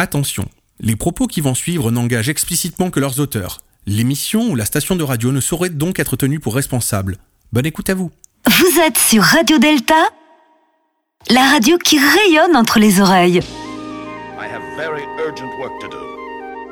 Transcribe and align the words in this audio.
Attention, 0.00 0.46
les 0.80 0.96
propos 0.96 1.26
qui 1.26 1.42
vont 1.42 1.54
suivre 1.54 1.90
n'engagent 1.90 2.30
explicitement 2.30 2.88
que 2.88 3.00
leurs 3.00 3.20
auteurs. 3.20 3.58
L'émission 3.86 4.48
ou 4.48 4.56
la 4.56 4.64
station 4.64 4.96
de 4.96 5.04
radio 5.04 5.30
ne 5.30 5.42
saurait 5.42 5.68
donc 5.68 5.98
être 5.98 6.16
tenue 6.16 6.40
pour 6.40 6.54
responsable. 6.54 7.18
Bonne 7.52 7.66
écoute 7.66 7.90
à 7.90 7.94
vous. 7.94 8.10
Vous 8.46 8.80
êtes 8.80 8.96
sur 8.96 9.22
Radio 9.22 9.58
Delta, 9.58 10.02
la 11.28 11.50
radio 11.50 11.76
qui 11.76 11.98
rayonne 11.98 12.56
entre 12.56 12.78
les 12.78 12.98
oreilles. 12.98 13.40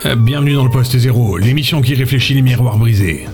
Euh, 0.06 0.14
bienvenue 0.16 0.54
dans 0.54 0.64
le 0.64 0.70
poste 0.70 0.96
zéro, 0.96 1.36
l'émission 1.36 1.82
qui 1.82 1.94
réfléchit 1.94 2.32
les 2.32 2.40
miroirs 2.40 2.78
brisés. 2.78 3.26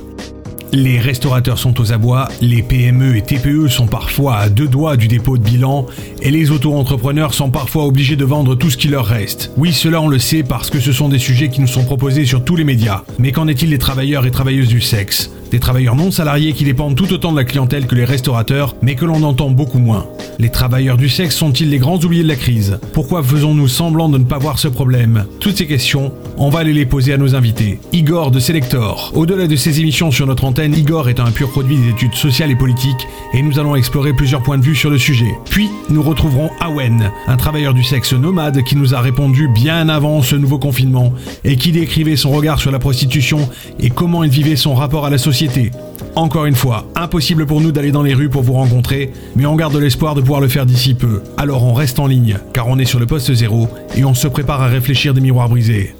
Les 0.74 0.98
restaurateurs 0.98 1.58
sont 1.58 1.80
aux 1.80 1.92
abois, 1.92 2.26
les 2.40 2.60
PME 2.60 3.16
et 3.16 3.22
TPE 3.22 3.68
sont 3.68 3.86
parfois 3.86 4.38
à 4.38 4.48
deux 4.48 4.66
doigts 4.66 4.96
du 4.96 5.06
dépôt 5.06 5.38
de 5.38 5.44
bilan, 5.44 5.86
et 6.24 6.30
les 6.30 6.50
auto-entrepreneurs 6.50 7.34
sont 7.34 7.50
parfois 7.50 7.84
obligés 7.84 8.16
de 8.16 8.24
vendre 8.24 8.54
tout 8.54 8.70
ce 8.70 8.78
qui 8.78 8.88
leur 8.88 9.04
reste. 9.04 9.52
Oui, 9.58 9.72
cela 9.72 10.00
on 10.00 10.08
le 10.08 10.18
sait 10.18 10.42
parce 10.42 10.70
que 10.70 10.80
ce 10.80 10.92
sont 10.92 11.10
des 11.10 11.18
sujets 11.18 11.50
qui 11.50 11.60
nous 11.60 11.66
sont 11.66 11.84
proposés 11.84 12.24
sur 12.24 12.42
tous 12.42 12.56
les 12.56 12.64
médias. 12.64 13.02
Mais 13.18 13.30
qu'en 13.30 13.46
est-il 13.46 13.70
des 13.70 13.78
travailleurs 13.78 14.26
et 14.26 14.30
travailleuses 14.30 14.68
du 14.68 14.80
sexe? 14.80 15.30
Des 15.50 15.60
travailleurs 15.60 15.94
non 15.94 16.10
salariés 16.10 16.52
qui 16.52 16.64
dépendent 16.64 16.96
tout 16.96 17.12
autant 17.12 17.30
de 17.30 17.36
la 17.36 17.44
clientèle 17.44 17.86
que 17.86 17.94
les 17.94 18.04
restaurateurs, 18.04 18.74
mais 18.82 18.96
que 18.96 19.04
l'on 19.04 19.22
entend 19.22 19.50
beaucoup 19.50 19.78
moins. 19.78 20.06
Les 20.38 20.48
travailleurs 20.48 20.96
du 20.96 21.08
sexe 21.08 21.36
sont-ils 21.36 21.70
les 21.70 21.78
grands 21.78 21.98
oubliés 21.98 22.24
de 22.24 22.28
la 22.28 22.34
crise? 22.34 22.78
Pourquoi 22.92 23.22
faisons-nous 23.22 23.68
semblant 23.68 24.08
de 24.08 24.18
ne 24.18 24.24
pas 24.24 24.38
voir 24.38 24.58
ce 24.58 24.66
problème? 24.66 25.26
Toutes 25.38 25.58
ces 25.58 25.66
questions, 25.66 26.12
on 26.38 26.48
va 26.48 26.60
aller 26.60 26.72
les 26.72 26.86
poser 26.86 27.12
à 27.12 27.18
nos 27.18 27.36
invités. 27.36 27.78
Igor 27.92 28.30
de 28.32 28.40
Selector. 28.40 29.12
Au-delà 29.14 29.46
de 29.46 29.54
ses 29.54 29.78
émissions 29.78 30.10
sur 30.10 30.26
notre 30.26 30.44
antenne, 30.44 30.74
Igor 30.74 31.08
est 31.08 31.20
un 31.20 31.30
pur 31.30 31.50
produit 31.50 31.76
des 31.76 31.90
études 31.90 32.14
sociales 32.14 32.50
et 32.50 32.56
politiques 32.56 33.06
et 33.32 33.42
nous 33.42 33.60
allons 33.60 33.76
explorer 33.76 34.12
plusieurs 34.12 34.42
points 34.42 34.58
de 34.58 34.64
vue 34.64 34.74
sur 34.74 34.90
le 34.90 34.98
sujet. 34.98 35.34
Puis, 35.50 35.68
nous 35.88 36.02
retrouverons 36.14 36.50
Awen, 36.60 37.10
un 37.26 37.36
travailleur 37.36 37.74
du 37.74 37.82
sexe 37.82 38.12
nomade 38.12 38.62
qui 38.62 38.76
nous 38.76 38.94
a 38.94 39.00
répondu 39.00 39.48
bien 39.48 39.88
avant 39.88 40.22
ce 40.22 40.36
nouveau 40.36 40.60
confinement 40.60 41.12
et 41.42 41.56
qui 41.56 41.72
décrivait 41.72 42.14
son 42.14 42.30
regard 42.30 42.60
sur 42.60 42.70
la 42.70 42.78
prostitution 42.78 43.48
et 43.80 43.90
comment 43.90 44.22
il 44.22 44.30
vivait 44.30 44.54
son 44.54 44.76
rapport 44.76 45.04
à 45.04 45.10
la 45.10 45.18
société. 45.18 45.72
Encore 46.14 46.46
une 46.46 46.54
fois, 46.54 46.86
impossible 46.94 47.46
pour 47.46 47.60
nous 47.60 47.72
d'aller 47.72 47.90
dans 47.90 48.04
les 48.04 48.14
rues 48.14 48.28
pour 48.28 48.42
vous 48.42 48.52
rencontrer, 48.52 49.10
mais 49.34 49.44
on 49.44 49.56
garde 49.56 49.74
l'espoir 49.74 50.14
de 50.14 50.20
pouvoir 50.20 50.40
le 50.40 50.46
faire 50.46 50.66
d'ici 50.66 50.94
peu. 50.94 51.20
Alors 51.36 51.64
on 51.64 51.74
reste 51.74 51.98
en 51.98 52.06
ligne, 52.06 52.38
car 52.52 52.68
on 52.68 52.78
est 52.78 52.84
sur 52.84 53.00
le 53.00 53.06
poste 53.06 53.34
zéro 53.34 53.68
et 53.96 54.04
on 54.04 54.14
se 54.14 54.28
prépare 54.28 54.62
à 54.62 54.68
réfléchir 54.68 55.14
des 55.14 55.20
miroirs 55.20 55.48
brisés. 55.48 55.96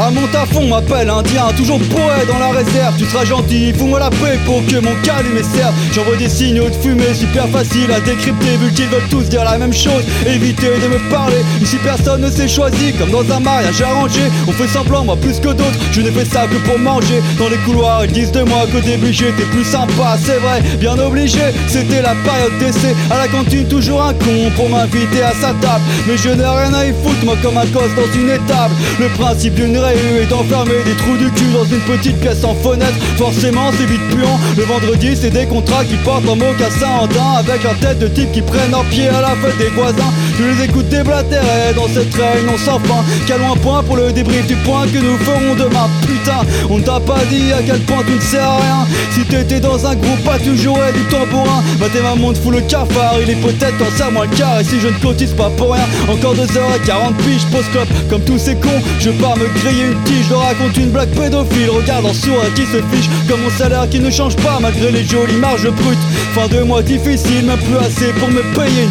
À 0.00 0.10
mon 0.10 0.26
tafon 0.28 0.66
m'appelle 0.66 1.10
indien, 1.10 1.52
toujours 1.58 1.78
poète 1.78 2.26
dans 2.26 2.38
la 2.38 2.52
réserve. 2.52 2.96
Tu 2.96 3.04
seras 3.04 3.26
gentil, 3.26 3.70
fous-moi 3.74 3.98
la 3.98 4.08
paix 4.08 4.38
pour 4.46 4.64
que 4.64 4.76
mon 4.76 4.94
calumet 5.02 5.42
serve. 5.42 5.74
J'envoie 5.92 6.16
des 6.16 6.30
signaux 6.30 6.70
de 6.70 6.74
fumée, 6.74 7.12
super 7.12 7.46
facile 7.50 7.92
à 7.92 8.00
décrypter 8.00 8.56
vu 8.56 8.72
qu'ils 8.72 8.86
veulent 8.86 9.08
tous 9.10 9.28
dire 9.28 9.44
la 9.44 9.58
même 9.58 9.74
chose. 9.74 10.02
Évitez 10.26 10.68
de 10.68 10.88
me 10.88 11.10
parler, 11.10 11.44
ici 11.60 11.76
personne 11.84 12.22
ne 12.22 12.30
s'est 12.30 12.48
choisi. 12.48 12.94
Comme 12.94 13.10
dans 13.10 13.30
un 13.30 13.40
mariage 13.40 13.82
arrangé, 13.82 14.22
on 14.48 14.52
fait 14.52 14.68
semblant, 14.68 15.04
moi 15.04 15.16
plus 15.16 15.38
que 15.38 15.48
d'autres. 15.48 15.78
Je 15.92 16.00
n'ai 16.00 16.10
fait 16.12 16.24
ça 16.24 16.46
que 16.46 16.56
pour 16.66 16.78
manger. 16.78 17.20
Dans 17.38 17.50
les 17.50 17.58
couloirs, 17.58 18.06
ils 18.06 18.12
disent 18.12 18.32
de 18.32 18.40
moi 18.40 18.60
qu'au 18.72 18.80
début 18.80 19.12
j'étais 19.12 19.44
plus 19.52 19.64
sympa, 19.64 20.16
c'est 20.24 20.38
vrai, 20.38 20.62
bien 20.78 20.98
obligé. 20.98 21.42
C'était 21.68 22.00
la 22.00 22.14
période 22.24 22.56
d'essai. 22.58 22.96
À 23.10 23.18
la 23.18 23.28
cantine, 23.28 23.68
toujours 23.68 24.02
un 24.02 24.14
con 24.14 24.50
pour 24.56 24.70
m'inviter 24.70 25.22
à 25.22 25.32
sa 25.32 25.48
table. 25.60 25.84
Mais 26.06 26.16
je 26.16 26.30
n'ai 26.30 26.46
rien 26.46 26.72
à 26.72 26.86
y 26.86 26.94
foutre, 27.04 27.22
moi 27.22 27.36
comme 27.42 27.58
un 27.58 27.66
gosse 27.66 27.94
dans 27.94 28.18
une 28.18 28.30
étable. 28.30 28.74
Le 28.98 29.08
principe 29.08 29.56
d'une 29.56 29.76
est 29.96 30.32
enfermé 30.32 30.72
des 30.84 30.94
trous 30.94 31.16
du 31.16 31.30
cul 31.30 31.52
dans 31.52 31.64
une 31.64 31.80
petite 31.80 32.18
pièce 32.20 32.44
en 32.44 32.54
fenêtre. 32.54 32.98
Forcément 33.16 33.70
c'est 33.76 33.86
vite 33.86 34.06
puant. 34.10 34.38
Le 34.56 34.64
vendredi 34.64 35.16
c'est 35.16 35.30
des 35.30 35.46
contrats 35.46 35.84
qui 35.84 35.96
portent 35.96 36.28
en 36.28 36.36
mocassin 36.36 36.88
en 37.00 37.06
dents 37.06 37.36
Avec 37.38 37.64
un 37.64 37.74
tête 37.74 37.98
de 37.98 38.08
type 38.08 38.32
qui 38.32 38.42
prennent 38.42 38.74
en 38.74 38.84
pied 38.84 39.08
à 39.08 39.20
la 39.20 39.34
fête 39.36 39.58
des 39.58 39.68
voisins. 39.68 40.12
Je 40.38 40.44
les 40.44 40.64
écoute 40.64 40.88
déblatérer 40.88 41.74
dans 41.74 41.88
cette 41.88 42.14
réunion 42.14 42.56
sans 42.58 42.78
fin 42.80 43.04
Calons 43.26 43.52
un 43.52 43.56
point 43.56 43.82
pour 43.82 43.96
le 43.96 44.12
débrief 44.12 44.46
du 44.46 44.56
point 44.56 44.86
que 44.86 44.98
nous 44.98 45.16
ferons 45.18 45.54
demain. 45.54 45.88
Putain 46.02 46.40
on 46.68 46.80
t'a 46.80 47.00
pas 47.00 47.20
dit 47.30 47.52
à 47.52 47.62
quel 47.62 47.80
point 47.80 48.02
tu 48.06 48.14
ne 48.14 48.20
sers 48.20 48.48
à 48.48 48.56
rien. 48.56 48.86
Si 49.12 49.24
t'étais 49.24 49.60
dans 49.60 49.86
un 49.86 49.94
groupe 49.94 50.24
pas 50.24 50.38
tu 50.38 50.56
jouerais 50.56 50.92
du 50.92 51.02
tambourin 51.04 51.62
Bah 51.78 51.86
t'es 51.92 52.02
ma 52.02 52.14
montre 52.14 52.40
fout 52.40 52.52
le 52.52 52.60
cafard 52.62 53.14
Il 53.22 53.30
est 53.30 53.34
peut-être 53.34 53.82
en 53.82 53.96
serre 53.96 54.12
moi 54.12 54.26
le 54.26 54.36
quart. 54.36 54.60
Et 54.60 54.64
si 54.64 54.80
je 54.80 54.88
ne 54.88 54.98
cotise 54.98 55.32
pas 55.32 55.50
pour 55.56 55.72
rien 55.72 55.84
Encore 56.08 56.34
2h40 56.34 57.14
piges 57.24 57.46
pose 57.46 57.64
clope 57.72 57.88
Comme 58.08 58.22
tous 58.22 58.38
ces 58.38 58.54
cons 58.56 58.68
je 59.00 59.10
pars 59.10 59.36
me 59.36 59.46
griller 59.60 59.79
une 59.80 60.02
tige, 60.04 60.26
je 60.28 60.34
raconte 60.34 60.76
une 60.76 60.90
blague 60.90 61.10
pédophile 61.10 61.70
Regarde 61.70 62.06
en 62.06 62.14
sourd 62.14 62.42
qui 62.54 62.62
se 62.62 62.82
fiche. 62.90 63.08
Comme 63.28 63.42
mon 63.42 63.50
salaire 63.50 63.88
qui 63.88 64.00
ne 64.00 64.10
change 64.10 64.36
pas 64.36 64.58
malgré 64.60 64.90
les 64.90 65.04
jolies 65.04 65.36
marges 65.36 65.70
brutes. 65.70 65.98
Fin 66.34 66.48
de 66.48 66.62
mois 66.62 66.82
difficile, 66.82 67.46
même 67.46 67.58
plus 67.58 67.76
assez 67.76 68.12
pour 68.14 68.28
me 68.28 68.42
payer 68.54 68.88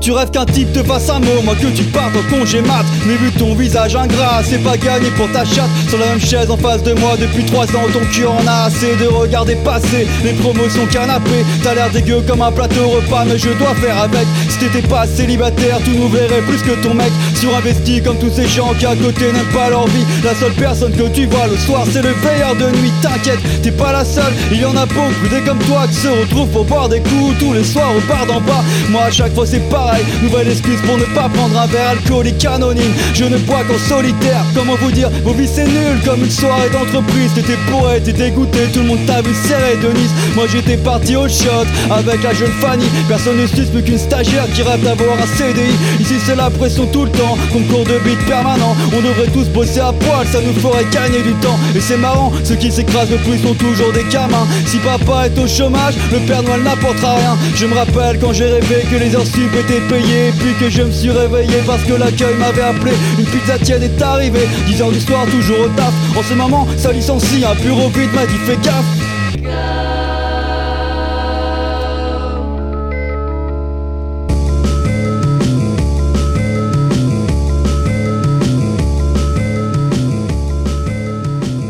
Tu 0.00 0.12
rêves 0.12 0.30
qu'un 0.30 0.46
type 0.46 0.72
te 0.72 0.82
fasse 0.82 1.10
un 1.10 1.18
mot, 1.20 1.42
moi 1.44 1.54
que 1.54 1.66
tu 1.66 1.82
partes 1.84 2.14
en 2.16 2.34
congé 2.34 2.62
mat. 2.62 2.86
Mais 3.06 3.16
vu 3.16 3.30
ton 3.32 3.54
visage 3.54 3.94
ingrat, 3.94 4.40
c'est 4.42 4.62
pas 4.64 4.78
gagné 4.78 5.10
pour 5.10 5.30
ta 5.30 5.44
chatte. 5.44 5.68
Sur 5.90 5.98
la 5.98 6.06
même 6.06 6.20
chaise 6.20 6.50
en 6.50 6.56
face 6.56 6.82
de 6.82 6.94
moi 6.94 7.16
depuis 7.20 7.44
trois 7.44 7.64
ans 7.64 7.86
Ton 7.92 8.00
cul 8.10 8.24
en 8.24 8.46
a 8.46 8.66
assez 8.66 8.96
de 8.96 9.06
regarder 9.06 9.56
passer 9.56 10.06
Les 10.24 10.32
promotions 10.32 10.86
canapé. 10.86 11.44
T'as 11.62 11.74
l'air 11.74 11.90
dégueu 11.90 12.22
comme 12.26 12.40
un 12.40 12.50
plateau 12.50 12.88
repas 12.88 13.24
Mais 13.26 13.36
je 13.36 13.50
dois 13.50 13.74
faire 13.74 13.98
avec. 13.98 14.26
Si 14.48 14.58
t'étais 14.58 14.86
pas 14.88 15.06
célibataire, 15.06 15.78
tu 15.84 15.90
nous 15.90 16.08
verrais 16.08 16.40
plus 16.48 16.62
que 16.62 16.82
ton 16.82 16.94
mec. 16.94 17.12
Surinvesti 17.34 18.00
comme 18.02 18.18
tous 18.18 18.32
ces 18.34 18.48
gens 18.48 18.72
qui 18.78 18.86
à 18.86 18.96
côté 18.96 19.30
n'aiment 19.32 19.52
pas 19.52 19.68
leur 19.68 19.86
vie. 19.88 20.06
La 20.24 20.34
seule 20.34 20.54
personne 20.54 20.92
que 20.92 21.08
tu 21.08 21.26
vois 21.26 21.46
le 21.46 21.58
soir 21.58 21.84
c'est 21.92 22.02
le 22.02 22.12
veilleur 22.12 22.56
de 22.56 22.74
nuit. 22.78 22.92
T'inquiète, 23.02 23.40
t'es 23.62 23.70
pas 23.70 23.92
la 23.92 24.04
seule, 24.04 24.32
il 24.50 24.60
y 24.60 24.64
en 24.64 24.76
a 24.76 24.86
beaucoup 24.86 25.28
Des 25.30 25.40
comme 25.42 25.58
toi 25.58 25.86
qui 25.88 25.96
se 25.96 26.08
retrouvent 26.08 26.48
pour 26.48 26.64
boire 26.64 26.88
des 26.88 27.00
coups 27.00 27.38
Tous 27.38 27.52
les 27.52 27.64
soirs 27.64 27.90
au 27.94 28.00
bar 28.08 28.24
d'en 28.26 28.40
bas. 28.40 28.64
Moi 28.88 29.02
à 29.02 29.10
chaque 29.10 29.34
fois 29.34 29.46
c'est 29.46 29.68
pareil 29.68 29.89
Nouvelle 30.22 30.48
excuse 30.48 30.80
pour 30.86 30.96
ne 30.98 31.04
pas 31.14 31.28
prendre 31.28 31.58
un 31.58 31.66
verre 31.66 31.90
alcoolique 31.90 32.44
anonyme. 32.44 32.92
Je 33.14 33.24
ne 33.24 33.38
bois 33.38 33.64
qu'en 33.64 33.78
solitaire. 33.78 34.44
Comment 34.54 34.76
vous 34.80 34.90
dire 34.90 35.10
Vos 35.24 35.32
vies 35.32 35.48
c'est 35.48 35.66
nul 35.66 35.98
comme 36.04 36.22
une 36.22 36.30
soirée 36.30 36.70
d'entreprise. 36.70 37.32
T'étais 37.34 37.58
poète 37.70 38.06
et 38.08 38.12
dégoûté. 38.12 38.60
Tout 38.72 38.80
le 38.80 38.86
monde 38.86 39.06
t'a 39.06 39.22
vu 39.22 39.34
serrer 39.34 39.76
Denise 39.76 40.10
Moi 40.34 40.44
j'étais 40.50 40.76
parti 40.76 41.16
au 41.16 41.28
shot 41.28 41.66
Avec 41.90 42.22
la 42.22 42.34
jeune 42.34 42.52
Fanny. 42.60 42.84
Personne 43.08 43.38
ne 43.38 43.46
suce 43.46 43.70
plus 43.70 43.82
qu'une 43.82 43.98
stagiaire 43.98 44.46
qui 44.54 44.62
rêve 44.62 44.82
d'avoir 44.82 45.16
un 45.18 45.26
CDI 45.36 45.74
Ici 46.00 46.14
c'est 46.24 46.36
la 46.36 46.50
pression 46.50 46.86
tout 46.86 47.04
le 47.04 47.10
temps. 47.10 47.36
Concours 47.52 47.84
de 47.84 47.98
beat 48.04 48.24
permanent. 48.26 48.76
On 48.92 49.00
devrait 49.00 49.30
tous 49.32 49.48
bosser 49.48 49.80
à 49.80 49.92
poil. 49.92 50.26
Ça 50.30 50.40
nous 50.40 50.54
ferait 50.60 50.86
gagner 50.92 51.22
du 51.22 51.32
temps. 51.34 51.58
Et 51.74 51.80
c'est 51.80 51.98
marrant 51.98 52.32
Ceux 52.44 52.56
qui 52.56 52.70
s'écrasent 52.70 53.10
le 53.10 53.18
plus 53.18 53.38
sont 53.38 53.54
toujours 53.54 53.92
des 53.92 54.04
gamins. 54.04 54.46
Si 54.66 54.78
papa 54.78 55.26
est 55.26 55.38
au 55.38 55.46
chômage 55.46 55.94
Le 56.12 56.18
Père 56.20 56.42
Noël 56.42 56.62
n'apportera 56.62 57.16
rien. 57.16 57.36
Je 57.54 57.66
me 57.66 57.74
rappelle 57.74 58.18
quand 58.20 58.32
j'ai 58.32 58.46
rêvé 58.46 58.84
que 58.90 58.96
les 58.96 59.14
heures 59.14 59.26
sup 59.26 59.54
étaient 59.58 59.79
payé 59.88 60.32
Puis 60.38 60.54
que 60.58 60.70
je 60.70 60.82
me 60.82 60.90
suis 60.90 61.10
réveillé 61.10 61.58
parce 61.66 61.82
que 61.84 61.94
l'accueil 61.94 62.34
m'avait 62.38 62.62
appelé 62.62 62.92
Une 63.18 63.26
pizza 63.26 63.58
tienne 63.58 63.82
est 63.82 64.02
arrivée 64.02 64.48
10 64.66 64.82
heures 64.82 64.92
du 64.92 65.00
soir 65.00 65.26
toujours 65.26 65.60
au 65.60 65.68
taf 65.68 65.92
En 66.16 66.22
ce 66.22 66.34
moment 66.34 66.66
ça 66.76 66.92
licencie 66.92 67.44
un 67.44 67.54
bureau 67.54 67.88
vide 67.88 68.12
m'a 68.14 68.26
dit 68.26 68.36
fais 68.46 68.56
gaffe 68.62 68.84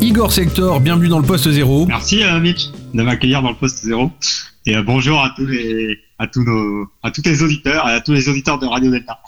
Igor 0.01 0.33
Sector, 0.33 0.81
bienvenue 0.81 1.07
dans 1.07 1.19
le 1.19 1.25
poste 1.25 1.49
zéro. 1.49 1.85
Merci 1.85 2.21
euh, 2.23 2.39
Mitch 2.39 2.69
de 2.93 3.01
m'accueillir 3.01 3.41
dans 3.41 3.49
le 3.49 3.55
poste 3.55 3.83
zéro. 3.83 4.11
Et 4.65 4.75
euh, 4.75 4.83
bonjour 4.83 5.19
à 5.19 5.33
tous 5.35 5.45
les 5.45 5.99
à 6.21 6.27
tous 6.27 6.43
nos 6.43 6.87
à 7.01 7.09
tous 7.09 7.23
les 7.25 7.41
auditeurs 7.41 7.85
à 7.85 7.99
tous 7.99 8.13
les 8.13 8.29
auditeurs 8.29 8.59
de 8.59 8.67
Radio 8.67 8.91
Delta. 8.91 9.19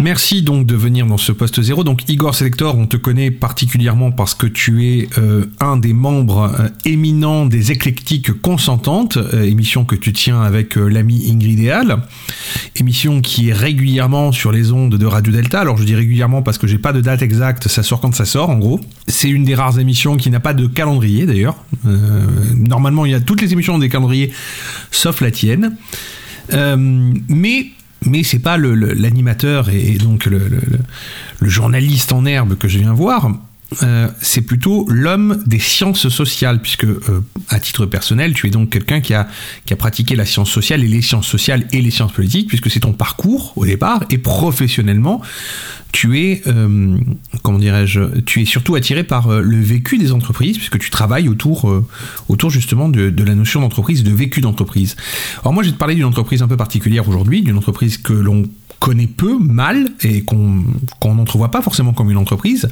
Merci 0.00 0.40
donc 0.40 0.66
de 0.66 0.74
venir 0.74 1.06
dans 1.06 1.18
ce 1.18 1.32
poste 1.32 1.60
zéro. 1.60 1.84
Donc 1.84 2.08
Igor 2.08 2.34
Selector, 2.34 2.78
on 2.78 2.86
te 2.86 2.96
connaît 2.96 3.30
particulièrement 3.30 4.10
parce 4.10 4.34
que 4.34 4.46
tu 4.46 4.86
es 4.86 5.08
euh, 5.18 5.44
un 5.60 5.76
des 5.76 5.92
membres 5.92 6.50
euh, 6.58 6.68
éminents 6.86 7.44
des 7.44 7.72
éclectiques 7.72 8.32
consentantes, 8.40 9.18
euh, 9.18 9.42
émission 9.42 9.84
que 9.84 9.94
tu 9.94 10.14
tiens 10.14 10.40
avec 10.40 10.76
l'ami 10.76 11.30
Ingrid 11.30 11.60
Eal, 11.60 11.98
émission 12.74 13.20
qui 13.20 13.50
est 13.50 13.52
régulièrement 13.52 14.32
sur 14.32 14.50
les 14.50 14.72
ondes 14.72 14.96
de 14.96 15.06
Radio 15.06 15.30
Delta. 15.30 15.60
Alors 15.60 15.76
je 15.76 15.84
dis 15.84 15.94
régulièrement 15.94 16.40
parce 16.40 16.56
que 16.56 16.66
j'ai 16.66 16.78
pas 16.78 16.94
de 16.94 17.02
date 17.02 17.20
exacte, 17.20 17.68
ça 17.68 17.82
sort 17.82 18.00
quand 18.00 18.14
ça 18.14 18.24
sort 18.24 18.48
en 18.48 18.56
gros. 18.56 18.80
C'est 19.08 19.28
une 19.28 19.44
des 19.44 19.54
rares 19.54 19.78
émissions 19.78 20.16
qui 20.16 20.30
n'a 20.30 20.40
pas 20.40 20.54
de 20.54 20.66
calendrier 20.66 21.26
d'ailleurs. 21.26 21.56
Normalement 22.56 23.04
il 23.04 23.12
y 23.12 23.14
a 23.14 23.20
toutes 23.20 23.42
les 23.42 23.52
émissions 23.52 23.74
ont 23.74 23.78
des 23.78 23.90
calendriers 23.90 24.32
sauf 24.90 25.20
la 25.20 25.30
tienne. 25.30 25.76
Euh, 26.52 26.76
mais 27.28 27.66
mais 28.04 28.24
c'est 28.24 28.40
pas 28.40 28.56
l'animateur 28.56 29.68
et, 29.68 29.94
donc 29.96 30.26
le- 30.26 30.48
le 31.40 31.48
journaliste 31.48 32.12
en 32.12 32.24
herbe 32.26 32.56
que 32.56 32.66
je 32.66 32.78
viens 32.78 32.92
voir. 32.92 33.30
Euh, 33.82 34.08
c'est 34.20 34.42
plutôt 34.42 34.86
l'homme 34.88 35.42
des 35.46 35.58
sciences 35.58 36.08
sociales, 36.08 36.60
puisque 36.60 36.84
euh, 36.84 37.24
à 37.48 37.60
titre 37.60 37.86
personnel, 37.86 38.34
tu 38.34 38.46
es 38.46 38.50
donc 38.50 38.70
quelqu'un 38.70 39.00
qui 39.00 39.14
a, 39.14 39.28
qui 39.64 39.72
a 39.72 39.76
pratiqué 39.76 40.16
la 40.16 40.26
science 40.26 40.50
sociale 40.50 40.84
et 40.84 40.88
les 40.88 41.02
sciences 41.02 41.26
sociales 41.26 41.66
et 41.72 41.80
les 41.80 41.90
sciences 41.90 42.12
politiques, 42.12 42.48
puisque 42.48 42.70
c'est 42.70 42.80
ton 42.80 42.92
parcours 42.92 43.52
au 43.56 43.66
départ, 43.66 44.04
et 44.10 44.18
professionnellement, 44.18 45.22
tu 45.92 46.18
es, 46.18 46.42
euh, 46.46 46.98
comment 47.42 47.58
dirais-je, 47.58 48.20
tu 48.20 48.40
es 48.40 48.44
surtout 48.46 48.74
attiré 48.74 49.04
par 49.04 49.28
euh, 49.28 49.42
le 49.42 49.60
vécu 49.60 49.98
des 49.98 50.12
entreprises, 50.12 50.56
puisque 50.56 50.78
tu 50.78 50.90
travailles 50.90 51.28
autour, 51.28 51.70
euh, 51.70 51.86
autour 52.28 52.50
justement 52.50 52.88
de, 52.88 53.10
de 53.10 53.24
la 53.24 53.34
notion 53.34 53.60
d'entreprise, 53.60 54.02
de 54.02 54.10
vécu 54.10 54.40
d'entreprise. 54.40 54.96
Alors 55.42 55.52
moi, 55.52 55.62
je 55.62 55.68
vais 55.68 55.74
te 55.74 55.78
parler 55.78 55.94
d'une 55.94 56.06
entreprise 56.06 56.42
un 56.42 56.48
peu 56.48 56.56
particulière 56.56 57.06
aujourd'hui, 57.08 57.42
d'une 57.42 57.58
entreprise 57.58 57.98
que 57.98 58.14
l'on 58.14 58.44
connaît 58.80 59.06
peu, 59.06 59.38
mal, 59.38 59.92
et 60.00 60.22
qu'on 60.22 60.64
qu'on 60.98 61.14
n'entrevoit 61.14 61.50
pas 61.50 61.62
forcément 61.62 61.92
comme 61.92 62.10
une 62.10 62.16
entreprise, 62.16 62.68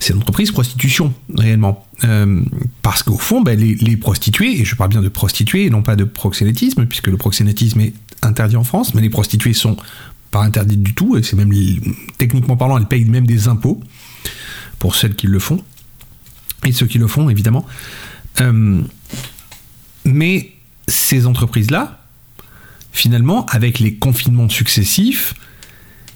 c'est 0.00 0.14
l'entreprise 0.14 0.50
prostitution, 0.50 1.12
réellement. 1.34 1.86
Euh, 2.04 2.42
parce 2.80 3.02
qu'au 3.02 3.18
fond, 3.18 3.42
ben, 3.42 3.58
les, 3.58 3.96
prostituées, 3.98 4.60
et 4.60 4.64
je 4.64 4.74
parle 4.74 4.90
bien 4.90 5.02
de 5.02 5.08
prostituées, 5.08 5.66
et 5.66 5.70
non 5.70 5.82
pas 5.82 5.94
de 5.94 6.04
proxénétisme, 6.04 6.86
puisque 6.86 7.08
le 7.08 7.18
proxénétisme 7.18 7.80
est 7.80 7.92
interdit 8.22 8.56
en 8.56 8.64
France, 8.64 8.94
mais 8.94 9.02
les 9.02 9.10
prostituées 9.10 9.52
sont 9.52 9.76
pas 10.30 10.40
interdites 10.42 10.82
du 10.82 10.94
tout, 10.94 11.18
et 11.18 11.22
c'est 11.22 11.36
même, 11.36 11.52
techniquement 12.16 12.56
parlant, 12.56 12.78
elles 12.78 12.86
payent 12.86 13.04
même 13.04 13.26
des 13.26 13.46
impôts, 13.46 13.80
pour 14.78 14.96
celles 14.96 15.14
qui 15.14 15.26
le 15.26 15.38
font, 15.38 15.62
et 16.64 16.72
ceux 16.72 16.86
qui 16.86 16.98
le 16.98 17.06
font, 17.06 17.28
évidemment. 17.28 17.66
Euh, 18.40 18.80
mais 20.06 20.52
ces 20.88 21.26
entreprises-là, 21.26 22.00
finalement, 22.90 23.44
avec 23.46 23.78
les 23.78 23.96
confinements 23.96 24.48
successifs, 24.48 25.34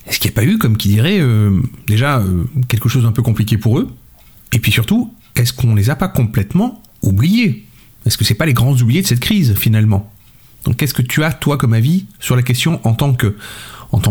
est-ce 0.07 0.19
qu'il 0.19 0.31
n'y 0.31 0.35
a 0.35 0.41
pas 0.41 0.45
eu, 0.45 0.59
comme 0.59 0.77
qui 0.77 0.89
dirait, 0.89 1.21
euh, 1.21 1.61
déjà 1.87 2.19
euh, 2.19 2.45
quelque 2.69 2.89
chose 2.89 3.05
d'un 3.05 3.13
peu 3.13 3.23
compliqué 3.23 3.57
pour 3.57 3.79
eux 3.79 3.89
Et 4.53 4.59
puis 4.59 4.71
surtout, 4.71 5.15
est-ce 5.37 5.53
qu'on 5.53 5.75
les 5.75 5.91
a 5.91 5.97
pas 5.97 6.09
complètement 6.09 6.83
oubliés 7.03 7.67
Est-ce 8.05 8.19
que 8.19 8.25
c'est 8.25 8.35
pas 8.35 8.47
les 8.47 8.53
grands 8.53 8.77
oubliés 8.77 9.03
de 9.03 9.07
cette 9.07 9.21
crise 9.21 9.55
finalement 9.55 10.13
Donc 10.65 10.77
qu'est-ce 10.77 10.95
que 10.95 11.03
tu 11.03 11.25
as 11.25 11.33
toi 11.33 11.57
comme 11.57 11.73
avis 11.73 12.07
sur 12.21 12.37
la 12.37 12.43
question 12.43 12.81
en 12.85 12.95
tant 12.95 13.15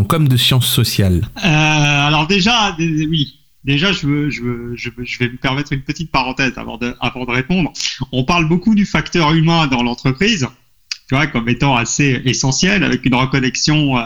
qu'homme 0.03 0.27
de 0.27 0.37
sciences 0.37 0.67
sociales 0.67 1.29
euh, 1.37 1.47
Alors 1.47 2.27
déjà, 2.27 2.75
oui. 2.79 3.39
Déjà, 3.63 3.93
je, 3.93 4.05
vais 4.05 5.29
me 5.29 5.37
permettre 5.37 5.71
une 5.71 5.83
petite 5.83 6.11
parenthèse 6.11 6.51
avant 6.57 6.77
de 6.77 7.31
répondre. 7.31 7.71
On 8.11 8.25
parle 8.25 8.49
beaucoup 8.49 8.75
du 8.75 8.85
facteur 8.85 9.31
humain 9.31 9.67
dans 9.67 9.83
l'entreprise 9.83 10.49
tu 11.21 11.31
comme 11.31 11.49
étant 11.49 11.75
assez 11.75 12.21
essentiel, 12.25 12.83
avec 12.83 13.05
une 13.05 13.15
reconnexion 13.15 13.97
euh, 13.97 14.03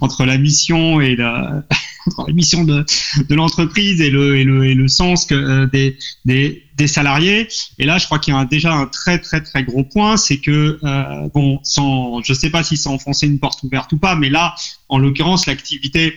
entre 0.00 0.24
la 0.24 0.38
mission 0.38 1.00
et 1.00 1.16
la, 1.16 1.64
mission 2.28 2.64
de, 2.64 2.84
l'entreprise 3.30 4.00
et 4.00 4.10
le, 4.10 4.36
et, 4.36 4.44
le, 4.44 4.64
et 4.66 4.74
le 4.74 4.88
sens 4.88 5.24
que, 5.26 5.34
euh, 5.34 5.66
des, 5.66 5.96
des, 6.24 6.64
des, 6.76 6.86
salariés. 6.86 7.48
Et 7.78 7.84
là, 7.84 7.98
je 7.98 8.06
crois 8.06 8.18
qu'il 8.18 8.34
y 8.34 8.36
a 8.36 8.44
déjà 8.44 8.72
un 8.72 8.86
très 8.86 9.18
très 9.18 9.40
très 9.40 9.64
gros 9.64 9.84
point, 9.84 10.16
c'est 10.16 10.38
que 10.38 10.78
euh, 10.82 11.28
bon, 11.34 11.60
sans, 11.62 12.22
je 12.22 12.32
sais 12.32 12.50
pas 12.50 12.62
si 12.62 12.76
c'est 12.76 12.88
enfoncer 12.88 13.26
une 13.26 13.38
porte 13.38 13.62
ouverte 13.62 13.92
ou 13.92 13.98
pas, 13.98 14.14
mais 14.14 14.30
là, 14.30 14.54
en 14.88 14.98
l'occurrence, 14.98 15.46
l'activité 15.46 16.14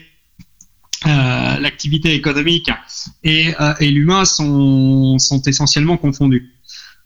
euh, 1.06 1.60
l'activité 1.60 2.14
économique 2.14 2.72
et, 3.26 3.54
et 3.82 3.92
l'humain 3.92 4.24
sont, 4.24 5.20
sont 5.20 5.42
essentiellement 5.42 5.98
confondus. 5.98 6.54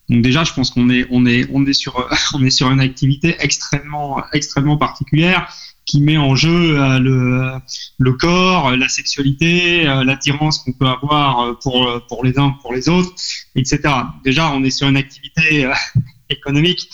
Donc 0.10 0.22
déjà, 0.22 0.44
je 0.44 0.54
pense 0.54 0.72
qu'on 0.72 0.90
est 0.90 1.06
on 1.12 1.26
est 1.26 1.48
on 1.52 1.66
est 1.66 1.74
sur 1.74 2.08
on 2.34 2.44
est 2.44 2.50
sur 2.50 2.72
une 2.72 2.80
activité 2.80 3.36
extrêmement 3.40 4.22
extrêmement 4.34 4.78
particulière 4.78 5.50
qui 5.86 6.02
met 6.02 6.18
en 6.18 6.36
jeu 6.36 6.78
euh, 6.78 7.00
le 7.00 7.52
le 7.98 8.14
corps, 8.14 8.76
la 8.76 8.90
sexualité, 8.90 9.88
euh, 9.88 10.04
l'attirance 10.04 10.60
qu'on 10.60 10.74
peut 10.74 10.88
avoir 10.88 11.58
pour 11.60 12.06
pour 12.08 12.24
les 12.26 12.38
uns 12.38 12.52
pour 12.62 12.74
les 12.74 12.90
autres, 12.90 13.14
etc. 13.56 13.80
Déjà, 14.24 14.52
on 14.52 14.64
est 14.64 14.70
sur 14.70 14.88
une 14.88 14.98
activité 14.98 15.66
euh, 15.66 15.74
économique 16.30 16.90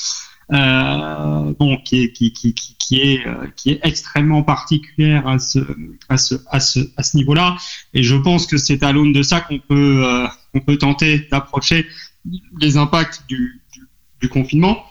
euh, 0.51 1.53
bon, 1.57 1.77
qui 1.77 2.03
est, 2.03 2.11
qui, 2.11 2.33
qui, 2.33 2.53
qui, 2.53 3.01
est, 3.01 3.23
qui 3.55 3.71
est 3.71 3.79
extrêmement 3.83 4.43
particulière 4.43 5.27
à 5.27 5.39
ce, 5.39 5.59
à 6.09 6.17
ce, 6.17 6.35
à 6.51 6.59
ce, 6.59 7.17
niveau-là. 7.17 7.55
Et 7.93 8.03
je 8.03 8.15
pense 8.15 8.45
que 8.45 8.57
c'est 8.57 8.83
à 8.83 8.91
l'aune 8.91 9.13
de 9.13 9.23
ça 9.23 9.41
qu'on 9.41 9.59
peut, 9.59 10.03
euh, 10.05 10.27
qu'on 10.51 10.59
peut 10.59 10.77
tenter 10.77 11.27
d'approcher 11.31 11.87
les 12.59 12.77
impacts 12.77 13.23
du, 13.27 13.61
confinement. 14.31 14.81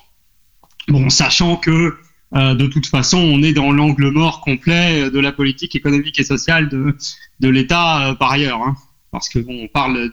Bon, 0.88 1.08
sachant 1.08 1.56
que 1.56 1.96
euh, 2.34 2.54
de 2.54 2.66
toute 2.66 2.86
façon, 2.86 3.16
on 3.16 3.42
est 3.42 3.54
dans 3.54 3.72
l'angle 3.72 4.10
mort 4.10 4.42
complet 4.42 5.10
de 5.10 5.18
la 5.18 5.32
politique 5.32 5.74
économique 5.74 6.20
et 6.20 6.24
sociale 6.24 6.68
de, 6.68 7.48
l'État 7.48 8.10
euh, 8.10 8.14
par 8.14 8.32
ailleurs, 8.32 8.60
hein, 8.62 8.76
parce 9.10 9.30
que 9.30 9.38
bon, 9.38 9.64
on 9.64 9.68
parle 9.68 10.12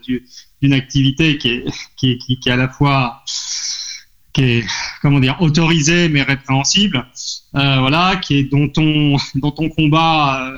d'une 0.62 0.74
activité 0.74 1.38
qui 1.38 1.50
est, 1.50 1.66
qui 1.98 2.12
est, 2.12 2.18
qui, 2.18 2.40
est 2.46 2.52
à 2.52 2.56
la 2.56 2.70
fois 2.70 3.24
qui 4.32 4.44
est 4.44 4.66
comment 5.02 5.20
dire 5.20 5.36
autorisée 5.42 6.08
mais 6.08 6.24
répréhensible, 6.24 7.06
euh, 7.56 7.80
voilà, 7.80 8.16
qui 8.16 8.38
est 8.38 8.44
dont 8.44 8.72
on 8.78 9.18
dont 9.36 9.56
on 9.58 9.70
combat 9.70 10.50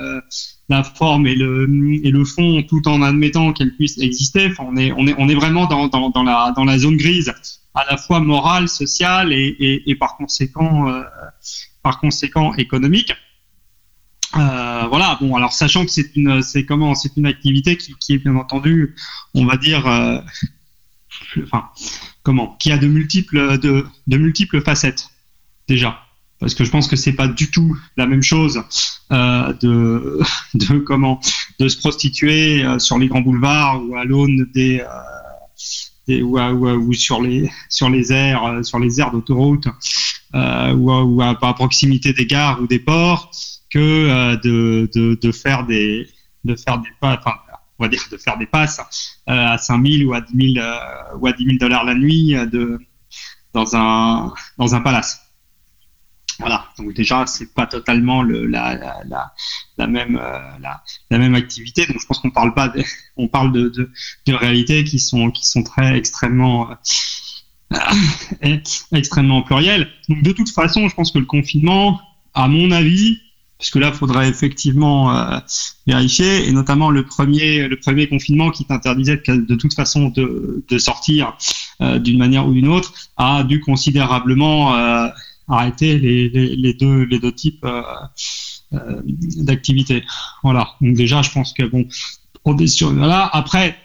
la 0.72 0.84
forme 0.84 1.28
et 1.28 1.36
le 1.36 2.26
fond 2.26 2.64
tout 2.64 2.88
en 2.88 3.02
admettant 3.02 3.54
qu'elle 3.54 3.76
puisse 3.76 3.98
exister. 4.00 4.52
On 4.60 4.76
est 4.76 5.36
vraiment 5.36 5.68
dans, 5.68 6.66
la 6.66 6.80
zone 6.80 6.98
grise 6.98 7.34
à 7.74 7.86
la 7.90 7.98
fois 7.98 8.20
morale, 8.20 8.68
sociale 8.68 9.34
et, 9.34 9.84
euh, 9.88 9.96
par 11.84 12.00
conséquent 12.00 12.54
économique. 12.56 13.14
Euh, 14.38 14.88
voilà. 14.88 15.18
Bon, 15.20 15.36
alors 15.36 15.52
sachant 15.52 15.86
que 15.86 15.92
c'est 15.92 16.16
une 16.16 17.26
activité 17.26 17.78
qui, 17.78 18.14
est 18.14 18.18
bien 18.18 18.36
entendu, 18.38 18.96
on 19.34 19.46
va 19.46 19.58
dire, 19.58 19.86
euh, 19.88 20.20
enfin 21.44 21.70
comment, 22.24 22.56
qui 22.60 22.72
a 22.72 22.78
de 22.78 22.88
multiples 22.88 24.62
facettes 24.62 25.10
déjà 25.68 26.00
parce 26.42 26.56
que 26.56 26.66
je 26.66 26.72
pense 26.72 26.88
que 26.88 26.96
c'est 26.96 27.14
pas 27.14 27.28
du 27.28 27.52
tout 27.52 27.78
la 27.96 28.08
même 28.08 28.24
chose 28.24 28.62
euh, 29.12 29.54
de, 29.62 30.20
de 30.56 30.80
comment 30.80 31.22
de 31.60 31.68
se 31.70 31.78
prostituer 31.78 32.64
euh, 32.64 32.80
sur 32.80 32.98
les 32.98 33.08
grands 33.08 33.22
boulevards 33.22 33.82
ou 33.88 33.96
à 33.96 34.04
l'aune 34.04 34.50
des, 34.54 34.80
euh, 34.82 34.86
des 36.08 36.22
ou, 36.24 36.38
à, 36.40 36.52
ou, 36.52 36.68
à, 36.68 36.74
ou, 36.74 36.92
sur 36.94 37.22
les 37.22 37.50
sur 37.70 37.90
les 37.90 38.12
aires 38.12 38.44
euh, 38.44 38.64
sur 38.64 38.80
les 38.80 39.00
aires 39.00 39.12
d'autoroute 39.12 39.68
euh, 40.34 40.74
ou, 40.74 40.92
à, 40.92 41.04
ou 41.04 41.22
à, 41.22 41.54
proximité 41.54 42.12
des 42.12 42.26
gares 42.26 42.60
ou 42.60 42.68
des 42.68 42.80
ports 42.80 43.32
que 43.70 43.80
euh, 43.80 44.36
de, 44.38 44.90
de, 44.96 45.18
de 45.22 45.32
faire 45.32 45.66
des 45.68 46.10
de 46.44 46.56
faire 46.56 46.80
des 46.80 46.90
pas 47.00 47.20
enfin 47.20 47.36
on 47.78 47.84
va 47.84 47.90
dire 47.90 48.02
de 48.12 48.18
faire 48.18 48.38
des 48.38 48.48
passes 48.48 48.82
à 49.28 49.58
5000 49.60 50.06
ou 50.06 50.14
à 50.14 50.22
10 50.22 50.54
000 50.56 50.66
ou 51.20 51.28
à 51.28 51.34
10 51.34 51.46
000 51.46 51.58
dollars 51.60 51.84
la 51.84 51.94
nuit 51.96 52.34
de 52.52 52.80
dans 53.54 53.76
un 53.76 54.34
dans 54.58 54.76
un 54.76 54.82
palace. 54.82 55.31
Voilà, 56.40 56.66
donc 56.78 56.94
déjà 56.94 57.26
c'est 57.28 57.54
pas 57.54 57.68
totalement 57.68 58.24
le, 58.24 58.46
la, 58.46 58.76
la, 58.76 59.02
la, 59.06 59.34
la, 59.78 59.88
même 59.88 60.18
euh, 60.18 60.40
la, 60.60 60.84
la, 61.10 61.18
même 61.18 61.36
activité. 61.36 61.86
Donc 61.86 62.00
je 62.00 62.06
pense 62.06 62.20
qu'on 62.20 62.32
parle 62.32 62.54
pas, 62.54 62.70
de, 62.70 62.84
on 63.18 63.28
parle 63.28 63.52
de, 63.52 63.70
de, 63.70 63.92
de, 64.26 64.34
réalités 64.34 64.84
qui 64.84 65.00
sont 65.00 65.32
qui 65.32 65.48
sont 65.48 65.64
très 65.64 65.96
extrêmement 65.96 66.72
euh, 66.72 67.76
extrêmement 68.92 69.42
plurielles. 69.42 69.90
Donc 70.10 70.24
de 70.24 70.32
toute 70.32 70.50
façon, 70.50 70.88
je 70.88 70.96
pense 70.96 71.12
que 71.12 71.20
le 71.20 71.26
confinement, 71.26 72.00
à 72.34 72.48
mon 72.48 72.72
avis, 72.72 73.20
puisque 73.62 73.76
là, 73.76 73.90
il 73.90 73.94
faudrait 73.94 74.28
effectivement 74.28 75.16
euh, 75.16 75.38
vérifier, 75.86 76.48
et 76.48 76.52
notamment 76.52 76.90
le 76.90 77.06
premier, 77.06 77.68
le 77.68 77.80
premier 77.80 78.08
confinement 78.08 78.50
qui 78.50 78.66
t'interdisait 78.66 79.22
de, 79.28 79.36
de, 79.36 79.56
toute 79.56 79.76
façon 79.76 80.10
de, 80.10 80.66
de 80.68 80.78
sortir 80.80 81.38
euh, 81.82 82.00
d'une 82.00 82.18
manière 82.18 82.48
ou 82.48 82.54
d'une 82.54 82.68
autre, 82.68 82.92
a 83.18 83.44
dû 83.44 83.60
considérablement 83.60 84.76
euh, 84.76 85.10
arrêter 85.52 86.00
les, 86.00 86.74
deux, 86.74 87.04
les 87.04 87.20
deux 87.20 87.32
types 87.32 87.64
euh, 87.66 87.84
euh, 88.74 89.02
d'activités. 89.38 90.04
Voilà. 90.44 90.76
Donc 90.82 90.96
déjà, 90.96 91.22
je 91.22 91.32
pense 91.32 91.54
que 91.54 91.64
bon, 91.64 91.88
on 92.46 92.58
est 92.58 92.68
sur. 92.68 92.94
Après, 93.04 93.78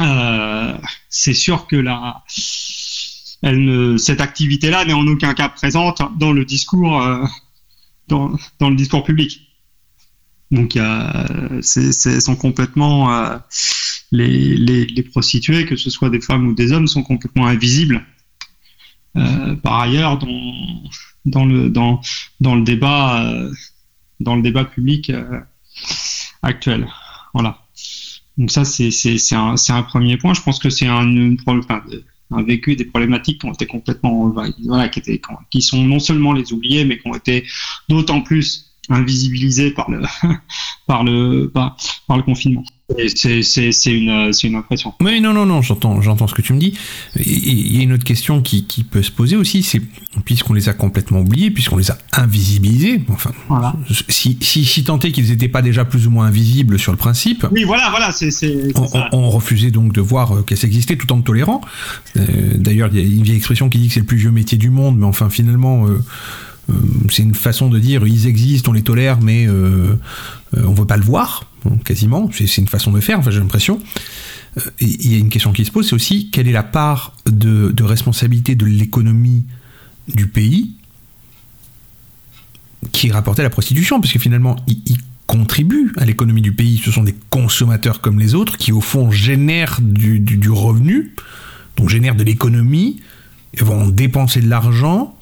euh, 0.00 0.76
c'est 1.08 1.34
sûr 1.34 1.66
que 1.66 1.76
la, 1.76 2.22
cette 3.98 4.20
activité-là 4.20 4.84
n'est 4.84 4.92
en 4.92 5.06
aucun 5.06 5.34
cas 5.34 5.48
présente 5.48 6.02
dans 6.18 6.32
le 6.32 6.44
discours, 6.44 7.02
dans, 8.08 8.36
le 8.60 8.74
discours 8.74 9.04
public. 9.04 9.42
Donc, 10.50 10.78
sont 11.62 12.36
complètement 12.36 13.40
les, 14.12 14.56
les, 14.56 14.86
les, 14.86 15.02
prostituées, 15.02 15.66
que 15.66 15.76
ce 15.76 15.90
soit 15.90 16.10
des 16.10 16.20
femmes 16.20 16.48
ou 16.48 16.54
des 16.54 16.72
hommes, 16.72 16.86
sont 16.86 17.02
complètement 17.02 17.46
invisibles 17.46 18.04
par 19.62 19.80
ailleurs 19.80 20.18
dans, 20.18 20.52
dans, 21.24 21.44
le, 21.44 21.68
dans, 21.70 22.00
dans, 22.40 22.54
le 22.54 22.62
débat, 22.62 23.24
euh, 23.24 23.52
dans 24.20 24.36
le 24.36 24.42
débat 24.42 24.64
public 24.64 25.10
euh, 25.10 25.40
actuel. 26.42 26.88
Voilà. 27.34 27.62
Donc 28.38 28.50
ça, 28.50 28.64
c'est 28.64 28.90
un, 29.32 29.54
un 29.68 29.82
premier 29.82 30.16
point. 30.16 30.34
Je 30.34 30.42
pense 30.42 30.58
que 30.58 30.70
c'est 30.70 30.86
un, 30.86 31.36
un 32.30 32.42
vécu 32.42 32.76
des 32.76 32.84
problématiques 32.84 33.40
qui 33.40 33.46
ont 33.46 33.52
été 33.52 33.66
complètement, 33.66 34.32
voilà, 34.64 34.88
qui, 34.88 34.98
étaient, 34.98 35.20
qui 35.50 35.62
sont 35.62 35.82
non 35.82 35.98
seulement 35.98 36.32
les 36.32 36.52
oubliés, 36.52 36.84
mais 36.84 36.98
qui 36.98 37.08
ont 37.08 37.14
été 37.14 37.46
d'autant 37.88 38.20
plus 38.20 38.74
invisibilisés 38.88 39.70
par 39.72 39.90
le, 39.90 40.02
par 40.86 41.04
le, 41.04 41.50
par 41.52 42.16
le 42.16 42.22
confinement. 42.22 42.64
C'est 42.88 43.86
une, 43.86 44.30
une 44.44 44.54
impression. 44.54 44.94
Oui, 45.00 45.20
non, 45.20 45.32
non, 45.32 45.44
non, 45.44 45.60
j'entends, 45.60 46.00
j'entends 46.02 46.28
ce 46.28 46.34
que 46.34 46.42
tu 46.42 46.52
me 46.52 46.60
dis. 46.60 46.78
Il 47.16 47.76
y 47.76 47.80
a 47.80 47.82
une 47.82 47.92
autre 47.92 48.04
question 48.04 48.40
qui, 48.40 48.64
qui 48.64 48.84
peut 48.84 49.02
se 49.02 49.10
poser 49.10 49.34
aussi, 49.34 49.64
c'est 49.64 49.82
puisqu'on 50.24 50.54
les 50.54 50.68
a 50.68 50.72
complètement 50.72 51.20
oubliés, 51.20 51.50
puisqu'on 51.50 51.78
les 51.78 51.90
a 51.90 51.98
invisibilisés, 52.12 53.02
enfin, 53.08 53.32
voilà. 53.48 53.74
si, 54.08 54.38
si, 54.40 54.64
si 54.64 54.84
tant 54.84 54.98
est 55.00 55.10
qu'ils 55.10 55.28
n'étaient 55.28 55.48
pas 55.48 55.62
déjà 55.62 55.84
plus 55.84 56.06
ou 56.06 56.10
moins 56.10 56.26
invisibles 56.26 56.78
sur 56.78 56.92
le 56.92 56.98
principe. 56.98 57.44
Oui, 57.50 57.64
voilà, 57.64 57.90
voilà, 57.90 58.12
c'est. 58.12 58.30
On, 58.76 58.88
on, 59.12 59.30
refusait 59.30 59.72
donc 59.72 59.92
de 59.92 60.00
voir 60.00 60.44
qu'elles 60.44 60.64
existaient 60.64 60.96
tout 60.96 61.12
en 61.12 61.20
tolérant. 61.22 61.62
Euh, 62.16 62.22
D'ailleurs, 62.54 62.88
il 62.92 63.00
y 63.00 63.02
a 63.02 63.04
une 63.04 63.24
vieille 63.24 63.36
expression 63.36 63.68
qui 63.68 63.78
dit 63.78 63.88
que 63.88 63.94
c'est 63.94 64.00
le 64.00 64.06
plus 64.06 64.16
vieux 64.16 64.30
métier 64.30 64.58
du 64.58 64.70
monde, 64.70 64.96
mais 64.96 65.06
enfin, 65.06 65.28
finalement. 65.28 65.88
Euh, 65.88 65.90
euh, 65.90 65.98
c'est 67.10 67.22
une 67.22 67.34
façon 67.34 67.68
de 67.68 67.78
dire 67.78 68.06
ils 68.06 68.26
existent, 68.26 68.70
on 68.70 68.74
les 68.74 68.82
tolère, 68.82 69.20
mais 69.20 69.46
euh, 69.46 69.96
euh, 70.56 70.64
on 70.64 70.74
veut 70.74 70.84
pas 70.84 70.96
le 70.96 71.04
voir, 71.04 71.50
quasiment. 71.84 72.30
C'est 72.32 72.56
une 72.58 72.68
façon 72.68 72.92
de 72.92 73.00
faire, 73.00 73.18
enfin, 73.18 73.30
j'ai 73.30 73.40
l'impression. 73.40 73.80
Il 74.80 75.12
y 75.12 75.14
a 75.14 75.18
une 75.18 75.28
question 75.28 75.52
qui 75.52 75.64
se 75.64 75.70
pose, 75.70 75.88
c'est 75.88 75.94
aussi 75.94 76.30
quelle 76.30 76.48
est 76.48 76.52
la 76.52 76.62
part 76.62 77.14
de, 77.26 77.82
responsabilité 77.82 78.54
de 78.54 78.64
l'économie 78.64 79.44
du 80.14 80.26
pays 80.26 80.72
qui 82.92 83.08
est 83.08 83.12
rapportée 83.12 83.42
à 83.42 83.44
la 83.44 83.50
prostitution, 83.50 84.00
parce 84.00 84.12
que 84.12 84.18
finalement, 84.18 84.56
ils, 84.66 84.98
contribuent 85.26 85.92
à 85.96 86.04
l'économie 86.04 86.40
du 86.40 86.52
pays. 86.52 86.80
Ce 86.84 86.92
sont 86.92 87.02
des 87.02 87.16
consommateurs 87.30 88.00
comme 88.00 88.20
les 88.20 88.36
autres 88.36 88.56
qui, 88.58 88.70
au 88.70 88.80
fond, 88.80 89.10
génèrent 89.10 89.80
du, 89.82 90.20
du, 90.20 90.36
du 90.36 90.50
revenu, 90.50 91.14
donc 91.76 91.88
génèrent 91.88 92.14
de 92.14 92.22
l'économie, 92.22 93.00
vont 93.58 93.88
dépenser 93.88 94.40
de 94.40 94.48
l'argent 94.48 95.15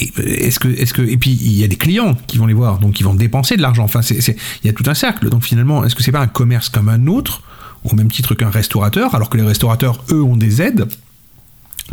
est-ce 0.00 0.58
que, 0.58 0.68
est-ce 0.68 0.92
que, 0.92 1.02
et 1.02 1.16
puis 1.16 1.30
il 1.30 1.56
y 1.56 1.64
a 1.64 1.68
des 1.68 1.76
clients 1.76 2.16
qui 2.26 2.38
vont 2.38 2.46
les 2.46 2.54
voir, 2.54 2.78
donc 2.78 3.00
ils 3.00 3.04
vont 3.04 3.14
dépenser 3.14 3.56
de 3.56 3.62
l'argent. 3.62 3.84
Enfin, 3.84 4.02
c'est, 4.02 4.18
il 4.18 4.66
y 4.66 4.68
a 4.68 4.72
tout 4.72 4.84
un 4.86 4.94
cercle. 4.94 5.28
Donc 5.28 5.44
finalement, 5.44 5.84
est-ce 5.84 5.94
que 5.94 6.02
c'est 6.02 6.12
pas 6.12 6.20
un 6.20 6.26
commerce 6.26 6.68
comme 6.68 6.88
un 6.88 7.06
autre, 7.06 7.42
au 7.84 7.94
même 7.94 8.10
titre 8.10 8.34
qu'un 8.34 8.50
restaurateur, 8.50 9.14
alors 9.14 9.30
que 9.30 9.36
les 9.36 9.42
restaurateurs, 9.42 10.04
eux, 10.10 10.22
ont 10.22 10.36
des 10.36 10.62
aides 10.62 10.86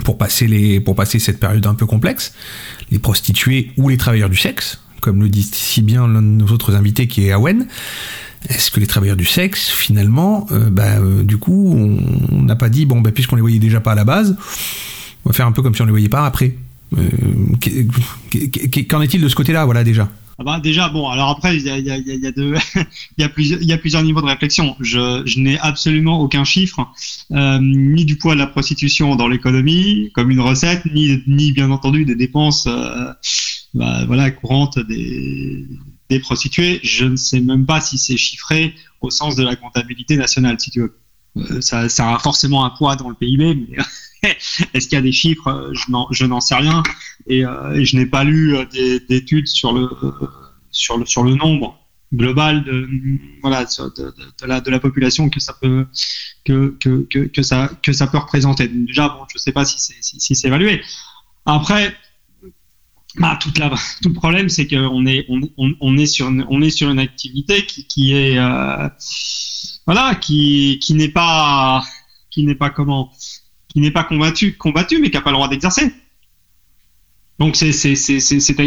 pour 0.04 0.18
passer 0.18 0.48
les, 0.48 0.80
pour 0.80 0.96
passer 0.96 1.20
cette 1.20 1.40
période 1.40 1.66
un 1.66 1.74
peu 1.74 1.86
complexe? 1.86 2.34
Les 2.92 3.00
prostituées 3.00 3.72
ou 3.78 3.90
les 3.90 3.98
travailleurs 3.98 4.30
du 4.30 4.38
sexe, 4.38 4.82
comme 5.02 5.22
le 5.22 5.30
dit 5.30 5.44
si 5.44 5.82
bien 5.82 6.08
l'un 6.08 6.22
de 6.22 6.28
nos 6.28 6.48
autres 6.48 6.76
invités 6.76 7.08
qui 7.08 7.28
est 7.28 7.32
Awen. 7.32 7.68
Est-ce 8.50 8.70
que 8.70 8.80
les 8.80 8.86
travailleurs 8.86 9.16
du 9.16 9.26
sexe, 9.26 9.70
finalement, 9.70 10.46
euh, 10.52 10.70
bah, 10.70 11.00
euh, 11.00 11.24
du 11.24 11.38
coup, 11.38 11.74
on 11.76 12.44
n'a 12.44 12.56
pas 12.56 12.70
dit, 12.70 12.86
bon, 12.86 13.02
bah, 13.02 13.12
puisqu'on 13.12 13.36
les 13.36 13.42
voyait 13.42 13.58
déjà 13.58 13.80
pas 13.80 13.94
à 13.94 13.96
la 13.96 14.04
base, 14.04 14.38
on 15.24 15.30
va 15.30 15.34
faire 15.34 15.48
un 15.48 15.52
peu 15.52 15.64
comme 15.64 15.74
si 15.74 15.82
on 15.82 15.86
les 15.86 15.92
voyait 15.92 16.10
pas 16.10 16.28
après 16.28 16.56
Qu'en 18.89 19.01
est-il 19.01 19.22
de 19.22 19.30
ce 19.30 19.36
côté-là, 19.36 19.65
voilà 19.65 19.84
déjà? 19.84 20.10
Ah 20.38 20.44
bah 20.44 20.60
déjà 20.60 20.89
bon 20.89 21.08
alors 21.08 21.30
après 21.30 21.56
il 21.56 21.63
y 21.63 23.24
a, 23.24 23.30
plusieurs 23.77 24.04
niveaux 24.04 24.22
de 24.22 24.25
réflexion. 24.25 24.75
Je, 24.82 25.39
n'ai 25.39 25.58
absolument 25.60 26.20
aucun 26.20 26.44
chiffre 26.44 26.92
euh, 27.32 27.58
ni 27.62 28.04
du 28.04 28.18
poids 28.18 28.34
de 28.34 28.39
la 28.39 28.48
prostitution 28.48 29.15
dans 29.15 29.30
l'économie 29.30 30.12
comme 30.13 30.32
une 30.32 30.42
recette 30.42 30.84
ni 30.94 31.51
bien 31.54 31.72
entendu 31.72 32.04
des 32.04 32.15
dépenses 32.15 32.68
euh, 32.68 33.13
bah, 33.74 34.04
voilà 34.08 34.30
courantes 34.30 34.77
des 34.80 36.20
prostituées. 36.22 36.82
Je 36.84 37.06
ne 37.06 37.15
sais 37.15 37.39
même 37.39 37.65
pas 37.65 37.80
si 37.80 37.98
c'est 37.98 38.18
chiffré 38.18 38.75
au 39.00 39.10
sens 39.10 39.38
de 39.38 39.44
la 39.44 39.56
comptabilité 39.56 40.18
nationale 40.18 40.60
si 40.60 40.70
tu 40.70 40.82
veux. 40.82 41.00
Euh, 41.38 41.62
ça, 41.62 41.88
ça 41.88 42.13
a 42.13 42.20
forcément 42.20 42.65
un 42.65 42.72
poids 42.72 42.98
dans 42.98 43.08
le 43.08 43.15
PIB 43.15 43.56
mais 43.56 43.77
Est-ce 44.74 44.88
qu'il 44.88 44.96
y 44.96 45.00
a 45.00 45.01
des 45.01 45.12
chiffres? 45.12 45.72
Je 45.74 46.25
n'en 46.25 46.41
sais 46.41 46.55
rien. 46.55 46.84
Et, 47.27 47.46
euh, 47.46 47.84
je 47.84 47.98
n'ai 47.98 48.05
pas 48.05 48.24
lu 48.24 48.55
euh, 48.55 48.65
d'études 49.10 49.48
sur 49.48 49.74
le, 49.74 49.89
sur, 50.72 50.98
le, 50.98 51.05
sur 51.05 51.24
le 51.24 51.36
nombre 51.36 51.79
global 52.13 52.63
de, 52.63 52.88
voilà, 53.41 53.65
de, 53.65 54.72
la, 54.72 54.79
population 54.79 55.29
que 55.29 55.39
ça 55.39 55.53
peut, 55.60 55.88
que, 56.46 56.75
que, 56.79 57.25
que, 57.25 57.41
ça, 57.41 57.72
que 57.82 57.94
ça 57.94 58.08
peut 58.08 58.17
représenter. 58.17 58.67
déjà, 58.67 59.17
je 59.29 59.36
ne 59.36 59.39
sais 59.39 59.51
pas 59.51 59.65
si 59.65 59.79
c'est 59.79 59.96
si, 60.01 60.36
si 60.36 60.48
évalué. 60.48 60.82
Après, 61.46 61.96
bah, 63.17 63.38
tout 63.41 63.51
le 63.58 64.13
problème, 64.13 64.50
c'est 64.50 64.67
qu'on 64.67 65.05
est, 65.05 65.25
on, 65.29 65.41
on, 65.58 65.74
on, 65.79 65.98
est 65.98 66.05
sur 66.05 66.29
une, 66.29 66.46
on 66.50 66.62
est 66.62 66.70
sur 66.70 66.89
une 66.89 67.00
activité 67.00 67.65
qui, 67.65 67.88
qui 67.88 68.13
est, 68.13 68.38
euh, 68.38 68.89
voilà, 69.86 70.15
qui, 70.15 70.79
qui 70.82 70.94
n'est 70.94 71.10
pas, 71.10 71.84
qui 72.29 72.44
n'est 72.44 72.55
pas 72.55 72.70
comment, 72.70 73.12
qui 73.75 73.82
n'est 73.82 73.91
pas 73.91 74.05
combattu, 74.05 74.55
combattu, 74.55 75.00
mais 75.01 75.10
qui 75.10 75.17
n'a 75.17 75.22
pas 75.22 75.32
le 75.32 75.36
droit 75.36 75.50
d'exercer. 75.50 75.94
Donc 77.39 77.58
c'est 77.58 77.74
c'est 77.74 77.96
c'est 77.96 78.20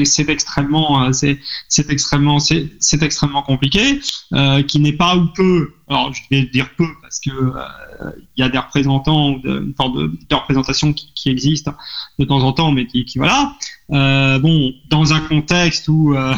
c'est 0.04 0.28
extrêmement 0.28 1.02
euh, 1.04 1.12
c'est 1.12 1.40
c'est 1.68 1.88
extrêmement 1.88 2.38
c'est 2.38 2.68
extrêmement 3.00 3.42
compliqué 3.42 3.98
euh, 4.34 4.62
qui 4.62 4.78
n'est 4.78 4.92
pas 4.92 5.16
ou 5.16 5.28
peu 5.28 5.72
alors 5.88 6.12
je 6.12 6.20
vais 6.30 6.42
dire 6.42 6.68
peu 6.76 6.84
parce 7.00 7.18
que 7.18 7.30
euh, 7.30 8.10
il 8.36 8.42
y 8.42 8.42
a 8.42 8.50
des 8.50 8.58
représentants 8.58 9.40
une 9.42 9.72
forme 9.74 9.96
de, 9.96 10.18
de 10.28 10.34
représentation 10.34 10.92
qui, 10.92 11.10
qui 11.14 11.30
existe 11.30 11.70
de 12.18 12.26
temps 12.26 12.42
en 12.42 12.52
temps 12.52 12.70
mais 12.70 12.86
qui, 12.86 13.10
voilà 13.16 13.56
euh, 13.92 14.38
bon 14.38 14.74
dans 14.90 15.14
un 15.14 15.20
contexte 15.20 15.88
où 15.88 16.14
euh, 16.14 16.34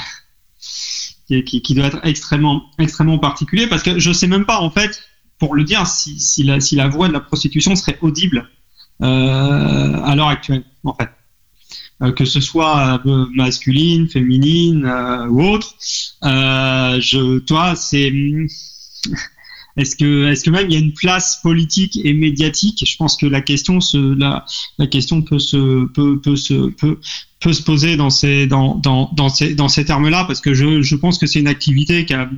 qui, 1.26 1.42
qui, 1.42 1.62
qui 1.62 1.74
doit 1.74 1.86
être 1.86 1.98
extrêmement 2.04 2.62
extrêmement 2.78 3.18
particulier 3.18 3.66
parce 3.66 3.82
que 3.82 3.98
je 3.98 4.12
sais 4.12 4.28
même 4.28 4.44
pas 4.44 4.60
en 4.60 4.70
fait 4.70 5.02
pour 5.40 5.56
le 5.56 5.64
dire 5.64 5.84
si 5.88 6.20
si 6.20 6.44
la 6.44 6.60
si 6.60 6.76
la 6.76 6.86
voix 6.86 7.08
de 7.08 7.12
la 7.12 7.20
prostitution 7.20 7.74
serait 7.74 7.98
audible 8.02 8.48
euh, 8.48 8.59
à 9.00 10.14
l'heure 10.16 10.28
actuelle, 10.28 10.64
en 10.84 10.94
fait. 10.94 11.10
Euh, 12.02 12.12
que 12.12 12.24
ce 12.24 12.40
soit 12.40 12.98
euh, 13.04 13.26
masculine, 13.34 14.08
féminine 14.08 14.86
ou 15.28 15.42
autre. 15.42 15.74
je, 16.22 17.38
toi, 17.40 17.76
c'est 17.76 18.10
est-ce 19.76 19.96
que, 19.96 20.28
est-ce 20.28 20.44
que 20.44 20.50
même 20.50 20.70
il 20.70 20.72
y 20.72 20.76
a 20.76 20.80
une 20.80 20.94
place 20.94 21.40
politique 21.42 21.98
et 22.02 22.14
médiatique? 22.14 22.82
Je 22.86 22.96
pense 22.96 23.16
que 23.16 23.26
la 23.26 23.42
question 23.42 23.80
se, 23.80 24.16
la 24.18 24.86
question 24.86 25.20
peut 25.20 25.38
se, 25.38 25.86
peut, 25.88 26.18
peut 26.20 26.36
se, 26.36 26.70
peut, 26.70 26.98
peut 27.38 27.52
se 27.52 27.62
poser 27.62 27.96
dans 27.96 28.10
ces, 28.10 28.46
dans, 28.46 28.76
dans, 28.76 29.10
dans 29.14 29.28
ces, 29.28 29.54
dans 29.54 29.68
ces 29.68 29.84
termes-là, 29.84 30.24
parce 30.24 30.40
que 30.40 30.54
je, 30.54 30.80
je 30.80 30.96
pense 30.96 31.18
que 31.18 31.26
c'est 31.26 31.40
une 31.40 31.48
activité 31.48 32.06
qui 32.06 32.14
a, 32.14 32.30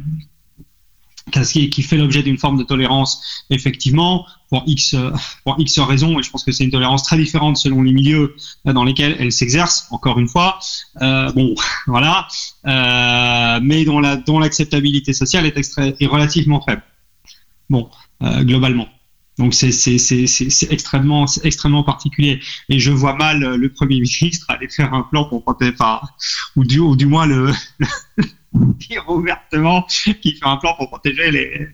qui 1.41 1.83
fait 1.83 1.97
l'objet 1.97 2.23
d'une 2.23 2.39
forme 2.39 2.59
de 2.59 2.65
tolérance, 2.65 3.45
effectivement, 3.51 4.27
pour 4.49 4.63
X, 4.67 4.95
pour 5.45 5.57
X 5.59 5.79
raisons, 5.79 6.19
et 6.19 6.23
je 6.23 6.31
pense 6.31 6.45
que 6.45 6.53
c'est 6.53 6.65
une 6.65 6.71
tolérance 6.71 7.03
très 7.05 7.17
différente 7.17 7.57
selon 7.57 7.83
les 7.83 7.93
milieux 7.93 8.37
dans 8.65 8.85
lesquels 8.85 9.17
elle 9.19 9.33
s'exerce, 9.33 9.87
encore 9.91 10.19
une 10.19 10.29
fois. 10.29 10.59
Euh, 11.01 11.33
bon, 11.33 11.55
voilà, 11.87 12.29
euh, 12.67 13.61
mais 13.63 13.85
dont 13.85 14.01
la 14.01 14.17
dont 14.17 14.39
l'acceptabilité 14.39 15.13
sociale 15.13 15.47
est, 15.47 15.57
extra, 15.57 15.87
est 15.87 16.07
relativement 16.07 16.61
faible. 16.61 16.83
Bon, 17.71 17.89
euh, 18.23 18.43
globalement. 18.43 18.89
Donc 19.39 19.55
c'est 19.55 19.73
c'est 19.73 19.97
c'est 19.97 20.27
c'est 20.27 20.71
extrêmement 20.71 21.25
extrêmement 21.43 21.83
particulier 21.83 22.41
et 22.69 22.79
je 22.79 22.91
vois 22.91 23.15
mal 23.15 23.41
le 23.41 23.69
premier 23.73 23.99
ministre 24.01 24.45
aller 24.51 24.69
faire 24.69 24.93
un 24.93 25.03
plan 25.03 25.25
pour 25.25 25.43
protéger, 25.43 25.73
enfin, 25.73 26.01
ou 26.55 26.65
du 26.65 26.81
ou 26.81 26.97
du 26.97 27.07
moins 27.07 27.25
le 27.25 27.51
dire 28.55 29.05
ouvertement 29.09 29.87
qu'il 29.89 30.17
fait 30.35 30.45
un 30.45 30.57
plan 30.57 30.75
pour 30.77 30.89
protéger 30.89 31.31
les, 31.31 31.69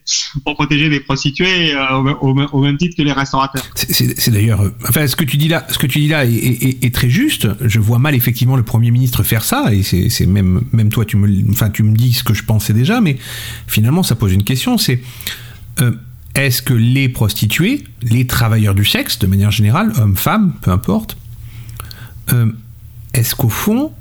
pour 0.44 0.54
protéger 0.54 0.88
les 0.88 1.00
prostituées 1.00 1.74
euh, 1.74 2.14
au, 2.20 2.62
même 2.62 2.76
titre 2.76 2.96
que 2.96 3.02
les 3.02 3.12
restaurateurs. 3.12 3.64
C'est 3.74 4.30
d'ailleurs, 4.30 4.60
euh, 4.60 4.74
enfin, 4.88 5.06
ce 5.06 5.16
que 5.16 5.24
tu 5.24 5.36
dis 5.36 5.48
là, 5.48 5.66
ce 5.70 5.78
que 5.78 5.86
tu 5.86 5.98
dis 5.98 6.08
là 6.08 6.24
est, 6.24 6.94
très 6.94 7.10
juste. 7.10 7.48
Je 7.60 7.80
vois 7.80 7.98
mal 7.98 8.14
effectivement 8.14 8.56
le 8.56 8.62
premier 8.62 8.90
ministre 8.90 9.22
faire 9.22 9.44
ça, 9.44 9.72
et 9.72 9.82
c'est 9.82 10.26
même, 10.26 10.62
même 10.72 10.90
toi, 10.90 11.04
tu 11.04 11.16
me, 11.16 11.50
enfin, 11.50 11.70
tu 11.70 11.82
me 11.82 11.96
dis 11.96 12.12
ce 12.12 12.24
que 12.24 12.34
je 12.34 12.44
pensais 12.44 12.72
déjà, 12.72 13.00
mais 13.00 13.16
finalement, 13.66 14.02
ça 14.02 14.14
pose 14.14 14.32
une 14.32 14.44
question. 14.44 14.78
C'est 14.78 15.02
euh, 15.80 15.92
est-ce 16.34 16.62
que 16.62 16.74
les 16.74 17.08
prostituées, 17.08 17.84
les 18.02 18.26
travailleurs 18.26 18.74
du 18.74 18.84
sexe, 18.84 19.18
de 19.18 19.26
manière 19.26 19.50
générale, 19.50 19.92
hommes, 19.96 20.16
femmes, 20.16 20.54
peu 20.62 20.70
importe, 20.70 21.16
est-ce 23.14 23.34
qu'au 23.34 23.48
fond 23.48 23.92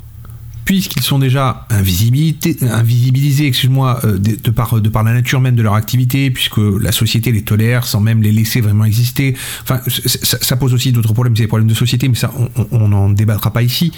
puisqu'ils 0.68 1.02
sont 1.02 1.18
déjà 1.18 1.66
invisibilisés, 1.70 3.48
excuse-moi, 3.48 4.02
euh, 4.04 4.18
de, 4.18 4.52
par, 4.52 4.82
de 4.82 4.90
par 4.90 5.02
la 5.04 5.14
nature 5.14 5.40
même 5.40 5.56
de 5.56 5.62
leur 5.62 5.76
activité, 5.76 6.30
puisque 6.30 6.58
la 6.58 6.92
société 6.92 7.32
les 7.32 7.44
tolère 7.44 7.86
sans 7.86 8.02
même 8.02 8.22
les 8.22 8.34
laisser 8.34 8.60
vraiment 8.60 8.84
exister. 8.84 9.34
Enfin, 9.64 9.80
ça, 9.88 10.58
pose 10.58 10.74
aussi 10.74 10.92
d'autres 10.92 11.14
problèmes, 11.14 11.38
c'est 11.38 11.44
des 11.44 11.48
problèmes 11.48 11.70
de 11.70 11.74
société, 11.74 12.10
mais 12.10 12.16
ça, 12.16 12.34
on 12.72 12.90
n'en 12.90 13.10
débattra 13.10 13.54
pas 13.54 13.64
ici. 13.64 13.94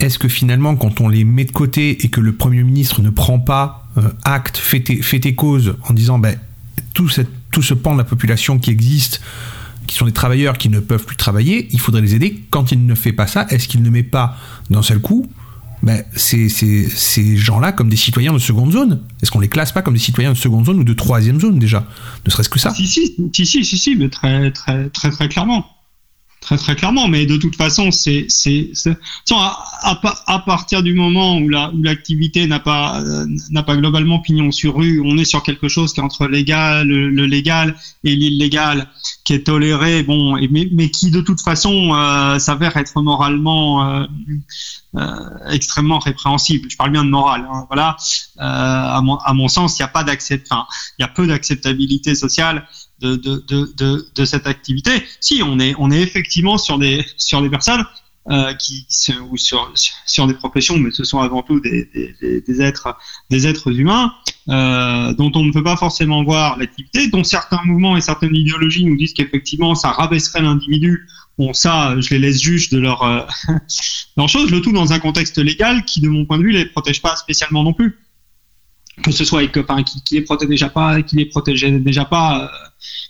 Est-ce 0.00 0.18
que 0.18 0.28
finalement, 0.28 0.76
quand 0.76 1.02
on 1.02 1.10
les 1.10 1.24
met 1.24 1.44
de 1.44 1.52
côté 1.52 2.02
et 2.06 2.08
que 2.08 2.22
le 2.22 2.32
Premier 2.32 2.62
ministre 2.62 3.02
ne 3.02 3.10
prend 3.10 3.38
pas 3.38 3.86
euh, 3.98 4.08
acte, 4.24 4.56
fait 4.56 4.80
tes, 4.80 5.02
fait 5.02 5.20
tes 5.20 5.34
causes 5.34 5.76
en 5.86 5.92
disant, 5.92 6.18
ben, 6.18 6.38
tout, 6.94 7.10
tout 7.50 7.62
ce 7.62 7.74
pan 7.74 7.92
de 7.92 7.98
la 7.98 8.04
population 8.04 8.58
qui 8.58 8.70
existe, 8.70 9.20
qui 9.86 9.96
sont 9.96 10.06
des 10.06 10.12
travailleurs 10.12 10.58
qui 10.58 10.68
ne 10.68 10.80
peuvent 10.80 11.04
plus 11.04 11.16
travailler, 11.16 11.68
il 11.70 11.80
faudrait 11.80 12.02
les 12.02 12.14
aider. 12.14 12.44
Quand 12.50 12.72
il 12.72 12.86
ne 12.86 12.94
fait 12.94 13.12
pas 13.12 13.26
ça, 13.26 13.46
est-ce 13.50 13.68
qu'il 13.68 13.82
ne 13.82 13.90
met 13.90 14.02
pas 14.02 14.36
d'un 14.70 14.82
seul 14.82 15.00
coup 15.00 15.26
ben, 15.82 16.02
ces, 16.16 16.48
ces, 16.48 16.88
ces 16.88 17.36
gens-là 17.36 17.72
comme 17.72 17.90
des 17.90 17.96
citoyens 17.96 18.32
de 18.32 18.38
seconde 18.38 18.72
zone? 18.72 19.02
Est-ce 19.22 19.30
qu'on 19.30 19.40
les 19.40 19.48
classe 19.48 19.72
pas 19.72 19.82
comme 19.82 19.94
des 19.94 20.00
citoyens 20.00 20.32
de 20.32 20.38
seconde 20.38 20.64
zone 20.64 20.78
ou 20.78 20.84
de 20.84 20.94
troisième 20.94 21.40
zone 21.40 21.58
déjà? 21.58 21.86
Ne 22.24 22.30
serait-ce 22.30 22.48
que 22.48 22.58
ça? 22.58 22.70
Si 22.70 22.86
si, 22.86 23.14
si, 23.32 23.64
si, 23.64 23.78
si, 23.78 23.94
mais 23.96 24.08
très, 24.08 24.50
très, 24.50 24.88
très, 24.88 25.10
très 25.10 25.28
clairement. 25.28 25.66
Très 26.44 26.58
très 26.58 26.76
clairement, 26.76 27.08
mais 27.08 27.24
de 27.24 27.38
toute 27.38 27.56
façon, 27.56 27.90
c'est 27.90 28.26
c'est 28.28 28.70
à, 29.30 29.98
à, 30.26 30.38
partir 30.40 30.82
du 30.82 30.92
moment 30.92 31.38
où 31.38 31.48
la 31.48 31.70
où 31.70 31.82
l'activité 31.82 32.46
n'a 32.46 32.60
pas 32.60 33.00
euh, 33.00 33.24
n'a 33.50 33.62
pas 33.62 33.78
globalement 33.78 34.18
pignon 34.18 34.50
sur 34.50 34.76
rue, 34.76 35.00
on 35.02 35.16
est 35.16 35.24
sur 35.24 35.42
quelque 35.42 35.68
chose 35.68 35.94
qui 35.94 36.00
est 36.00 36.02
entre 36.02 36.26
légal 36.26 36.86
le, 36.86 37.24
légal 37.24 37.74
et 38.04 38.14
l'illégal, 38.14 38.90
qui 39.24 39.32
est 39.32 39.44
toléré, 39.44 40.02
bon, 40.02 40.36
mais, 40.50 40.90
qui 40.90 41.10
de 41.10 41.22
toute 41.22 41.40
façon 41.40 41.94
euh, 41.94 42.38
s'avère 42.38 42.76
être 42.76 43.00
moralement 43.00 44.04
euh, 44.96 45.10
extrêmement 45.48 45.98
répréhensible. 45.98 46.70
Je 46.70 46.76
parle 46.76 46.90
bien 46.90 47.06
de 47.06 47.10
morale, 47.10 47.48
hein, 47.50 47.64
voilà. 47.68 47.96
à 48.36 49.00
mon 49.00 49.16
à 49.16 49.32
mon 49.32 49.48
sens, 49.48 49.78
il 49.78 49.82
n'y 49.82 49.86
a 49.86 49.88
pas 49.88 50.04
d'accept, 50.04 50.46
enfin, 50.50 50.66
il 50.98 51.02
y 51.02 51.04
a 51.06 51.08
peu 51.08 51.26
d'acceptabilité 51.26 52.14
sociale 52.14 52.66
de, 53.00 53.16
de, 53.16 53.44
de, 53.76 54.06
de, 54.14 54.24
cette 54.24 54.46
activité. 54.46 54.90
Si, 55.20 55.42
on 55.42 55.58
est, 55.58 55.74
on 55.78 55.90
est 55.90 56.00
effectivement 56.00 56.58
sur 56.58 56.78
des, 56.78 57.04
sur 57.16 57.42
des 57.42 57.50
personnes 57.50 57.84
euh, 58.30 58.54
qui 58.54 58.86
ou 59.30 59.36
sur, 59.36 59.70
sur 60.06 60.26
des 60.26 60.34
professions, 60.34 60.78
mais 60.78 60.90
ce 60.90 61.04
sont 61.04 61.18
avant 61.18 61.42
tout 61.42 61.60
des, 61.60 61.88
des, 62.22 62.62
êtres, 62.62 62.96
des 63.30 63.46
êtres 63.46 63.70
humains 63.78 64.14
euh, 64.48 65.12
dont 65.12 65.30
on 65.34 65.44
ne 65.44 65.52
peut 65.52 65.62
pas 65.62 65.76
forcément 65.76 66.24
voir 66.24 66.56
l'activité, 66.56 67.08
dont 67.08 67.24
certains 67.24 67.60
mouvements 67.64 67.96
et 67.98 68.00
certaines 68.00 68.34
idéologies 68.34 68.84
nous 68.84 68.96
disent 68.96 69.12
qu'effectivement 69.12 69.74
ça 69.74 69.90
rabaisserait 69.90 70.40
l'individu. 70.40 71.06
Bon, 71.36 71.52
ça, 71.52 72.00
je 72.00 72.10
les 72.10 72.20
laisse 72.20 72.40
juges 72.40 72.70
de 72.70 72.78
leur, 72.78 73.02
euh, 73.02 73.20
leur 74.16 74.28
chose. 74.28 74.50
Le 74.50 74.60
tout 74.60 74.72
dans 74.72 74.92
un 74.92 75.00
contexte 75.00 75.38
légal 75.38 75.84
qui, 75.84 76.00
de 76.00 76.08
mon 76.08 76.24
point 76.24 76.38
de 76.38 76.44
vue, 76.44 76.52
les 76.52 76.64
protège 76.64 77.02
pas 77.02 77.16
spécialement 77.16 77.62
non 77.64 77.74
plus 77.74 77.98
que 79.02 79.10
ce 79.10 79.24
soit 79.24 79.40
avec, 79.40 79.56
enfin, 79.56 79.82
qui, 79.82 80.02
qui 80.02 80.14
les 80.14 80.22
protège 80.22 80.48
déjà 80.48 80.68
pas, 80.68 81.02
qui 81.02 81.16
les 81.16 81.26
protégeait 81.26 81.70
déjà 81.72 82.04
pas 82.04 82.44
euh, 82.44 82.48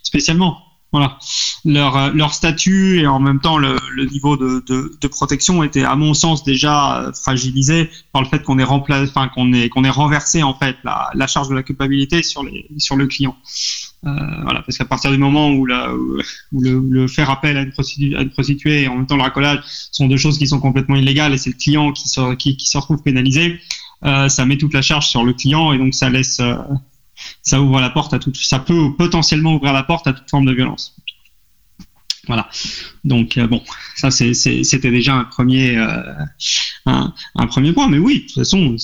spécialement. 0.03 0.59
Voilà, 0.93 1.19
leur 1.65 1.97
euh, 1.97 2.11
leur 2.13 2.33
statut 2.33 3.01
et 3.01 3.07
en 3.09 3.19
même 3.19 3.41
temps 3.41 3.59
le, 3.59 3.77
le 3.97 4.05
niveau 4.05 4.37
de, 4.37 4.63
de, 4.69 4.97
de, 5.01 5.09
protection 5.09 5.65
était 5.65 5.83
à 5.83 5.97
mon 5.97 6.15
sens 6.15 6.45
déjà 6.45 7.01
euh, 7.01 7.13
fragilisé 7.13 7.91
par 8.13 8.23
le 8.23 8.29
fait 8.29 8.45
qu'on 8.45 8.61
ait 8.61 8.65
remplacé, 8.65 9.11
enfin 9.11 9.27
qu'on 9.27 9.53
ait 9.53 9.69
qu'on 9.69 9.83
ait 9.83 9.91
renversé 9.91 10.45
en 10.45 10.55
fait 10.55 10.77
la, 10.85 11.11
la 11.15 11.27
charge 11.27 11.49
de 11.49 11.55
la 11.57 11.65
culpabilité 11.65 12.23
sur 12.23 12.45
les 12.45 12.69
sur 12.79 12.95
le 12.95 13.09
client. 13.09 13.37
Euh, 14.07 14.11
voilà, 14.43 14.63
parce 14.63 14.77
qu'à 14.77 14.85
partir 14.85 15.11
du 15.11 15.17
moment 15.17 15.51
où, 15.51 15.65
la, 15.65 15.95
où 15.95 16.21
le, 16.53 16.79
le, 16.79 17.09
faire 17.09 17.31
appel 17.31 17.57
à 17.57 17.63
une, 17.63 17.73
prostituée, 17.73 18.15
à 18.15 18.21
une 18.21 18.31
prostituée 18.31 18.83
et 18.83 18.89
en 18.89 18.97
même 18.97 19.07
temps 19.07 19.17
le 19.17 19.23
racolage 19.23 19.61
sont 19.93 20.07
deux 20.07 20.19
choses 20.19 20.37
qui 20.37 20.47
sont 20.47 20.61
complètement 20.61 20.97
illégales 20.97 21.33
et 21.33 21.39
c'est 21.39 21.51
le 21.51 21.57
client 21.57 21.91
qui 21.93 22.09
se, 22.09 22.35
qui, 22.35 22.57
qui 22.57 22.69
se 22.69 22.77
retrouve 22.77 23.03
pénalisé, 23.03 23.59
euh, 24.05 24.29
ça 24.29 24.45
met 24.45 24.59
toute 24.59 24.75
la 24.75 24.83
charge 24.83 25.09
sur 25.09 25.25
le 25.25 25.33
client 25.33 25.73
et 25.73 25.79
donc 25.79 25.95
ça 25.95 26.11
laisse, 26.11 26.41
euh, 26.41 26.57
ça 27.43 27.61
ouvre 27.61 27.81
la 27.81 27.91
porte 27.91 28.13
à 28.15 28.19
tout, 28.19 28.33
ça 28.35 28.59
peut 28.59 28.95
potentiellement 28.97 29.55
ouvrir 29.55 29.73
la 29.73 29.83
porte 29.83 30.07
à 30.07 30.13
toute 30.13 30.29
forme 30.29 30.47
de 30.47 30.53
violence. 30.53 30.97
Voilà. 32.27 32.49
Donc 33.05 33.37
euh, 33.37 33.47
bon, 33.47 33.63
ça 33.97 34.11
c'était 34.11 34.91
déjà 34.91 35.15
un 35.15 35.25
premier 35.25 35.77
un, 36.87 37.13
premier 37.49 37.73
point, 37.73 37.89
mais 37.89 37.99
oui, 37.99 38.21
de 38.21 38.27
toute 38.27 38.35
façon, 38.35 38.77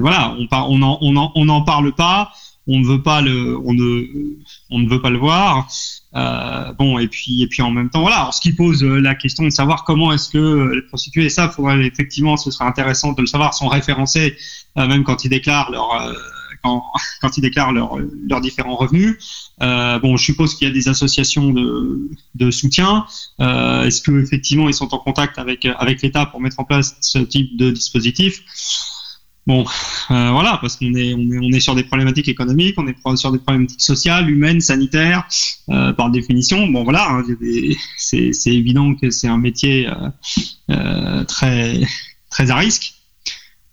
voilà, 0.00 0.34
on 0.38 0.46
par, 0.46 0.70
on 0.70 1.48
en 1.48 1.62
parle 1.62 1.94
pas, 1.94 2.32
on 2.66 2.78
ne 2.78 2.86
veut 2.86 3.02
pas 3.02 3.20
le 3.20 3.58
on 3.58 3.74
ne 3.74 4.06
on 4.70 4.78
ne 4.78 4.88
veut 4.88 5.00
pas 5.00 5.10
le 5.10 5.18
voir. 5.18 5.68
Euh, 6.16 6.72
bon, 6.72 6.98
et 6.98 7.08
puis, 7.08 7.42
et 7.42 7.46
puis 7.46 7.62
en 7.62 7.70
même 7.70 7.90
temps, 7.90 8.00
voilà. 8.00 8.16
Alors, 8.16 8.34
ce 8.34 8.40
qui 8.40 8.52
pose 8.52 8.82
euh, 8.82 8.98
la 8.98 9.14
question 9.14 9.44
de 9.44 9.50
savoir 9.50 9.84
comment 9.84 10.12
est-ce 10.12 10.30
que 10.30 10.38
euh, 10.38 10.74
les 10.74 10.82
prostituées, 10.82 11.26
et 11.26 11.28
ça, 11.28 11.52
effectivement, 11.80 12.38
ce 12.38 12.50
serait 12.50 12.64
intéressant 12.64 13.12
de 13.12 13.20
le 13.20 13.26
savoir, 13.26 13.54
sont 13.54 13.68
référencés 13.68 14.36
même 14.76 15.04
quand 15.04 15.24
ils 15.24 15.30
déclarent 15.30 15.70
leur 15.70 16.14
quand, 16.62 16.84
quand, 17.22 17.38
ils 17.38 17.40
déclarent 17.40 17.72
leurs 17.72 17.96
leurs 18.28 18.42
différents 18.42 18.76
revenus. 18.76 19.16
bon, 19.58 20.18
je 20.18 20.24
suppose 20.24 20.54
qu'il 20.54 20.68
y 20.68 20.70
a 20.70 20.74
des 20.74 20.88
associations 20.88 21.50
de, 21.50 22.10
de 22.34 22.50
soutien. 22.50 23.06
est-ce 23.38 24.02
que 24.02 24.22
effectivement 24.22 24.68
ils 24.68 24.74
sont 24.74 24.92
en 24.92 24.98
contact 24.98 25.38
avec 25.38 25.64
avec 25.64 26.02
l'État 26.02 26.26
pour 26.26 26.42
mettre 26.42 26.60
en 26.60 26.64
place 26.64 26.96
ce 27.00 27.18
type 27.18 27.56
de 27.56 27.70
dispositif? 27.70 28.42
Bon, 29.46 29.64
euh, 30.10 30.30
voilà, 30.32 30.58
parce 30.60 30.76
qu'on 30.76 30.92
est, 30.94 31.14
on 31.14 31.20
est, 31.20 31.38
on 31.38 31.52
est 31.52 31.60
sur 31.60 31.76
des 31.76 31.84
problématiques 31.84 32.26
économiques, 32.26 32.74
on 32.78 32.88
est 32.88 33.16
sur 33.16 33.30
des 33.30 33.38
problématiques 33.38 33.80
sociales, 33.80 34.28
humaines, 34.28 34.60
sanitaires, 34.60 35.28
euh, 35.68 35.92
par 35.92 36.10
définition. 36.10 36.66
Bon, 36.66 36.82
voilà, 36.82 37.08
hein, 37.08 37.22
c'est, 37.96 38.32
évident 38.46 38.96
que 38.96 39.10
c'est 39.10 39.28
un 39.28 39.38
métier 39.38 39.86
euh, 39.88 40.08
euh 40.70 41.24
très, 41.24 41.80
très 42.28 42.50
à 42.50 42.56
risque. 42.56 42.95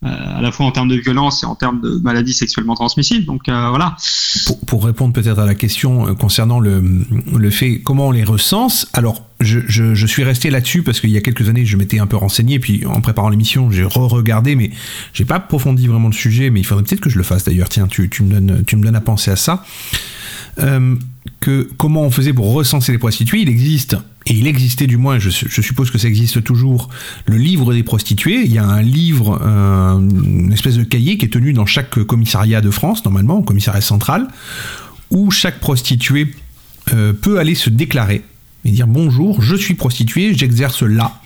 Euh, 0.05 0.38
à 0.38 0.41
la 0.41 0.51
fois 0.51 0.65
en 0.65 0.72
termes 0.72 0.89
de 0.89 0.95
violence 0.95 1.43
et 1.43 1.45
en 1.45 1.55
termes 1.55 1.79
de 1.79 1.98
maladies 2.03 2.33
sexuellement 2.33 2.75
transmissibles. 2.75 3.25
Donc 3.25 3.48
euh, 3.48 3.69
voilà. 3.69 3.95
Pour, 4.45 4.60
pour 4.65 4.86
répondre 4.86 5.13
peut-être 5.13 5.39
à 5.39 5.45
la 5.45 5.55
question 5.55 6.10
euh, 6.10 6.13
concernant 6.13 6.60
le, 6.60 6.83
le 7.33 7.50
fait 7.50 7.79
comment 7.79 8.07
on 8.07 8.12
les 8.12 8.25
recense, 8.25 8.89
alors 8.91 9.24
je, 9.39 9.62
je, 9.67 9.95
je 9.95 10.07
suis 10.07 10.25
resté 10.25 10.50
là-dessus 10.50 10.83
parce 10.83 11.00
qu'il 11.00 11.10
y 11.10 11.17
a 11.17 11.22
quelques 11.22 11.48
années 11.48 11.65
je 11.65 11.77
m'étais 11.77 12.00
un 12.00 12.07
peu 12.07 12.17
renseigné 12.17 12.60
puis 12.60 12.86
en 12.86 13.00
préparant 13.01 13.29
l'émission 13.29 13.72
j'ai 13.72 13.83
re-regardé 13.83 14.56
mais 14.56 14.71
j'ai 15.13 15.25
pas 15.25 15.36
approfondi 15.36 15.88
vraiment 15.88 16.08
le 16.08 16.13
sujet 16.13 16.49
mais 16.49 16.60
il 16.60 16.63
faudrait 16.63 16.84
peut-être 16.84 17.01
que 17.01 17.10
je 17.10 17.17
le 17.17 17.23
fasse 17.23 17.43
d'ailleurs 17.43 17.69
tiens 17.69 17.88
tu, 17.88 18.10
tu, 18.10 18.23
me 18.23 18.32
donnes 18.32 18.63
tu 18.65 18.75
me 18.75 18.84
donnes 18.84 18.95
à 18.95 19.01
penser 19.01 19.32
à 19.32 19.36
ça 19.36 19.65
euh, 20.60 20.95
que 21.39 21.69
comment 21.77 22.01
on 22.01 22.12
faisait 22.12 22.33
pour 22.33 22.53
recenser 22.53 22.91
les 22.91 22.97
prostituées 22.97 23.41
il 23.41 23.49
existe 23.49 23.97
et 24.25 24.33
il 24.33 24.47
existait 24.47 24.88
du 24.88 24.95
moins, 24.95 25.19
je, 25.19 25.29
suppose 25.29 25.91
que 25.91 25.97
ça 25.97 26.07
existe 26.07 26.43
toujours, 26.43 26.89
le 27.25 27.36
livre 27.36 27.73
des 27.73 27.83
prostituées. 27.83 28.43
Il 28.45 28.53
y 28.53 28.57
a 28.57 28.65
un 28.65 28.81
livre, 28.81 29.38
euh, 29.43 29.97
une 29.97 30.53
espèce 30.53 30.77
de 30.77 30.83
cahier 30.83 31.17
qui 31.17 31.25
est 31.25 31.29
tenu 31.29 31.51
dans 31.51 31.65
chaque 31.65 32.01
commissariat 32.03 32.62
de 32.62 32.69
France, 32.69 33.03
normalement, 33.03 33.39
au 33.39 33.43
commissariat 33.43 33.81
central, 33.81 34.29
où 35.12 35.29
chaque 35.29 35.59
prostituée 35.59 36.33
euh, 36.93 37.12
peut 37.12 37.38
aller 37.38 37.53
se 37.53 37.69
déclarer 37.69 38.23
et 38.65 38.71
dire 38.71 38.88
bonjour, 38.88 39.41
je 39.41 39.55
suis 39.55 39.73
prostituée, 39.73 40.33
j'exerce 40.33 40.83
là. 40.83 41.19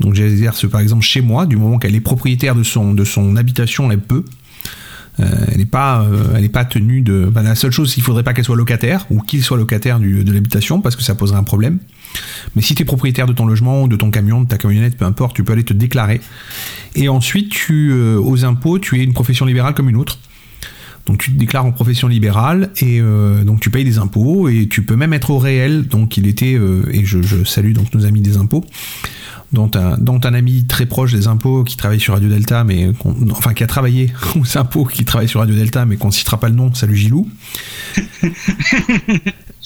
Donc 0.00 0.14
j'exerce 0.14 0.68
par 0.68 0.80
exemple 0.80 1.04
chez 1.04 1.20
moi, 1.20 1.46
du 1.46 1.56
moment 1.56 1.78
qu'elle 1.78 1.94
est 1.94 2.00
propriétaire 2.00 2.54
de 2.54 2.62
son, 2.62 2.94
de 2.94 3.04
son 3.04 3.36
habitation, 3.36 3.90
elle 3.90 4.00
peut. 4.00 4.24
Euh, 5.20 5.46
elle 5.52 5.58
n'est 5.58 5.64
pas, 5.64 6.02
euh, 6.02 6.34
elle 6.36 6.44
est 6.44 6.48
pas 6.48 6.64
tenue 6.64 7.00
de. 7.00 7.26
Bah, 7.32 7.42
la 7.42 7.54
seule 7.54 7.70
chose, 7.70 7.94
il 7.96 8.02
faudrait 8.02 8.22
pas 8.22 8.34
qu'elle 8.34 8.44
soit 8.44 8.56
locataire 8.56 9.06
ou 9.10 9.20
qu'il 9.20 9.42
soit 9.42 9.56
locataire 9.56 10.00
du, 10.00 10.24
de 10.24 10.32
l'habitation 10.32 10.80
parce 10.80 10.96
que 10.96 11.02
ça 11.02 11.14
poserait 11.14 11.38
un 11.38 11.44
problème. 11.44 11.78
Mais 12.56 12.62
si 12.62 12.74
tu 12.74 12.82
es 12.82 12.84
propriétaire 12.84 13.26
de 13.26 13.32
ton 13.32 13.46
logement, 13.46 13.86
de 13.86 13.96
ton 13.96 14.10
camion, 14.10 14.42
de 14.42 14.48
ta 14.48 14.58
camionnette, 14.58 14.96
peu 14.96 15.04
importe, 15.04 15.36
tu 15.36 15.44
peux 15.44 15.52
aller 15.52 15.64
te 15.64 15.72
déclarer. 15.72 16.20
Et 16.94 17.08
ensuite, 17.08 17.50
tu, 17.50 17.90
euh, 17.92 18.18
aux 18.18 18.44
impôts, 18.44 18.78
tu 18.78 19.00
es 19.00 19.04
une 19.04 19.12
profession 19.12 19.46
libérale 19.46 19.74
comme 19.74 19.88
une 19.88 19.96
autre. 19.96 20.18
Donc 21.06 21.18
tu 21.18 21.32
te 21.32 21.38
déclares 21.38 21.66
en 21.66 21.72
profession 21.72 22.08
libérale 22.08 22.70
et 22.78 23.00
euh, 23.00 23.44
donc 23.44 23.60
tu 23.60 23.70
payes 23.70 23.84
des 23.84 23.98
impôts 23.98 24.48
et 24.48 24.68
tu 24.68 24.82
peux 24.82 24.96
même 24.96 25.12
être 25.12 25.30
au 25.30 25.38
réel. 25.38 25.86
Donc 25.86 26.16
il 26.16 26.26
était 26.26 26.54
euh, 26.54 26.82
et 26.90 27.04
je, 27.04 27.20
je, 27.20 27.44
salue 27.44 27.72
donc 27.72 27.92
nos 27.94 28.06
amis 28.06 28.22
des 28.22 28.36
impôts 28.38 28.64
dont 29.52 29.70
un, 29.74 29.96
dont 29.98 30.20
un 30.24 30.34
ami 30.34 30.64
très 30.66 30.86
proche 30.86 31.12
des 31.12 31.26
impôts 31.26 31.64
qui 31.64 31.76
travaille 31.76 32.00
sur 32.00 32.14
Radio 32.14 32.28
Delta, 32.28 32.64
mais 32.64 32.90
enfin 33.30 33.54
qui 33.54 33.62
a 33.62 33.66
travaillé 33.66 34.12
aux 34.36 34.58
impôts, 34.58 34.84
qui 34.84 35.04
travaille 35.04 35.28
sur 35.28 35.40
Radio 35.40 35.54
Delta, 35.54 35.86
mais 35.86 35.96
qu'on 35.96 36.08
ne 36.08 36.12
citera 36.12 36.38
pas 36.38 36.48
le 36.48 36.54
nom, 36.54 36.74
salut 36.74 36.96
Gilou, 36.96 37.28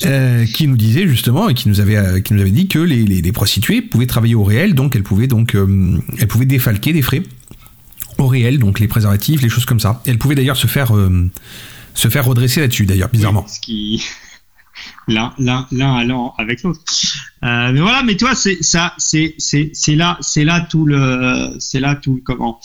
euh, 0.06 0.44
qui 0.44 0.68
nous 0.68 0.76
disait 0.76 1.08
justement 1.08 1.48
et 1.48 1.54
qui 1.54 1.68
nous 1.68 1.80
avait, 1.80 2.22
qui 2.22 2.34
nous 2.34 2.40
avait 2.40 2.50
dit 2.50 2.68
que 2.68 2.78
les, 2.78 3.04
les, 3.04 3.22
les, 3.22 3.32
prostituées 3.32 3.82
pouvaient 3.82 4.06
travailler 4.06 4.34
au 4.34 4.44
réel, 4.44 4.74
donc 4.74 4.94
elles 4.94 5.02
pouvaient 5.02 5.26
donc 5.26 5.54
euh, 5.54 5.98
elles 6.18 6.28
pouvaient 6.28 6.46
défalquer 6.46 6.92
des 6.92 7.02
frais 7.02 7.22
au 8.18 8.26
réel, 8.26 8.58
donc 8.58 8.80
les 8.80 8.88
préservatifs, 8.88 9.42
les 9.42 9.48
choses 9.48 9.64
comme 9.64 9.80
ça. 9.80 10.02
elles 10.06 10.18
pouvaient 10.18 10.34
d'ailleurs 10.34 10.56
se 10.56 10.66
faire 10.66 10.94
euh, 10.94 11.30
se 11.94 12.08
faire 12.08 12.24
redresser 12.24 12.60
là-dessus, 12.60 12.86
d'ailleurs, 12.86 13.08
bizarrement. 13.08 13.46
ce 13.46 13.60
qui 13.60 14.04
l'un 15.08 15.32
l'un 15.38 15.66
l'un 15.72 15.94
allant 15.94 16.34
avec 16.38 16.62
l'autre. 16.62 16.80
Euh, 17.44 17.72
mais 17.72 17.80
voilà, 17.80 18.02
mais 18.02 18.16
toi 18.16 18.34
c'est 18.34 18.62
ça 18.62 18.94
c'est 18.98 19.34
c'est 19.38 19.70
c'est 19.72 19.94
là 19.94 20.18
c'est 20.20 20.44
là 20.44 20.60
tout 20.60 20.84
le 20.84 21.56
c'est 21.58 21.80
là 21.80 21.94
tout 21.94 22.16
le 22.16 22.20
comment. 22.20 22.60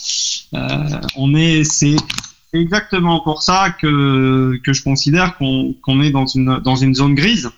Euh, 0.54 1.00
on 1.16 1.34
est 1.34 1.64
c'est 1.64 1.96
exactement 2.52 3.20
pour 3.20 3.42
ça 3.42 3.70
que 3.70 4.60
que 4.64 4.72
je 4.72 4.82
considère 4.82 5.36
qu'on 5.36 5.74
qu'on 5.82 6.00
est 6.02 6.10
dans 6.10 6.26
une 6.26 6.60
dans 6.60 6.76
une 6.76 6.94
zone 6.94 7.14
grise, 7.14 7.50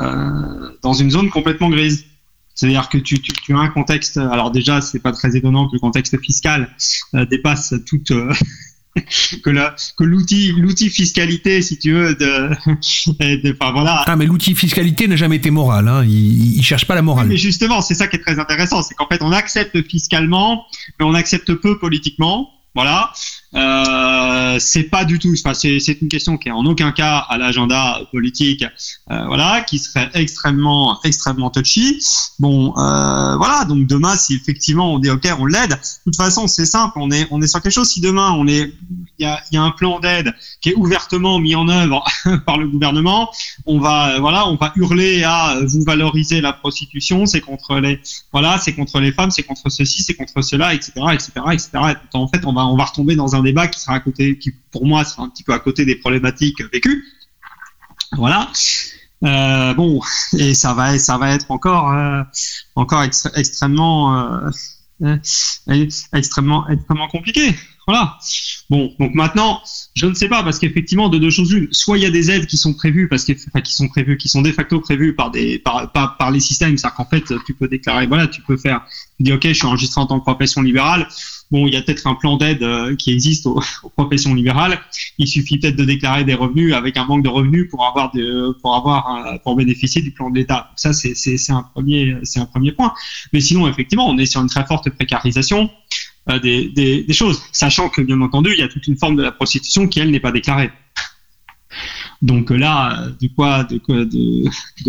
euh, 0.00 0.70
dans 0.82 0.94
une 0.94 1.10
zone 1.10 1.30
complètement 1.30 1.70
grise. 1.70 2.04
C'est-à-dire 2.54 2.88
que 2.88 2.98
tu, 2.98 3.20
tu, 3.20 3.32
tu, 3.32 3.54
as 3.54 3.58
un 3.58 3.68
contexte. 3.68 4.16
Alors 4.16 4.50
déjà, 4.50 4.80
c'est 4.80 5.00
pas 5.00 5.12
très 5.12 5.36
étonnant 5.36 5.66
que 5.66 5.74
le 5.74 5.80
contexte 5.80 6.20
fiscal 6.20 6.74
euh, 7.14 7.26
dépasse 7.26 7.74
toute 7.86 8.12
euh, 8.12 8.32
que 9.42 9.50
la, 9.50 9.74
que 9.96 10.04
l'outil 10.04 10.52
l'outil 10.52 10.88
fiscalité 10.88 11.62
si 11.62 11.78
tu 11.78 11.92
veux 11.92 12.14
de, 12.14 12.50
de 13.42 13.56
enfin, 13.60 13.72
voilà 13.72 14.04
ah 14.06 14.16
mais 14.16 14.26
l'outil 14.26 14.54
fiscalité 14.54 15.08
n'a 15.08 15.16
jamais 15.16 15.36
été 15.36 15.50
moral 15.50 15.88
hein. 15.88 16.04
il, 16.04 16.58
il 16.58 16.62
cherche 16.62 16.86
pas 16.86 16.94
la 16.94 17.02
morale 17.02 17.26
mais 17.26 17.36
justement 17.36 17.80
c'est 17.82 17.94
ça 17.94 18.06
qui 18.06 18.16
est 18.16 18.20
très 18.20 18.38
intéressant 18.38 18.82
c'est 18.82 18.94
qu'en 18.94 19.08
fait 19.08 19.20
on 19.22 19.32
accepte 19.32 19.82
fiscalement 19.88 20.64
mais 20.98 21.06
on 21.06 21.14
accepte 21.14 21.54
peu 21.54 21.78
politiquement 21.78 22.50
voilà 22.74 23.12
Euh, 23.56 24.56
c'est 24.58 24.84
pas 24.84 25.04
du 25.04 25.18
tout. 25.18 25.32
Enfin, 25.32 25.54
c'est 25.54 26.00
une 26.00 26.08
question 26.08 26.36
qui 26.36 26.48
est 26.48 26.52
en 26.52 26.64
aucun 26.64 26.92
cas 26.92 27.18
à 27.18 27.38
l'agenda 27.38 28.00
politique. 28.10 28.64
Euh, 29.10 29.26
voilà, 29.26 29.62
qui 29.62 29.78
serait 29.78 30.10
extrêmement 30.14 31.00
extrêmement 31.04 31.50
touchy. 31.50 32.00
Bon, 32.38 32.76
euh, 32.76 33.36
voilà. 33.36 33.64
Donc 33.68 33.86
demain, 33.86 34.16
si 34.16 34.34
effectivement 34.34 34.94
on 34.94 34.98
dit 34.98 35.10
ok, 35.10 35.28
on 35.38 35.46
l'aide. 35.46 35.70
De 35.70 35.76
toute 36.04 36.16
façon, 36.16 36.46
c'est 36.46 36.66
simple. 36.66 36.94
On 36.96 37.10
est 37.10 37.26
on 37.30 37.40
est 37.42 37.46
sur 37.46 37.62
quelque 37.62 37.72
chose. 37.72 37.88
Si 37.88 38.00
demain 38.00 38.32
on 38.32 38.46
est 38.46 38.72
il 39.18 39.24
y 39.24 39.56
a, 39.56 39.62
un 39.62 39.70
plan 39.70 40.00
d'aide 40.00 40.34
qui 40.60 40.70
est 40.70 40.74
ouvertement 40.74 41.38
mis 41.38 41.54
en 41.54 41.68
œuvre 41.68 42.04
par 42.46 42.58
le 42.58 42.66
gouvernement, 42.66 43.30
on 43.66 43.78
va 43.78 44.18
voilà, 44.18 44.48
on 44.48 44.56
va 44.56 44.72
hurler 44.74 45.22
à 45.22 45.60
vous 45.64 45.84
valoriser 45.84 46.40
la 46.40 46.52
prostitution, 46.52 47.24
c'est 47.24 47.40
contre 47.40 47.78
les 47.78 48.00
voilà, 48.32 48.58
c'est 48.58 48.72
contre 48.72 48.98
les 48.98 49.12
femmes, 49.12 49.30
c'est 49.30 49.44
contre 49.44 49.70
ceci, 49.70 50.02
c'est 50.02 50.14
contre 50.14 50.42
cela, 50.42 50.74
etc., 50.74 50.92
etc., 51.12 51.30
etc. 51.52 51.70
En 52.14 52.28
fait, 52.28 52.44
on 52.44 52.52
va 52.52 52.66
on 52.66 52.76
va 52.76 52.84
retomber 52.84 53.14
dans 53.14 53.36
un 53.36 53.43
débat 53.44 53.68
qui 53.68 53.78
sera 53.78 53.94
à 53.94 54.00
côté, 54.00 54.38
qui 54.38 54.52
pour 54.72 54.86
moi 54.86 55.04
sera 55.04 55.22
un 55.22 55.28
petit 55.28 55.44
peu 55.44 55.52
à 55.52 55.60
côté 55.60 55.84
des 55.84 55.94
problématiques 55.94 56.60
vécues. 56.72 57.04
Voilà. 58.16 58.50
Euh, 59.24 59.74
bon, 59.74 60.00
et 60.36 60.54
ça 60.54 60.74
va, 60.74 60.98
ça 60.98 61.16
va 61.16 61.30
être 61.30 61.50
encore, 61.50 61.92
euh, 61.92 62.22
encore 62.74 63.02
extrêmement, 63.02 64.50
euh, 65.02 65.16
extrêmement, 66.12 66.68
extrêmement 66.68 67.08
compliqué. 67.08 67.54
Voilà. 67.86 68.18
Bon, 68.70 68.92
donc 68.98 69.14
maintenant, 69.14 69.60
je 69.94 70.06
ne 70.06 70.14
sais 70.14 70.28
pas 70.28 70.42
parce 70.42 70.58
qu'effectivement, 70.58 71.08
de 71.08 71.18
deux 71.18 71.30
choses 71.30 71.52
l'une, 71.52 71.68
soit 71.70 71.98
il 71.98 72.02
y 72.02 72.06
a 72.06 72.10
des 72.10 72.30
aides 72.30 72.46
qui 72.46 72.56
sont 72.56 72.72
prévues 72.72 73.08
parce 73.08 73.24
que, 73.24 73.32
qui 73.32 73.72
sont 73.72 73.88
prévues, 73.88 74.16
qui 74.16 74.28
sont 74.28 74.42
de 74.42 74.52
facto 74.52 74.80
prévues 74.80 75.14
par 75.14 75.30
des, 75.30 75.58
par, 75.58 75.90
par, 75.92 76.16
par 76.16 76.30
les 76.30 76.40
systèmes, 76.40 76.76
c'est-à-dire 76.76 76.96
qu'en 76.96 77.04
fait, 77.04 77.24
tu 77.46 77.54
peux 77.54 77.68
déclarer, 77.68 78.06
voilà, 78.06 78.26
tu 78.26 78.40
peux 78.42 78.56
faire, 78.56 78.86
tu 79.18 79.24
dis 79.24 79.32
ok, 79.32 79.46
je 79.48 79.52
suis 79.52 79.66
enregistré 79.66 80.00
en 80.00 80.06
tant 80.06 80.18
que 80.18 80.24
profession 80.24 80.62
libérale, 80.62 81.08
Bon, 81.54 81.68
il 81.68 81.72
y 81.72 81.76
a 81.76 81.82
peut-être 81.82 82.08
un 82.08 82.16
plan 82.16 82.36
d'aide 82.36 82.64
euh, 82.64 82.96
qui 82.96 83.12
existe 83.12 83.46
aux, 83.46 83.62
professions 83.96 84.34
libérales. 84.34 84.80
Il 85.18 85.28
suffit 85.28 85.56
peut-être 85.56 85.76
de 85.76 85.84
déclarer 85.84 86.24
des 86.24 86.34
revenus 86.34 86.74
avec 86.74 86.96
un 86.96 87.04
manque 87.04 87.22
de 87.22 87.28
revenus 87.28 87.70
pour 87.70 87.86
avoir 87.86 88.10
de, 88.10 88.50
pour 89.44 89.54
bénéficier 89.54 90.02
du 90.02 90.10
plan 90.10 90.30
de 90.30 90.34
l'État. 90.34 90.72
Ça, 90.74 90.92
c'est 90.92 91.50
un 91.52 91.62
premier 91.72 92.72
point. 92.72 92.92
Mais 93.32 93.40
sinon, 93.40 93.68
effectivement, 93.68 94.08
on 94.08 94.18
est 94.18 94.26
sur 94.26 94.40
une 94.40 94.48
très 94.48 94.66
forte 94.66 94.90
précarisation. 94.90 95.70
Euh, 96.28 96.40
des, 96.40 97.06
choses, 97.12 97.40
sachant 97.52 97.88
que 97.88 98.00
bien 98.00 98.20
entendu, 98.20 98.50
il 98.52 98.58
y 98.58 98.62
a 98.64 98.68
toute 98.68 98.88
une 98.88 98.96
forme 98.96 99.14
de 99.14 99.22
la 99.22 99.30
prostitution 99.30 99.86
qui 99.86 100.00
elle 100.00 100.10
n'est 100.10 100.18
pas 100.18 100.32
déclarée. 100.32 100.72
Donc 102.20 102.50
là, 102.50 103.06
de 103.20 103.28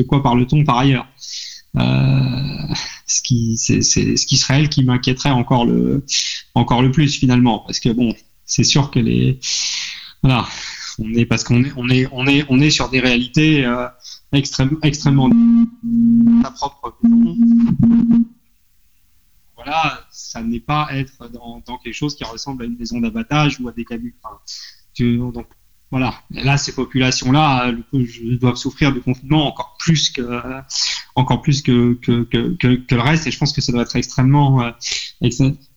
quoi 0.01 0.23
parle-t-on 0.23 0.63
par 0.63 0.79
ailleurs? 0.79 1.05
euh, 1.05 1.44
ce 1.77 3.21
qui 3.21 3.57
c'est 3.57 3.81
ce 3.81 4.25
qui 4.25 4.37
serait 4.37 4.59
elle 4.59 4.69
qui 4.69 4.83
m'inquiéterait 4.83 5.31
encore 5.31 5.65
le 5.65 6.05
encore 6.53 6.81
le 6.81 6.91
plus 6.91 7.15
finalement. 7.15 7.59
Parce 7.59 7.79
que 7.79 7.89
bon 7.89 8.13
c'est 8.45 8.63
sûr 8.63 8.91
que 8.91 8.99
les 8.99 9.39
voilà 10.21 10.45
on 10.99 11.13
est 11.13 11.25
parce 11.25 11.43
qu'on 11.43 11.63
est 11.63 11.71
on 11.75 11.89
est 11.89 12.07
on 12.11 12.27
est 12.27 12.45
on 12.49 12.59
est 12.59 12.69
sur 12.69 12.89
des 12.89 12.99
réalités 12.99 13.65
euh, 13.65 13.87
extrêmement 14.31 14.77
extrêmement 14.83 15.29
voilà 19.55 19.99
ça 20.11 20.41
n'est 20.41 20.59
pas 20.59 20.87
être 20.91 21.29
dans, 21.29 21.61
dans, 21.65 21.77
quelque 21.77 21.93
chose 21.93 22.15
qui 22.15 22.23
ressemble 22.23 22.63
à 22.63 22.65
une 22.65 22.77
maison 22.77 22.99
d'abattage 22.99 23.59
ou 23.59 23.67
à 23.67 23.71
des 23.71 23.83
cabines 23.83 24.13
enfin, 24.23 24.37
donc 25.31 25.47
voilà. 25.91 26.13
là, 26.31 26.57
ces 26.57 26.73
populations-là 26.73 27.71
euh, 27.93 28.37
doivent 28.39 28.55
souffrir 28.55 28.91
du 28.91 29.01
confinement 29.01 29.47
encore 29.47 29.77
plus 29.79 30.09
que, 30.09 30.41
encore 31.15 31.41
plus 31.41 31.61
que, 31.61 31.93
que, 31.93 32.95
le 32.95 33.01
reste, 33.01 33.27
et 33.27 33.31
je 33.31 33.37
pense 33.37 33.53
que 33.53 33.61
ça 33.61 33.71
doit 33.71 33.83
être 33.83 33.95
extrêmement, 33.95 34.61
euh, 34.61 34.71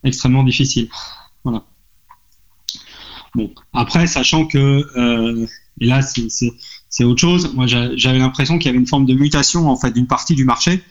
extrêmement 0.02 0.42
difficile. 0.42 0.88
Voilà. 1.44 1.64
Bon, 3.34 3.52
après, 3.72 4.06
sachant 4.06 4.46
que, 4.46 4.58
euh, 4.96 5.46
et 5.80 5.86
là, 5.86 6.00
c'est 6.02 7.04
autre 7.04 7.20
chose. 7.20 7.54
Moi, 7.54 7.66
j'avais 7.66 8.18
l'impression 8.18 8.58
qu'il 8.58 8.66
y 8.66 8.70
avait 8.70 8.78
une 8.78 8.86
forme 8.86 9.06
de 9.06 9.14
mutation 9.14 9.68
en 9.68 9.76
fait 9.76 9.92
d'une 9.92 10.06
partie 10.06 10.34
du 10.34 10.44
marché 10.44 10.82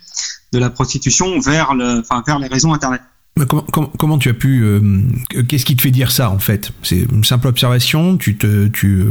de 0.54 0.60
la 0.60 0.70
prostitution 0.70 1.40
vers 1.40 1.74
le, 1.74 2.00
enfin, 2.00 2.24
vers 2.26 2.40
les 2.40 2.48
réseaux 2.48 2.72
internet. 2.72 3.02
Comment, 3.46 3.92
comment, 3.98 4.18
tu 4.18 4.30
as 4.30 4.34
pu 4.34 4.64
euh, 4.64 5.02
Qu'est-ce 5.48 5.66
qui 5.66 5.76
te 5.76 5.82
fait 5.82 5.92
dire 5.92 6.12
ça 6.12 6.30
en 6.32 6.40
fait? 6.40 6.72
C'est 6.84 7.06
une 7.12 7.24
simple 7.24 7.48
observation. 7.48 8.18
Tu 8.18 8.38
te, 8.38 8.68
tu, 8.68 9.06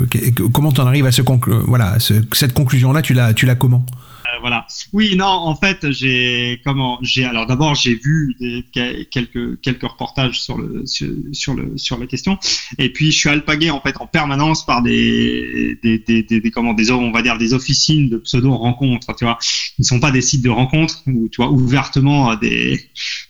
comment 0.53 0.73
t'en 0.73 0.87
arrives 0.87 1.07
à 1.07 1.13
ce 1.13 1.23
voilà, 1.67 1.97
cette 2.33 2.53
conclusion 2.53 2.93
là 2.93 3.03
Tu 3.03 3.15
l'as, 3.15 3.35
tu 3.35 3.47
l'as 3.47 3.55
comment? 3.55 3.85
euh, 3.87 4.06
voilà. 4.41 4.67
Oui, 4.93 5.17
non, 5.17 5.27
en 5.27 5.55
fait, 5.55 5.91
j'ai 5.91 6.61
comment 6.65 6.99
j'ai 7.03 7.25
alors 7.25 7.47
d'abord 7.47 7.75
j'ai 7.75 7.95
vu 7.95 8.35
des, 8.41 8.65
quelques 9.11 9.61
quelques 9.61 9.83
reportages 9.83 10.41
sur 10.41 10.59
le 10.59 10.85
sur, 10.87 11.55
le 11.55 11.77
sur 11.77 11.99
la 11.99 12.07
question 12.07 12.39
et 12.79 12.93
puis 12.93 13.13
je 13.13 13.19
suis 13.19 13.29
alpagué 13.29 13.71
en 13.71 13.81
fait 13.81 13.97
en 14.01 14.07
permanence 14.07 14.65
par 14.65 14.83
des 14.83 15.79
des 15.83 15.99
des, 15.99 16.23
des, 16.23 16.51
comment 16.51 16.75
des 16.75 16.91
on 16.91 17.11
va 17.11 17.23
dire 17.23 17.39
des 17.39 17.55
officines 17.55 18.09
de 18.09 18.19
pseudo 18.19 18.57
rencontres, 18.57 19.15
tu 19.17 19.25
vois. 19.25 19.39
Ils 19.79 19.83
ne 19.83 19.87
sont 19.87 20.01
pas 20.01 20.11
des 20.11 20.23
sites 20.23 20.43
de 20.43 20.51
rencontres 20.51 21.03
où 21.07 21.29
tu 21.29 21.43
vois 21.43 21.51
ouvertement 21.51 22.35
des 22.37 22.81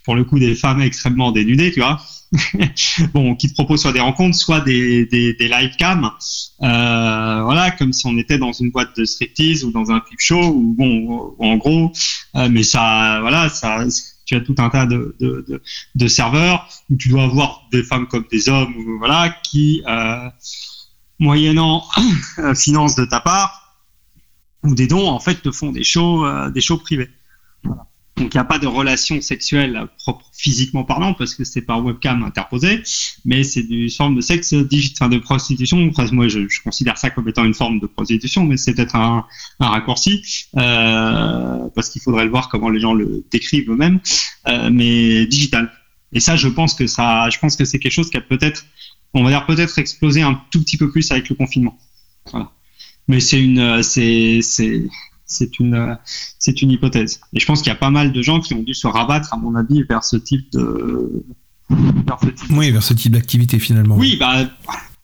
pour 0.05 0.15
le 0.15 0.25
coup 0.25 0.39
des 0.39 0.55
femmes 0.55 0.81
extrêmement 0.81 1.33
dénudées, 1.33 1.73
tu 1.73 1.81
vois. 1.81 2.01
bon, 3.14 3.35
qui 3.35 3.49
proposent 3.49 3.83
soit 3.83 3.92
des 3.92 4.01
rencontres, 4.01 4.37
soit 4.37 4.61
des, 4.61 5.07
des, 5.07 5.35
live 5.38 5.77
cam, 5.77 6.05
euh, 6.05 7.42
voilà, 7.42 7.70
comme 7.72 7.92
si 7.92 8.07
on 8.07 8.16
était 8.18 8.38
dans 8.38 8.53
une 8.53 8.70
boîte 8.70 8.96
de 8.96 9.05
striptease 9.05 9.64
ou 9.64 9.70
dans 9.70 9.90
un 9.90 10.01
clip 10.01 10.18
show, 10.20 10.42
ou 10.42 10.75
bon, 10.77 11.35
en 11.38 11.57
gros, 11.57 11.92
euh, 12.37 12.49
mais 12.51 12.62
ça, 12.62 13.18
voilà, 13.20 13.49
ça, 13.49 13.85
tu 14.25 14.35
as 14.35 14.40
tout 14.40 14.55
un 14.59 14.70
tas 14.70 14.87
de, 14.87 15.16
de, 15.20 15.44
de, 15.49 15.62
de, 15.94 16.09
serveurs 16.09 16.68
où 16.90 16.96
tu 16.96 17.09
dois 17.09 17.25
avoir 17.25 17.62
des 17.72 17.83
femmes 17.83 18.07
comme 18.09 18.27
des 18.31 18.49
hommes, 18.49 18.75
voilà, 18.99 19.35
qui, 19.44 19.83
euh, 19.88 20.29
moyennant 21.18 21.85
finance 22.55 22.94
de 22.94 23.05
ta 23.05 23.20
part 23.20 23.66
ou 24.66 24.75
des 24.75 24.87
dons, 24.87 25.09
en 25.09 25.20
fait, 25.20 25.37
te 25.37 25.51
font 25.51 25.72
des 25.72 25.85
shows, 25.85 26.27
euh, 26.27 26.51
des 26.51 26.61
shows 26.61 26.79
privés. 26.79 27.09
Donc 28.16 28.33
il 28.33 28.38
n'y 28.38 28.40
a 28.40 28.44
pas 28.44 28.59
de 28.59 28.66
relation 28.66 29.20
sexuelle 29.20 29.88
propre 29.98 30.31
physiquement 30.33 30.85
parlant 30.85 31.12
parce 31.12 31.35
que 31.35 31.44
c'est 31.44 31.61
par 31.61 31.85
webcam 31.85 32.22
interposé, 32.22 32.83
mais 33.26 33.44
c'est 33.44 33.62
du 33.62 33.90
forme 33.90 34.16
de 34.16 34.22
sexe 34.22 34.55
digital, 34.55 35.11
de 35.11 35.18
prostitution. 35.18 35.87
Enfin, 35.90 36.07
moi, 36.12 36.26
je, 36.29 36.48
je, 36.48 36.62
considère 36.62 36.96
ça 36.96 37.11
comme 37.11 37.29
étant 37.29 37.44
une 37.44 37.52
forme 37.52 37.79
de 37.79 37.87
prostitution, 37.87 38.44
mais 38.46 38.57
c'est 38.57 38.72
peut-être 38.74 38.96
un, 38.96 39.26
un, 39.61 39.68
raccourci 39.68 40.22
euh, 40.57 41.68
parce 41.74 41.90
qu'il 41.90 42.00
faudrait 42.00 42.24
le 42.24 42.31
voir 42.31 42.48
comment 42.48 42.70
les 42.70 42.81
gens 42.81 42.94
le 42.94 43.22
décrivent 43.31 43.70
eux-mêmes, 43.70 44.00
euh, 44.48 44.70
mais 44.72 45.26
digital. 45.26 45.70
Et 46.14 46.20
ça, 46.20 46.37
je 46.37 46.48
pense 46.48 46.72
que 46.72 46.87
ça, 46.87 47.29
je 47.29 47.38
pense 47.38 47.55
que 47.55 47.66
c'est 47.66 47.79
quelque 47.79 47.92
chose 47.92 48.09
qui 48.09 48.16
a 48.16 48.22
peut-être, 48.22 48.64
on 49.12 49.24
va 49.24 49.31
dire 49.31 49.44
peut-être 49.44 49.79
explosé 49.79 50.22
un 50.22 50.40
tout 50.50 50.61
petit 50.61 50.79
peu 50.79 50.90
plus 50.90 51.11
avec 51.11 51.29
le 51.29 51.35
confinement. 51.35 51.79
Voilà. 52.31 52.50
Mais 53.09 53.20
c'est 53.20 53.42
une, 53.42 53.83
c'est, 53.83 54.40
c'est 54.40 54.85
c'est 55.27 55.59
une, 55.59 55.99
c'est 56.39 56.62
une 56.62 56.71
hypothèse. 56.71 57.21
Et 57.33 57.41
je 57.41 57.47
pense 57.47 57.61
qu'il 57.61 57.69
y 57.69 57.75
a 57.75 57.79
pas 57.79 57.91
mal 57.91 58.12
de 58.12 58.23
gens 58.23 58.41
qui 58.41 58.55
ont 58.55 58.62
dû 58.62 58.75
se 58.75 58.87
rabattre, 58.87 59.35
à 59.35 59.37
mon 59.37 59.55
avis, 59.55 59.83
vers 59.83 60.05
ce 60.05 60.17
type 60.17 60.51
de. 60.53 61.25
Vers 61.69 62.19
ce 62.21 62.29
type 62.29 62.51
oui, 62.51 62.71
vers 62.71 62.83
ce 62.83 62.95
type 62.95 63.12
d'activité 63.12 63.59
finalement. 63.59 63.97
Oui, 63.97 64.17
bah, 64.19 64.49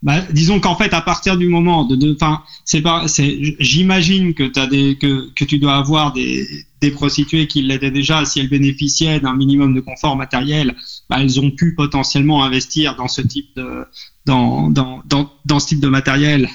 bah, 0.03 0.21
disons 0.33 0.59
qu'en 0.59 0.75
fait, 0.75 0.93
à 0.95 1.01
partir 1.01 1.37
du 1.37 1.49
moment 1.49 1.85
de, 1.85 2.15
enfin, 2.15 2.43
c'est 2.65 2.83
pas, 2.83 3.07
c'est, 3.07 3.57
j'imagine 3.61 4.35
que 4.35 4.45
t'as 4.45 4.67
des, 4.67 4.97
que, 4.97 5.31
que 5.35 5.45
tu 5.45 5.59
dois 5.59 5.77
avoir 5.77 6.13
des, 6.13 6.47
des 6.81 6.91
prostituées 6.91 7.47
qui 7.47 7.63
l'étaient 7.63 7.93
déjà, 7.93 8.25
si 8.25 8.41
elles 8.41 8.49
bénéficiaient 8.49 9.21
d'un 9.21 9.35
minimum 9.35 9.75
de 9.75 9.81
confort 9.81 10.17
matériel, 10.17 10.75
bah, 11.09 11.19
elles 11.21 11.39
ont 11.39 11.53
pu 11.53 11.75
potentiellement 11.75 12.45
investir 12.45 12.97
dans 12.97 13.09
ce 13.09 13.23
type 13.23 13.55
de, 13.57 13.85
dans, 14.27 14.71
dans, 14.71 15.03
dans, 15.07 15.31
dans 15.45 15.61
ce 15.61 15.69
type 15.69 15.81
de 15.81 15.89
matériel 15.89 16.45
euh, 16.45 16.49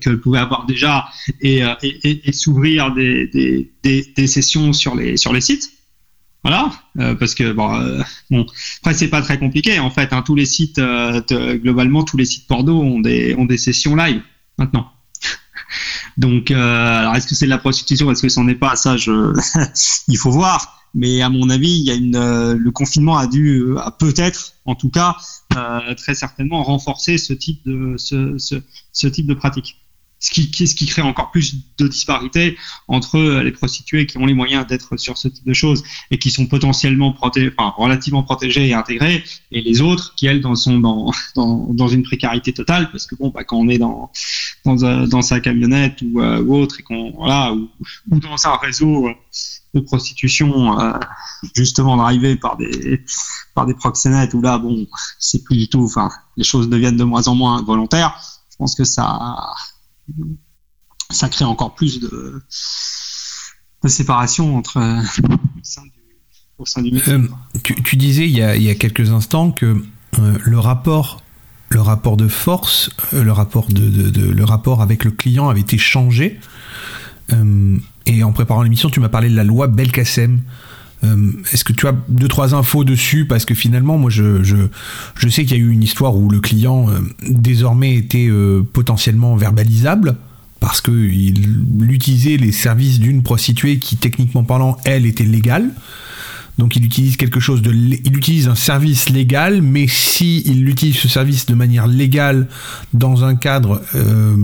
qu'elle 0.00 0.20
pouvait 0.20 0.38
avoir 0.38 0.66
déjà 0.66 1.08
et, 1.40 1.62
euh, 1.62 1.74
et, 1.82 2.28
et, 2.28 2.32
s'ouvrir 2.32 2.92
des, 2.92 3.26
des, 3.26 4.12
des, 4.16 4.26
sessions 4.26 4.72
sur 4.72 4.94
les, 4.94 5.16
sur 5.16 5.32
les 5.32 5.40
sites. 5.40 5.70
Voilà, 6.44 6.70
euh, 6.98 7.14
parce 7.14 7.34
que 7.34 7.52
bon, 7.52 7.74
euh, 7.74 8.02
après 8.80 8.94
c'est 8.94 9.08
pas 9.08 9.22
très 9.22 9.38
compliqué 9.38 9.78
en 9.78 9.90
fait. 9.90 10.12
Hein, 10.12 10.22
tous 10.22 10.34
les 10.34 10.46
sites, 10.46 10.80
globalement, 10.80 12.04
tous 12.04 12.16
les 12.16 12.24
sites 12.24 12.46
porno 12.46 12.80
ont 12.80 13.00
des 13.00 13.34
ont 13.36 13.44
des 13.44 13.58
sessions 13.58 13.96
live 13.96 14.22
maintenant. 14.56 14.92
Donc, 16.16 16.50
alors 16.50 17.16
est-ce 17.16 17.26
que 17.26 17.34
c'est 17.34 17.46
de 17.46 17.50
la 17.50 17.58
prostitution? 17.58 18.10
Est-ce 18.10 18.22
que 18.22 18.28
c'en 18.28 18.46
est 18.48 18.54
pas? 18.54 18.76
Ça, 18.76 18.96
je, 18.96 19.34
il 20.08 20.16
faut 20.16 20.30
voir. 20.30 20.77
Mais 20.98 21.22
à 21.22 21.30
mon 21.30 21.48
avis, 21.48 21.70
il 21.70 21.84
y 21.84 21.90
a 21.92 21.94
une, 21.94 22.52
le 22.54 22.70
confinement 22.72 23.16
a 23.16 23.28
dû, 23.28 23.78
a 23.78 23.92
peut-être, 23.92 24.54
en 24.64 24.74
tout 24.74 24.90
cas, 24.90 25.16
très 25.96 26.14
certainement 26.16 26.64
renforcer 26.64 27.18
ce 27.18 27.32
type 27.32 27.60
de 27.64 27.96
ce, 27.96 28.36
ce 28.92 29.06
type 29.06 29.26
de 29.28 29.34
pratique. 29.34 29.76
Ce 30.20 30.30
qui, 30.30 30.86
crée 30.86 31.02
encore 31.02 31.30
plus 31.30 31.54
de 31.78 31.86
disparité 31.86 32.56
entre 32.88 33.18
les 33.18 33.52
prostituées 33.52 34.04
qui 34.06 34.18
ont 34.18 34.26
les 34.26 34.34
moyens 34.34 34.66
d'être 34.66 34.96
sur 34.96 35.16
ce 35.16 35.28
type 35.28 35.46
de 35.46 35.52
choses 35.52 35.84
et 36.10 36.18
qui 36.18 36.32
sont 36.32 36.46
potentiellement 36.46 37.12
protégées, 37.12 37.52
enfin, 37.56 37.72
relativement 37.76 38.24
protégées 38.24 38.66
et 38.66 38.74
intégrées, 38.74 39.22
et 39.52 39.60
les 39.60 39.80
autres 39.80 40.14
qui, 40.16 40.26
elles, 40.26 40.42
sont 40.56 40.78
dans, 41.36 41.88
une 41.88 42.02
précarité 42.02 42.52
totale, 42.52 42.90
parce 42.90 43.06
que 43.06 43.14
bon, 43.14 43.30
bah, 43.30 43.44
quand 43.44 43.58
on 43.58 43.68
est 43.68 43.78
dans, 43.78 44.10
dans 44.64 45.22
sa 45.22 45.40
camionnette 45.40 46.02
ou, 46.02 46.20
euh, 46.20 46.42
ou 46.42 46.56
autre, 46.56 46.80
et 46.80 46.82
qu'on, 46.82 47.12
voilà, 47.12 47.52
ou, 47.52 47.68
dans 48.10 48.46
un 48.46 48.56
réseau 48.56 49.10
de 49.74 49.80
prostitution, 49.80 50.80
euh, 50.80 50.98
justement, 51.54 51.96
drivé 51.96 52.36
par 52.36 52.56
des, 52.56 53.04
par 53.54 53.66
des 53.66 53.74
proxénètes, 53.74 54.34
où 54.34 54.42
là, 54.42 54.58
bon, 54.58 54.86
c'est 55.18 55.44
plus 55.44 55.56
du 55.56 55.68
tout, 55.68 55.84
enfin, 55.84 56.10
les 56.36 56.44
choses 56.44 56.68
deviennent 56.68 56.96
de 56.96 57.04
moins 57.04 57.28
en 57.28 57.34
moins 57.34 57.62
volontaires, 57.62 58.20
je 58.50 58.56
pense 58.56 58.74
que 58.74 58.84
ça, 58.84 59.36
ça 61.10 61.28
crée 61.28 61.44
encore 61.44 61.74
plus 61.74 62.00
de, 62.00 62.42
séparation 63.86 64.56
entre 64.56 64.78
au 66.58 66.64
sein 66.64 66.82
du, 66.82 66.88
au 66.88 66.92
métier. 66.92 67.12
Euh, 67.12 67.28
tu, 67.62 67.96
disais 67.96 68.28
il 68.28 68.36
y, 68.36 68.42
a, 68.42 68.74
quelques 68.74 69.10
instants 69.10 69.50
que 69.50 69.82
euh, 70.18 70.38
le 70.42 70.58
rapport 70.58 71.22
le 71.70 71.80
rapport 71.80 72.16
de 72.16 72.28
force 72.28 72.90
euh, 73.14 73.22
le 73.22 73.32
rapport 73.32 73.68
de, 73.68 74.30
le 74.30 74.44
rapport 74.44 74.82
avec 74.82 75.04
le 75.04 75.10
client 75.10 75.48
avait 75.48 75.60
été 75.60 75.78
changé 75.78 76.40
euh, 77.32 77.78
et 78.06 78.22
en 78.22 78.32
préparant 78.32 78.62
l'émission 78.62 78.90
tu 78.90 79.00
m'as 79.00 79.08
parlé 79.08 79.28
de 79.28 79.36
la 79.36 79.44
loi 79.44 79.68
Belkacem 79.68 80.40
euh, 81.04 81.32
Est-ce 81.52 81.64
que 81.64 81.72
tu 81.72 81.86
as 81.86 81.94
deux 82.08 82.28
trois 82.28 82.54
infos 82.54 82.84
dessus? 82.84 83.26
Parce 83.26 83.44
que 83.44 83.54
finalement 83.54 83.98
moi 83.98 84.10
je 84.10 84.68
sais 85.28 85.44
qu'il 85.44 85.56
y 85.56 85.60
a 85.60 85.62
eu 85.62 85.70
une 85.70 85.82
histoire 85.82 86.16
où 86.16 86.28
le 86.28 86.40
client 86.40 86.88
euh, 86.90 87.00
désormais 87.28 87.94
était 87.94 88.28
euh, 88.28 88.62
potentiellement 88.72 89.36
verbalisable 89.36 90.16
parce 90.60 90.80
que 90.80 90.90
il 90.90 91.90
utilisait 91.90 92.36
les 92.36 92.52
services 92.52 92.98
d'une 92.98 93.22
prostituée 93.22 93.78
qui 93.78 93.96
techniquement 93.96 94.44
parlant 94.44 94.76
elle 94.84 95.06
était 95.06 95.24
légale. 95.24 95.70
Donc 96.58 96.74
il 96.74 96.84
utilise 96.84 97.16
quelque 97.16 97.40
chose 97.40 97.62
de, 97.62 97.72
il 97.72 98.16
utilise 98.16 98.48
un 98.48 98.54
service 98.54 99.08
légal, 99.10 99.62
mais 99.62 99.86
si 99.86 100.42
il 100.44 100.68
utilise 100.68 100.96
ce 100.96 101.08
service 101.08 101.46
de 101.46 101.54
manière 101.54 101.86
légale 101.86 102.48
dans 102.92 103.24
un 103.24 103.36
cadre 103.36 103.80
euh, 103.94 104.36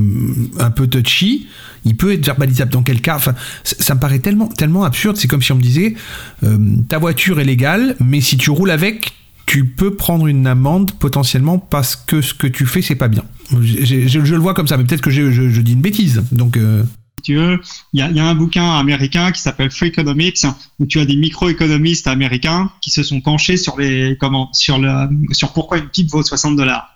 un 0.58 0.70
peu 0.70 0.86
touchy, 0.86 1.48
il 1.84 1.96
peut 1.96 2.12
être 2.12 2.24
verbalisable. 2.24 2.70
Dans 2.70 2.82
quel 2.82 3.00
cas 3.00 3.16
Enfin, 3.16 3.34
ça 3.64 3.94
me 3.94 4.00
paraît 4.00 4.20
tellement, 4.20 4.48
tellement 4.48 4.84
absurde. 4.84 5.16
C'est 5.16 5.28
comme 5.28 5.42
si 5.42 5.52
on 5.52 5.56
me 5.56 5.62
disait, 5.62 5.94
euh, 6.44 6.58
ta 6.88 6.98
voiture 6.98 7.40
est 7.40 7.44
légale, 7.44 7.96
mais 8.00 8.20
si 8.20 8.36
tu 8.36 8.50
roules 8.50 8.70
avec, 8.70 9.12
tu 9.46 9.66
peux 9.66 9.94
prendre 9.94 10.26
une 10.26 10.46
amende 10.46 10.92
potentiellement 10.92 11.58
parce 11.58 11.96
que 11.96 12.22
ce 12.22 12.32
que 12.32 12.46
tu 12.46 12.64
fais 12.64 12.80
c'est 12.80 12.94
pas 12.94 13.08
bien. 13.08 13.24
Je, 13.50 14.18
le 14.18 14.38
vois 14.38 14.54
comme 14.54 14.68
ça, 14.68 14.76
mais 14.76 14.84
peut-être 14.84 15.02
que 15.02 15.10
je, 15.10 15.30
je, 15.30 15.60
dis 15.60 15.72
une 15.72 15.82
bêtise. 15.82 16.22
Donc 16.32 16.56
euh 16.56 16.82
tu 17.24 17.36
veux, 17.36 17.60
il 17.92 18.00
y 18.00 18.02
a, 18.02 18.10
y 18.10 18.20
a, 18.20 18.24
un 18.24 18.34
bouquin 18.34 18.78
américain 18.78 19.32
qui 19.32 19.40
s'appelle 19.40 19.70
Free 19.70 19.88
Economics 19.88 20.38
où 20.78 20.86
tu 20.86 21.00
as 21.00 21.04
des 21.04 21.16
microéconomistes 21.16 22.06
américains 22.06 22.70
qui 22.80 22.90
se 22.90 23.02
sont 23.02 23.20
penchés 23.20 23.56
sur 23.56 23.78
les 23.78 24.16
comment 24.20 24.50
sur 24.52 24.78
le 24.78 25.08
sur 25.32 25.52
pourquoi 25.52 25.78
une 25.78 25.88
pipe 25.88 26.10
vaut 26.10 26.22
60 26.22 26.56
dollars. 26.56 26.90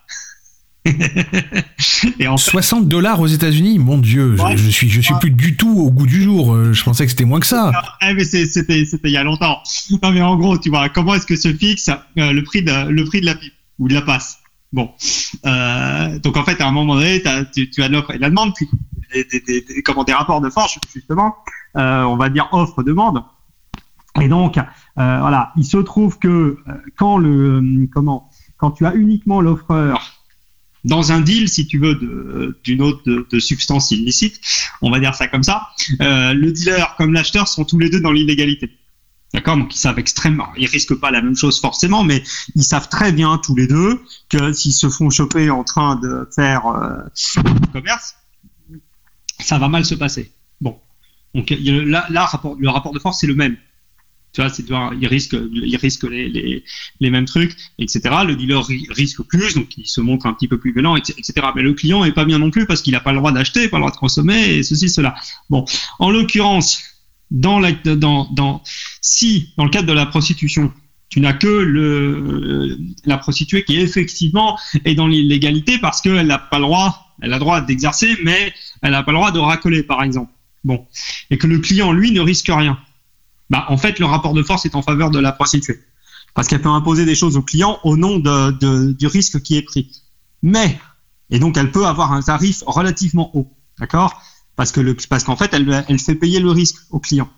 et 2.19 2.29
en 2.29 2.37
60 2.37 2.89
dollars 2.89 3.21
aux 3.21 3.27
États-Unis, 3.27 3.79
mon 3.79 3.99
Dieu, 3.99 4.37
ouais. 4.41 4.57
je, 4.57 4.65
je, 4.65 4.71
suis 4.71 4.89
je 4.89 5.01
suis 5.01 5.15
plus 5.21 5.31
du 5.31 5.57
tout 5.57 5.77
au 5.77 5.91
goût 5.91 6.07
du 6.07 6.23
jour. 6.23 6.73
Je 6.73 6.83
pensais 6.83 7.05
que 7.05 7.11
c'était 7.11 7.25
moins 7.25 7.41
que 7.41 7.47
ça. 7.47 7.73
Eh, 8.03 8.15
mais 8.15 8.25
c'était 8.25 8.85
c'était 8.85 9.09
il 9.09 9.13
y 9.13 9.17
a 9.17 9.25
longtemps. 9.25 9.59
Non 10.03 10.13
mais 10.13 10.23
en 10.23 10.37
gros, 10.37 10.59
tu 10.59 10.71
vois, 10.71 10.89
comment 10.89 11.15
est-ce 11.15 11.27
que 11.27 11.37
se 11.37 11.53
fixe 11.53 11.89
euh, 11.89 12.33
le 12.33 12.43
prix 12.43 12.63
de 12.63 12.89
le 12.89 13.05
prix 13.05 13.21
de 13.21 13.27
la 13.27 13.35
pipe 13.35 13.55
ou 13.79 13.89
de 13.89 13.95
la 13.95 14.03
passe? 14.03 14.39
Bon, 14.73 14.91
euh, 15.47 16.19
donc 16.19 16.37
en 16.37 16.45
fait, 16.45 16.61
à 16.61 16.69
un 16.69 16.73
moment 16.73 16.97
donné, 16.97 17.23
tu, 17.55 17.71
tu 17.71 17.83
as 17.83 17.89
l'offre 17.89 18.11
et 18.11 18.19
la 18.19 18.29
demande, 18.29 18.53
puis 18.55 18.69
des, 19.13 19.83
comment, 19.83 20.05
des 20.05 20.13
rapports 20.13 20.41
de 20.41 20.51
force, 20.51 20.79
justement, 20.93 21.37
euh, 21.77 22.03
on 22.03 22.17
va 22.17 22.29
dire 22.29 22.49
offre-demande. 22.53 23.23
Et 24.21 24.29
donc, 24.29 24.59
euh, 24.59 24.63
voilà, 24.97 25.53
il 25.57 25.65
se 25.65 25.77
trouve 25.79 26.19
que 26.19 26.29
euh, 26.29 26.73
quand 26.97 27.19
le 27.19 27.87
comment, 27.93 28.31
quand 28.57 28.73
tu 28.73 28.87
as 28.87 28.95
uniquement 28.95 29.41
l'offreur 29.41 30.15
dans 30.85 31.13
un 31.13 31.21
deal, 31.21 31.49
si 31.49 31.67
tu 31.67 31.79
veux, 31.79 32.55
d'une 32.65 32.83
autre 32.83 33.03
de, 33.05 33.39
substance 33.39 33.91
illicite, 33.91 34.41
on 34.81 34.91
va 34.91 35.01
dire 35.01 35.15
ça 35.15 35.29
comme 35.29 35.43
ça, 35.43 35.69
le 35.99 36.51
dealer 36.51 36.95
comme 36.97 37.13
l'acheteur 37.13 37.49
sont 37.49 37.65
tous 37.65 37.79
les 37.79 37.91
deux 37.91 38.01
dans 38.01 38.13
l'illégalité. 38.13 38.79
D'accord? 39.35 39.59
Donc 39.59 39.75
ils 39.75 39.79
savent 39.79 39.99
extrêmement, 39.99 40.49
ils 40.57 40.67
risquent 40.67 40.99
pas 40.99 41.11
la 41.11 41.21
même 41.21 41.37
chose 41.37 41.61
forcément, 41.61 42.03
mais 42.03 42.23
ils 42.55 42.65
savent 42.65 42.89
très 42.89 43.13
bien 43.13 43.39
tous 43.39 43.55
les 43.55 43.67
deux 43.67 44.01
que 44.31 44.53
s'ils 44.53 44.73
se 44.73 44.89
font 44.89 45.11
choper 45.11 45.51
en 45.51 45.65
train 45.65 45.97
de 45.97 46.27
faire 46.35 46.67
euh, 46.67 46.97
commerce, 47.73 48.15
ça 49.41 49.59
va 49.59 49.69
mal 49.69 49.85
se 49.85 49.95
passer. 49.95 50.33
Bon, 50.61 50.79
donc 51.35 51.51
là, 51.51 52.07
là 52.11 52.31
le 52.59 52.69
rapport 52.69 52.93
de 52.93 52.99
force 52.99 53.21
c'est 53.21 53.27
le 53.27 53.35
même. 53.35 53.57
Tu 54.33 54.43
vois, 54.43 54.51
c'est 54.51 54.65
il 54.69 55.07
risque, 55.07 55.35
il 55.53 55.77
risque 55.77 56.05
les, 56.05 56.29
les, 56.29 56.63
les, 57.01 57.11
mêmes 57.11 57.25
trucs, 57.25 57.57
etc. 57.79 58.01
Le 58.27 58.37
dealer 58.37 58.63
risque 58.91 59.23
plus, 59.23 59.55
donc 59.55 59.77
il 59.79 59.87
se 59.87 60.03
montre 60.03 60.27
un 60.27 60.35
petit 60.35 60.49
peu 60.49 60.59
plus 60.59 60.73
violent, 60.73 60.97
etc. 60.97 61.33
Mais 61.57 61.63
le 61.63 61.73
client 61.73 62.05
est 62.05 62.13
pas 62.13 62.27
bien 62.27 62.39
non 62.39 62.51
plus 62.51 62.67
parce 62.67 62.83
qu'il 62.83 62.93
n'a 62.93 63.01
pas 63.01 63.13
le 63.13 63.19
droit 63.19 63.33
d'acheter, 63.33 63.69
pas 63.69 63.79
le 63.79 63.83
droit 63.83 63.91
de 63.91 63.97
consommer, 63.97 64.57
et 64.57 64.63
ceci, 64.63 64.91
cela. 64.91 65.15
Bon, 65.49 65.65
en 65.99 66.11
l'occurrence, 66.11 66.83
dans 67.31 67.59
la, 67.59 67.73
dans, 67.73 68.29
dans, 68.33 68.63
si, 69.01 69.55
dans 69.57 69.65
le 69.65 69.71
cadre 69.71 69.89
de 69.89 69.93
la 69.95 70.05
prostitution, 70.05 70.73
tu 71.09 71.21
n'as 71.21 71.33
que 71.33 72.77
la 73.05 73.19
prostituée 73.19 73.65
qui 73.65 73.79
effectivement 73.79 74.59
est 74.85 74.95
dans 74.95 75.07
l'illégalité 75.07 75.79
parce 75.79 76.01
qu'elle 76.01 76.27
n'a 76.27 76.39
pas 76.39 76.59
le 76.59 76.65
droit, 76.65 77.15
elle 77.23 77.33
a 77.33 77.37
le 77.37 77.41
droit 77.41 77.61
d'exercer, 77.61 78.17
mais 78.25 78.53
elle 78.83 78.93
n'a 78.93 79.03
pas 79.03 79.13
le 79.13 79.19
droit 79.19 79.33
de 79.33 79.39
racoler, 79.39 79.83
par 79.83 80.03
exemple. 80.03 80.33
Bon. 80.65 80.87
Et 81.31 81.39
que 81.39 81.47
le 81.47 81.59
client, 81.59 81.93
lui, 81.93 82.13
ne 82.13 82.21
risque 82.21 82.49
rien. 82.49 82.79
Bah, 83.51 83.65
en 83.69 83.77
fait, 83.77 83.99
le 83.99 84.07
rapport 84.07 84.35
de 84.35 84.43
force 84.43 84.67
est 84.67 84.75
en 84.75 84.83
faveur 84.83 85.11
de 85.11 85.19
la 85.19 85.33
prostituée. 85.33 85.81
Parce 86.35 86.47
qu'elle 86.47 86.61
peut 86.61 86.69
imposer 86.69 87.05
des 87.05 87.15
choses 87.15 87.37
au 87.37 87.43
client 87.43 87.79
au 87.85 87.97
nom 87.97 88.19
du 88.19 89.07
risque 89.07 89.41
qui 89.43 89.57
est 89.57 89.63
pris. 89.63 89.91
Mais, 90.43 90.79
et 91.31 91.39
donc 91.39 91.57
elle 91.57 91.73
peut 91.73 91.87
avoir 91.87 92.13
un 92.13 92.21
tarif 92.23 92.63
relativement 92.67 93.35
haut. 93.35 93.51
D'accord? 93.79 94.21
parce 94.59 94.73
que 94.73 94.81
parce 95.09 95.23
qu'en 95.23 95.37
fait, 95.37 95.55
elle, 95.55 96.01
fait 96.01 96.17
payer 96.17 96.41
le 96.41 96.51
risque 96.51 96.79
au 96.91 96.99
client. 96.99 97.31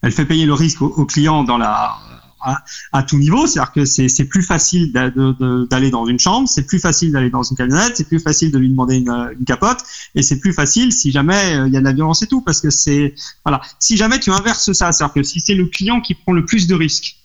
Elle 0.00 0.10
fait 0.10 0.24
payer 0.24 0.46
le 0.46 0.54
risque 0.54 0.80
au 0.80 1.04
client 1.04 1.44
dans 1.44 1.58
la 1.58 1.98
à, 2.40 2.62
à 2.92 3.02
tout 3.02 3.18
niveau, 3.18 3.46
c'est-à-dire 3.46 3.72
que 3.72 3.84
c'est 3.84 4.24
plus 4.24 4.42
facile 4.42 4.92
d'aller 4.92 5.90
dans 5.90 6.06
une 6.06 6.18
chambre, 6.18 6.48
c'est 6.48 6.66
plus 6.66 6.78
facile 6.78 7.12
d'aller 7.12 7.30
dans 7.30 7.42
une 7.42 7.56
camionnette, 7.56 7.96
c'est 7.96 8.08
plus 8.08 8.20
facile 8.20 8.50
de 8.50 8.58
lui 8.58 8.68
demander 8.68 8.96
une, 8.96 9.34
une 9.38 9.44
capote, 9.44 9.78
et 10.14 10.22
c'est 10.22 10.38
plus 10.38 10.52
facile 10.52 10.92
si 10.92 11.10
jamais 11.10 11.54
il 11.66 11.72
y 11.72 11.76
a 11.76 11.80
de 11.80 11.84
la 11.84 11.92
violence 11.92 12.22
et 12.22 12.26
tout, 12.26 12.40
parce 12.40 12.60
que 12.60 12.70
c'est 12.70 13.14
voilà. 13.44 13.60
Si 13.78 13.96
jamais 13.96 14.20
tu 14.20 14.30
inverses 14.30 14.72
ça, 14.72 14.92
c'est-à-dire 14.92 15.14
que 15.14 15.22
si 15.22 15.40
c'est 15.40 15.54
le 15.54 15.66
client 15.66 16.00
qui 16.00 16.14
prend 16.14 16.32
le 16.32 16.44
plus 16.44 16.66
de 16.66 16.74
risques, 16.74 17.16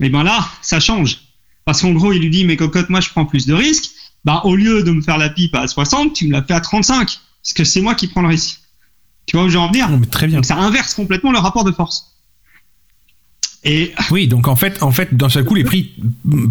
et 0.00 0.10
ben 0.10 0.22
là, 0.22 0.46
ça 0.62 0.80
change, 0.80 1.20
parce 1.64 1.80
qu'en 1.80 1.92
gros, 1.92 2.12
il 2.12 2.20
lui 2.20 2.30
dit 2.30 2.44
mais 2.44 2.56
cocotte, 2.56 2.90
moi 2.90 3.00
je 3.00 3.10
prends 3.10 3.26
plus 3.26 3.46
de 3.46 3.54
risques, 3.54 3.90
bah 4.24 4.42
au 4.44 4.56
lieu 4.56 4.82
de 4.82 4.90
me 4.90 5.00
faire 5.00 5.18
la 5.18 5.30
pipe 5.30 5.54
à 5.54 5.66
60, 5.66 6.12
tu 6.12 6.26
me 6.26 6.32
la 6.32 6.42
fais 6.42 6.54
à 6.54 6.60
35 6.60 7.20
parce 7.46 7.54
que 7.54 7.64
c'est 7.64 7.80
moi 7.80 7.94
qui 7.94 8.08
prends 8.08 8.22
le 8.22 8.28
risque. 8.28 8.60
Tu 9.26 9.36
vois 9.36 9.46
où 9.46 9.48
je 9.48 9.54
veux 9.54 9.60
en 9.60 9.68
venir? 9.68 9.88
Oh, 9.92 10.04
Très 10.10 10.26
bien. 10.26 10.36
Donc 10.36 10.44
ça 10.44 10.56
inverse 10.56 10.94
complètement 10.94 11.30
le 11.30 11.38
rapport 11.38 11.62
de 11.62 11.70
force. 11.70 12.15
Et 13.66 13.92
oui, 14.12 14.28
donc 14.28 14.46
en 14.46 14.54
fait, 14.56 14.82
en 14.82 14.92
fait, 14.92 15.12
d'un 15.12 15.28
seul 15.28 15.44
coup, 15.44 15.56
les 15.56 15.64
prix 15.64 15.90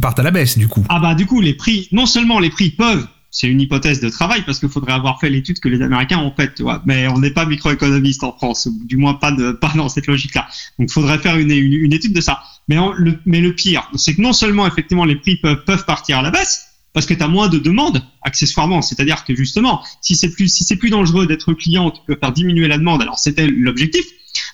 partent 0.02 0.20
à 0.20 0.24
la 0.24 0.32
baisse, 0.32 0.58
du 0.58 0.68
coup. 0.68 0.86
Ah 0.90 1.00
bah 1.00 1.16
du 1.16 1.26
coup, 1.26 1.40
les 1.40 1.54
prix, 1.54 1.88
non 1.94 2.06
seulement 2.06 2.40
les 2.40 2.50
prix 2.50 2.72
peuvent, 2.72 3.08
c'est 3.32 3.48
une 3.48 3.62
hypothèse 3.62 4.02
de 4.02 4.10
travail 4.10 4.44
parce 4.46 4.60
qu'il 4.60 4.70
faudrait 4.70 4.94
avoir 4.94 5.20
fait 5.20 5.30
l'étude 5.30 5.60
que 5.60 5.70
les 5.70 5.82
Américains 5.82 6.20
ont 6.20 6.34
faite, 6.36 6.56
tu 6.56 6.64
vois. 6.64 6.84
Mais 6.86 7.08
on 7.08 7.20
n'est 7.20 7.32
pas 7.32 7.46
microéconomiste 7.46 8.24
en 8.24 8.34
France, 8.34 8.68
du 8.86 8.98
moins 8.98 9.14
pas 9.14 9.32
de, 9.32 9.54
pas 9.54 9.72
dans 9.76 9.88
cette 9.88 10.08
logique-là. 10.08 10.48
Donc, 10.78 10.90
il 10.90 10.94
faudrait 10.94 11.18
faire 11.18 11.38
une, 11.38 11.52
une, 11.52 11.74
une, 11.74 11.94
étude 11.94 12.14
de 12.14 12.22
ça. 12.22 12.44
Mais, 12.68 12.78
le, 12.98 13.18
mais 13.26 13.40
le 13.40 13.54
pire, 13.56 13.90
c'est 13.96 14.16
que 14.16 14.22
non 14.22 14.34
seulement 14.34 14.68
effectivement 14.68 15.06
les 15.06 15.16
prix 15.16 15.38
peuvent, 15.38 15.64
peuvent 15.66 15.86
partir 15.86 16.20
à 16.20 16.22
la 16.22 16.32
baisse, 16.32 16.68
parce 16.96 17.06
que 17.06 17.14
tu 17.14 17.24
as 17.24 17.28
moins 17.28 17.50
de 17.50 17.60
demandes 17.60 18.02
accessoirement. 18.24 18.82
C'est-à-dire 18.82 19.24
que 19.26 19.36
justement, 19.36 19.84
si 20.02 20.16
c'est 20.16 20.30
plus 20.30 20.48
si 20.48 20.64
c'est 20.64 20.78
plus 20.78 20.90
dangereux 20.90 21.28
d'être 21.28 21.54
client, 21.54 21.92
tu 21.92 22.02
peux 22.08 22.18
faire 22.18 22.32
diminuer 22.32 22.68
la 22.68 22.78
demande. 22.78 23.02
Alors 23.02 23.20
c'était 23.20 23.48
l'objectif, 23.48 24.06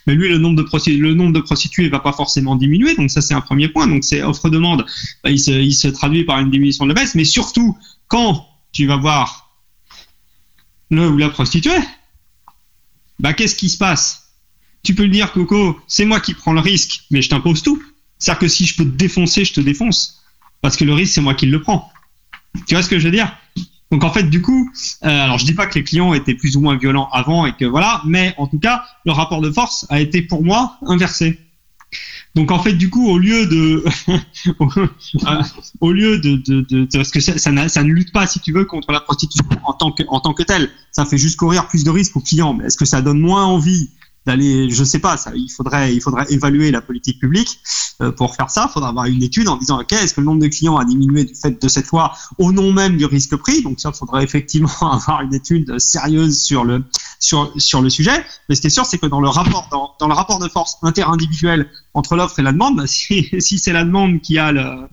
mais 0.08 0.16
lui 0.16 0.30
le 0.30 0.38
nombre 0.38 0.56
de 0.56 0.64
prostituées, 0.64 1.84
le 1.84 1.90
va 1.90 2.00
pas 2.00 2.14
forcément 2.14 2.56
diminuer. 2.56 2.96
Donc 2.96 3.12
ça 3.12 3.22
c'est 3.22 3.34
un 3.34 3.42
premier 3.42 3.70
point. 3.70 3.88
Donc 3.88 4.04
c'est 4.04 4.22
offre 4.24 4.50
demande, 4.50 4.86
bah, 5.24 5.32
il, 5.32 5.40
se, 5.40 5.52
il 5.52 5.74
se 5.74 5.88
traduit 5.88 6.24
par 6.24 6.40
une 6.40 6.50
diminution 6.50 6.86
de 6.86 6.94
la 6.94 7.02
baisse. 7.02 7.16
Mais 7.16 7.26
surtout 7.26 7.78
quand 8.08 8.48
tu 8.72 8.86
vas 8.88 8.98
voir 8.98 9.58
le 10.90 11.10
ou 11.10 11.18
la 11.18 11.30
prostituée, 11.30 11.80
bah 13.20 13.34
qu'est-ce 13.34 13.56
qui 13.56 13.70
se 13.70 13.78
passe? 13.78 14.34
Tu 14.84 14.96
peux 14.96 15.04
lui 15.04 15.12
dire 15.12 15.32
Coco, 15.32 15.80
c'est 15.88 16.06
moi 16.06 16.20
qui 16.20 16.34
prends 16.34 16.54
le 16.54 16.60
risque, 16.60 17.04
mais 17.12 17.22
je 17.22 17.30
t'impose 17.30 17.62
tout. 17.62 17.82
C'est-à-dire 18.18 18.40
que 18.40 18.48
si 18.48 18.66
je 18.66 18.76
peux 18.76 18.86
te 18.86 18.90
défoncer, 18.90 19.46
je 19.46 19.54
te 19.54 19.62
défonce. 19.62 20.24
Parce 20.62 20.76
que 20.76 20.84
le 20.84 20.94
risque, 20.94 21.14
c'est 21.14 21.22
moi 21.22 21.34
qui 21.34 21.46
le 21.46 21.62
prends. 21.62 21.92
Tu 22.68 22.76
vois 22.76 22.84
ce 22.84 22.90
que 22.90 23.00
je 23.00 23.06
veux 23.06 23.12
dire? 23.12 23.36
Donc 23.92 24.06
en 24.06 24.12
fait, 24.12 24.24
du 24.24 24.42
coup, 24.42 24.72
euh, 25.04 25.08
alors 25.08 25.38
je 25.38 25.46
dis 25.46 25.54
pas 25.54 25.68
que 25.68 25.76
les 25.76 25.84
clients 25.84 26.14
étaient 26.14 26.34
plus 26.34 26.56
ou 26.56 26.62
moins 26.62 26.78
violents 26.78 27.10
avant 27.12 27.46
et 27.46 27.54
que 27.54 27.66
voilà, 27.66 28.02
mais 28.06 28.34
en 28.38 28.48
tout 28.48 28.60
cas, 28.60 28.84
le 29.06 29.12
rapport 29.12 29.42
de 29.42 29.52
force 29.52 29.86
a 29.90 30.00
été 30.00 30.22
pour 30.22 30.44
moi 30.44 30.78
inversé. 30.88 31.40
Donc 32.34 32.52
en 32.52 32.60
fait, 32.60 32.72
du 32.72 32.90
coup, 32.90 33.10
au 33.10 33.18
lieu 33.18 33.46
de, 33.48 33.84
au 35.82 35.92
lieu 35.92 36.20
de, 36.20 36.38
de, 36.38 36.88
parce 36.94 37.12
que 37.12 37.20
ça, 37.20 37.38
ça, 37.38 37.52
ne 37.52 37.92
lutte 37.92 38.14
pas, 38.14 38.26
si 38.28 38.40
tu 38.40 38.54
veux, 38.54 38.64
contre 38.64 38.94
la 38.94 39.02
prostitution 39.02 39.46
en 39.66 39.74
tant 39.74 39.92
que, 39.92 40.04
en 40.08 40.22
tant 40.22 40.34
que 40.34 40.44
telle. 40.44 40.70
Ça 40.94 41.06
fait 41.06 41.18
juste 41.18 41.38
courir 41.38 41.68
plus 41.68 41.84
de 41.84 41.90
risques 41.90 42.16
aux 42.16 42.22
clients. 42.22 42.54
Mais 42.54 42.66
est-ce 42.66 42.78
que 42.78 42.86
ça 42.86 43.02
donne 43.02 43.20
moins 43.20 43.46
envie 43.46 43.90
d'aller, 44.26 44.70
je 44.70 44.84
sais 44.84 45.00
pas, 45.00 45.18
ça, 45.18 45.32
il 45.36 45.50
faudrait, 45.50 45.96
il 45.96 46.02
faudrait 46.02 46.32
évaluer 46.32 46.70
la 46.70 46.82
politique 46.82 47.20
publique 47.20 47.60
euh, 48.02 48.12
pour 48.12 48.36
faire 48.36 48.50
ça. 48.52 48.68
Il 48.70 48.74
faudrait 48.74 48.90
avoir 48.90 49.06
une 49.06 49.24
étude 49.24 49.48
en 49.48 49.58
disant, 49.58 49.82
ok, 49.82 49.92
est-ce 49.94 50.14
que 50.14 50.22
le 50.22 50.28
nombre 50.28 50.42
de 50.42 50.48
clients 50.48 50.78
a 50.78 50.86
diminué 50.86 51.26
du 51.26 51.34
fait 51.34 51.60
de 51.60 51.68
cette 51.68 51.88
loi 51.88 52.14
au 52.38 52.52
nom 52.52 52.72
même 52.72 52.98
du 52.98 53.06
risque 53.06 53.36
pris? 53.36 53.64
Donc 53.64 53.80
ça, 53.80 53.90
il 53.94 53.98
faudrait 53.98 54.24
effectivement 54.24 54.70
avoir 54.82 55.22
une 55.22 55.34
étude 55.34 55.80
sérieuse 55.80 56.42
sur 56.42 56.64
le 56.64 56.84
sur 57.20 57.52
sur 57.58 57.82
le 57.82 57.90
sujet. 57.90 58.24
Mais 58.48 58.56
ce 58.56 58.62
qui 58.62 58.68
est 58.68 58.72
sûr, 58.72 58.86
c'est 58.86 59.00
que 59.00 59.08
dans 59.08 59.22
le 59.22 59.30
rapport 59.30 59.68
dans, 59.72 59.96
dans 60.00 60.08
le 60.08 60.14
rapport 60.14 60.40
de 60.40 60.48
force 60.48 60.78
interindividuel 60.84 61.72
entre 61.96 62.16
l'offre 62.16 62.38
et 62.40 62.44
la 62.44 62.52
demande, 62.52 62.78
bah, 62.78 62.88
si, 62.88 63.30
si 63.40 63.58
c'est 63.58 63.74
la 63.74 63.84
demande 63.84 64.22
qui 64.22 64.38
a 64.38 64.52
le 64.52 64.88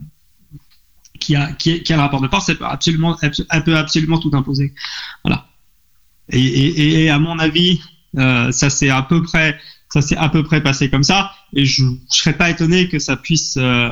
qui 1.20 1.36
a, 1.36 1.52
qui, 1.52 1.92
a 1.92 1.96
le 1.96 2.02
rapport 2.02 2.20
de 2.20 2.28
force, 2.28 2.48
elle 2.48 2.58
peut 2.58 2.64
absolument, 2.64 3.16
elle 3.50 3.64
peut 3.64 3.76
absolument 3.76 4.18
tout 4.18 4.30
imposer. 4.32 4.72
Voilà. 5.24 5.46
Et, 6.30 7.04
et 7.04 7.10
à 7.10 7.18
mon 7.18 7.38
avis, 7.38 7.80
euh, 8.16 8.50
ça 8.52 8.70
c'est 8.70 8.90
à 8.90 9.02
peu 9.02 9.22
près, 9.22 9.58
ça 9.92 10.00
c'est 10.00 10.16
à 10.16 10.28
peu 10.28 10.42
près 10.42 10.62
passé 10.62 10.88
comme 10.90 11.02
ça, 11.02 11.32
et 11.54 11.64
je, 11.64 11.84
je 12.12 12.18
serais 12.18 12.36
pas 12.36 12.50
étonné 12.50 12.88
que 12.88 12.98
ça 12.98 13.16
puisse 13.16 13.56
euh, 13.56 13.90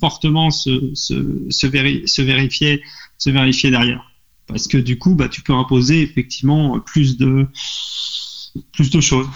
fortement 0.00 0.50
se, 0.50 0.94
se, 0.94 1.14
se, 1.50 1.66
vérifier, 1.66 2.82
se 3.18 3.30
vérifier 3.30 3.70
derrière, 3.70 4.10
parce 4.46 4.68
que 4.68 4.78
du 4.78 4.98
coup, 4.98 5.14
bah, 5.14 5.28
tu 5.28 5.42
peux 5.42 5.52
imposer 5.54 6.02
effectivement 6.02 6.80
plus 6.80 7.18
de, 7.18 7.46
plus 8.72 8.90
de 8.90 9.00
choses. 9.00 9.28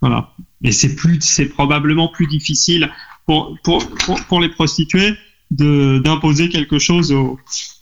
Voilà. 0.00 0.34
Et 0.64 0.72
c'est 0.72 0.96
plus, 0.96 1.20
c'est 1.20 1.46
probablement 1.46 2.08
plus 2.08 2.26
difficile 2.26 2.90
pour, 3.26 3.56
pour, 3.62 3.86
pour, 3.90 4.20
pour 4.24 4.40
les 4.40 4.48
prostituées 4.48 5.14
d'imposer 5.50 6.48
quelque 6.48 6.78
chose 6.78 7.12
aux, 7.12 7.38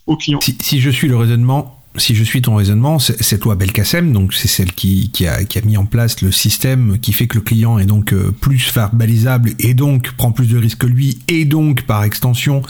aux 0.07 0.17
clients. 0.17 0.41
Si 0.41 0.81
je 0.81 0.91
suis 0.91 1.07
le 1.07 1.17
raisonnement, 1.17 1.78
si 1.97 2.15
je 2.15 2.23
suis 2.23 2.43
ton 2.43 2.55
raisonnement, 2.55 2.99
cette 2.99 3.45
loi 3.45 3.57
Belkacem, 3.57 4.13
donc 4.13 4.35
c'est 4.35 4.49
celle 4.49 4.73
qui, 4.73 5.11
a, 5.27 5.41
mis 5.65 5.77
en 5.77 5.87
place 5.87 6.21
le 6.21 6.31
système 6.31 6.99
qui 7.01 7.13
fait 7.13 7.27
que 7.27 7.37
le 7.37 7.41
client 7.41 7.79
est 7.79 7.87
donc 7.87 8.13
euh, 8.13 8.31
plus 8.31 8.73
verbalisable 8.73 9.55
et 9.59 9.75
donc 9.75 10.13
prend 10.13 10.31
plus 10.31 10.47
de 10.47 10.59
risques 10.59 10.79
que 10.79 10.87
lui 10.87 11.19
et 11.29 11.45
donc 11.45 11.83
par 11.83 12.05
extension 12.05 12.63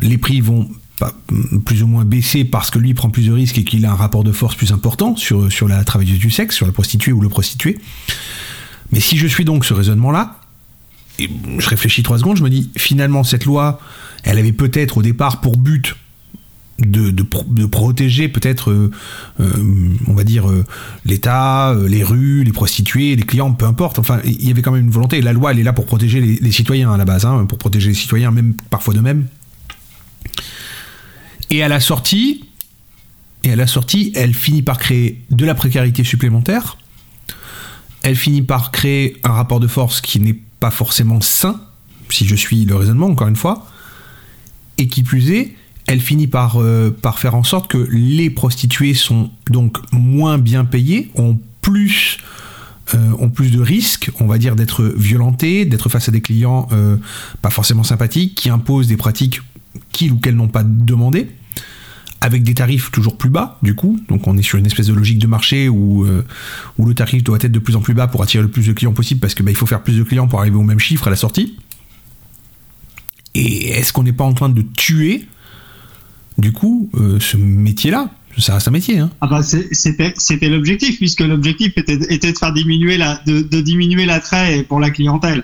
les 0.00 0.18
prix 0.18 0.40
vont 0.40 0.68
plus 1.64 1.82
ou 1.82 1.86
moins 1.86 2.04
baisser 2.04 2.44
parce 2.44 2.70
que 2.70 2.78
lui 2.78 2.94
prend 2.94 3.10
plus 3.10 3.26
de 3.26 3.32
risques 3.32 3.58
et 3.58 3.64
qu'il 3.64 3.86
a 3.86 3.92
un 3.92 3.94
rapport 3.94 4.24
de 4.24 4.32
force 4.32 4.56
plus 4.56 4.72
important 4.72 5.14
sur, 5.16 5.50
sur 5.52 5.68
la 5.68 5.84
travailleuse 5.84 6.18
du 6.18 6.30
sexe, 6.30 6.56
sur 6.56 6.66
la 6.66 6.72
prostituée 6.72 7.12
ou 7.12 7.20
le 7.20 7.28
prostitué. 7.28 7.78
Mais 8.90 9.00
si 9.00 9.16
je 9.16 9.26
suis 9.26 9.44
donc 9.44 9.64
ce 9.64 9.74
raisonnement-là, 9.74 10.40
je 11.18 11.68
réfléchis 11.68 12.02
trois 12.02 12.18
secondes, 12.18 12.36
je 12.36 12.42
me 12.42 12.50
dis 12.50 12.70
finalement 12.76 13.22
cette 13.22 13.44
loi, 13.44 13.80
elle 14.24 14.38
avait 14.38 14.52
peut-être 14.52 14.98
au 14.98 15.02
départ 15.02 15.40
pour 15.40 15.56
but 15.56 15.94
de, 16.78 17.66
protéger 17.66 18.28
peut-être, 18.28 18.70
euh, 18.70 18.90
euh, 19.40 19.90
on 20.06 20.14
va 20.14 20.24
dire, 20.24 20.48
euh, 20.48 20.64
l'État, 21.04 21.74
les 21.86 22.04
rues, 22.04 22.44
les 22.44 22.52
prostituées, 22.52 23.16
les 23.16 23.22
clients, 23.22 23.52
peu 23.52 23.66
importe. 23.66 23.98
Enfin, 23.98 24.20
il 24.24 24.46
y 24.46 24.50
avait 24.50 24.62
quand 24.62 24.72
même 24.72 24.84
une 24.84 24.90
volonté. 24.90 25.20
La 25.20 25.32
loi, 25.32 25.52
elle 25.52 25.58
est 25.58 25.64
là 25.64 25.72
pour 25.72 25.86
protéger 25.86 26.20
les, 26.20 26.36
les 26.36 26.52
citoyens 26.52 26.92
à 26.92 26.96
la 26.96 27.04
base, 27.04 27.24
hein, 27.24 27.46
pour 27.46 27.58
protéger 27.58 27.88
les 27.88 27.94
citoyens, 27.94 28.30
même 28.30 28.54
parfois 28.70 28.94
d'eux-mêmes. 28.94 29.26
Et 31.50 31.62
à 31.62 31.68
la 31.68 31.80
sortie, 31.80 32.44
et 33.44 33.52
à 33.52 33.56
la 33.56 33.66
sortie, 33.66 34.12
elle 34.14 34.34
finit 34.34 34.62
par 34.62 34.78
créer 34.78 35.22
de 35.30 35.44
la 35.44 35.54
précarité 35.54 36.04
supplémentaire. 36.04 36.76
Elle 38.02 38.16
finit 38.16 38.42
par 38.42 38.70
créer 38.70 39.16
un 39.24 39.32
rapport 39.32 39.58
de 39.58 39.66
force 39.66 40.00
qui 40.00 40.20
n'est 40.20 40.38
pas 40.60 40.70
forcément 40.70 41.20
sain, 41.20 41.60
si 42.10 42.26
je 42.26 42.36
suis 42.36 42.64
le 42.64 42.76
raisonnement, 42.76 43.06
encore 43.06 43.28
une 43.28 43.36
fois. 43.36 43.66
Et 44.76 44.86
qui 44.86 45.02
plus 45.02 45.32
est, 45.32 45.56
elle 45.88 46.00
finit 46.00 46.26
par, 46.26 46.60
euh, 46.60 46.90
par 46.90 47.18
faire 47.18 47.34
en 47.34 47.42
sorte 47.42 47.68
que 47.68 47.78
les 47.90 48.28
prostituées 48.28 48.92
sont 48.92 49.30
donc 49.50 49.78
moins 49.90 50.36
bien 50.36 50.66
payées, 50.66 51.10
ont 51.14 51.40
plus, 51.62 52.18
euh, 52.94 53.26
de 53.26 53.60
risques, 53.60 54.10
on 54.20 54.26
va 54.26 54.36
dire, 54.36 54.54
d'être 54.54 54.84
violentées, 54.84 55.64
d'être 55.64 55.88
face 55.88 56.08
à 56.08 56.12
des 56.12 56.20
clients 56.20 56.68
euh, 56.72 56.96
pas 57.40 57.48
forcément 57.48 57.84
sympathiques, 57.84 58.34
qui 58.34 58.50
imposent 58.50 58.86
des 58.86 58.98
pratiques 58.98 59.40
qu'ils 59.92 60.12
ou 60.12 60.18
qu'elles 60.18 60.36
n'ont 60.36 60.48
pas 60.48 60.62
demandées, 60.62 61.30
avec 62.20 62.42
des 62.42 62.52
tarifs 62.52 62.90
toujours 62.90 63.16
plus 63.16 63.30
bas, 63.30 63.58
du 63.62 63.74
coup. 63.74 63.98
Donc 64.08 64.26
on 64.26 64.36
est 64.36 64.42
sur 64.42 64.58
une 64.58 64.66
espèce 64.66 64.88
de 64.88 64.92
logique 64.92 65.18
de 65.18 65.26
marché 65.26 65.70
où, 65.70 66.06
où 66.78 66.86
le 66.86 66.94
tarif 66.94 67.24
doit 67.24 67.38
être 67.40 67.52
de 67.52 67.58
plus 67.58 67.76
en 67.76 67.80
plus 67.80 67.94
bas 67.94 68.08
pour 68.08 68.22
attirer 68.22 68.42
le 68.42 68.50
plus 68.50 68.66
de 68.66 68.72
clients 68.74 68.92
possible, 68.92 69.20
parce 69.20 69.34
que 69.34 69.42
bah, 69.42 69.50
il 69.50 69.56
faut 69.56 69.66
faire 69.66 69.82
plus 69.82 69.96
de 69.96 70.02
clients 70.02 70.28
pour 70.28 70.40
arriver 70.40 70.56
au 70.56 70.62
même 70.62 70.80
chiffre 70.80 71.06
à 71.06 71.10
la 71.10 71.16
sortie. 71.16 71.56
Et 73.34 73.70
est-ce 73.70 73.92
qu'on 73.92 74.02
n'est 74.02 74.12
pas 74.12 74.24
en 74.24 74.34
train 74.34 74.48
de 74.50 74.62
tuer 74.62 75.26
du 76.38 76.52
coup, 76.52 76.88
euh, 76.94 77.18
ce 77.20 77.36
métier-là, 77.36 78.10
ça 78.38 78.54
reste 78.54 78.68
un 78.68 78.70
métier. 78.70 78.98
Hein. 78.98 79.10
Ah 79.20 79.26
bah 79.26 79.42
c'était 79.42 80.14
c'était 80.16 80.48
l'objectif 80.48 80.98
puisque 80.98 81.20
l'objectif 81.20 81.72
était, 81.76 81.98
était 82.08 82.32
de 82.32 82.38
faire 82.38 82.52
diminuer 82.52 82.96
la 82.96 83.20
de, 83.26 83.40
de 83.40 83.60
diminuer 83.60 84.06
l'attrait 84.06 84.62
pour 84.62 84.78
la 84.78 84.90
clientèle. 84.90 85.42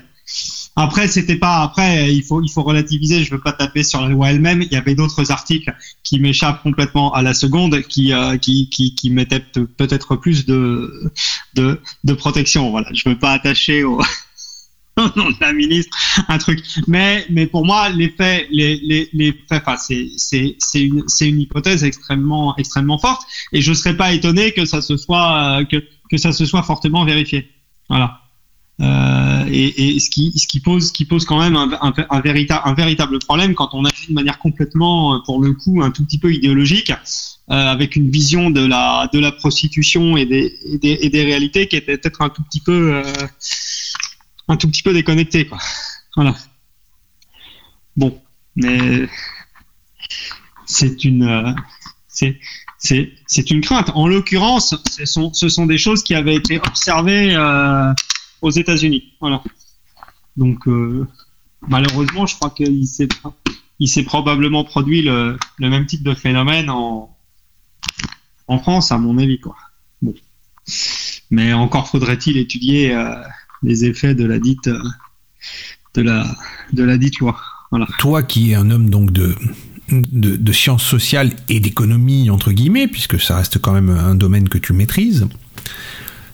Après 0.77 1.09
c'était 1.09 1.37
pas 1.37 1.63
après 1.63 2.15
il 2.15 2.23
faut 2.23 2.41
il 2.41 2.49
faut 2.49 2.63
relativiser. 2.63 3.25
Je 3.25 3.33
veux 3.33 3.41
pas 3.41 3.53
taper 3.53 3.83
sur 3.83 4.01
la 4.01 4.09
loi 4.09 4.31
elle-même. 4.31 4.63
Il 4.63 4.73
y 4.73 4.77
avait 4.77 4.95
d'autres 4.95 5.33
articles 5.33 5.75
qui 6.05 6.21
m'échappent 6.21 6.63
complètement 6.63 7.13
à 7.13 7.23
la 7.23 7.35
seconde 7.35 7.83
qui 7.83 8.13
euh, 8.13 8.37
qui, 8.37 8.69
qui 8.71 8.95
qui 8.95 9.11
mettaient 9.11 9.45
peut-être 9.77 10.15
plus 10.15 10.47
de 10.47 11.11
de 11.55 11.81
de 12.05 12.13
protection. 12.13 12.71
Voilà. 12.71 12.89
Je 12.95 13.09
veux 13.09 13.19
pas 13.19 13.33
attacher 13.33 13.83
au 13.83 14.01
nom 14.97 15.31
de 15.31 15.37
la 15.41 15.53
ministre, 15.53 15.97
un 16.29 16.39
truc. 16.39 16.61
Mais, 16.87 17.27
mais 17.31 17.47
pour 17.47 17.65
moi, 17.67 17.89
les 17.89 18.11
faits, 18.11 18.47
les, 18.51 18.77
les, 18.77 19.09
les 19.13 19.33
faits, 19.33 19.63
enfin, 19.67 19.77
c'est, 19.77 20.09
c'est, 20.17 20.57
c'est 20.59 20.83
une, 20.83 21.05
c'est 21.09 21.29
une 21.29 21.41
hypothèse 21.41 21.85
extrêmement, 21.85 22.57
extrêmement 22.57 22.99
forte. 22.99 23.23
Et 23.53 23.61
je 23.61 23.73
serais 23.73 23.97
pas 23.97 24.13
étonné 24.13 24.53
que 24.53 24.65
ça 24.65 24.81
se 24.81 24.97
soit, 24.97 25.61
euh, 25.61 25.65
que, 25.65 25.83
que 26.11 26.17
ça 26.17 26.33
se 26.33 26.47
soit 26.47 26.63
fortement 26.63 27.05
vérifié. 27.05 27.49
Voilà. 27.89 28.21
Euh, 28.81 29.45
et, 29.53 29.97
et 29.97 30.01
ce 30.01 30.11
qui, 30.11 30.33
ce 30.37 30.49
qui 30.49 30.59
pose, 30.59 30.91
qui 30.91 31.05
pose 31.05 31.25
quand 31.25 31.39
même 31.39 31.55
un, 31.55 31.71
un, 31.81 31.93
un, 32.11 32.21
véritable, 32.21 32.63
un 32.65 32.75
véritable 32.75 33.21
problème 33.21 33.55
quand 33.55 33.71
on 33.73 33.85
agit 33.85 34.09
de 34.09 34.15
manière 34.15 34.39
complètement, 34.39 35.15
euh, 35.15 35.19
pour 35.25 35.41
le 35.41 35.53
coup, 35.53 35.81
un 35.83 35.93
tout 35.93 36.05
petit 36.05 36.19
peu 36.19 36.33
idéologique, 36.33 36.91
euh, 36.91 37.55
avec 37.55 37.95
une 37.95 38.11
vision 38.11 38.51
de 38.51 38.65
la, 38.65 39.09
de 39.13 39.21
la 39.21 39.31
prostitution 39.31 40.17
et 40.17 40.27
des, 40.27 40.59
et 40.67 40.79
des, 40.79 40.99
et 41.03 41.09
des 41.09 41.23
réalités 41.23 41.69
qui 41.69 41.77
était 41.77 41.97
peut-être 41.99 42.23
un 42.23 42.31
tout 42.31 42.43
petit 42.43 42.61
peu, 42.61 42.95
euh, 42.95 43.03
un 44.49 44.57
tout 44.57 44.69
petit 44.69 44.83
peu 44.83 44.93
déconnecté, 44.93 45.47
quoi. 45.47 45.59
Voilà. 46.17 46.35
Bon, 47.97 48.21
mais 48.57 49.09
c'est 50.67 51.05
une, 51.05 51.25
euh, 51.25 51.53
c'est, 52.09 52.39
c'est, 52.79 53.13
c'est 53.27 53.51
une 53.51 53.61
crainte. 53.61 53.91
En 53.95 54.07
l'occurrence, 54.07 54.75
ce 54.91 55.05
sont, 55.05 55.33
ce 55.33 55.49
sont 55.49 55.67
des 55.67 55.79
choses 55.79 56.03
qui 56.03 56.15
avaient 56.15 56.35
été 56.35 56.59
observées 56.59 57.35
euh, 57.35 57.93
aux 58.43 58.51
États-Unis. 58.51 59.13
Voilà. 59.21 59.43
Donc, 60.37 60.67
euh, 60.67 61.07
malheureusement, 61.69 62.27
je 62.27 62.35
crois 62.37 62.51
qu'il 62.51 62.87
s'est, 62.87 63.09
il 63.79 63.89
s'est 63.89 64.03
probablement 64.03 64.65
produit 64.65 65.03
le, 65.03 65.39
le 65.59 65.71
même 65.71 65.87
type 65.87 66.03
de 66.03 66.15
phénomène 66.15 66.69
en, 66.71 67.17
en 68.49 68.59
France, 68.59 68.93
à 68.93 68.99
mon 68.99 69.19
avis, 69.19 69.41
quoi. 69.41 69.57
Bon. 70.03 70.15
Mais 71.31 71.53
encore 71.53 71.89
faudrait-il 71.89 72.37
étudier 72.37 72.95
euh, 72.95 73.23
les 73.65 73.85
effets 73.85 74.15
de 74.15 74.25
la 74.25 74.39
dite 74.39 74.71
de 75.95 76.03
la 76.03 76.27
de 76.73 76.85
la 76.85 76.99
dite 76.99 77.19
loi. 77.19 77.37
Toi 77.99 78.23
qui 78.23 78.53
es 78.53 78.55
un 78.55 78.71
homme 78.71 78.91
donc 78.91 79.11
de 79.11 79.35
de, 79.91 80.37
de 80.37 80.53
sciences 80.53 80.85
sociales 80.85 81.33
et 81.49 81.61
d'économie 81.61 82.31
entre 82.31 82.53
guillemets, 82.53 82.89
puisque 82.89 83.21
ça 83.21 83.37
reste 83.37 83.59
quand 83.59 83.73
même 83.73 83.91
un 83.91 84.15
domaine 84.15 84.49
que 84.49 84.59
tu 84.59 84.73
maîtrises. 84.73 85.27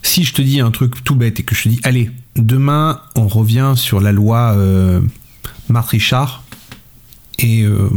Si 0.03 0.25
je 0.25 0.33
te 0.33 0.43
dis 0.43 0.61
un 0.61 0.71
truc 0.71 1.03
tout 1.05 1.14
bête 1.14 1.40
et 1.40 1.43
que 1.43 1.55
je 1.55 1.64
te 1.64 1.69
dis 1.69 1.81
allez 1.83 2.11
demain 2.37 3.01
on 3.16 3.29
revient 3.29 3.75
sur 3.77 4.01
la 4.01 4.12
loi 4.12 4.55
euh, 4.57 5.01
Marthe 5.69 5.90
Richard 5.90 6.43
et 7.38 7.62
euh, 7.62 7.88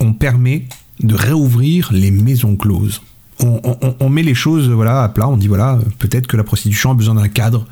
on 0.00 0.12
permet 0.12 0.66
de 1.00 1.14
réouvrir 1.14 1.90
les 1.92 2.10
maisons 2.10 2.56
closes. 2.56 3.02
On, 3.40 4.08
met 4.08 4.22
les 4.22 4.34
choses 4.34 4.70
voilà 4.70 5.02
à 5.02 5.08
plat. 5.08 5.28
On 5.28 5.36
dit 5.36 5.48
voilà 5.48 5.80
peut-être 5.98 6.28
que 6.28 6.36
la 6.36 6.44
prostitution 6.44 6.92
a 6.92 6.94
besoin 6.94 7.16
d'un 7.16 7.28
cadre 7.28 7.66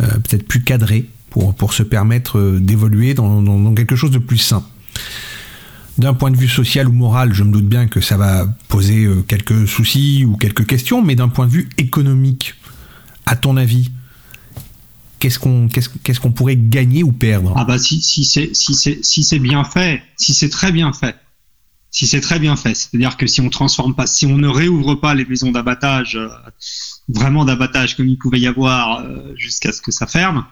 peut-être 0.00 0.46
plus 0.46 0.62
cadré 0.62 1.08
pour, 1.30 1.72
se 1.72 1.82
permettre 1.82 2.38
euh, 2.38 2.60
d'évoluer 2.60 3.14
dans, 3.14 3.74
quelque 3.74 3.96
chose 3.96 4.10
de 4.10 4.18
plus 4.18 4.38
sain. 4.38 4.64
D'un 5.98 6.14
point 6.14 6.30
de 6.30 6.36
vue 6.36 6.48
social 6.48 6.88
ou 6.88 6.92
moral, 6.92 7.32
je 7.32 7.44
me 7.44 7.52
doute 7.52 7.68
bien 7.68 7.86
que 7.86 8.00
ça 8.00 8.16
va 8.16 8.46
poser 8.68 9.04
euh, 9.04 9.22
quelques 9.22 9.68
soucis 9.68 10.24
ou 10.24 10.36
quelques 10.36 10.66
questions, 10.66 11.02
mais 11.02 11.14
d'un 11.14 11.28
point 11.28 11.46
de 11.46 11.52
vue 11.52 11.68
économique, 11.78 12.54
à 13.26 13.36
ton 13.36 13.56
avis, 13.56 13.90
qu'est-ce 15.18 15.38
qu'on 15.38 16.32
pourrait 16.32 16.56
gagner 16.56 17.02
ou 17.02 17.12
perdre? 17.12 17.52
Ah 17.56 17.64
bah 17.64 17.78
si, 17.78 18.00
si 18.00 18.24
c'est 18.24 18.50
si 18.54 19.22
c'est 19.22 19.38
bien 19.38 19.64
fait, 19.64 20.02
si 20.16 20.32
c'est 20.32 20.48
très 20.48 20.72
bien 20.72 20.92
fait, 20.92 21.16
si 21.90 22.06
c'est 22.06 22.20
très 22.20 22.38
bien 22.38 22.56
fait, 22.56 22.74
c'est-à-dire 22.74 23.16
que 23.16 23.26
si 23.26 23.40
on 23.40 23.50
transforme 23.50 23.94
pas, 23.94 24.06
si 24.06 24.24
on 24.26 24.38
ne 24.38 24.48
réouvre 24.48 24.94
pas 24.94 25.14
les 25.14 25.24
maisons 25.24 25.50
d'abattage, 25.50 26.16
euh, 26.16 26.28
vraiment 27.08 27.44
d'abattage 27.44 27.96
comme 27.96 28.08
il 28.08 28.16
pouvait 28.16 28.38
y 28.38 28.46
avoir 28.46 29.00
euh, 29.00 29.32
jusqu'à 29.36 29.72
ce 29.72 29.82
que 29.82 29.90
ça 29.90 30.06
ferme, 30.06 30.46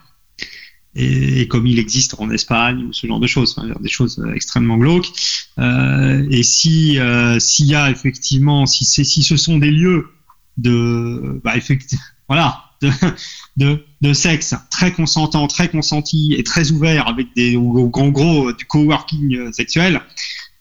et, 0.95 1.47
comme 1.47 1.65
il 1.65 1.79
existe 1.79 2.15
en 2.17 2.29
Espagne 2.31 2.83
ou 2.83 2.93
ce 2.93 3.07
genre 3.07 3.19
de 3.19 3.27
choses, 3.27 3.55
des 3.79 3.89
choses 3.89 4.21
extrêmement 4.35 4.77
glauques. 4.77 5.11
Euh, 5.59 6.27
et 6.29 6.43
si 6.43 6.97
s'il 7.39 7.65
y 7.67 7.75
a 7.75 7.89
effectivement, 7.89 8.65
si 8.65 8.85
c'est 8.85 9.03
si 9.03 9.23
ce 9.23 9.37
sont 9.37 9.59
des 9.59 9.71
lieux 9.71 10.07
de, 10.57 11.39
bah, 11.43 11.53
voilà, 12.27 12.65
de, 12.81 12.89
de, 13.55 13.85
de, 14.01 14.13
sexe 14.13 14.55
très 14.71 14.91
consentant, 14.91 15.47
très 15.47 15.69
consenti 15.69 16.33
et 16.37 16.43
très 16.43 16.71
ouvert 16.71 17.07
avec 17.07 17.27
des, 17.35 17.55
en 17.55 18.09
gros, 18.09 18.51
du 18.51 18.65
coworking 18.65 19.53
sexuel, 19.53 20.01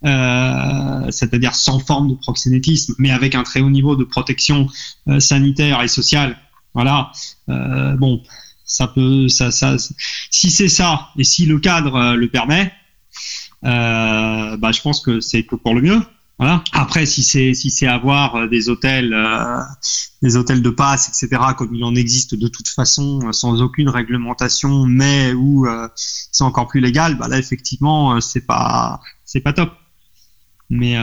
euh, 0.04 1.10
c'est-à-dire 1.10 1.56
sans 1.56 1.80
forme 1.80 2.08
de 2.10 2.14
proxénétisme, 2.14 2.94
mais 2.98 3.10
avec 3.10 3.34
un 3.34 3.42
très 3.42 3.60
haut 3.60 3.70
niveau 3.70 3.96
de 3.96 4.04
protection 4.04 4.68
euh, 5.08 5.18
sanitaire 5.18 5.82
et 5.82 5.88
sociale. 5.88 6.38
Voilà. 6.74 7.10
Euh, 7.48 7.96
bon, 7.96 8.22
ça 8.64 8.86
peut, 8.86 9.28
ça, 9.28 9.50
ça, 9.50 9.76
si 10.30 10.50
c'est 10.50 10.68
ça 10.68 11.08
et 11.16 11.24
si 11.24 11.46
le 11.46 11.58
cadre 11.58 12.14
le 12.14 12.28
permet, 12.28 12.72
bah, 13.62 14.70
je 14.72 14.80
pense 14.80 15.00
que 15.00 15.20
c'est 15.20 15.42
pour 15.42 15.74
le 15.74 15.80
mieux. 15.80 16.00
Voilà. 16.38 16.62
Après, 16.72 17.04
si 17.04 17.24
c'est 17.24 17.52
si 17.52 17.68
c'est 17.68 17.88
avoir 17.88 18.48
des 18.48 18.68
hôtels, 18.68 19.12
des 20.22 20.36
hôtels 20.36 20.62
de 20.62 20.70
passe, 20.70 21.08
etc., 21.08 21.42
comme 21.56 21.74
il 21.74 21.82
en 21.82 21.96
existe 21.96 22.36
de 22.36 22.46
toute 22.46 22.68
façon, 22.68 23.32
sans 23.32 23.60
aucune 23.60 23.88
réglementation, 23.88 24.86
mais 24.86 25.32
où 25.32 25.66
c'est 25.96 26.44
encore 26.44 26.68
plus 26.68 26.80
légal, 26.80 27.18
bah 27.18 27.26
là 27.26 27.38
effectivement, 27.38 28.20
c'est 28.20 28.46
pas 28.46 29.00
c'est 29.24 29.40
pas 29.40 29.52
top. 29.52 29.72
Mais 30.70 30.96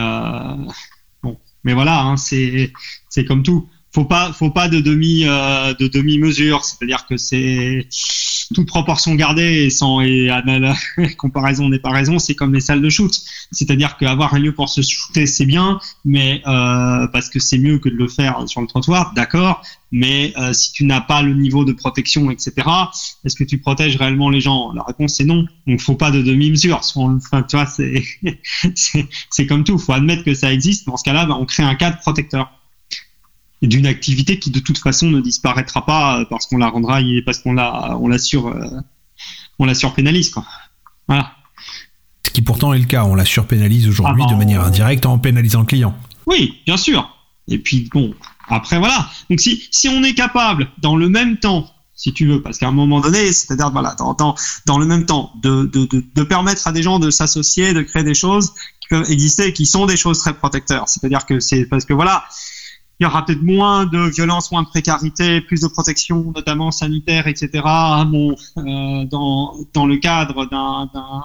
bon, 1.22 1.38
mais 1.64 1.74
voilà, 1.74 2.02
hein, 2.02 2.16
c'est 2.16 2.72
c'est 3.08 3.24
comme 3.24 3.42
tout 3.42 3.68
faut 3.96 4.04
pas 4.04 4.30
faut 4.34 4.50
pas 4.50 4.68
de 4.68 4.80
demi 4.80 5.24
euh, 5.24 5.72
de 5.72 5.88
demi 5.88 6.18
mesure 6.18 6.66
c'est-à-dire 6.66 7.06
que 7.06 7.16
c'est 7.16 7.88
toute 8.54 8.68
proportion 8.68 9.14
gardée 9.14 9.64
et 9.64 9.70
sans 9.70 10.02
et 10.02 10.30
comparaison 11.16 11.68
n'est 11.68 11.78
pas 11.78 11.90
raison. 11.90 12.18
C'est 12.18 12.34
comme 12.34 12.52
les 12.54 12.60
salles 12.60 12.82
de 12.82 12.90
shoot. 12.90 13.12
C'est-à-dire 13.50 13.96
qu'avoir 13.96 14.34
un 14.34 14.38
lieu 14.38 14.52
pour 14.52 14.68
se 14.68 14.82
shooter 14.82 15.26
c'est 15.26 15.46
bien 15.46 15.80
mais 16.04 16.42
euh, 16.46 17.06
parce 17.08 17.30
que 17.30 17.38
c'est 17.38 17.58
mieux 17.58 17.78
que 17.78 17.88
de 17.88 17.94
le 17.94 18.06
faire 18.06 18.42
sur 18.46 18.60
le 18.60 18.66
trottoir 18.66 19.14
d'accord. 19.14 19.62
Mais 19.92 20.34
euh, 20.36 20.52
si 20.52 20.72
tu 20.72 20.84
n'as 20.84 21.00
pas 21.00 21.22
le 21.22 21.32
niveau 21.32 21.64
de 21.64 21.72
protection 21.72 22.30
etc 22.30 22.52
est-ce 23.24 23.34
que 23.34 23.44
tu 23.44 23.58
protèges 23.58 23.96
réellement 23.96 24.28
les 24.28 24.42
gens? 24.42 24.72
La 24.72 24.82
réponse 24.82 25.14
c'est 25.14 25.24
non. 25.24 25.46
Donc 25.66 25.80
faut 25.80 25.94
pas 25.94 26.10
de 26.10 26.20
demi 26.20 26.50
mesure 26.50 26.82
enfin, 26.96 27.42
tu 27.42 27.56
vois 27.56 27.66
c'est 28.74 29.08
c'est 29.30 29.46
comme 29.46 29.64
tout. 29.64 29.78
Faut 29.78 29.92
admettre 29.92 30.22
que 30.22 30.34
ça 30.34 30.52
existe. 30.52 30.86
Dans 30.86 30.98
ce 30.98 31.04
cas-là 31.04 31.24
bah, 31.24 31.36
on 31.40 31.46
crée 31.46 31.62
un 31.62 31.76
cadre 31.76 31.98
protecteur 31.98 32.52
d'une 33.62 33.86
activité 33.86 34.38
qui 34.38 34.50
de 34.50 34.60
toute 34.60 34.78
façon 34.78 35.06
ne 35.06 35.20
disparaîtra 35.20 35.84
pas 35.86 36.24
parce 36.28 36.46
qu'on 36.46 36.58
la 36.58 36.68
rendra 36.68 37.00
parce 37.24 37.38
qu'on 37.38 37.52
la 37.52 37.96
on 37.98 38.08
la 38.08 38.18
sur 38.18 38.48
euh, 38.48 38.66
on 39.58 39.64
la 39.64 39.74
surpénalise 39.74 40.30
quoi. 40.30 40.44
Voilà. 41.08 41.32
Ce 42.24 42.30
qui 42.30 42.42
pourtant 42.42 42.72
est 42.72 42.78
le 42.78 42.84
cas, 42.84 43.04
on 43.04 43.14
la 43.14 43.24
surpénalise 43.24 43.88
aujourd'hui 43.88 44.24
ah 44.26 44.32
de 44.32 44.36
manière 44.36 44.62
indirecte 44.62 45.06
en 45.06 45.18
pénalisant 45.18 45.60
le 45.60 45.66
client. 45.66 45.96
Oui, 46.26 46.60
bien 46.66 46.76
sûr. 46.76 47.08
Et 47.48 47.58
puis 47.58 47.88
bon, 47.92 48.14
après 48.48 48.78
voilà. 48.78 49.08
Donc 49.30 49.40
si 49.40 49.66
si 49.70 49.88
on 49.88 50.02
est 50.02 50.14
capable 50.14 50.68
dans 50.78 50.96
le 50.96 51.08
même 51.08 51.38
temps 51.38 51.70
si 51.96 52.12
tu 52.12 52.26
veux, 52.26 52.42
parce 52.42 52.58
qu'à 52.58 52.68
un 52.68 52.72
moment 52.72 53.00
donné, 53.00 53.32
c'est-à-dire 53.32 53.70
voilà, 53.70 53.94
dans, 53.98 54.12
dans, 54.12 54.34
dans, 54.66 54.78
le 54.78 54.84
même 54.84 55.06
temps, 55.06 55.32
de, 55.42 55.64
de, 55.64 55.86
de, 55.86 56.04
de 56.14 56.22
permettre 56.22 56.66
à 56.66 56.72
des 56.72 56.82
gens 56.82 56.98
de 56.98 57.10
s'associer, 57.10 57.72
de 57.72 57.80
créer 57.80 58.04
des 58.04 58.14
choses 58.14 58.52
qui 58.80 58.88
peuvent 58.90 59.10
exister, 59.10 59.54
qui 59.54 59.64
sont 59.64 59.86
des 59.86 59.96
choses 59.96 60.18
très 60.18 60.34
protecteurs. 60.34 60.90
C'est-à-dire 60.90 61.24
que 61.24 61.40
c'est 61.40 61.64
parce 61.64 61.86
que 61.86 61.94
voilà, 61.94 62.24
il 62.98 63.04
y 63.04 63.06
aura 63.06 63.24
peut-être 63.24 63.42
moins 63.42 63.84
de 63.84 64.08
violence, 64.08 64.50
moins 64.50 64.62
de 64.62 64.68
précarité, 64.68 65.40
plus 65.42 65.60
de 65.60 65.68
protection, 65.68 66.32
notamment 66.34 66.70
sanitaire, 66.70 67.26
etc. 67.26 67.50
Euh, 67.56 69.04
dans 69.04 69.54
dans 69.74 69.86
le 69.86 69.96
cadre 69.98 70.46
d'un 70.46 70.90
d'un 70.94 71.22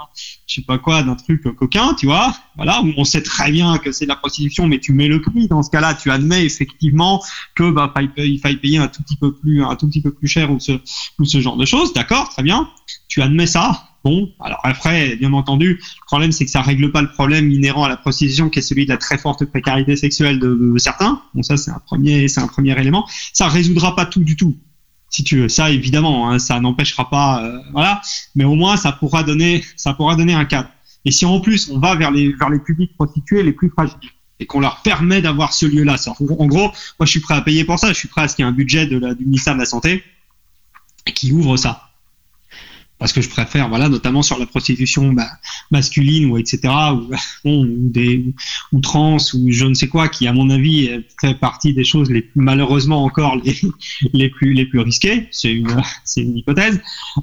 je 0.48 0.56
sais 0.56 0.62
pas 0.62 0.78
quoi, 0.78 1.02
d'un 1.02 1.16
truc 1.16 1.44
coquin, 1.56 1.94
tu 1.94 2.08
vois, 2.08 2.36
voilà, 2.58 2.82
où 2.82 2.92
on 2.98 3.06
sait 3.06 3.24
très 3.24 3.52
bien 3.52 3.78
que 3.78 3.94
c'est 3.94 4.06
de 4.06 4.10
la 4.10 4.18
prostitution, 4.18 4.68
mais 4.68 4.80
tu 4.80 4.92
mets 4.92 5.08
le 5.08 5.22
prix. 5.22 5.48
Dans 5.48 5.64
ce 5.64 5.70
cas-là, 5.70 5.94
tu 5.94 6.12
admets 6.12 6.46
effectivement 6.46 7.24
que 7.56 7.72
bah 7.72 7.94
il 8.18 8.40
faille 8.40 8.58
payer 8.58 8.78
un 8.78 8.88
tout 8.88 9.02
petit 9.04 9.16
peu 9.16 9.34
plus 9.34 9.64
un 9.64 9.76
tout 9.76 9.88
petit 9.88 10.02
peu 10.02 10.12
plus 10.12 10.28
cher 10.28 10.52
ou 10.52 10.60
ce 10.60 10.74
ou 11.20 11.26
ce 11.26 11.40
genre 11.40 11.56
de 11.56 11.66
choses. 11.66 11.94
D'accord, 11.94 12.30
très 12.30 12.44
bien. 12.44 12.70
Tu 13.08 13.22
admets 13.22 13.48
ça. 13.48 13.91
Bon, 14.04 14.32
alors 14.40 14.60
après, 14.64 15.16
bien 15.16 15.32
entendu, 15.34 15.74
le 15.74 16.06
problème 16.08 16.32
c'est 16.32 16.46
que 16.46 16.52
ça 16.52 16.62
règle 16.62 16.92
pas 16.92 17.04
le 17.04 17.12
problème 17.12 17.52
inhérent 17.52 17.84
à 17.84 17.90
la 17.90 17.98
prostitution, 17.98 18.50
qui 18.50 18.60
est 18.60 18.64
celui 18.64 18.86
de 18.86 18.90
la 18.90 18.98
très 18.98 19.20
forte 19.20 19.46
précarité 19.46 19.96
sexuelle 19.96 20.40
de, 20.40 20.74
certains. 20.78 21.22
Bon, 21.36 21.44
ça 21.44 21.56
c'est 21.56 21.70
un 21.70 21.80
premier, 21.86 22.28
c'est 22.28 22.42
un 22.42 22.48
premier 22.48 22.80
élément. 22.80 23.08
Ça 23.32 23.48
résoudra 23.48 23.96
pas 23.96 24.08
tout 24.08 24.24
du 24.24 24.36
tout, 24.36 24.58
si 25.12 25.24
tu 25.24 25.38
veux. 25.38 25.50
Ça 25.50 25.70
évidemment, 25.70 26.32
hein, 26.32 26.40
ça 26.40 26.60
n'empêchera 26.60 27.12
pas, 27.12 27.46
euh, 27.46 27.60
voilà. 27.74 28.02
Mais 28.34 28.44
au 28.44 28.56
moins, 28.56 28.76
ça 28.76 28.92
pourra 28.92 29.22
donner, 29.22 29.64
ça 29.76 29.94
pourra 29.94 30.16
donner 30.16 30.34
un 30.34 30.46
cadre. 30.46 30.70
Et 31.06 31.12
si 31.12 31.26
en 31.26 31.40
plus 31.40 31.70
on 31.70 31.78
va 31.78 31.96
vers 31.96 32.10
les 32.10 32.34
vers 32.34 32.50
les 32.50 32.60
publics 32.60 32.96
prostitués 32.96 33.44
les 33.44 33.54
plus 33.54 33.70
fragiles 33.70 33.98
et 34.40 34.48
qu'on 34.48 34.60
leur 34.60 34.82
permet 34.82 35.22
d'avoir 35.22 35.54
ce 35.54 35.68
lieu-là, 35.68 35.98
en 36.08 36.48
gros, 36.48 36.72
moi 37.00 37.06
je 37.06 37.12
suis 37.12 37.20
prêt 37.20 37.36
à 37.36 37.42
payer 37.42 37.66
pour 37.66 37.78
ça. 37.78 37.90
Je 37.90 37.94
suis 38.00 38.08
prêt 38.08 38.24
à 38.24 38.28
ce 38.28 38.36
qu'il 38.36 38.46
y 38.46 38.48
ait 38.48 38.50
un 38.50 38.54
budget 38.54 38.88
du 38.88 39.00
ministère 39.26 39.54
de 39.54 39.60
la 39.60 39.66
santé 39.66 40.04
qui 41.14 41.32
ouvre 41.32 41.56
ça 41.58 41.91
parce 43.02 43.14
que 43.14 43.22
je 43.22 43.30
préfère, 43.30 43.68
voilà, 43.68 43.90
notamment 43.90 44.22
sur 44.22 44.38
la 44.38 44.46
prostitution 44.46 45.12
bah, 45.12 45.28
masculine 45.72 46.30
ou 46.30 46.38
etc. 46.38 46.72
ou, 46.94 47.10
ou 47.50 47.66
des 47.68 48.24
ou 48.72 48.80
trans 48.80 49.18
ou 49.34 49.52
je 49.52 49.66
ne 49.66 49.74
sais 49.74 49.88
quoi, 49.88 50.08
qui 50.08 50.28
à 50.28 50.34
mon 50.34 50.52
avis 50.52 50.88
fait 51.20 51.34
partie 51.34 51.74
des 51.74 51.84
choses 51.84 52.12
les 52.12 52.30
malheureusement 52.36 53.04
encore 53.04 53.38
les 53.44 53.60
les 54.14 54.30
plus 54.30 54.54
les 54.54 54.68
plus 54.68 54.82
risquées. 54.82 55.28
C'est 55.32 55.52
une 55.52 55.82
c'est 56.06 56.22
une 56.22 56.38
hypothèse 56.38 56.80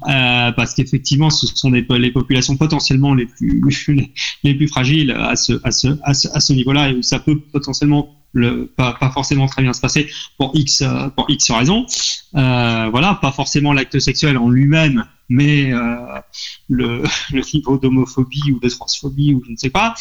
euh, 0.09 0.51
parce 0.51 0.74
qu'effectivement 0.74 1.31
ce 1.31 1.47
sont 1.47 1.70
des, 1.70 1.87
les 1.89 2.11
populations 2.11 2.57
potentiellement 2.57 3.14
les 3.14 3.26
plus 3.26 4.12
les, 4.43 4.55
plus 4.57 4.66
fragiles 4.66 5.12
à 5.12 5.37
ce 5.37 5.61
à 5.62 5.70
ce 5.70 5.89
à 6.03 6.12
ce, 6.12 6.26
à 6.35 6.41
ce 6.41 6.53
niveau-là 6.55 6.91
et 6.91 6.95
où 6.95 7.03
ça 7.03 7.20
peut 7.20 7.39
potentiellement 7.39 8.18
le, 8.33 8.66
pas, 8.66 8.93
pas, 8.95 9.11
forcément 9.11 9.47
très 9.47 9.62
bien 9.62 9.72
se 9.72 9.81
passer 9.81 10.09
pour 10.37 10.51
X 10.55 10.83
euh, 10.83 11.09
pour 11.09 11.29
X 11.31 11.51
raisons. 11.51 11.87
Euh, 12.35 12.89
voilà, 12.91 13.18
pas 13.20 13.33
forcément 13.33 13.72
l'acte 13.72 13.99
sexuel 13.99 14.37
en 14.37 14.51
lui-même, 14.51 15.05
mais 15.29 15.72
euh, 15.72 15.97
le, 16.68 17.03
le, 17.33 17.43
niveau 17.55 17.79
d'homophobie 17.79 18.53
ou 18.53 18.61
de 18.61 18.68
transphobie 18.68 19.35
ou 19.35 19.43
je 19.47 19.53
ne 19.53 19.57
sais 19.57 19.70
pas. 19.70 19.95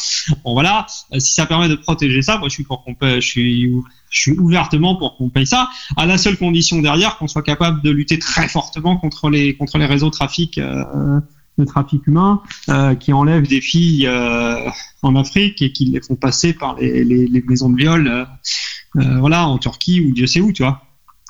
Bon 0.44 0.52
voilà, 0.52 0.86
euh, 1.12 1.18
si 1.18 1.32
ça 1.32 1.46
permet 1.46 1.68
de 1.68 1.74
protéger 1.74 2.22
ça, 2.22 2.38
moi 2.38 2.48
je 2.48 2.54
suis 2.54 2.64
pour 2.64 2.84
qu'on 2.84 2.96
je 3.00 3.20
suis 3.20 3.72
je 4.10 4.20
suis 4.20 4.32
ouvertement 4.32 4.96
pour 4.96 5.16
qu'on 5.16 5.28
paye 5.28 5.46
ça, 5.46 5.68
à 5.96 6.06
la 6.06 6.18
seule 6.18 6.36
condition 6.36 6.80
derrière 6.80 7.18
qu'on 7.18 7.28
soit 7.28 7.42
capable 7.42 7.82
de 7.82 7.90
lutter 7.90 8.18
très 8.18 8.48
fortement 8.48 8.96
contre 8.96 9.30
les 9.30 9.54
contre 9.54 9.78
les 9.78 9.86
réseaux 9.86 10.06
de 10.06 10.14
trafic. 10.14 10.58
Euh, 10.58 11.20
de 11.58 11.64
trafic 11.64 12.06
humain 12.06 12.42
euh, 12.68 12.94
qui 12.94 13.12
enlèvent 13.12 13.46
des 13.46 13.60
filles 13.60 14.06
euh, 14.06 14.70
en 15.02 15.16
Afrique 15.16 15.60
et 15.62 15.72
qui 15.72 15.86
les 15.86 16.00
font 16.00 16.16
passer 16.16 16.52
par 16.52 16.76
les, 16.76 17.04
les, 17.04 17.26
les 17.26 17.42
maisons 17.42 17.70
de 17.70 17.76
viol, 17.76 18.08
euh, 18.08 19.18
voilà, 19.18 19.46
en 19.46 19.58
Turquie 19.58 20.00
ou 20.00 20.12
Dieu 20.12 20.26
sait 20.26 20.40
où, 20.40 20.52
tu 20.52 20.62
vois. 20.62 20.82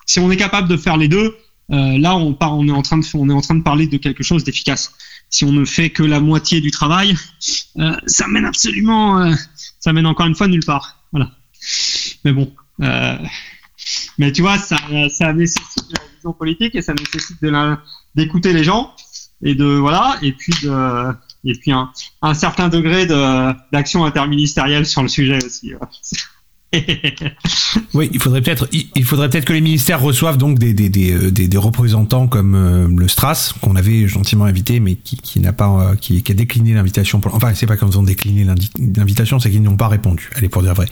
Si 0.06 0.20
on 0.20 0.30
est 0.30 0.36
capable 0.36 0.68
de 0.68 0.76
faire 0.76 0.96
les 0.96 1.08
deux, 1.08 1.36
là 1.68 2.16
on, 2.16 2.32
part, 2.32 2.56
on 2.56 2.66
est 2.66 2.72
en 2.72 2.80
train 2.80 2.96
de 2.96 3.04
on 3.14 3.28
est 3.28 3.32
en 3.32 3.42
train 3.42 3.54
de 3.54 3.62
parler 3.62 3.86
de 3.86 3.98
quelque 3.98 4.22
chose 4.22 4.42
d'efficace. 4.42 4.94
Si 5.28 5.44
on 5.44 5.52
ne 5.52 5.66
fait 5.66 5.90
que 5.90 6.02
la 6.02 6.18
moitié 6.20 6.62
du 6.62 6.70
travail, 6.70 7.14
ça 8.06 8.26
mène 8.26 8.46
absolument, 8.46 9.34
ça 9.78 9.92
mène 9.92 10.06
encore 10.06 10.26
une 10.26 10.34
fois 10.34 10.48
nulle 10.48 10.64
part. 10.64 11.02
Voilà. 11.12 11.30
Mais 12.24 12.32
bon. 12.32 12.50
mais 14.16 14.32
tu 14.32 14.40
vois, 14.40 14.56
ça, 14.56 14.78
ça 15.10 15.34
nécessite 15.34 15.90
de 15.90 15.94
la 15.98 16.04
vision 16.14 16.32
politique 16.32 16.74
et 16.74 16.80
ça 16.80 16.94
nécessite 16.94 17.42
de 17.42 17.52
d'écouter 18.14 18.54
les 18.54 18.64
gens 18.64 18.94
et 19.42 19.54
de 19.54 19.64
voilà 19.64 20.16
et 20.22 20.32
puis 20.32 20.52
de 20.62 21.12
et 21.44 21.54
puis 21.54 21.72
un, 21.72 21.90
un 22.22 22.34
certain 22.34 22.68
degré 22.68 23.06
de 23.06 23.52
d'action 23.72 24.04
interministérielle 24.04 24.86
sur 24.86 25.02
le 25.02 25.08
sujet 25.08 25.38
aussi. 25.44 25.72
oui, 27.94 28.10
il 28.12 28.20
faudrait 28.20 28.42
peut-être 28.42 28.68
il 28.72 29.04
faudrait 29.04 29.30
peut-être 29.30 29.46
que 29.46 29.54
les 29.54 29.62
ministères 29.62 30.02
reçoivent 30.02 30.36
donc 30.36 30.58
des 30.58 30.74
des, 30.74 30.90
des, 30.90 31.12
euh, 31.12 31.30
des, 31.30 31.56
représentants 31.56 32.28
comme 32.28 32.54
euh, 32.54 32.86
le 32.94 33.08
Stras 33.08 33.54
qu'on 33.62 33.74
avait 33.74 34.06
gentiment 34.06 34.44
invité 34.44 34.78
mais 34.78 34.96
qui, 34.96 35.16
qui 35.16 35.40
n'a 35.40 35.54
pas 35.54 35.92
euh, 35.92 35.94
qui, 35.94 36.22
a 36.28 36.34
décliné 36.34 36.74
l'invitation 36.74 37.22
enfin 37.32 37.54
c'est 37.54 37.66
pas 37.66 37.78
qu'ils 37.78 37.98
ont 37.98 38.02
décliné 38.02 38.44
l'invitation 38.44 39.38
c'est 39.38 39.50
qu'ils 39.50 39.62
n'ont 39.62 39.78
pas 39.78 39.88
répondu 39.88 40.28
allez 40.36 40.50
pour 40.50 40.60
dire 40.60 40.74
vrai 40.74 40.88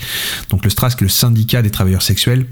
donc 0.48 0.64
le 0.64 0.70
Stras 0.70 0.96
le 0.98 1.08
syndicat 1.08 1.60
des 1.60 1.70
travailleurs 1.70 2.02
sexuels 2.02 2.46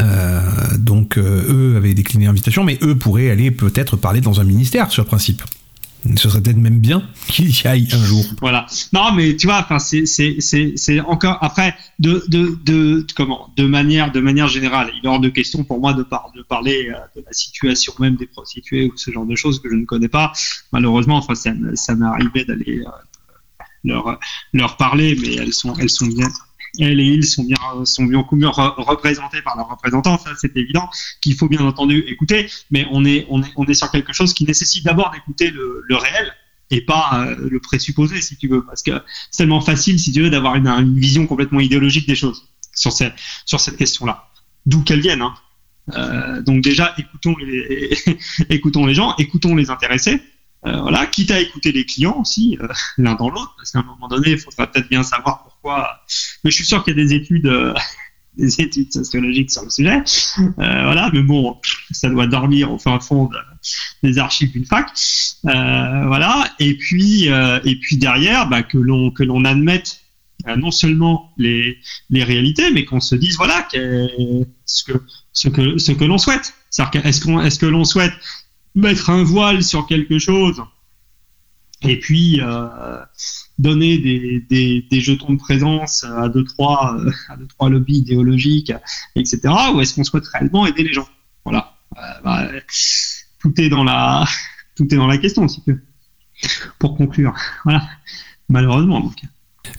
euh, 0.00 0.40
donc 0.78 1.18
euh, 1.18 1.44
eux 1.48 1.76
avaient 1.76 1.94
décliné 1.94 2.26
l'invitation, 2.26 2.64
mais 2.64 2.78
eux 2.82 2.96
pourraient 2.96 3.30
aller 3.30 3.50
peut-être 3.50 3.96
parler 3.96 4.20
dans 4.20 4.40
un 4.40 4.44
ministère 4.44 4.90
sur 4.90 5.04
principe. 5.04 5.42
Ce 6.16 6.28
serait 6.28 6.42
peut-être 6.42 6.58
même 6.58 6.80
bien 6.80 7.02
qu'ils 7.28 7.50
y 7.50 7.66
aillent 7.66 7.88
un 7.92 8.04
jour. 8.04 8.24
Voilà. 8.40 8.66
Non, 8.92 9.12
mais 9.12 9.36
tu 9.36 9.46
vois, 9.46 9.66
enfin, 9.68 9.78
c'est 9.78 11.00
encore 11.00 11.38
après 11.40 11.74
de 11.98 13.68
manière 13.68 14.48
générale. 14.48 14.90
Il 14.96 15.06
est 15.06 15.08
hors 15.08 15.20
de 15.20 15.30
question 15.30 15.64
pour 15.64 15.80
moi 15.80 15.94
de, 15.94 16.02
par, 16.02 16.30
de 16.34 16.42
parler 16.42 16.90
euh, 16.90 16.98
de 17.16 17.24
la 17.24 17.32
situation 17.32 17.94
même 17.98 18.16
des 18.16 18.26
prostituées 18.26 18.86
ou 18.86 18.96
ce 18.96 19.10
genre 19.10 19.26
de 19.26 19.36
choses 19.36 19.60
que 19.60 19.70
je 19.70 19.76
ne 19.76 19.86
connais 19.86 20.08
pas. 20.08 20.32
Malheureusement, 20.72 21.16
enfin, 21.16 21.34
ça, 21.34 21.52
m'est 21.94 22.06
arrivé 22.06 22.44
d'aller 22.44 22.82
leur 23.84 24.76
parler, 24.76 25.16
mais 25.20 25.36
elles 25.36 25.52
sont 25.52 25.72
bien 26.06 26.28
et 26.78 26.94
les 26.94 27.04
îles 27.04 27.24
sont 27.24 27.44
bien 27.44 27.58
sont 27.84 28.04
bien 28.04 28.20
représentés 28.20 29.42
par 29.42 29.56
leurs 29.56 29.68
représentants, 29.68 30.18
ça 30.18 30.30
c'est 30.36 30.56
évident 30.56 30.88
qu'il 31.20 31.34
faut 31.34 31.48
bien 31.48 31.60
entendu 31.60 32.04
écouter, 32.08 32.50
mais 32.70 32.86
on 32.90 33.04
est 33.04 33.26
on 33.28 33.42
est 33.42 33.52
on 33.56 33.64
est 33.66 33.74
sur 33.74 33.90
quelque 33.90 34.12
chose 34.12 34.34
qui 34.34 34.44
nécessite 34.44 34.84
d'abord 34.84 35.10
d'écouter 35.10 35.50
le, 35.50 35.96
réel 35.96 36.32
et 36.70 36.80
pas 36.80 37.26
euh, 37.28 37.48
le 37.50 37.60
présupposé 37.60 38.20
si 38.20 38.36
tu 38.36 38.48
veux, 38.48 38.64
parce 38.64 38.82
que 38.82 38.92
c'est 39.30 39.44
tellement 39.44 39.60
facile 39.60 39.98
si 39.98 40.12
tu 40.12 40.22
veux 40.22 40.30
d'avoir 40.30 40.56
une, 40.56 40.98
vision 40.98 41.26
complètement 41.26 41.60
idéologique 41.60 42.08
des 42.08 42.16
choses 42.16 42.48
sur 42.74 42.92
cette 42.92 43.14
sur 43.44 43.60
cette 43.60 43.76
question-là, 43.76 44.28
d'où 44.66 44.82
qu'elle 44.82 45.00
vienne. 45.00 45.22
Hein. 45.22 45.34
Euh, 45.94 46.42
donc 46.42 46.62
déjà 46.62 46.94
écoutons 46.98 47.36
les 47.36 47.96
écoutons 48.48 48.86
les 48.86 48.94
gens, 48.94 49.14
écoutons 49.18 49.54
les 49.54 49.70
intéressés. 49.70 50.20
Euh, 50.66 50.80
voilà, 50.80 51.04
quitte 51.04 51.30
à 51.30 51.40
écouter 51.40 51.72
les 51.72 51.84
clients 51.84 52.16
aussi, 52.22 52.56
l'un 52.96 53.14
dans 53.16 53.28
l'autre, 53.28 53.54
parce 53.58 53.70
qu'à 53.70 53.80
un 53.80 53.82
moment 53.82 54.08
donné, 54.08 54.30
il 54.30 54.38
faudra 54.38 54.66
peut-être 54.66 54.88
bien 54.88 55.02
savoir 55.02 55.53
Mais 55.64 56.50
je 56.50 56.54
suis 56.54 56.64
sûr 56.64 56.84
qu'il 56.84 56.96
y 56.96 57.00
a 57.00 57.04
des 57.04 57.14
études, 57.14 57.46
euh, 57.46 57.74
sociologiques 58.90 59.50
sur 59.50 59.64
le 59.64 59.70
sujet. 59.70 60.02
voilà, 60.56 61.10
mais 61.12 61.22
bon, 61.22 61.56
ça 61.90 62.08
doit 62.10 62.26
dormir 62.26 62.72
au 62.72 62.78
fin 62.78 62.98
fond 63.00 63.30
des 64.02 64.18
archives 64.18 64.52
d'une 64.52 64.66
fac. 64.66 64.90
voilà, 65.42 66.44
et 66.58 66.74
puis, 66.76 67.28
et 67.28 67.76
puis 67.80 67.96
derrière, 67.96 68.48
bah, 68.48 68.62
que 68.62 68.78
l'on 68.78 69.44
admette 69.44 70.00
non 70.56 70.70
seulement 70.70 71.32
les, 71.38 71.78
réalités, 72.10 72.70
mais 72.72 72.84
qu'on 72.84 73.00
se 73.00 73.14
dise 73.14 73.36
voilà 73.36 73.66
ce 74.66 74.84
que 74.84 75.02
ce 75.32 75.48
que 75.48 75.78
ce 75.78 75.92
que 75.92 76.04
l'on 76.04 76.18
souhaite. 76.18 76.54
Est-ce 77.04 77.20
qu'on 77.20 77.40
est-ce 77.40 77.58
que 77.58 77.66
l'on 77.66 77.84
souhaite 77.84 78.14
mettre 78.74 79.10
un 79.10 79.22
voile 79.22 79.62
sur 79.62 79.86
quelque 79.86 80.18
chose 80.18 80.60
et 81.84 81.98
puis 81.98 82.40
euh, 82.40 82.98
donner 83.58 83.98
des, 83.98 84.44
des, 84.48 84.86
des, 84.90 85.00
jetons 85.00 85.32
de 85.34 85.38
présence 85.38 86.04
à 86.04 86.28
deux 86.28 86.44
trois 86.44 86.96
euh, 86.98 87.10
à 87.28 87.36
deux 87.36 87.46
trois 87.46 87.68
lobbies 87.68 87.98
idéologiques 87.98 88.72
etc 89.14 89.40
ou 89.74 89.80
est-ce 89.80 89.94
qu'on 89.94 90.04
souhaite 90.04 90.26
réellement 90.26 90.66
aider 90.66 90.82
les 90.82 90.92
gens. 90.92 91.08
Voilà. 91.44 91.74
Euh, 91.96 92.00
bah, 92.24 92.48
tout 93.40 93.52
est 93.60 93.68
dans 93.68 93.84
la 93.84 94.24
tout 94.76 94.92
est 94.92 94.96
dans 94.96 95.06
la 95.06 95.18
question 95.18 95.46
si 95.48 95.62
tu 95.62 95.72
veux. 95.72 95.82
Pour 96.78 96.96
conclure. 96.96 97.34
Voilà. 97.64 97.82
Malheureusement 98.48 99.00
donc. 99.00 99.16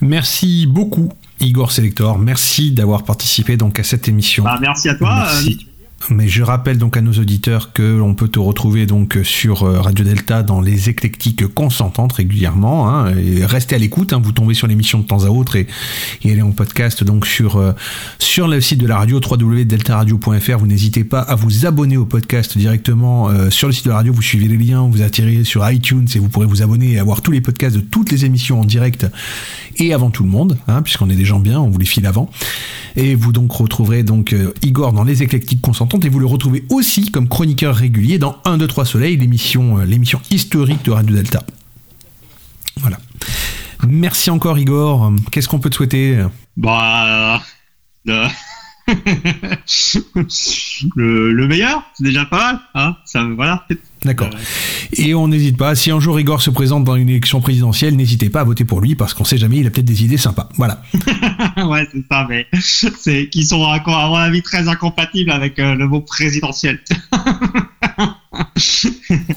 Merci 0.01 0.65
beaucoup 0.65 1.11
Igor 1.39 1.71
Selector. 1.71 2.17
Merci 2.17 2.71
d'avoir 2.71 3.03
participé 3.03 3.57
donc 3.57 3.79
à 3.79 3.83
cette 3.83 4.07
émission. 4.07 4.43
Bah, 4.43 4.57
merci 4.61 4.89
à 4.89 4.95
toi 4.95 5.25
merci. 5.25 5.67
Mais 6.09 6.27
je 6.27 6.43
rappelle 6.43 6.77
donc 6.77 6.97
à 6.97 7.01
nos 7.01 7.13
auditeurs 7.13 7.73
que 7.73 7.97
l'on 7.97 8.13
peut 8.13 8.27
te 8.27 8.37
retrouver 8.37 8.85
donc 8.85 9.17
sur 9.23 9.63
euh, 9.63 9.79
Radio 9.79 10.05
Delta 10.05 10.43
dans 10.43 10.61
les 10.61 10.89
éclectiques 10.89 11.47
consentantes 11.47 12.13
régulièrement. 12.13 12.89
Hein, 12.89 13.13
restez 13.41 13.75
à 13.75 13.79
l'écoute, 13.79 14.13
hein, 14.13 14.21
vous 14.23 14.31
tombez 14.31 14.53
sur 14.53 14.67
l'émission 14.67 14.99
de 14.99 15.05
temps 15.05 15.23
à 15.23 15.29
autre 15.29 15.55
et, 15.55 15.67
et 16.23 16.31
est 16.31 16.41
en 16.41 16.51
podcast 16.51 17.03
donc 17.03 17.25
sur 17.25 17.55
euh, 17.55 17.71
sur 18.19 18.47
le 18.47 18.61
site 18.61 18.79
de 18.79 18.87
la 18.87 18.97
radio 18.97 19.19
www.deltaradio.fr. 19.19 20.57
Vous 20.59 20.67
n'hésitez 20.67 21.03
pas 21.03 21.21
à 21.21 21.33
vous 21.33 21.65
abonner 21.65 21.97
au 21.97 22.05
podcast 22.05 22.57
directement 22.57 23.29
euh, 23.29 23.49
sur 23.49 23.67
le 23.67 23.73
site 23.73 23.85
de 23.85 23.89
la 23.89 23.97
radio. 23.97 24.13
Vous 24.13 24.21
suivez 24.21 24.47
les 24.47 24.57
liens, 24.57 24.87
vous 24.87 25.01
atterrez 25.01 25.43
sur 25.43 25.67
iTunes 25.69 26.07
et 26.13 26.19
vous 26.19 26.29
pourrez 26.29 26.45
vous 26.45 26.61
abonner 26.61 26.93
et 26.93 26.99
avoir 26.99 27.21
tous 27.21 27.31
les 27.31 27.41
podcasts 27.41 27.75
de 27.75 27.81
toutes 27.81 28.11
les 28.11 28.25
émissions 28.25 28.61
en 28.61 28.65
direct 28.65 29.07
et 29.77 29.93
avant 29.93 30.09
tout 30.09 30.23
le 30.23 30.29
monde, 30.29 30.57
hein, 30.67 30.81
puisqu'on 30.81 31.09
est 31.09 31.15
des 31.15 31.25
gens 31.25 31.39
bien, 31.39 31.59
on 31.59 31.69
vous 31.69 31.79
les 31.79 31.85
file 31.85 32.05
avant. 32.05 32.29
Et 32.95 33.15
vous 33.15 33.31
donc 33.31 33.51
retrouverez 33.51 34.03
donc 34.03 34.33
euh, 34.33 34.53
Igor 34.61 34.93
dans 34.93 35.03
les 35.03 35.23
éclectiques 35.23 35.61
consentantes 35.61 35.94
et 36.03 36.09
vous 36.09 36.19
le 36.19 36.25
retrouvez 36.25 36.65
aussi 36.69 37.11
comme 37.11 37.27
chroniqueur 37.27 37.75
régulier 37.75 38.17
dans 38.17 38.37
1, 38.45 38.57
2, 38.57 38.67
3 38.67 38.85
Soleil, 38.85 39.17
l'émission, 39.17 39.77
euh, 39.79 39.85
l'émission 39.85 40.19
historique 40.31 40.83
de 40.83 40.91
Radio 40.91 41.15
Delta. 41.15 41.43
Voilà. 42.77 42.97
Merci 43.87 44.29
encore 44.29 44.57
Igor. 44.57 45.13
Qu'est-ce 45.31 45.47
qu'on 45.47 45.59
peut 45.59 45.69
te 45.69 45.75
souhaiter? 45.75 46.25
Bah, 46.57 47.41
euh, 48.07 48.27
le, 50.95 51.31
le, 51.31 51.47
meilleur, 51.47 51.83
c'est 51.93 52.03
déjà 52.03 52.25
pas 52.25 52.37
mal. 52.37 52.59
Hein 52.73 52.95
ça, 53.05 53.23
voilà. 53.23 53.65
D'accord. 54.05 54.29
Et 54.93 55.15
on 55.15 55.27
n'hésite 55.27 55.57
pas, 55.57 55.73
si 55.73 55.89
un 55.89 55.99
jour 55.99 56.19
Igor 56.19 56.41
se 56.41 56.51
présente 56.51 56.83
dans 56.83 56.95
une 56.95 57.09
élection 57.09 57.41
présidentielle, 57.41 57.95
n'hésitez 57.95 58.29
pas 58.29 58.41
à 58.41 58.43
voter 58.43 58.63
pour 58.63 58.79
lui 58.79 58.95
parce 58.95 59.15
qu'on 59.15 59.23
sait 59.23 59.37
jamais, 59.37 59.57
il 59.57 59.67
a 59.67 59.71
peut-être 59.71 59.85
des 59.85 60.03
idées 60.03 60.17
sympas. 60.17 60.47
Voilà. 60.57 60.81
ouais, 61.67 61.87
c'est 61.91 62.03
ça, 62.09 62.27
mais 62.29 62.45
c'est 62.99 63.29
qui 63.29 63.43
sont 63.43 63.65
à 63.65 63.81
mon 63.85 64.15
avis 64.15 64.43
très 64.43 64.67
incompatibles 64.67 65.31
avec 65.31 65.57
euh, 65.57 65.73
le 65.73 65.87
mot 65.87 66.01
présidentiel. 66.01 66.79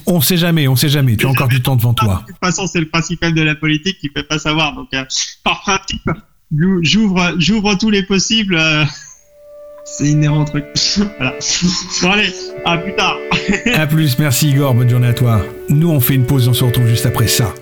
on 0.05 0.21
sait 0.21 0.37
jamais, 0.37 0.67
on 0.67 0.75
sait 0.75 0.89
jamais. 0.89 1.17
Tu 1.17 1.25
as 1.25 1.29
encore 1.29 1.47
du 1.47 1.61
temps 1.61 1.75
devant 1.75 1.95
toi. 1.95 2.23
De 2.27 2.31
toute 2.31 2.39
façon, 2.39 2.67
c'est 2.67 2.79
le 2.79 2.87
principe 2.87 3.25
de 3.25 3.41
la 3.41 3.55
politique 3.55 3.97
qui 3.99 4.09
peut 4.09 4.23
pas 4.23 4.37
savoir. 4.37 4.75
Donc, 4.75 4.89
euh, 4.93 5.03
par 5.43 5.61
principe, 5.61 6.09
j'ouvre, 6.83 7.33
j'ouvre 7.39 7.75
tous 7.75 7.89
les 7.89 8.03
possibles. 8.03 8.55
Euh, 8.55 8.85
c'est 9.91 10.07
inhérent 10.07 10.41
au 10.41 10.45
truc. 10.45 10.65
voilà. 11.17 11.35
Bon 12.01 12.11
allez, 12.11 12.33
à 12.65 12.77
plus 12.77 12.95
tard. 12.95 13.17
à 13.73 13.87
plus, 13.87 14.17
merci 14.19 14.49
Igor, 14.49 14.73
bonne 14.73 14.89
journée 14.89 15.07
à 15.07 15.13
toi. 15.13 15.41
Nous 15.69 15.89
on 15.89 15.99
fait 15.99 16.15
une 16.15 16.25
pause, 16.25 16.47
on 16.47 16.53
se 16.53 16.63
retrouve 16.63 16.87
juste 16.87 17.05
après 17.05 17.27
ça. 17.27 17.53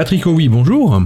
Patrick 0.00 0.24
Owi, 0.24 0.48
bonjour. 0.48 1.02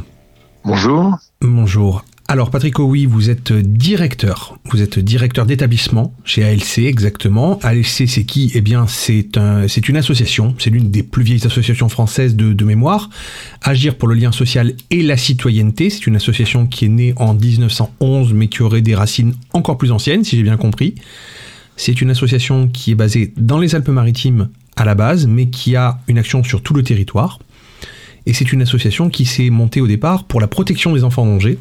Bonjour. 0.65 1.19
Bonjour. 1.41 2.05
Alors 2.29 2.53
Patrick 2.53 2.79
Owi, 2.79 3.07
vous 3.07 3.29
êtes 3.29 3.53
directeur, 3.53 4.57
vous 4.67 4.83
êtes 4.83 5.01
directeur 5.01 5.47
d'établissement 5.47 6.15
chez 6.25 6.45
ALC 6.45 6.79
exactement. 6.79 7.59
ALC 7.65 8.07
c'est 8.07 8.23
qui? 8.23 8.53
Eh 8.55 8.61
bien 8.61 8.87
c'est 8.87 9.37
un, 9.37 9.67
c'est 9.67 9.89
une 9.89 9.97
association, 9.97 10.55
c'est 10.61 10.71
l'une 10.71 10.93
des 10.93 11.03
plus 11.03 11.25
vieilles 11.25 11.45
associations 11.45 11.89
françaises 11.89 12.37
de, 12.37 12.53
de, 12.53 12.65
mémoire. 12.65 13.11
Agir 13.63 13.97
pour 13.97 14.07
le 14.07 14.15
lien 14.15 14.31
social 14.31 14.75
et 14.93 15.03
la 15.03 15.17
citoyenneté, 15.17 15.91
c'est 15.91 16.07
une 16.07 16.15
association 16.15 16.69
qui 16.69 16.85
est 16.85 16.89
née 16.89 17.15
en 17.17 17.35
1911 17.35 18.33
mais 18.33 18.47
qui 18.47 18.63
aurait 18.63 18.81
des 18.81 18.95
racines 18.95 19.35
encore 19.55 19.77
plus 19.77 19.91
anciennes 19.91 20.23
si 20.23 20.37
j'ai 20.37 20.45
bien 20.45 20.57
compris. 20.57 20.95
C'est 21.75 22.01
une 22.01 22.11
association 22.11 22.69
qui 22.69 22.93
est 22.93 22.95
basée 22.95 23.33
dans 23.37 23.59
les 23.59 23.75
Alpes-Maritimes 23.75 24.51
à 24.77 24.85
la 24.85 24.95
base 24.95 25.27
mais 25.27 25.49
qui 25.49 25.75
a 25.75 25.99
une 26.07 26.19
action 26.19 26.45
sur 26.45 26.63
tout 26.63 26.75
le 26.75 26.85
territoire. 26.85 27.41
Et 28.27 28.33
c'est 28.33 28.53
une 28.53 28.63
association 28.63 29.11
qui 29.11 29.25
s'est 29.25 29.51
montée 29.51 29.81
au 29.81 29.87
départ 29.87 30.25
pour 30.25 30.41
la 30.41 30.47
protection 30.47 30.93
des 30.93 31.05
enfants 31.05 31.23
en 31.23 31.27
danger, 31.27 31.59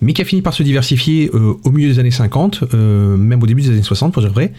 mais 0.00 0.12
qui 0.12 0.22
a 0.22 0.24
fini 0.24 0.42
par 0.42 0.54
se 0.54 0.62
diversifier 0.62 1.30
euh, 1.34 1.54
au 1.64 1.70
milieu 1.70 1.88
des 1.88 1.98
années 1.98 2.10
50, 2.10 2.64
euh, 2.74 3.16
même 3.16 3.42
au 3.42 3.46
début 3.46 3.62
des 3.62 3.70
années 3.70 3.82
60 3.82 4.12
pour 4.12 4.22
dire 4.22 4.32
vrai, 4.32 4.52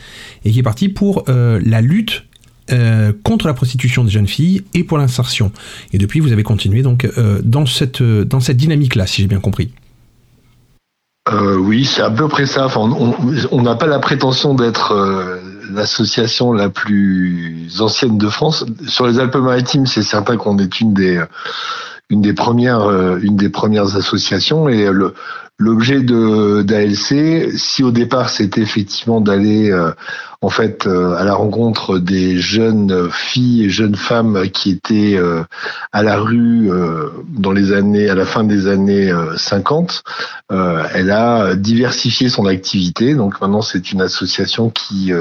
et 0.45 0.51
qui 0.51 0.59
est 0.59 0.63
partie 0.63 0.89
pour 0.89 1.23
euh, 1.29 1.59
la 1.65 1.81
lutte 1.81 2.25
contre 3.23 3.47
la 3.47 3.53
prostitution 3.53 4.05
des 4.05 4.11
jeunes 4.11 4.29
filles 4.29 4.61
et 4.73 4.85
pour 4.85 4.97
l'insertion. 4.97 5.51
Et 5.91 5.97
depuis, 5.97 6.21
vous 6.21 6.31
avez 6.31 6.43
continué 6.43 6.83
donc 6.83 7.05
dans 7.43 7.65
cette, 7.65 8.01
dans 8.01 8.39
cette 8.39 8.55
dynamique-là, 8.55 9.07
si 9.07 9.21
j'ai 9.21 9.27
bien 9.27 9.41
compris. 9.41 9.73
oui, 11.29 11.83
c'est 11.83 12.01
à 12.01 12.11
peu 12.11 12.29
près 12.29 12.45
ça. 12.45 12.67
Enfin, 12.67 12.79
on 13.51 13.61
n'a 13.61 13.75
pas 13.75 13.87
la 13.87 13.99
prétention 13.99 14.53
d'être 14.53 14.93
l'association 15.73 16.53
la 16.53 16.69
plus 16.69 17.69
ancienne 17.79 18.17
de 18.17 18.29
France. 18.29 18.65
Sur 18.87 19.07
les 19.07 19.19
Alpes-Maritimes, 19.19 19.85
c'est 19.85 20.03
certain 20.03 20.37
qu'on 20.37 20.57
est 20.57 20.79
une 20.79 20.93
des 20.93 21.23
une 22.09 22.21
des 22.21 22.33
premières 22.33 22.83
euh, 22.83 23.19
une 23.21 23.37
des 23.37 23.49
premières 23.49 23.95
associations 23.95 24.67
et 24.67 24.91
le 24.91 25.13
l'objet 25.61 26.01
de 26.01 26.63
d'ALC 26.63 27.51
si 27.55 27.83
au 27.83 27.91
départ 27.91 28.29
c'était 28.29 28.61
effectivement 28.61 29.21
d'aller 29.21 29.71
euh, 29.71 29.91
en 30.41 30.49
fait 30.49 30.87
euh, 30.87 31.13
à 31.15 31.23
la 31.23 31.35
rencontre 31.35 31.99
des 31.99 32.39
jeunes 32.39 33.09
filles 33.11 33.65
et 33.65 33.69
jeunes 33.69 33.95
femmes 33.95 34.49
qui 34.49 34.71
étaient 34.71 35.19
à 35.91 36.03
la 36.03 36.17
rue 36.17 36.69
dans 37.27 37.51
les 37.51 37.73
années 37.73 38.09
à 38.09 38.15
la 38.15 38.25
fin 38.25 38.43
des 38.43 38.67
années 38.67 39.13
50 39.37 40.03
elle 40.49 41.11
a 41.11 41.55
diversifié 41.55 42.29
son 42.29 42.47
activité. 42.47 43.13
Donc 43.13 43.39
maintenant 43.39 43.61
c'est 43.61 43.91
une 43.91 44.01
association 44.01 44.69
qui 44.69 45.13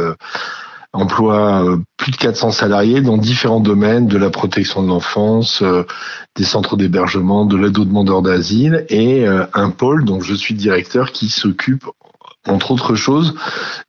emploie 0.92 1.64
euh, 1.64 1.76
plus 1.96 2.12
de 2.12 2.16
400 2.16 2.50
salariés 2.50 3.00
dans 3.00 3.16
différents 3.16 3.60
domaines, 3.60 4.06
de 4.06 4.18
la 4.18 4.30
protection 4.30 4.82
de 4.82 4.88
l'enfance, 4.88 5.62
euh, 5.62 5.84
des 6.36 6.44
centres 6.44 6.76
d'hébergement, 6.76 7.46
de 7.46 7.56
l'aide 7.56 7.78
aux 7.78 7.84
demandeurs 7.84 8.22
d'asile 8.22 8.86
et 8.88 9.26
euh, 9.26 9.46
un 9.54 9.70
pôle 9.70 10.04
dont 10.04 10.20
je 10.20 10.34
suis 10.34 10.54
directeur 10.54 11.12
qui 11.12 11.28
s'occupe 11.28 11.84
entre 12.48 12.70
autres 12.70 12.94
choses, 12.94 13.34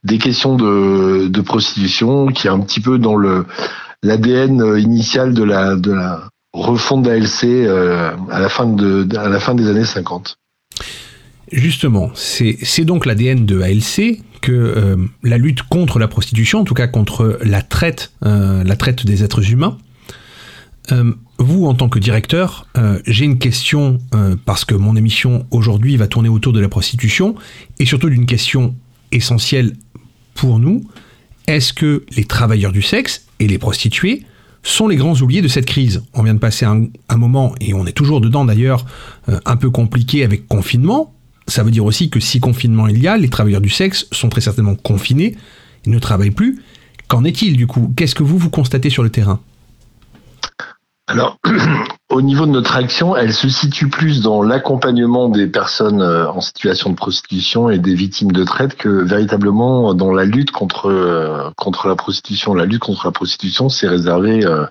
des 0.03 0.17
questions 0.17 0.57
de, 0.57 1.29
de, 1.29 1.41
prostitution, 1.41 2.27
qui 2.27 2.47
est 2.47 2.49
un 2.49 2.59
petit 2.59 2.81
peu 2.81 2.97
dans 2.97 3.15
le 3.15 3.45
l'ADN 4.03 4.77
initial 4.77 5.33
de 5.33 5.43
la 5.43 5.77
de 5.77 5.93
la 5.93 6.27
refonte 6.51 7.03
d'ALC 7.03 7.45
à 8.29 8.39
la 8.41 8.49
fin 8.49 8.65
de 8.65 9.07
à 9.15 9.29
la 9.29 9.39
fin 9.39 9.55
des 9.55 9.69
années 9.69 9.85
50. 9.85 10.35
Justement, 11.51 12.11
c'est 12.15 12.85
donc 12.85 13.05
l'ADN 13.05 13.45
de 13.45 13.61
ALC 13.61 14.21
que 14.41 14.51
euh, 14.51 14.95
la 15.21 15.37
lutte 15.37 15.63
contre 15.63 15.99
la 15.99 16.07
prostitution, 16.07 16.59
en 16.59 16.63
tout 16.63 16.73
cas 16.73 16.87
contre 16.87 17.39
la 17.43 17.61
traite, 17.61 18.13
euh, 18.25 18.63
la 18.63 18.75
traite 18.77 19.05
des 19.05 19.23
êtres 19.23 19.51
humains. 19.51 19.77
Euh, 20.93 21.13
vous, 21.39 21.65
en 21.65 21.73
tant 21.73 21.89
que 21.89 21.99
directeur, 21.99 22.67
j'ai 23.05 23.25
une 23.25 23.39
question 23.39 23.97
parce 24.45 24.63
que 24.63 24.75
mon 24.75 24.95
émission 24.95 25.47
aujourd'hui 25.49 25.97
va 25.97 26.07
tourner 26.07 26.29
autour 26.29 26.53
de 26.53 26.59
la 26.59 26.69
prostitution 26.69 27.35
et 27.79 27.85
surtout 27.85 28.09
d'une 28.09 28.27
question 28.27 28.75
essentielle 29.11 29.73
pour 30.35 30.59
nous. 30.59 30.87
Est-ce 31.47 31.73
que 31.73 32.05
les 32.15 32.25
travailleurs 32.25 32.71
du 32.71 32.83
sexe 32.83 33.25
et 33.39 33.47
les 33.47 33.57
prostituées 33.57 34.23
sont 34.61 34.87
les 34.87 34.97
grands 34.97 35.19
oubliés 35.19 35.41
de 35.41 35.47
cette 35.47 35.65
crise? 35.65 36.03
On 36.13 36.21
vient 36.21 36.35
de 36.35 36.39
passer 36.39 36.65
un, 36.65 36.85
un 37.09 37.17
moment, 37.17 37.55
et 37.59 37.73
on 37.73 37.87
est 37.87 37.91
toujours 37.91 38.21
dedans 38.21 38.45
d'ailleurs, 38.45 38.85
un 39.27 39.55
peu 39.55 39.71
compliqué 39.71 40.23
avec 40.23 40.47
confinement, 40.47 41.15
ça 41.51 41.63
veut 41.63 41.71
dire 41.71 41.85
aussi 41.85 42.09
que 42.09 42.19
si 42.19 42.39
confinement 42.39 42.87
il 42.87 42.99
y 42.99 43.07
a, 43.07 43.17
les 43.17 43.29
travailleurs 43.29 43.61
du 43.61 43.69
sexe 43.69 44.07
sont 44.11 44.29
très 44.29 44.41
certainement 44.41 44.75
confinés, 44.75 45.35
ils 45.85 45.91
ne 45.91 45.99
travaillent 45.99 46.31
plus. 46.31 46.61
Qu'en 47.07 47.23
est-il 47.23 47.57
du 47.57 47.67
coup? 47.67 47.91
Qu'est-ce 47.95 48.15
que 48.15 48.23
vous, 48.23 48.37
vous 48.37 48.49
constatez 48.49 48.89
sur 48.89 49.03
le 49.03 49.09
terrain? 49.09 49.39
Alors, 51.07 51.37
au 52.09 52.21
niveau 52.21 52.45
de 52.45 52.51
notre 52.51 52.77
action, 52.77 53.17
elle 53.17 53.33
se 53.33 53.49
situe 53.49 53.89
plus 53.89 54.21
dans 54.21 54.43
l'accompagnement 54.43 55.27
des 55.27 55.47
personnes 55.47 56.01
euh, 56.01 56.29
en 56.31 56.39
situation 56.39 56.89
de 56.89 56.95
prostitution 56.95 57.69
et 57.69 57.79
des 57.79 57.95
victimes 57.95 58.31
de 58.31 58.45
traite 58.45 58.75
que 58.75 58.87
véritablement 58.87 59.93
dans 59.93 60.13
la 60.13 60.23
lutte 60.23 60.51
contre 60.51 60.89
euh, 60.89 61.49
contre 61.57 61.89
la 61.89 61.95
prostitution. 61.95 62.53
La 62.53 62.65
lutte 62.65 62.83
contre 62.83 63.07
la 63.07 63.11
prostitution, 63.11 63.67
c'est 63.67 63.89
réservé 63.89 64.45
euh, 64.45 64.65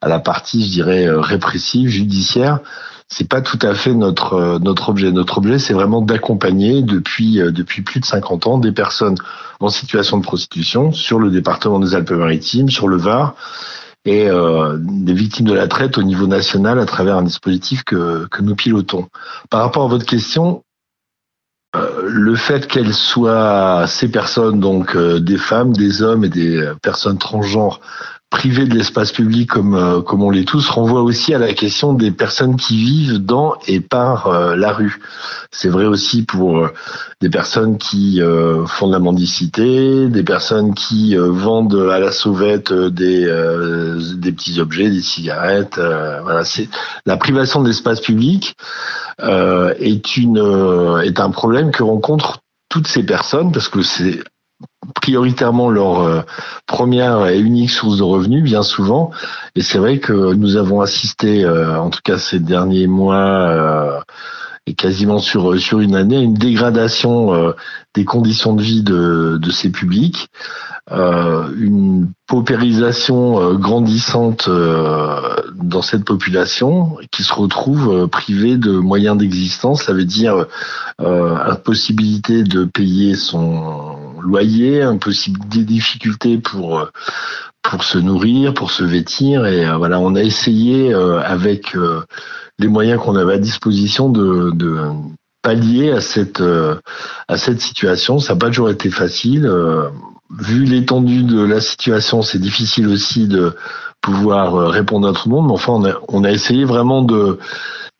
à 0.00 0.08
la 0.08 0.18
partie, 0.18 0.66
je 0.66 0.70
dirais, 0.72 1.06
répressive, 1.08 1.88
judiciaire 1.90 2.58
c'est 3.08 3.28
pas 3.28 3.42
tout 3.42 3.58
à 3.62 3.74
fait 3.74 3.94
notre 3.94 4.34
euh, 4.34 4.58
notre 4.58 4.88
objet. 4.88 5.12
Notre 5.12 5.38
objet, 5.38 5.58
c'est 5.58 5.74
vraiment 5.74 6.00
d'accompagner 6.00 6.82
depuis 6.82 7.40
euh, 7.40 7.50
depuis 7.50 7.82
plus 7.82 8.00
de 8.00 8.04
50 8.04 8.46
ans 8.46 8.58
des 8.58 8.72
personnes 8.72 9.16
en 9.60 9.68
situation 9.68 10.18
de 10.18 10.22
prostitution 10.22 10.92
sur 10.92 11.18
le 11.18 11.30
département 11.30 11.78
des 11.78 11.94
Alpes-Maritimes, 11.94 12.70
sur 12.70 12.88
le 12.88 12.96
Var 12.96 13.34
et 14.06 14.28
euh, 14.28 14.76
des 14.80 15.14
victimes 15.14 15.46
de 15.46 15.54
la 15.54 15.68
traite 15.68 15.96
au 15.96 16.02
niveau 16.02 16.26
national 16.26 16.78
à 16.78 16.86
travers 16.86 17.16
un 17.16 17.22
dispositif 17.22 17.84
que 17.84 18.26
que 18.30 18.42
nous 18.42 18.54
pilotons. 18.54 19.08
Par 19.50 19.60
rapport 19.60 19.84
à 19.84 19.88
votre 19.88 20.06
question, 20.06 20.62
le 22.06 22.36
fait 22.36 22.68
qu'elles 22.68 22.94
soient 22.94 23.86
ces 23.88 24.08
personnes, 24.08 24.60
donc 24.60 24.96
des 24.96 25.36
femmes, 25.36 25.72
des 25.72 26.02
hommes 26.02 26.24
et 26.24 26.28
des 26.28 26.72
personnes 26.82 27.18
transgenres, 27.18 27.80
privé 28.34 28.66
de 28.66 28.74
l'espace 28.74 29.12
public 29.12 29.48
comme 29.48 29.76
euh, 29.76 30.00
comme 30.00 30.24
on 30.24 30.30
l'est 30.30 30.44
tous 30.44 30.68
renvoie 30.68 31.02
aussi 31.02 31.32
à 31.34 31.38
la 31.38 31.54
question 31.54 31.92
des 31.92 32.10
personnes 32.10 32.56
qui 32.56 32.76
vivent 32.76 33.18
dans 33.24 33.54
et 33.68 33.78
par 33.78 34.26
euh, 34.26 34.56
la 34.56 34.72
rue. 34.72 34.98
C'est 35.52 35.68
vrai 35.68 35.84
aussi 35.86 36.24
pour 36.24 36.58
euh, 36.58 36.72
des 37.20 37.30
personnes 37.30 37.78
qui 37.78 38.20
font 38.66 38.88
de 38.88 38.92
la 38.92 38.98
mendicité, 38.98 40.08
des 40.08 40.24
personnes 40.24 40.74
qui 40.74 41.16
vendent 41.16 41.88
à 41.90 41.98
la 41.98 42.12
sauvette 42.12 42.70
des 42.72 43.24
des 44.16 44.32
petits 44.32 44.60
objets, 44.60 44.90
des 44.90 45.00
cigarettes. 45.00 45.80
la 47.06 47.16
privation 47.16 47.62
de 47.62 47.68
l'espace 47.68 48.00
public 48.00 48.54
est 49.20 50.16
une 50.18 51.00
est 51.02 51.18
un 51.18 51.30
problème 51.30 51.70
que 51.70 51.82
rencontrent 51.82 52.40
toutes 52.68 52.88
ces 52.88 53.04
personnes 53.04 53.52
parce 53.52 53.68
que 53.68 53.80
c'est 53.80 54.22
prioritairement 54.94 55.70
leur 55.70 56.00
euh, 56.00 56.22
première 56.66 57.26
et 57.28 57.38
unique 57.38 57.70
source 57.70 57.98
de 57.98 58.02
revenus, 58.02 58.42
bien 58.42 58.62
souvent. 58.62 59.10
Et 59.54 59.62
c'est 59.62 59.78
vrai 59.78 59.98
que 59.98 60.34
nous 60.34 60.56
avons 60.56 60.80
assisté, 60.80 61.44
euh, 61.44 61.78
en 61.78 61.90
tout 61.90 62.00
cas 62.04 62.18
ces 62.18 62.40
derniers 62.40 62.86
mois, 62.86 63.48
euh, 63.48 64.00
et 64.66 64.74
quasiment 64.74 65.18
sur 65.18 65.58
sur 65.60 65.80
une 65.80 65.94
année 65.94 66.20
une 66.20 66.34
dégradation 66.34 67.54
des 67.94 68.04
conditions 68.04 68.54
de 68.54 68.62
vie 68.62 68.82
de, 68.82 69.38
de 69.40 69.50
ces 69.50 69.70
publics, 69.70 70.28
une 70.90 72.10
paupérisation 72.26 73.54
grandissante 73.54 74.48
dans 74.48 75.82
cette 75.82 76.04
population 76.04 76.96
qui 77.10 77.24
se 77.24 77.34
retrouve 77.34 78.08
privée 78.08 78.56
de 78.56 78.72
moyens 78.72 79.18
d'existence. 79.18 79.82
Ça 79.82 79.92
veut 79.92 80.06
dire 80.06 80.46
impossibilité 80.98 82.42
de 82.42 82.64
payer 82.64 83.16
son 83.16 83.98
loyer, 84.24 84.82
impossibilité, 84.82 85.58
des 85.58 85.64
difficultés 85.64 86.38
pour 86.38 86.88
pour 87.70 87.82
se 87.82 87.98
nourrir, 87.98 88.54
pour 88.54 88.70
se 88.70 88.84
vêtir. 88.84 89.46
Et 89.46 89.66
euh, 89.66 89.76
voilà, 89.76 89.98
on 89.98 90.14
a 90.14 90.22
essayé 90.22 90.94
euh, 90.94 91.20
avec 91.20 91.74
euh, 91.74 92.02
les 92.58 92.68
moyens 92.68 93.00
qu'on 93.00 93.16
avait 93.16 93.34
à 93.34 93.38
disposition 93.38 94.08
de, 94.08 94.50
de 94.52 94.78
pallier 95.42 95.90
à 95.90 96.00
cette 96.00 96.42
à 97.28 97.36
cette 97.36 97.60
situation. 97.60 98.18
Ça 98.18 98.34
n'a 98.34 98.38
pas 98.38 98.46
toujours 98.46 98.70
été 98.70 98.90
facile. 98.90 99.50
Vu 100.38 100.64
l'étendue 100.64 101.24
de 101.24 101.42
la 101.42 101.60
situation, 101.60 102.22
c'est 102.22 102.38
difficile 102.38 102.88
aussi 102.88 103.26
de 103.28 103.54
pouvoir 104.00 104.70
répondre 104.70 105.08
à 105.08 105.12
tout 105.12 105.28
le 105.28 105.34
monde. 105.34 105.46
Mais 105.46 105.52
enfin, 105.52 105.72
on 105.72 105.84
a, 105.84 105.94
on 106.08 106.24
a 106.24 106.30
essayé 106.30 106.64
vraiment 106.64 107.02
de 107.02 107.38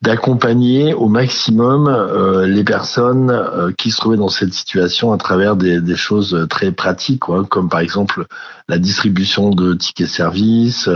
d'accompagner 0.05 0.93
au 0.93 1.09
maximum 1.09 1.89
euh, 1.89 2.47
les 2.47 2.63
personnes 2.63 3.31
euh, 3.31 3.73
qui 3.73 3.91
se 3.91 3.97
trouvaient 3.97 4.19
dans 4.19 4.29
cette 4.29 4.53
situation 4.53 5.13
à 5.13 5.17
travers 5.17 5.57
des, 5.57 5.81
des 5.81 5.97
choses 5.97 6.47
très 6.51 6.73
pratiques, 6.73 7.21
quoi, 7.21 7.45
comme 7.45 7.71
par 7.71 7.81
exemple 7.81 8.27
la 8.69 8.77
distribution 8.77 9.49
de 9.49 9.73
tickets 9.73 10.09
services, 10.09 10.91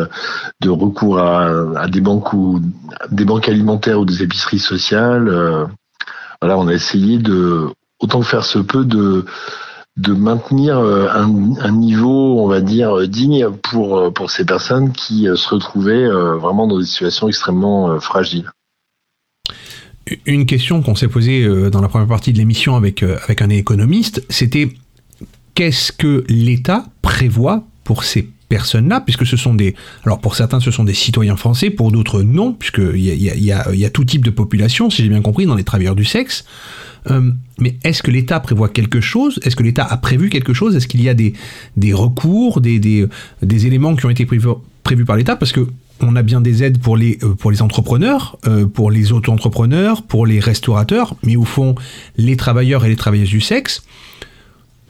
de 0.60 0.68
recours 0.68 1.18
à, 1.18 1.46
à, 1.76 1.88
des 1.88 2.02
banques 2.02 2.34
ou 2.34 2.60
des 3.10 3.24
banques 3.24 3.48
alimentaires 3.48 3.98
ou 3.98 4.04
des 4.04 4.22
épiceries 4.22 4.58
sociales. 4.58 5.28
Euh, 5.28 5.64
voilà, 6.42 6.58
on 6.58 6.68
a 6.68 6.74
essayé 6.74 7.16
de 7.16 7.68
autant 8.00 8.20
que 8.20 8.26
faire 8.26 8.44
se 8.44 8.58
peut 8.58 8.84
de 8.84 9.24
de 9.98 10.14
maintenir 10.14 10.78
un, 10.78 11.54
un, 11.60 11.72
niveau, 11.72 12.42
on 12.42 12.48
va 12.48 12.60
dire, 12.60 13.06
digne 13.08 13.48
pour 13.50 14.12
pour 14.14 14.30
ces 14.30 14.44
personnes 14.44 14.92
qui 14.92 15.28
se 15.34 15.48
retrouvaient 15.48 16.08
vraiment 16.08 16.66
dans 16.66 16.78
des 16.78 16.86
situations 16.86 17.28
extrêmement 17.28 18.00
fragiles 18.00 18.50
une 20.26 20.46
question 20.46 20.82
qu'on 20.82 20.94
s'est 20.94 21.08
posée 21.08 21.42
euh, 21.42 21.70
dans 21.70 21.80
la 21.80 21.88
première 21.88 22.08
partie 22.08 22.32
de 22.32 22.38
l'émission 22.38 22.76
avec, 22.76 23.02
euh, 23.02 23.18
avec 23.24 23.42
un 23.42 23.50
économiste, 23.50 24.24
c'était 24.28 24.70
qu'est-ce 25.54 25.92
que 25.92 26.24
l'État 26.28 26.86
prévoit 27.02 27.64
pour 27.84 28.04
ces 28.04 28.28
personnes-là, 28.48 29.00
puisque 29.00 29.26
ce 29.26 29.36
sont 29.36 29.54
des... 29.54 29.74
Alors 30.04 30.20
pour 30.20 30.34
certains, 30.34 30.60
ce 30.60 30.70
sont 30.70 30.84
des 30.84 30.94
citoyens 30.94 31.36
français, 31.36 31.70
pour 31.70 31.92
d'autres, 31.92 32.22
non, 32.22 32.52
puisqu'il 32.52 33.00
y 33.00 33.10
a, 33.10 33.34
y, 33.34 33.52
a, 33.52 33.74
y 33.74 33.84
a 33.84 33.90
tout 33.90 34.04
type 34.04 34.24
de 34.24 34.30
population, 34.30 34.88
si 34.88 35.02
j'ai 35.02 35.08
bien 35.08 35.20
compris, 35.20 35.46
dans 35.46 35.54
les 35.54 35.64
travailleurs 35.64 35.96
du 35.96 36.04
sexe. 36.04 36.44
Euh, 37.10 37.30
mais 37.58 37.76
est-ce 37.84 38.02
que 38.02 38.10
l'État 38.10 38.40
prévoit 38.40 38.68
quelque 38.68 39.00
chose? 39.00 39.40
Est-ce 39.42 39.56
que 39.56 39.62
l'État 39.62 39.84
a 39.84 39.96
prévu 39.96 40.30
quelque 40.30 40.52
chose? 40.52 40.76
Est-ce 40.76 40.88
qu'il 40.88 41.02
y 41.02 41.08
a 41.08 41.14
des, 41.14 41.32
recours, 41.92 42.60
des, 42.60 43.08
éléments 43.42 43.96
qui 43.96 44.06
ont 44.06 44.10
été 44.10 44.26
prévus, 44.26 45.04
par 45.04 45.16
l'État? 45.16 45.36
Parce 45.36 45.52
que 45.52 45.66
on 46.00 46.14
a 46.14 46.22
bien 46.22 46.40
des 46.40 46.62
aides 46.62 46.78
pour 46.78 46.96
les, 46.96 47.18
euh, 47.24 47.34
pour 47.34 47.50
les 47.50 47.60
entrepreneurs, 47.60 48.38
euh, 48.46 48.66
pour 48.66 48.92
les 48.92 49.10
auto-entrepreneurs, 49.10 50.02
pour 50.02 50.26
les 50.26 50.38
restaurateurs, 50.38 51.16
mais 51.24 51.34
au 51.34 51.44
fond, 51.44 51.74
les 52.16 52.36
travailleurs 52.36 52.84
et 52.84 52.88
les 52.88 52.94
travailleuses 52.94 53.30
du 53.30 53.40
sexe 53.40 53.82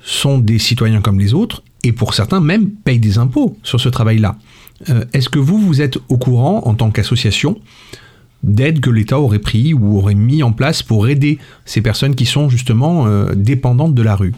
sont 0.02 0.36
des 0.38 0.58
citoyens 0.58 1.00
comme 1.00 1.18
les 1.18 1.32
autres, 1.32 1.62
et 1.82 1.92
pour 1.92 2.12
certains 2.12 2.40
même 2.40 2.70
payent 2.70 2.98
des 2.98 3.16
impôts 3.16 3.56
sur 3.62 3.80
ce 3.80 3.88
travail-là. 3.88 4.36
Est-ce 5.12 5.28
que 5.28 5.40
vous, 5.40 5.58
vous 5.58 5.80
êtes 5.80 5.98
au 6.08 6.18
courant, 6.18 6.62
en 6.66 6.74
tant 6.74 6.90
qu'association, 6.90 7.58
d'aides 8.42 8.80
que 8.80 8.90
l'État 8.90 9.18
aurait 9.18 9.38
pris 9.38 9.74
ou 9.74 9.98
aurait 9.98 10.14
mis 10.14 10.42
en 10.42 10.52
place 10.52 10.82
pour 10.82 11.08
aider 11.08 11.38
ces 11.64 11.80
personnes 11.80 12.14
qui 12.14 12.26
sont 12.26 12.48
justement 12.48 13.06
dépendantes 13.34 13.94
de 13.94 14.02
la 14.02 14.14
rue 14.14 14.34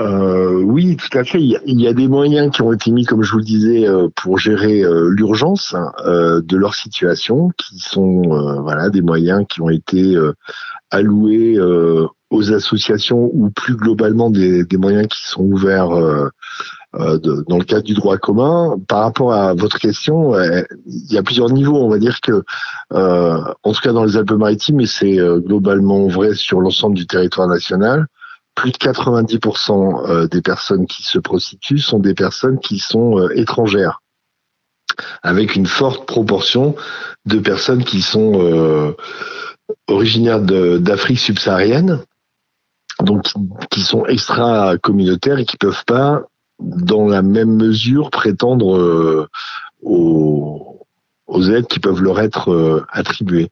euh, 0.00 0.62
oui, 0.62 0.96
tout 0.96 1.16
à 1.18 1.24
fait. 1.24 1.40
Il 1.40 1.80
y, 1.80 1.86
a, 1.86 1.92
des 1.92 2.08
moyens 2.08 2.50
qui 2.50 2.62
ont 2.62 2.72
été 2.72 2.90
mis, 2.90 3.04
comme 3.04 3.22
je 3.22 3.32
vous 3.32 3.38
le 3.38 3.44
disais, 3.44 3.86
euh, 3.86 4.08
pour 4.16 4.38
gérer 4.38 4.82
euh, 4.82 5.08
l'urgence 5.10 5.74
de 6.04 6.56
leur 6.56 6.74
situation, 6.74 7.50
qui 7.56 7.78
sont 7.78 8.22
voilà 8.62 8.90
des 8.90 9.02
moyens 9.02 9.44
qui 9.48 9.60
ont 9.60 9.70
été 9.70 10.16
alloués 10.90 11.58
aux 12.30 12.52
associations 12.52 13.30
ou 13.32 13.50
plus 13.50 13.76
globalement 13.76 14.30
des, 14.30 14.66
moyens 14.76 15.06
qui 15.08 15.28
sont 15.28 15.42
ouverts 15.42 15.90
dans 16.94 17.58
le 17.58 17.64
cadre 17.64 17.84
du 17.84 17.94
droit 17.94 18.18
commun. 18.18 18.76
Par 18.88 19.00
rapport 19.00 19.32
à 19.32 19.54
votre 19.54 19.78
question, 19.78 20.34
il 20.38 21.12
y 21.12 21.16
a 21.16 21.22
plusieurs 21.22 21.50
niveaux. 21.50 21.76
On 21.76 21.88
va 21.88 21.98
dire 21.98 22.20
que, 22.20 22.42
en 22.90 23.72
tout 23.72 23.80
cas 23.82 23.92
dans 23.92 24.04
les 24.04 24.16
Alpes-Maritimes, 24.16 24.80
et 24.80 24.86
c'est 24.86 25.16
globalement 25.16 26.06
vrai 26.08 26.34
sur 26.34 26.60
l'ensemble 26.60 26.96
du 26.96 27.06
territoire 27.06 27.48
national, 27.48 28.06
plus 28.54 28.72
de 28.72 28.76
90% 28.76 30.08
euh, 30.08 30.26
des 30.28 30.42
personnes 30.42 30.86
qui 30.86 31.02
se 31.02 31.18
prostituent 31.18 31.78
sont 31.78 31.98
des 31.98 32.14
personnes 32.14 32.58
qui 32.58 32.78
sont 32.78 33.18
euh, 33.18 33.36
étrangères, 33.36 34.02
avec 35.22 35.56
une 35.56 35.66
forte 35.66 36.06
proportion 36.06 36.76
de 37.24 37.38
personnes 37.38 37.84
qui 37.84 38.02
sont 38.02 38.32
euh, 38.34 38.92
originaires 39.88 40.40
d'Afrique 40.40 41.18
subsaharienne, 41.18 42.00
donc 43.00 43.24
qui 43.70 43.80
sont 43.80 44.04
extra-communautaires 44.06 45.38
et 45.38 45.46
qui 45.46 45.56
peuvent 45.56 45.84
pas, 45.86 46.22
dans 46.62 47.08
la 47.08 47.22
même 47.22 47.54
mesure, 47.56 48.10
prétendre 48.10 49.28
aux, 49.82 50.86
aux, 51.26 51.42
aides 51.50 51.66
qui 51.66 51.80
peuvent 51.80 52.02
leur 52.02 52.20
être 52.20 52.86
attribuées 52.90 53.50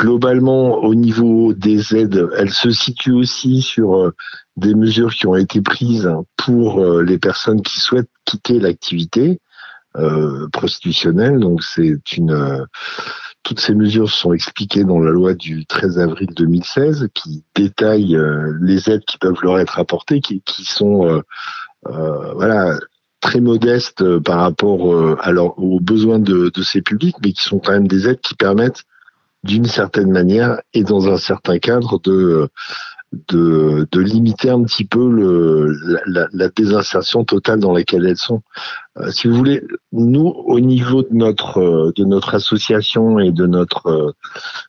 globalement, 0.00 0.78
au 0.78 0.94
niveau 0.94 1.52
des 1.52 1.94
aides, 1.94 2.30
elle 2.36 2.50
se 2.50 2.70
situe 2.70 3.12
aussi 3.12 3.60
sur 3.60 3.96
euh, 3.96 4.14
des 4.56 4.74
mesures 4.74 5.12
qui 5.12 5.26
ont 5.26 5.36
été 5.36 5.60
prises 5.60 6.10
pour 6.38 6.80
euh, 6.80 7.02
les 7.02 7.18
personnes 7.18 7.60
qui 7.60 7.80
souhaitent 7.80 8.08
quitter 8.24 8.58
l'activité 8.58 9.40
euh, 9.96 10.48
prostitutionnelle. 10.52 11.38
Donc, 11.38 11.62
c'est 11.62 12.00
une 12.16 12.66
toutes 13.42 13.60
ces 13.60 13.74
mesures 13.74 14.10
sont 14.10 14.32
expliquées 14.32 14.84
dans 14.84 15.00
la 15.00 15.10
loi 15.10 15.34
du 15.34 15.66
13 15.66 15.98
avril 15.98 16.28
2016 16.34 17.08
qui 17.14 17.44
détaille 17.54 18.16
les 18.60 18.90
aides 18.90 19.04
qui 19.04 19.18
peuvent 19.18 19.40
leur 19.42 19.58
être 19.58 19.78
apportées, 19.78 20.20
qui, 20.20 20.42
qui 20.42 20.64
sont 20.64 21.22
voilà 21.84 22.78
très 23.20 23.40
modestes 23.40 24.18
par 24.20 24.40
rapport 24.40 25.18
à 25.20 25.32
aux 25.32 25.80
besoins 25.80 26.18
de, 26.18 26.50
de, 26.54 26.62
ces 26.62 26.82
publics, 26.82 27.16
mais 27.24 27.32
qui 27.32 27.42
sont 27.42 27.58
quand 27.58 27.72
même 27.72 27.88
des 27.88 28.08
aides 28.08 28.20
qui 28.20 28.34
permettent 28.34 28.84
d'une 29.42 29.64
certaine 29.64 30.10
manière 30.10 30.60
et 30.74 30.84
dans 30.84 31.08
un 31.08 31.16
certain 31.16 31.58
cadre 31.58 31.98
de 32.00 32.48
de, 33.28 33.88
de 33.90 34.00
limiter 34.00 34.50
un 34.50 34.62
petit 34.62 34.84
peu 34.84 35.08
le, 35.10 35.72
la, 36.06 36.28
la, 36.32 36.48
désinsertion 36.48 37.24
totale 37.24 37.58
dans 37.58 37.72
laquelle 37.72 38.06
elles 38.06 38.16
sont. 38.16 38.42
Euh, 38.98 39.10
si 39.10 39.26
vous 39.26 39.34
voulez, 39.34 39.62
nous, 39.92 40.26
au 40.26 40.60
niveau 40.60 41.02
de 41.02 41.12
notre 41.12 41.92
de 41.96 42.04
notre 42.04 42.34
association 42.34 43.18
et 43.18 43.32
de 43.32 43.46
notre 43.46 44.14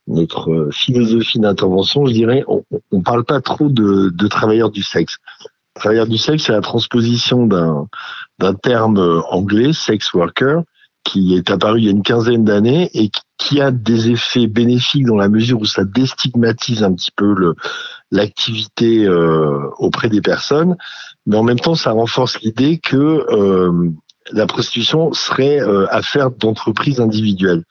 notre 0.07 0.69
philosophie 0.71 1.39
d'intervention, 1.39 2.05
je 2.07 2.13
dirais, 2.13 2.43
on, 2.47 2.63
on 2.91 3.01
parle 3.01 3.25
pas 3.25 3.41
trop 3.41 3.69
de, 3.69 4.09
de 4.09 4.27
travailleurs 4.27 4.71
du 4.71 4.81
sexe. 4.81 5.17
Travailleurs 5.75 6.07
du 6.07 6.17
sexe, 6.17 6.45
c'est 6.45 6.51
la 6.51 6.61
transposition 6.61 7.45
d'un 7.47 8.53
terme 8.55 9.23
anglais, 9.29 9.71
sex 9.71 10.13
worker, 10.13 10.63
qui 11.03 11.35
est 11.35 11.49
apparu 11.49 11.79
il 11.79 11.85
y 11.85 11.87
a 11.87 11.91
une 11.91 12.03
quinzaine 12.03 12.43
d'années 12.43 12.89
et 12.93 13.09
qui 13.37 13.61
a 13.61 13.71
des 13.71 14.09
effets 14.09 14.47
bénéfiques 14.47 15.05
dans 15.05 15.15
la 15.15 15.29
mesure 15.29 15.61
où 15.61 15.65
ça 15.65 15.83
déstigmatise 15.83 16.83
un 16.83 16.93
petit 16.93 17.11
peu 17.15 17.33
le, 17.33 17.55
l'activité 18.12 19.05
euh, 19.05 19.70
auprès 19.78 20.09
des 20.09 20.22
personnes, 20.22 20.76
mais 21.26 21.38
en 21.38 21.43
même 21.43 21.59
temps 21.59 21.76
ça 21.76 21.91
renforce 21.91 22.39
l'idée 22.41 22.80
que 22.80 22.97
euh, 22.97 23.89
la 24.32 24.45
prostitution 24.45 25.14
serait 25.14 25.62
euh, 25.62 25.88
affaire 25.89 26.32
d'entreprises 26.32 26.99
individuelles. 26.99 27.64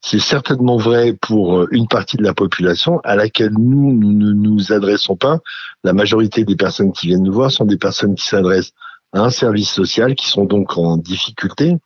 C'est 0.00 0.20
certainement 0.20 0.76
vrai 0.76 1.12
pour 1.20 1.66
une 1.72 1.88
partie 1.88 2.16
de 2.16 2.22
la 2.22 2.34
population 2.34 3.00
à 3.02 3.16
laquelle 3.16 3.52
nous, 3.58 3.92
nous 3.92 4.12
ne 4.12 4.32
nous 4.32 4.72
adressons 4.72 5.16
pas. 5.16 5.40
La 5.82 5.92
majorité 5.92 6.44
des 6.44 6.54
personnes 6.54 6.92
qui 6.92 7.08
viennent 7.08 7.24
nous 7.24 7.32
voir 7.32 7.50
sont 7.50 7.64
des 7.64 7.78
personnes 7.78 8.14
qui 8.14 8.26
s'adressent 8.26 8.72
à 9.12 9.20
un 9.20 9.30
service 9.30 9.70
social, 9.70 10.14
qui 10.14 10.28
sont 10.28 10.44
donc 10.44 10.78
en 10.78 10.98
difficulté, 10.98 11.78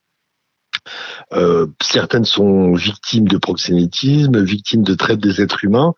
euh, 1.32 1.66
certaines 1.80 2.24
sont 2.24 2.74
victimes 2.74 3.28
de 3.28 3.38
proxénétisme, 3.38 4.42
victimes 4.42 4.82
de 4.82 4.94
traite 4.94 5.20
des 5.20 5.40
êtres 5.40 5.64
humains. 5.64 5.94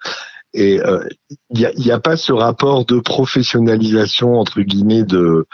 Et 0.54 0.76
il 0.76 0.80
euh, 0.80 1.08
n'y 1.50 1.90
a, 1.90 1.94
a, 1.96 2.00
pas 2.00 2.16
ce 2.16 2.32
rapport 2.32 2.84
de 2.84 3.00
professionnalisation 3.00 4.34
entre 4.34 4.60
guillemets 4.60 5.04
de 5.04 5.46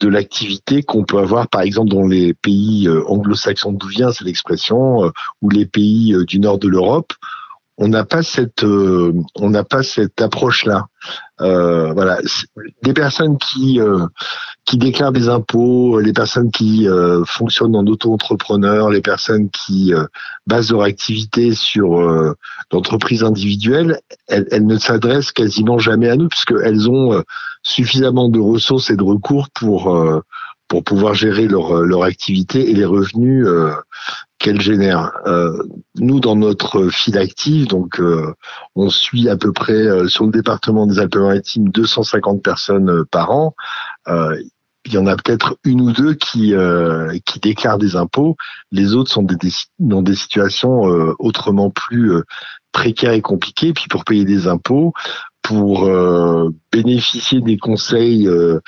de 0.00 0.08
l'activité 0.08 0.82
qu'on 0.82 1.04
peut 1.04 1.18
avoir 1.18 1.48
par 1.48 1.62
exemple 1.62 1.90
dans 1.90 2.06
les 2.06 2.34
pays 2.34 2.86
euh, 2.86 3.02
anglo-saxons 3.08 3.72
d'où 3.72 3.88
vient 3.88 4.12
cette 4.12 4.26
expression 4.26 5.10
ou 5.40 5.48
les 5.48 5.66
pays 5.66 6.14
du 6.26 6.40
nord 6.40 6.58
de 6.58 6.68
l'Europe 6.68 7.12
on 7.76 7.88
n'a 7.88 8.04
pas 8.04 8.22
cette 8.22 8.64
euh, 8.64 9.12
on 9.34 9.50
n'a 9.50 9.64
pas 9.64 9.82
cette 9.82 10.20
approche 10.20 10.64
là. 10.64 10.86
Euh, 11.40 11.92
voilà, 11.92 12.18
des 12.82 12.92
personnes 12.92 13.38
qui 13.38 13.80
euh, 13.80 14.06
qui 14.64 14.78
déclarent 14.78 15.12
des 15.12 15.28
impôts, 15.28 16.00
les 16.00 16.12
personnes 16.12 16.50
qui 16.50 16.86
fonctionnent 17.26 17.76
en 17.76 17.86
auto-entrepreneur, 17.86 18.88
les 18.90 19.02
personnes 19.02 19.50
qui 19.50 19.92
basent 20.46 20.70
leur 20.70 20.82
activité 20.82 21.54
sur 21.54 22.00
l'entreprise 22.72 23.24
individuelle, 23.24 24.00
elles, 24.26 24.46
elles, 24.50 24.66
ne 24.66 24.78
s'adressent 24.78 25.32
quasiment 25.32 25.78
jamais 25.78 26.08
à 26.08 26.16
nous 26.16 26.28
puisqu'elles 26.28 26.88
ont 26.88 27.22
suffisamment 27.62 28.28
de 28.28 28.40
ressources 28.40 28.90
et 28.90 28.96
de 28.96 29.02
recours 29.02 29.48
pour 29.54 30.22
pour 30.66 30.82
pouvoir 30.82 31.12
gérer 31.12 31.46
leur, 31.46 31.82
leur 31.82 32.02
activité 32.02 32.70
et 32.70 32.74
les 32.74 32.86
revenus 32.86 33.46
qu'elle 34.44 34.60
génère. 34.60 35.12
Euh, 35.26 35.56
nous, 35.96 36.20
dans 36.20 36.36
notre 36.36 36.88
file 36.88 37.16
active, 37.16 37.66
donc 37.66 37.98
euh, 37.98 38.34
on 38.76 38.90
suit 38.90 39.30
à 39.30 39.38
peu 39.38 39.52
près 39.52 39.72
euh, 39.72 40.06
sur 40.06 40.26
le 40.26 40.32
département 40.32 40.86
des 40.86 40.98
Alpes-Maritimes 40.98 41.70
250 41.70 42.42
personnes 42.42 43.06
par 43.10 43.30
an. 43.30 43.54
Il 44.84 44.92
y 44.92 44.98
en 44.98 45.06
a 45.06 45.16
peut-être 45.16 45.56
une 45.64 45.80
ou 45.80 45.92
deux 45.92 46.14
qui 46.14 46.54
qui 47.24 47.40
déclarent 47.40 47.78
des 47.78 47.96
impôts. 47.96 48.36
Les 48.70 48.94
autres 48.94 49.10
sont 49.10 49.22
des, 49.22 49.36
dans 49.78 50.02
des 50.02 50.14
situations 50.14 50.82
autrement 51.18 51.70
plus 51.70 52.12
précaires 52.72 53.12
et 53.12 53.22
compliquées. 53.22 53.72
Puis 53.72 53.88
pour 53.88 54.04
payer 54.04 54.24
des 54.24 54.46
impôts, 54.46 54.92
pour 55.44 55.84
euh, 55.84 56.48
bénéficier 56.72 57.42
des 57.42 57.58
conseils 57.58 58.26
euh, 58.26 58.60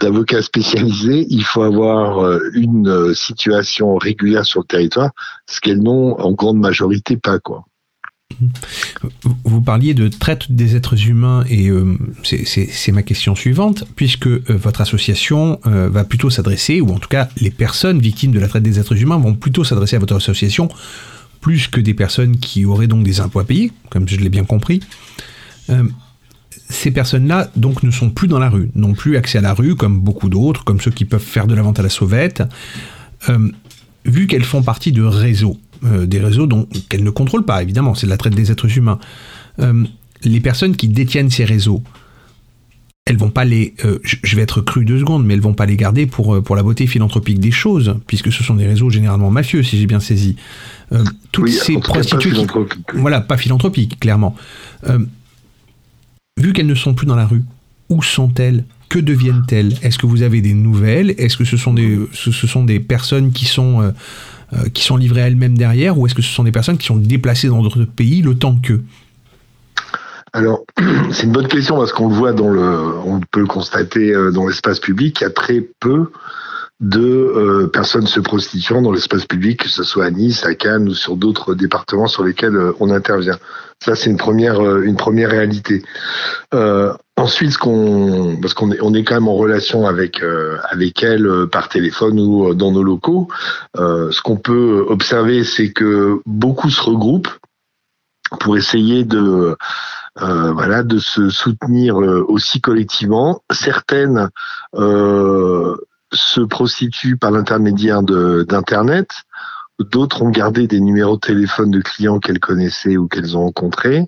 d'avocats 0.00 0.42
spécialisés, 0.42 1.24
il 1.30 1.44
faut 1.44 1.62
avoir 1.62 2.18
euh, 2.18 2.40
une 2.52 3.14
situation 3.14 3.96
régulière 3.96 4.44
sur 4.44 4.60
le 4.60 4.66
territoire, 4.66 5.12
ce 5.48 5.60
qu'elles 5.60 5.82
n'ont 5.82 6.18
en 6.20 6.32
grande 6.32 6.58
majorité 6.58 7.16
pas 7.16 7.38
quoi. 7.38 7.64
Vous 9.44 9.60
parliez 9.60 9.94
de 9.94 10.08
traite 10.08 10.50
des 10.50 10.76
êtres 10.76 11.08
humains 11.08 11.44
et 11.48 11.70
c'est 12.24 12.92
ma 12.92 13.02
question 13.02 13.34
suivante, 13.34 13.84
puisque 13.96 14.26
votre 14.26 14.80
association 14.80 15.60
va 15.64 16.04
plutôt 16.04 16.30
s'adresser, 16.30 16.80
ou 16.80 16.90
en 16.90 16.98
tout 16.98 17.08
cas 17.08 17.28
les 17.36 17.50
personnes 17.50 18.00
victimes 18.00 18.32
de 18.32 18.40
la 18.40 18.48
traite 18.48 18.62
des 18.62 18.80
êtres 18.80 19.00
humains 19.00 19.18
vont 19.18 19.34
plutôt 19.34 19.62
s'adresser 19.62 19.96
à 19.96 19.98
votre 20.00 20.16
association 20.16 20.68
plus 21.44 21.68
que 21.68 21.78
des 21.78 21.92
personnes 21.92 22.38
qui 22.38 22.64
auraient 22.64 22.86
donc 22.86 23.04
des 23.04 23.20
impôts 23.20 23.38
à 23.38 23.44
payer, 23.44 23.70
comme 23.90 24.08
je 24.08 24.16
l'ai 24.16 24.30
bien 24.30 24.44
compris. 24.44 24.80
Euh, 25.68 25.84
ces 26.70 26.90
personnes-là 26.90 27.50
donc 27.54 27.82
ne 27.82 27.90
sont 27.90 28.08
plus 28.08 28.28
dans 28.28 28.38
la 28.38 28.48
rue, 28.48 28.70
n'ont 28.74 28.94
plus 28.94 29.18
accès 29.18 29.36
à 29.36 29.40
la 29.42 29.52
rue 29.52 29.76
comme 29.76 30.00
beaucoup 30.00 30.30
d'autres, 30.30 30.64
comme 30.64 30.80
ceux 30.80 30.90
qui 30.90 31.04
peuvent 31.04 31.20
faire 31.22 31.46
de 31.46 31.54
la 31.54 31.60
vente 31.60 31.78
à 31.78 31.82
la 31.82 31.90
sauvette, 31.90 32.42
euh, 33.28 33.50
vu 34.06 34.26
qu'elles 34.26 34.44
font 34.44 34.62
partie 34.62 34.90
de 34.90 35.02
réseaux, 35.02 35.58
euh, 35.84 36.06
des 36.06 36.20
réseaux 36.20 36.46
dont 36.46 36.68
qu'elles 36.88 37.04
ne 37.04 37.10
contrôlent 37.10 37.44
pas 37.44 37.62
évidemment, 37.62 37.94
c'est 37.94 38.06
de 38.06 38.10
la 38.10 38.16
traite 38.16 38.34
des 38.34 38.50
êtres 38.50 38.76
humains. 38.76 38.98
les 40.22 40.40
personnes 40.40 40.74
qui 40.76 40.88
détiennent 40.88 41.30
ces 41.30 41.44
réseaux, 41.44 41.82
elles 43.06 43.18
vont 43.18 43.30
pas 43.30 43.44
les, 43.44 43.74
je 44.02 44.36
vais 44.36 44.42
être 44.42 44.62
cru 44.62 44.86
deux 44.86 44.98
secondes, 44.98 45.26
mais 45.26 45.34
elles 45.34 45.40
vont 45.40 45.52
pas 45.52 45.66
les 45.66 45.76
garder 45.76 46.06
pour 46.06 46.42
pour 46.42 46.56
la 46.56 46.62
beauté 46.62 46.86
philanthropique 46.86 47.38
des 47.38 47.50
choses, 47.50 47.94
puisque 48.06 48.32
ce 48.32 48.42
sont 48.42 48.54
des 48.54 48.66
réseaux 48.66 48.88
généralement 48.88 49.30
mafieux, 49.30 49.62
si 49.62 49.78
j'ai 49.78 49.86
bien 49.86 50.00
saisi. 50.00 50.36
Euh, 50.92 51.04
toutes 51.32 51.48
ces 51.48 51.78
prostituées, 51.78 52.32
voilà, 52.94 53.20
pas 53.20 53.36
philanthropiques, 53.36 53.98
clairement. 54.00 54.36
Euh, 54.88 54.98
vu 56.38 56.52
qu'elles 56.52 56.66
ne 56.66 56.74
sont 56.74 56.94
plus 56.94 57.06
dans 57.06 57.16
la 57.16 57.26
rue, 57.26 57.42
où 57.88 58.02
sont-elles? 58.02 58.64
Que 58.88 58.98
deviennent-elles? 58.98 59.74
Est-ce 59.82 59.98
que 59.98 60.06
vous 60.06 60.22
avez 60.22 60.40
des 60.40 60.54
nouvelles? 60.54 61.14
Est-ce 61.18 61.36
que 61.36 61.44
ce 61.44 61.56
sont 61.56 61.72
des, 61.72 61.98
ce, 62.12 62.30
sont 62.30 62.64
des 62.64 62.80
personnes 62.80 63.32
qui 63.32 63.46
sont, 63.46 63.92
euh, 64.54 64.68
qui 64.68 64.82
sont 64.82 64.96
livrées 64.96 65.22
elles-mêmes 65.22 65.56
derrière 65.56 65.98
Ou 65.98 66.06
est-ce 66.06 66.14
que 66.14 66.22
ce 66.22 66.32
sont 66.32 66.44
des 66.44 66.52
personnes 66.52 66.78
qui 66.78 66.86
sont 66.86 66.96
déplacées 66.96 67.48
dans 67.48 67.62
d'autres 67.62 67.84
pays 67.84 68.22
le 68.22 68.34
temps 68.36 68.56
que? 68.62 68.80
Alors, 70.32 70.64
c'est 71.12 71.24
une 71.24 71.32
bonne 71.32 71.48
question 71.48 71.76
parce 71.76 71.92
qu'on 71.92 72.08
le 72.08 72.14
voit 72.14 72.32
dans 72.32 72.48
le, 72.48 72.62
on 73.04 73.20
peut 73.30 73.40
le 73.40 73.46
constater 73.46 74.12
dans 74.32 74.46
l'espace 74.46 74.80
public, 74.80 75.20
il 75.20 75.24
y 75.24 75.26
a 75.26 75.30
très 75.30 75.60
peu 75.80 76.10
de 76.80 77.00
euh, 77.00 77.66
personnes 77.68 78.06
se 78.06 78.20
prostituant 78.20 78.82
dans 78.82 78.92
l'espace 78.92 79.26
public, 79.26 79.62
que 79.62 79.68
ce 79.68 79.84
soit 79.84 80.06
à 80.06 80.10
Nice, 80.10 80.44
à 80.44 80.54
Cannes 80.54 80.88
ou 80.88 80.94
sur 80.94 81.16
d'autres 81.16 81.54
départements 81.54 82.08
sur 82.08 82.24
lesquels 82.24 82.56
euh, 82.56 82.72
on 82.80 82.90
intervient. 82.90 83.38
Ça, 83.82 83.94
c'est 83.94 84.10
une 84.10 84.16
première, 84.16 84.60
euh, 84.60 84.82
une 84.82 84.96
première 84.96 85.30
réalité. 85.30 85.82
Ensuite, 87.24 87.58
parce 88.40 88.54
qu'on 88.54 88.94
est, 88.94 89.04
quand 89.04 89.14
même 89.14 89.28
en 89.28 89.34
relation 89.34 89.86
avec 89.86 90.22
avec 90.70 91.02
elles 91.02 91.28
par 91.50 91.68
téléphone 91.68 92.20
ou 92.20 92.54
dans 92.54 92.70
nos 92.70 92.82
locaux. 92.82 93.28
ce 93.76 94.22
qu'on 94.22 94.36
peut 94.36 94.84
observer, 94.88 95.44
c'est 95.44 95.72
que 95.72 96.20
beaucoup 96.26 96.70
se 96.70 96.82
regroupent 96.82 97.32
pour 98.40 98.56
essayer 98.56 99.04
de 99.04 99.56
voilà, 100.16 100.82
de 100.82 100.98
se 100.98 101.30
soutenir 101.30 101.96
aussi 101.96 102.60
collectivement. 102.60 103.42
Certaines 103.50 104.28
euh, 104.76 105.76
se 106.12 106.40
prostituent 106.40 107.16
par 107.16 107.30
l'intermédiaire 107.30 108.02
d'Internet. 108.02 109.10
D'autres 109.80 110.22
ont 110.22 110.30
gardé 110.30 110.68
des 110.68 110.80
numéros 110.80 111.16
de 111.16 111.20
téléphone 111.20 111.70
de 111.70 111.80
clients 111.80 112.20
qu'elles 112.20 112.38
connaissaient 112.38 112.96
ou 112.96 113.08
qu'elles 113.08 113.36
ont 113.36 113.42
rencontrés. 113.42 114.06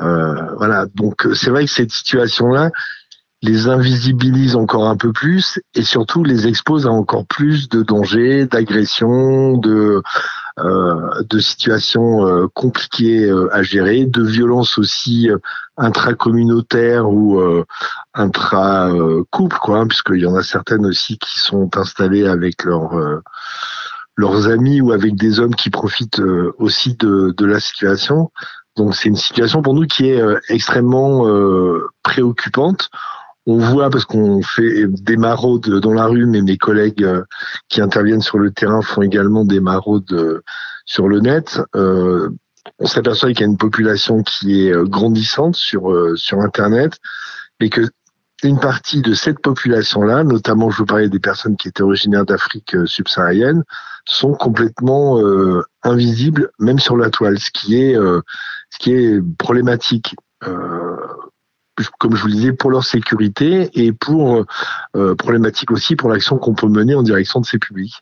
Euh, 0.00 0.54
voilà. 0.56 0.86
Donc 0.94 1.26
c'est 1.34 1.50
vrai 1.50 1.64
que 1.64 1.70
cette 1.70 1.92
situation-là 1.92 2.70
les 3.42 3.68
invisibilise 3.68 4.56
encore 4.56 4.88
un 4.88 4.96
peu 4.96 5.12
plus 5.12 5.60
et 5.74 5.82
surtout 5.82 6.24
les 6.24 6.46
expose 6.46 6.86
à 6.86 6.90
encore 6.90 7.26
plus 7.26 7.68
de 7.68 7.82
dangers, 7.82 8.46
d'agressions, 8.46 9.58
de 9.58 10.02
euh, 10.60 11.24
de 11.28 11.40
situations 11.40 12.24
euh, 12.28 12.46
compliquées 12.54 13.24
euh, 13.24 13.52
à 13.52 13.64
gérer, 13.64 14.06
de 14.06 14.22
violences 14.22 14.78
aussi 14.78 15.28
intracommunautaires 15.76 17.10
ou 17.10 17.42
intra-couple, 18.14 19.56
quoi, 19.60 19.80
hein, 19.80 19.88
puisqu'il 19.88 20.20
y 20.20 20.26
en 20.26 20.36
a 20.36 20.44
certaines 20.44 20.86
aussi 20.86 21.18
qui 21.18 21.40
sont 21.40 21.76
installées 21.76 22.26
avec 22.26 22.62
leurs 22.62 22.94
leurs 24.16 24.46
amis 24.46 24.80
ou 24.80 24.92
avec 24.92 25.16
des 25.16 25.40
hommes 25.40 25.56
qui 25.56 25.70
profitent 25.70 26.22
aussi 26.58 26.94
de, 26.94 27.34
de 27.36 27.46
la 27.46 27.58
situation. 27.58 28.30
Donc 28.76 28.94
c'est 28.94 29.08
une 29.08 29.16
situation 29.16 29.62
pour 29.62 29.74
nous 29.74 29.86
qui 29.86 30.08
est 30.08 30.20
extrêmement 30.48 31.24
préoccupante 32.02 32.90
on 33.46 33.58
voit 33.58 33.90
parce 33.90 34.04
qu'on 34.04 34.42
fait 34.42 34.86
des 34.86 35.16
maraudes 35.16 35.68
dans 35.80 35.92
la 35.92 36.06
rue, 36.06 36.26
mais 36.26 36.40
mes 36.40 36.56
collègues 36.56 37.04
euh, 37.04 37.22
qui 37.68 37.80
interviennent 37.80 38.22
sur 38.22 38.38
le 38.38 38.50
terrain 38.50 38.80
font 38.80 39.02
également 39.02 39.44
des 39.44 39.60
maraudes 39.60 40.12
euh, 40.12 40.42
sur 40.86 41.08
le 41.08 41.20
net. 41.20 41.60
Euh, 41.76 42.30
on 42.78 42.86
s'aperçoit 42.86 43.30
qu'il 43.30 43.40
y 43.40 43.44
a 43.44 43.46
une 43.46 43.58
population 43.58 44.22
qui 44.22 44.66
est 44.66 44.88
grandissante 44.88 45.54
sur 45.54 45.92
sur 46.16 46.40
Internet, 46.40 46.98
et 47.60 47.68
que 47.68 47.82
une 48.42 48.58
partie 48.58 49.02
de 49.02 49.12
cette 49.12 49.40
population-là, 49.40 50.24
notamment 50.24 50.70
je 50.70 50.78
vous 50.78 50.86
parlais 50.86 51.10
des 51.10 51.20
personnes 51.20 51.56
qui 51.56 51.68
étaient 51.68 51.82
originaires 51.82 52.24
d'Afrique 52.24 52.74
subsaharienne, 52.86 53.64
sont 54.06 54.32
complètement 54.32 55.20
invisibles, 55.82 56.50
même 56.58 56.78
sur 56.78 56.96
la 56.96 57.10
toile, 57.10 57.38
ce 57.38 57.50
qui 57.50 57.76
est 57.76 57.96
ce 58.74 58.78
qui 58.78 58.92
est 58.92 59.20
problématique 59.38 60.14
comme 61.98 62.14
je 62.14 62.22
vous 62.22 62.28
le 62.28 62.34
disais, 62.34 62.52
pour 62.52 62.70
leur 62.70 62.84
sécurité 62.84 63.70
et 63.74 63.92
pour 63.92 64.44
euh, 64.96 65.14
problématique 65.16 65.70
aussi 65.70 65.96
pour 65.96 66.08
l'action 66.08 66.38
qu'on 66.38 66.54
peut 66.54 66.68
mener 66.68 66.94
en 66.94 67.02
direction 67.02 67.40
de 67.40 67.46
ces 67.46 67.58
publics. 67.58 67.94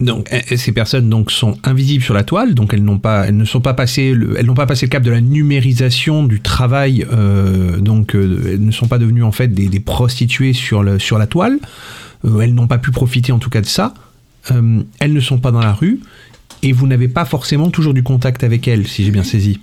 Donc 0.00 0.28
ces 0.56 0.72
personnes 0.72 1.08
donc 1.10 1.30
sont 1.30 1.58
invisibles 1.64 2.02
sur 2.02 2.14
la 2.14 2.24
toile, 2.24 2.54
donc 2.54 2.72
elles 2.72 2.82
n'ont 2.82 2.98
pas, 2.98 3.26
elles 3.28 3.36
ne 3.36 3.44
sont 3.44 3.60
pas 3.60 3.74
passées, 3.74 4.14
le, 4.14 4.38
elles 4.38 4.46
n'ont 4.46 4.54
pas 4.54 4.66
passé 4.66 4.86
le 4.86 4.90
cap 4.90 5.02
de 5.02 5.10
la 5.10 5.20
numérisation 5.20 6.24
du 6.24 6.40
travail, 6.40 7.06
euh, 7.12 7.76
donc 7.76 8.16
euh, 8.16 8.52
elles 8.54 8.64
ne 8.64 8.72
sont 8.72 8.88
pas 8.88 8.98
devenues 8.98 9.22
en 9.22 9.32
fait 9.32 9.48
des, 9.48 9.80
prostituées 9.80 10.54
sur 10.54 10.82
le 10.82 10.98
sur 10.98 11.18
la 11.18 11.26
toile. 11.26 11.58
Euh, 12.24 12.40
elles 12.40 12.54
n'ont 12.54 12.66
pas 12.66 12.78
pu 12.78 12.90
profiter 12.90 13.32
en 13.32 13.38
tout 13.38 13.50
cas 13.50 13.60
de 13.60 13.66
ça. 13.66 13.92
Euh, 14.50 14.82
elles 14.98 15.12
ne 15.12 15.20
sont 15.20 15.38
pas 15.38 15.52
dans 15.52 15.60
la 15.60 15.72
rue 15.72 16.00
et 16.62 16.72
vous 16.72 16.86
n'avez 16.86 17.08
pas 17.08 17.24
forcément 17.24 17.70
toujours 17.70 17.94
du 17.94 18.02
contact 18.02 18.44
avec 18.44 18.68
elles, 18.68 18.86
si 18.86 19.04
j'ai 19.04 19.10
bien 19.10 19.24
saisi. 19.24 19.60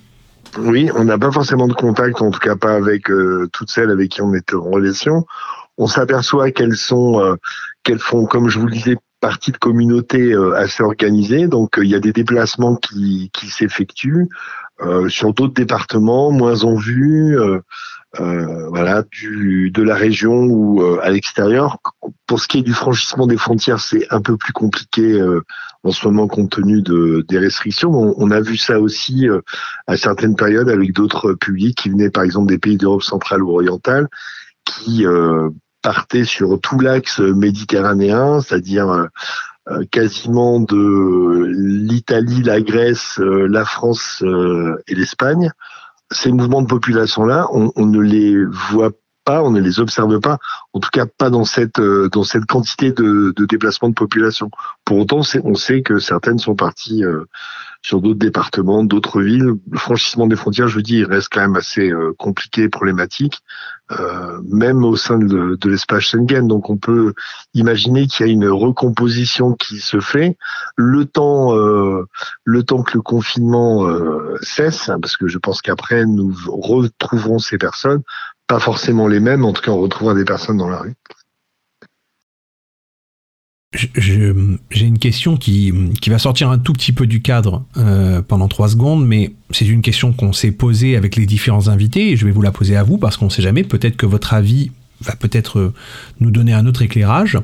Oui, 0.57 0.89
on 0.95 1.03
n'a 1.03 1.17
pas 1.17 1.31
forcément 1.31 1.67
de 1.67 1.73
contact, 1.73 2.21
en 2.21 2.31
tout 2.31 2.39
cas 2.39 2.55
pas 2.55 2.73
avec 2.73 3.09
euh, 3.11 3.47
toutes 3.53 3.69
celles 3.69 3.91
avec 3.91 4.11
qui 4.11 4.21
on 4.21 4.33
est 4.33 4.53
en 4.53 4.61
relation. 4.61 5.25
On 5.77 5.87
s'aperçoit 5.87 6.51
qu'elles 6.51 6.75
sont, 6.75 7.21
euh, 7.21 7.35
qu'elles 7.83 7.99
font, 7.99 8.25
comme 8.25 8.49
je 8.49 8.59
vous 8.59 8.65
le 8.65 8.73
disais, 8.73 8.97
partie 9.21 9.51
de 9.51 9.57
communautés 9.57 10.33
euh, 10.33 10.55
assez 10.55 10.83
organisées. 10.83 11.47
Donc 11.47 11.75
il 11.77 11.87
y 11.87 11.95
a 11.95 11.99
des 11.99 12.13
déplacements 12.13 12.75
qui, 12.75 13.29
s'effectuent 13.49 14.27
sur 15.09 15.33
d'autres 15.33 15.53
départements 15.53 16.31
moins 16.31 16.63
en 16.63 16.75
vue. 16.75 17.37
voilà, 18.17 19.03
de 19.03 19.81
la 19.83 19.95
région 19.95 20.45
ou 20.45 20.81
à 21.01 21.09
l'extérieur. 21.09 21.79
Pour 22.29 22.39
ce 22.39 22.47
qui 22.47 22.59
est 22.59 22.61
du 22.61 22.73
franchissement 22.73 23.25
des 23.25 23.37
frontières, 23.37 23.79
c'est 23.79 24.05
un 24.11 24.21
peu 24.21 24.37
plus 24.37 24.53
compliqué 24.53 25.19
en 25.83 25.91
ce 25.91 26.07
moment 26.07 26.27
compte 26.27 26.51
tenu 26.51 26.83
de, 26.83 27.25
des 27.27 27.39
restrictions. 27.39 27.89
On, 27.91 28.29
a 28.31 28.41
vu 28.41 28.55
ça 28.55 28.79
aussi 28.79 29.27
euh, 29.27 29.41
à 29.87 29.97
certaines 29.97 30.35
périodes 30.35 30.69
avec 30.69 30.93
d'autres 30.93 31.33
publics 31.33 31.77
qui 31.77 31.89
venaient 31.89 32.09
par 32.11 32.23
exemple 32.23 32.47
des 32.47 32.59
pays 32.59 32.77
d'Europe 32.77 33.03
centrale 33.03 33.41
ou 33.41 33.51
orientale, 33.51 34.07
qui 34.63 35.05
euh, 35.05 35.49
partaient 35.81 36.25
sur 36.25 36.59
tout 36.61 36.79
l'axe 36.79 37.19
méditerranéen, 37.19 38.41
c'est-à-dire 38.41 39.07
quasiment 39.91 40.59
de 40.59 41.45
l'Italie, 41.47 42.43
la 42.43 42.59
Grèce, 42.59 43.19
la 43.19 43.65
France 43.65 44.23
et 44.87 44.95
l'Espagne. 44.95 45.51
Ces 46.11 46.31
mouvements 46.31 46.61
de 46.61 46.67
population-là, 46.67 47.47
on, 47.53 47.71
on, 47.75 47.85
ne 47.85 47.99
les 47.99 48.43
voit 48.45 48.91
on 49.37 49.51
ne 49.51 49.59
les 49.59 49.79
observe 49.79 50.19
pas, 50.19 50.37
en 50.73 50.79
tout 50.79 50.89
cas 50.91 51.05
pas 51.05 51.29
dans 51.29 51.45
cette 51.45 51.79
euh, 51.79 52.09
dans 52.09 52.23
cette 52.23 52.45
quantité 52.45 52.91
de, 52.91 53.33
de 53.35 53.45
déplacement 53.45 53.89
de 53.89 53.93
population. 53.93 54.49
Pour 54.85 54.97
autant, 54.97 55.21
on 55.43 55.55
sait 55.55 55.81
que 55.81 55.99
certaines 55.99 56.39
sont 56.39 56.55
parties 56.55 57.03
euh, 57.03 57.25
sur 57.81 58.01
d'autres 58.01 58.19
départements, 58.19 58.83
d'autres 58.83 59.21
villes. 59.21 59.53
Le 59.71 59.77
franchissement 59.77 60.27
des 60.27 60.35
frontières, 60.35 60.67
je 60.67 60.75
vous 60.75 60.81
dis, 60.81 61.03
reste 61.03 61.29
quand 61.31 61.41
même 61.41 61.55
assez 61.55 61.89
euh, 61.89 62.13
compliqué, 62.17 62.69
problématique, 62.69 63.39
même 64.47 64.83
au 64.83 64.95
sein 64.95 65.17
de, 65.17 65.57
l'espace 65.65 66.03
Schengen. 66.03 66.47
Donc 66.47 66.69
on 66.69 66.77
peut 66.77 67.13
imaginer 67.55 68.05
qu'il 68.05 68.27
y 68.27 68.29
a 68.29 68.31
une 68.31 68.47
recomposition 68.47 69.53
qui 69.53 69.79
se 69.79 69.99
fait. 69.99 70.37
Le 70.75 71.05
temps, 71.05 71.55
le 72.43 72.63
temps 72.63 72.83
que 72.83 72.93
le 72.93 73.01
confinement 73.01 73.89
cesse, 74.41 74.89
hein, 74.89 74.99
parce 75.01 75.17
que 75.17 75.27
je 75.27 75.39
pense 75.39 75.63
qu'après 75.63 76.05
nous 76.05 76.35
retrouverons 76.47 77.39
ces 77.39 77.57
personnes, 77.57 78.03
pas 78.49 78.59
forcément 78.59 79.07
les 79.07 79.19
mêmes, 79.19 79.45
en 79.45 79.53
tout 79.53 79.61
cas 79.61 79.71
on 79.71 79.79
retrouvera 79.79 80.15
des 80.15 80.25
personnes 80.25 80.57
dans 80.57 80.67
la 80.67 80.79
rue. 80.79 80.95
J'ai 83.95 84.33
une 84.73 84.97
question 84.97 85.37
qui, 85.37 85.71
va 86.07 86.17
sortir 86.17 86.49
un 86.49 86.57
tout 86.57 86.73
petit 86.73 86.91
peu 86.91 87.05
du 87.05 87.21
cadre 87.21 87.63
euh, 87.77 88.23
pendant 88.23 88.47
trois 88.47 88.67
secondes, 88.67 89.05
mais 89.05 89.35
c'est 89.51 89.67
une 89.67 89.83
question 89.83 90.11
qu'on 90.11 90.33
s'est 90.33 90.51
posée 90.51 90.95
avec 90.95 91.15
les 91.15 91.27
différents 91.27 91.67
invités 91.67 92.09
et 92.09 92.17
je 92.17 92.25
vais 92.25 92.31
vous 92.31 92.41
la 92.41 92.51
poser 92.51 92.75
à 92.75 92.81
vous 92.81 92.97
parce 92.97 93.15
qu'on 93.15 93.25
ne 93.25 93.29
sait 93.29 93.43
jamais, 93.43 93.63
peut-être 93.63 93.95
que 93.95 94.07
votre 94.07 94.33
avis 94.33 94.71
va 95.01 95.15
peut-être 95.15 95.59
euh, 95.59 95.73
nous 96.19 96.31
donner 96.31 96.53
un 96.53 96.65
autre 96.65 96.81
éclairage. 96.81 97.37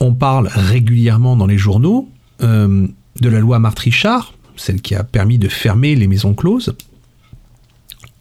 On 0.00 0.12
parle 0.12 0.48
régulièrement 0.52 1.36
dans 1.36 1.46
les 1.46 1.58
journaux 1.58 2.08
euh, 2.42 2.88
de 3.20 3.28
la 3.28 3.38
loi 3.38 3.60
Martre-Richard, 3.60 4.34
celle 4.56 4.82
qui 4.82 4.96
a 4.96 5.04
permis 5.04 5.38
de 5.38 5.48
fermer 5.48 5.94
les 5.94 6.08
maisons 6.08 6.34
closes. 6.34 6.74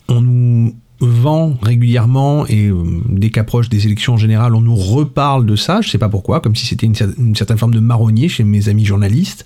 On 0.08 0.22
nous 0.22 0.76
vent 1.00 1.58
régulièrement 1.62 2.46
et 2.48 2.68
euh, 2.68 3.02
dès 3.08 3.30
qu'approche 3.30 3.70
des 3.70 3.86
élections 3.86 4.18
générales, 4.18 4.56
on 4.56 4.62
nous 4.62 4.76
reparle 4.76 5.46
de 5.46 5.56
ça. 5.56 5.82
Je 5.82 5.90
sais 5.90 5.98
pas 5.98 6.10
pourquoi, 6.10 6.42
comme 6.42 6.56
si 6.56 6.66
c'était 6.66 6.88
une, 6.88 7.36
certaine 7.36 7.58
forme 7.58 7.74
de 7.74 7.80
marronnier 7.80 8.30
chez 8.30 8.44
mes 8.44 8.70
amis 8.70 8.86
journalistes. 8.86 9.46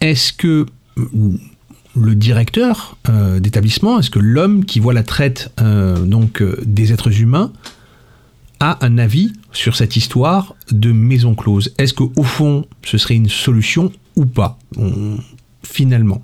Est-ce 0.00 0.32
que 0.32 0.66
le 1.96 2.14
directeur 2.14 2.96
euh, 3.08 3.40
d'établissement, 3.40 3.98
est-ce 3.98 4.10
que 4.10 4.18
l'homme 4.18 4.64
qui 4.64 4.80
voit 4.80 4.94
la 4.94 5.02
traite 5.02 5.52
euh, 5.60 5.98
donc 5.98 6.42
des 6.64 6.92
êtres 6.92 7.20
humains 7.20 7.52
a 8.60 8.84
un 8.84 8.98
avis 8.98 9.32
sur 9.52 9.76
cette 9.76 9.96
histoire 9.96 10.54
de 10.70 10.92
maison 10.92 11.34
close? 11.34 11.74
Est-ce 11.78 11.94
qu'au 11.94 12.22
fond, 12.22 12.66
ce 12.84 12.98
serait 12.98 13.14
une 13.14 13.28
solution 13.28 13.92
ou 14.16 14.26
pas? 14.26 14.58
Finalement. 15.62 16.22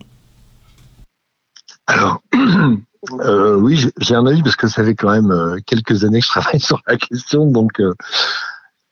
Alors, 1.87 2.23
Euh, 3.21 3.57
oui, 3.57 3.89
j'ai 3.99 4.15
un 4.15 4.27
avis 4.27 4.43
parce 4.43 4.57
que 4.57 4.69
ça 4.69 4.85
fait 4.85 4.95
quand 4.95 5.11
même 5.11 5.31
euh, 5.31 5.59
quelques 5.65 6.05
années 6.05 6.21
que 6.21 6.27
je 6.27 6.31
travaille 6.31 6.61
sur 6.61 6.83
la 6.87 6.97
question, 6.97 7.47
donc 7.47 7.81
euh, 7.81 7.95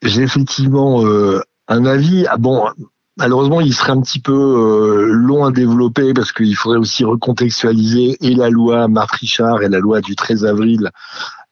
j'ai 0.02 0.22
effectivement 0.22 1.04
euh, 1.04 1.42
un 1.68 1.84
avis. 1.84 2.26
Ah 2.28 2.38
bon, 2.38 2.68
malheureusement, 3.18 3.60
il 3.60 3.74
serait 3.74 3.92
un 3.92 4.00
petit 4.00 4.20
peu 4.20 5.10
long 5.12 5.44
à 5.44 5.50
développer 5.50 6.14
parce 6.14 6.32
qu'il 6.32 6.56
faudrait 6.56 6.78
aussi 6.78 7.04
recontextualiser 7.04 8.16
et 8.20 8.34
la 8.34 8.48
loi 8.48 8.88
Marc 8.88 9.16
Richard 9.16 9.62
et 9.62 9.68
la 9.68 9.78
loi 9.78 10.00
du 10.00 10.16
13 10.16 10.46
avril 10.46 10.90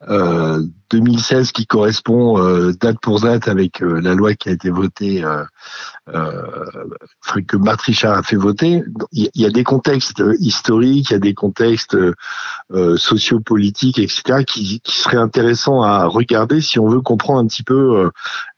2016 0.03 1.53
qui 1.53 1.66
correspond 1.66 2.38
date 2.80 2.99
pour 3.01 3.20
date 3.20 3.49
avec 3.49 3.80
la 3.80 4.14
loi 4.14 4.34
qui 4.34 4.51
a 4.51 4.53
été 4.53 4.70
votée 4.70 5.24
euh, 5.24 5.44
que 7.47 7.57
Matrichard 7.57 8.18
a 8.18 8.22
fait 8.22 8.36
voter, 8.36 8.82
il 9.12 9.30
y 9.34 9.47
a 9.47 9.51
des 9.51 9.64
contextes 9.64 10.22
historiques, 10.38 11.11
il 11.11 11.12
y 11.12 11.16
a 11.16 11.20
des 11.20 11.34
contextes 11.34 11.97
euh, 12.72 12.97
sociopolitiques, 12.97 13.99
etc., 13.99 14.44
qui, 14.47 14.80
qui 14.80 14.99
seraient 14.99 15.16
intéressants 15.16 15.82
à 15.82 16.07
regarder 16.07 16.61
si 16.61 16.78
on 16.78 16.88
veut 16.88 17.01
comprendre 17.01 17.40
un 17.40 17.47
petit 17.47 17.62
peu 17.62 17.99
euh, 17.99 18.11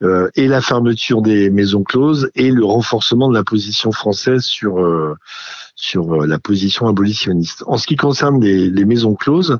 euh 0.02 0.28
et 0.34 0.46
la 0.46 0.60
fermeture 0.60 1.22
des 1.22 1.50
maisons 1.50 1.82
closes 1.82 2.30
et 2.34 2.50
le 2.50 2.64
renforcement 2.64 3.28
de 3.28 3.34
la 3.34 3.44
position 3.44 3.92
française 3.92 4.42
sur 4.42 4.80
euh, 4.80 5.14
sur 5.80 6.26
la 6.26 6.38
position 6.38 6.88
abolitionniste. 6.88 7.62
En 7.66 7.76
ce 7.76 7.86
qui 7.86 7.96
concerne 7.96 8.40
les, 8.40 8.68
les 8.68 8.84
maisons 8.84 9.14
closes, 9.14 9.58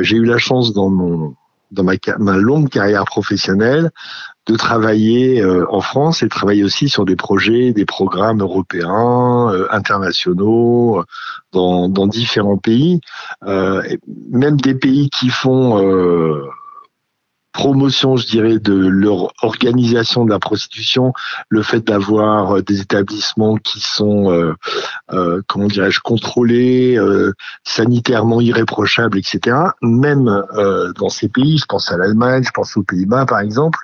j'ai 0.00 0.16
eu 0.16 0.24
la 0.24 0.38
chance 0.38 0.72
dans 0.72 0.90
mon 0.90 1.34
dans 1.70 1.84
ma, 1.84 1.92
ma 2.18 2.36
longue 2.36 2.68
carrière 2.68 3.04
professionnelle 3.04 3.90
de 4.46 4.56
travailler 4.56 5.42
euh, 5.42 5.66
en 5.70 5.80
France 5.80 6.22
et 6.22 6.28
travailler 6.28 6.64
aussi 6.64 6.88
sur 6.88 7.04
des 7.04 7.16
projets, 7.16 7.72
des 7.72 7.84
programmes 7.84 8.40
européens, 8.40 9.50
euh, 9.52 9.66
internationaux, 9.70 11.04
dans, 11.52 11.88
dans, 11.88 12.06
différents 12.06 12.56
pays, 12.56 13.00
euh, 13.46 13.82
même 14.30 14.58
des 14.58 14.74
pays 14.74 15.10
qui 15.10 15.28
font 15.28 15.76
promotion, 17.58 18.16
je 18.16 18.24
dirais, 18.28 18.60
de 18.60 18.72
leur 18.72 19.32
organisation 19.42 20.24
de 20.24 20.30
la 20.30 20.38
prostitution, 20.38 21.12
le 21.48 21.64
fait 21.64 21.80
d'avoir 21.80 22.62
des 22.62 22.80
établissements 22.80 23.56
qui 23.56 23.80
sont, 23.80 24.30
euh, 24.30 24.54
euh, 25.12 25.42
comment 25.48 25.66
dirais-je, 25.66 25.98
contrôlés, 25.98 26.96
euh, 26.96 27.32
sanitairement 27.64 28.40
irréprochables, 28.40 29.18
etc. 29.18 29.56
Même 29.82 30.44
dans 30.96 31.08
ces 31.08 31.28
pays, 31.28 31.58
je 31.58 31.64
pense 31.68 31.90
à 31.90 31.96
l'Allemagne, 31.96 32.44
je 32.44 32.52
pense 32.52 32.76
aux 32.76 32.84
Pays-Bas, 32.84 33.26
par 33.26 33.40
exemple. 33.40 33.80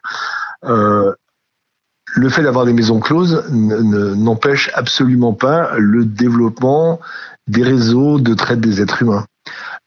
le 2.16 2.29
fait 2.29 2.45
d'avoir 2.45 2.64
des 2.64 2.72
maisons 2.72 3.01
closes 3.01 3.43
n'empêche 3.51 4.70
absolument 4.75 5.33
pas 5.33 5.72
le 5.79 6.05
développement 6.05 7.01
des 7.49 7.64
réseaux 7.64 8.20
de 8.20 8.35
traite 8.35 8.61
des 8.61 8.81
êtres 8.81 9.03
humains 9.03 9.25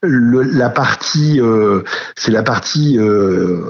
le, 0.02 0.44
la 0.44 0.70
partie, 0.70 1.42
euh, 1.42 1.82
c'est 2.16 2.32
la 2.32 2.44
partie 2.44 2.98
euh, 3.00 3.62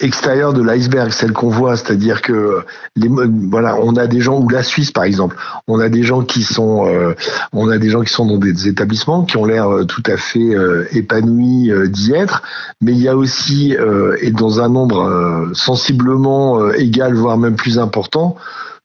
extérieure 0.00 0.52
de 0.52 0.62
l'iceberg, 0.62 1.10
celle 1.10 1.32
qu'on 1.32 1.50
voit, 1.50 1.76
c'est-à-dire 1.76 2.22
que 2.22 2.64
les, 2.96 3.08
voilà, 3.50 3.76
on 3.76 3.94
a 3.96 4.06
des 4.06 4.20
gens 4.20 4.40
ou 4.40 4.48
la 4.48 4.62
Suisse 4.62 4.90
par 4.90 5.04
exemple, 5.04 5.36
on 5.68 5.78
a 5.78 5.88
des 5.88 6.02
gens 6.02 6.22
qui 6.22 6.42
sont, 6.42 6.86
euh, 6.86 7.14
on 7.52 7.68
a 7.68 7.78
des 7.78 7.90
gens 7.90 8.00
qui 8.00 8.12
sont 8.12 8.26
dans 8.26 8.38
des 8.38 8.66
établissements 8.66 9.24
qui 9.24 9.36
ont 9.36 9.44
l'air 9.44 9.68
tout 9.86 10.02
à 10.06 10.16
fait 10.16 10.56
épanouis 10.92 11.70
d'y 11.88 12.14
être, 12.14 12.42
mais 12.80 12.92
il 12.92 13.02
y 13.02 13.08
a 13.08 13.16
aussi 13.16 13.76
et 14.22 14.30
dans 14.30 14.60
un 14.60 14.70
nombre 14.70 15.50
sensiblement 15.52 16.72
égal 16.72 17.14
voire 17.14 17.36
même 17.36 17.56
plus 17.56 17.78
important 17.78 18.36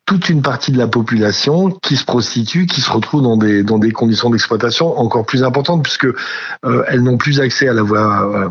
toute 0.06 0.30
une 0.30 0.44
partie 0.44 0.72
de 0.72 0.78
la 0.78 0.88
population 0.88 1.72
qui 1.72 1.96
se 1.96 2.06
prostitue, 2.06 2.68
qui 2.68 2.82
se 2.82 2.92
retrouve 2.92 3.24
dans 3.24 3.38
des 3.38 3.64
dans 3.64 3.80
des 3.80 3.92
conditions 3.92 4.30
d'exploitation 4.30 5.00
encore 5.00 5.26
plus 5.26 5.44
importantes 5.44 5.82
puisque 5.82 6.06
euh, 6.06 6.84
elles 6.88 7.02
n'ont 7.02 7.18
plus 7.18 7.42
accès 7.42 7.68
à 7.68 7.74
la 7.74 7.82
voie 7.82 8.46
euh, 8.46 8.50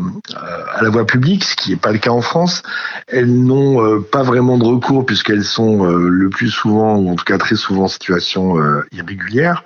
à 0.73 0.83
la 0.83 0.89
voie 0.89 1.05
publique, 1.05 1.45
ce 1.45 1.55
qui 1.55 1.69
n'est 1.69 1.77
pas 1.77 1.93
le 1.93 1.97
cas 1.97 2.09
en 2.11 2.21
France. 2.21 2.61
Elles 3.07 3.33
n'ont 3.33 3.81
euh, 3.81 4.01
pas 4.01 4.21
vraiment 4.21 4.57
de 4.57 4.65
recours 4.65 5.05
puisqu'elles 5.05 5.45
sont 5.45 5.85
le 5.85 6.29
plus 6.29 6.49
souvent 6.49 6.97
ou 6.97 7.09
en 7.09 7.15
tout 7.15 7.25
cas 7.25 7.37
très 7.37 7.55
souvent 7.55 7.83
en 7.83 7.87
situation 7.87 8.57
irrégulière. 8.91 9.63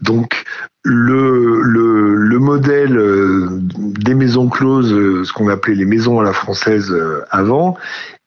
Donc 0.00 0.44
le, 0.84 1.60
le, 1.62 2.14
le, 2.14 2.38
modèle 2.38 2.96
des 3.60 4.14
maisons 4.14 4.48
closes, 4.48 4.90
ce 5.24 5.32
qu'on 5.32 5.48
appelait 5.48 5.74
les 5.74 5.84
maisons 5.84 6.20
à 6.20 6.22
la 6.22 6.32
française 6.32 6.94
avant, 7.30 7.76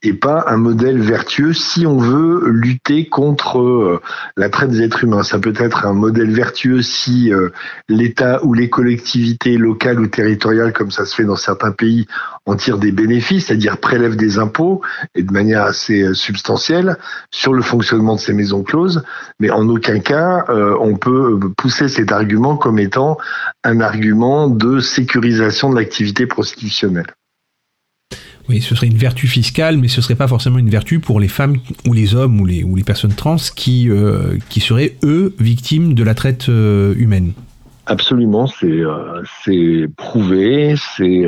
et 0.04 0.14
pas 0.14 0.46
un 0.48 0.58
modèle 0.58 1.00
vertueux 1.00 1.54
si 1.54 1.86
on 1.86 1.98
veut 1.98 2.50
lutter 2.50 3.08
contre 3.08 3.60
euh, 3.60 4.02
la 4.36 4.50
traite 4.50 4.72
des 4.72 4.82
êtres 4.82 5.04
humains. 5.04 5.24
Ça 5.24 5.38
peut 5.38 5.54
être 5.58 5.86
un 5.86 5.94
modèle 5.94 6.32
vertueux 6.32 6.82
si 6.82 7.32
euh, 7.32 7.50
l'État 7.88 8.44
ou 8.44 8.54
les 8.54 8.70
collectivités 8.70 9.58
locales 9.58 10.00
ou 10.00 10.08
territoriales, 10.08 10.74
comme 10.74 10.92
ça 10.92 11.06
se 11.06 11.16
fait 11.16 11.24
dans 11.24 11.36
certains 11.36 11.72
pays, 11.72 12.08
en 12.46 12.56
tirent 12.56 12.80
des 12.80 12.92
bénéfices, 12.92 13.48
c'est-à-dire 13.48 13.78
prélèvent 13.78 14.16
des 14.16 14.40
impôts 14.40 14.82
et 15.14 15.22
de 15.22 15.32
manière 15.32 15.64
assez 15.64 16.02
euh, 16.02 16.14
substantielle 16.14 16.98
sur 17.30 17.54
le 17.54 17.62
fonctionnement 17.62 18.16
de 18.16 18.20
ces 18.20 18.34
maisons 18.34 18.64
closes. 18.64 19.04
Mais 19.40 19.52
en 19.52 19.68
aucun 19.70 20.00
cas, 20.00 20.46
on 20.80 20.96
peut 20.96 21.40
pousser 21.58 21.88
cet 21.88 22.12
argument 22.12 22.58
comme 22.58 22.80
étant 22.80 23.18
un 23.64 23.80
argument 23.80 24.48
de 24.48 24.80
sécurisation 24.80 25.70
de 25.70 25.76
l'activité 25.76 26.26
prostitutionnelle. 26.26 27.08
Oui, 28.52 28.60
ce 28.60 28.76
serait 28.76 28.88
une 28.88 28.98
vertu 28.98 29.28
fiscale, 29.28 29.78
mais 29.78 29.88
ce 29.88 30.02
serait 30.02 30.16
pas 30.16 30.28
forcément 30.28 30.58
une 30.58 30.70
vertu 30.70 31.00
pour 31.00 31.22
les 31.22 31.30
femmes 31.30 31.56
ou 31.88 31.94
les 31.94 32.16
hommes 32.16 32.42
ou 32.42 32.46
les, 32.46 32.84
personnes 32.84 33.14
trans 33.14 33.38
qui, 33.56 33.90
euh, 33.90 34.38
qui 34.50 34.60
seraient, 34.60 34.98
eux, 35.04 35.34
victimes 35.40 35.94
de 35.94 36.04
la 36.04 36.14
traite 36.16 36.50
euh, 36.50 36.94
humaine. 36.98 37.32
Absolument, 37.88 38.48
c'est 38.48 38.68
euh, 38.68 39.24
c'est 39.44 39.88
prouvé, 39.98 40.76
c'est 40.96 41.26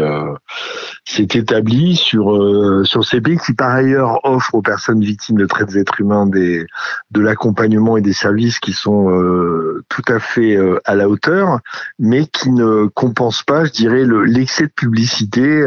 s'est 1.05 1.27
établi 1.33 1.95
sur 1.95 2.33
euh, 2.33 2.83
sur 2.85 3.03
ces 3.03 3.21
pays 3.21 3.37
qui 3.37 3.53
par 3.53 3.69
ailleurs 3.69 4.19
offrent 4.23 4.55
aux 4.55 4.61
personnes 4.61 5.01
victimes 5.01 5.37
de 5.37 5.45
traite 5.45 5.69
des 5.69 5.79
êtres 5.79 5.99
humains 5.99 6.25
des 6.25 6.65
de 7.11 7.21
l'accompagnement 7.21 7.97
et 7.97 8.01
des 8.01 8.13
services 8.13 8.59
qui 8.59 8.73
sont 8.73 9.11
euh, 9.11 9.83
tout 9.89 10.03
à 10.07 10.19
fait 10.19 10.55
euh, 10.55 10.79
à 10.85 10.95
la 10.95 11.09
hauteur, 11.09 11.59
mais 11.99 12.25
qui 12.25 12.51
ne 12.51 12.87
compensent 12.87 13.43
pas, 13.43 13.65
je 13.65 13.71
dirais, 13.71 14.05
l'excès 14.25 14.63
de 14.63 14.71
publicité 14.71 15.63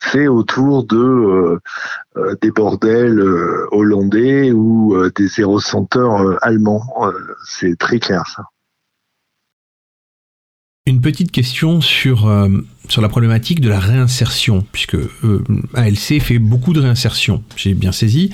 fait 0.00 0.26
autour 0.26 0.84
de 0.84 1.58
des 2.40 2.50
bordels 2.50 3.20
hollandais 3.70 4.52
ou 4.52 4.96
des 5.14 5.28
zéro 5.28 5.60
allemands. 6.42 6.84
C'est 7.44 7.76
très 7.78 7.98
clair 7.98 8.24
ça. 8.26 8.44
Une 10.84 11.00
petite 11.00 11.30
question 11.30 11.80
sur, 11.80 12.26
euh, 12.26 12.48
sur 12.88 13.02
la 13.02 13.08
problématique 13.08 13.60
de 13.60 13.68
la 13.68 13.78
réinsertion, 13.78 14.66
puisque 14.72 14.96
euh, 14.96 15.44
ALC 15.74 16.20
fait 16.20 16.40
beaucoup 16.40 16.72
de 16.72 16.80
réinsertion, 16.80 17.44
j'ai 17.54 17.72
bien 17.74 17.92
saisi. 17.92 18.30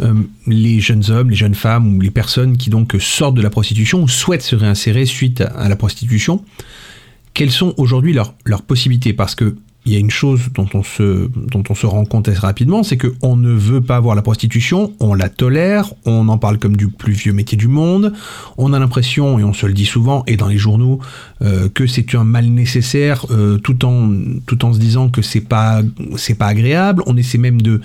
Euh, 0.00 0.14
les 0.46 0.80
jeunes 0.80 1.10
hommes, 1.10 1.28
les 1.28 1.36
jeunes 1.36 1.54
femmes 1.54 1.94
ou 1.94 2.00
les 2.00 2.10
personnes 2.10 2.56
qui 2.56 2.70
donc 2.70 2.96
sortent 2.98 3.34
de 3.34 3.42
la 3.42 3.50
prostitution 3.50 4.02
ou 4.02 4.08
souhaitent 4.08 4.40
se 4.40 4.56
réinsérer 4.56 5.04
suite 5.04 5.42
à, 5.42 5.68
la 5.68 5.76
prostitution, 5.76 6.42
quelles 7.34 7.50
sont 7.50 7.74
aujourd'hui 7.76 8.14
leurs, 8.14 8.32
leurs 8.46 8.62
possibilités? 8.62 9.12
Parce 9.12 9.34
que 9.34 9.56
il 9.90 9.94
y 9.94 9.96
a 9.96 9.98
une 9.98 10.10
chose 10.10 10.50
dont 10.54 10.68
on 10.74 10.84
se, 10.84 11.28
dont 11.34 11.64
on 11.68 11.74
se 11.74 11.84
rend 11.84 12.04
compte 12.04 12.28
assez 12.28 12.38
rapidement, 12.38 12.84
c'est 12.84 12.96
qu'on 12.96 13.34
ne 13.34 13.50
veut 13.50 13.80
pas 13.80 13.98
voir 13.98 14.14
la 14.14 14.22
prostitution, 14.22 14.92
on 15.00 15.14
la 15.14 15.28
tolère, 15.28 15.92
on 16.04 16.28
en 16.28 16.38
parle 16.38 16.58
comme 16.58 16.76
du 16.76 16.86
plus 16.86 17.12
vieux 17.12 17.32
métier 17.32 17.58
du 17.58 17.66
monde, 17.66 18.12
on 18.56 18.72
a 18.72 18.78
l'impression, 18.78 19.40
et 19.40 19.42
on 19.42 19.52
se 19.52 19.66
le 19.66 19.72
dit 19.72 19.86
souvent, 19.86 20.22
et 20.28 20.36
dans 20.36 20.46
les 20.46 20.58
journaux, 20.58 21.00
euh, 21.42 21.68
que 21.68 21.88
c'est 21.88 22.14
un 22.14 22.22
mal 22.22 22.46
nécessaire, 22.46 23.26
euh, 23.32 23.58
tout, 23.58 23.84
en, 23.84 24.12
tout 24.46 24.64
en 24.64 24.72
se 24.72 24.78
disant 24.78 25.08
que 25.08 25.22
c'est 25.22 25.40
pas, 25.40 25.82
c'est 26.16 26.36
pas 26.36 26.46
agréable, 26.46 27.02
on 27.06 27.16
essaie 27.16 27.38
même 27.38 27.60
de, 27.60 27.80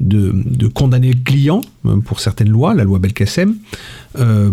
de, 0.00 0.32
de 0.34 0.66
condamner 0.66 1.12
le 1.12 1.20
client, 1.22 1.60
euh, 1.86 2.00
pour 2.00 2.18
certaines 2.18 2.50
lois, 2.50 2.74
la 2.74 2.82
loi 2.82 2.98
Belkacem, 2.98 3.54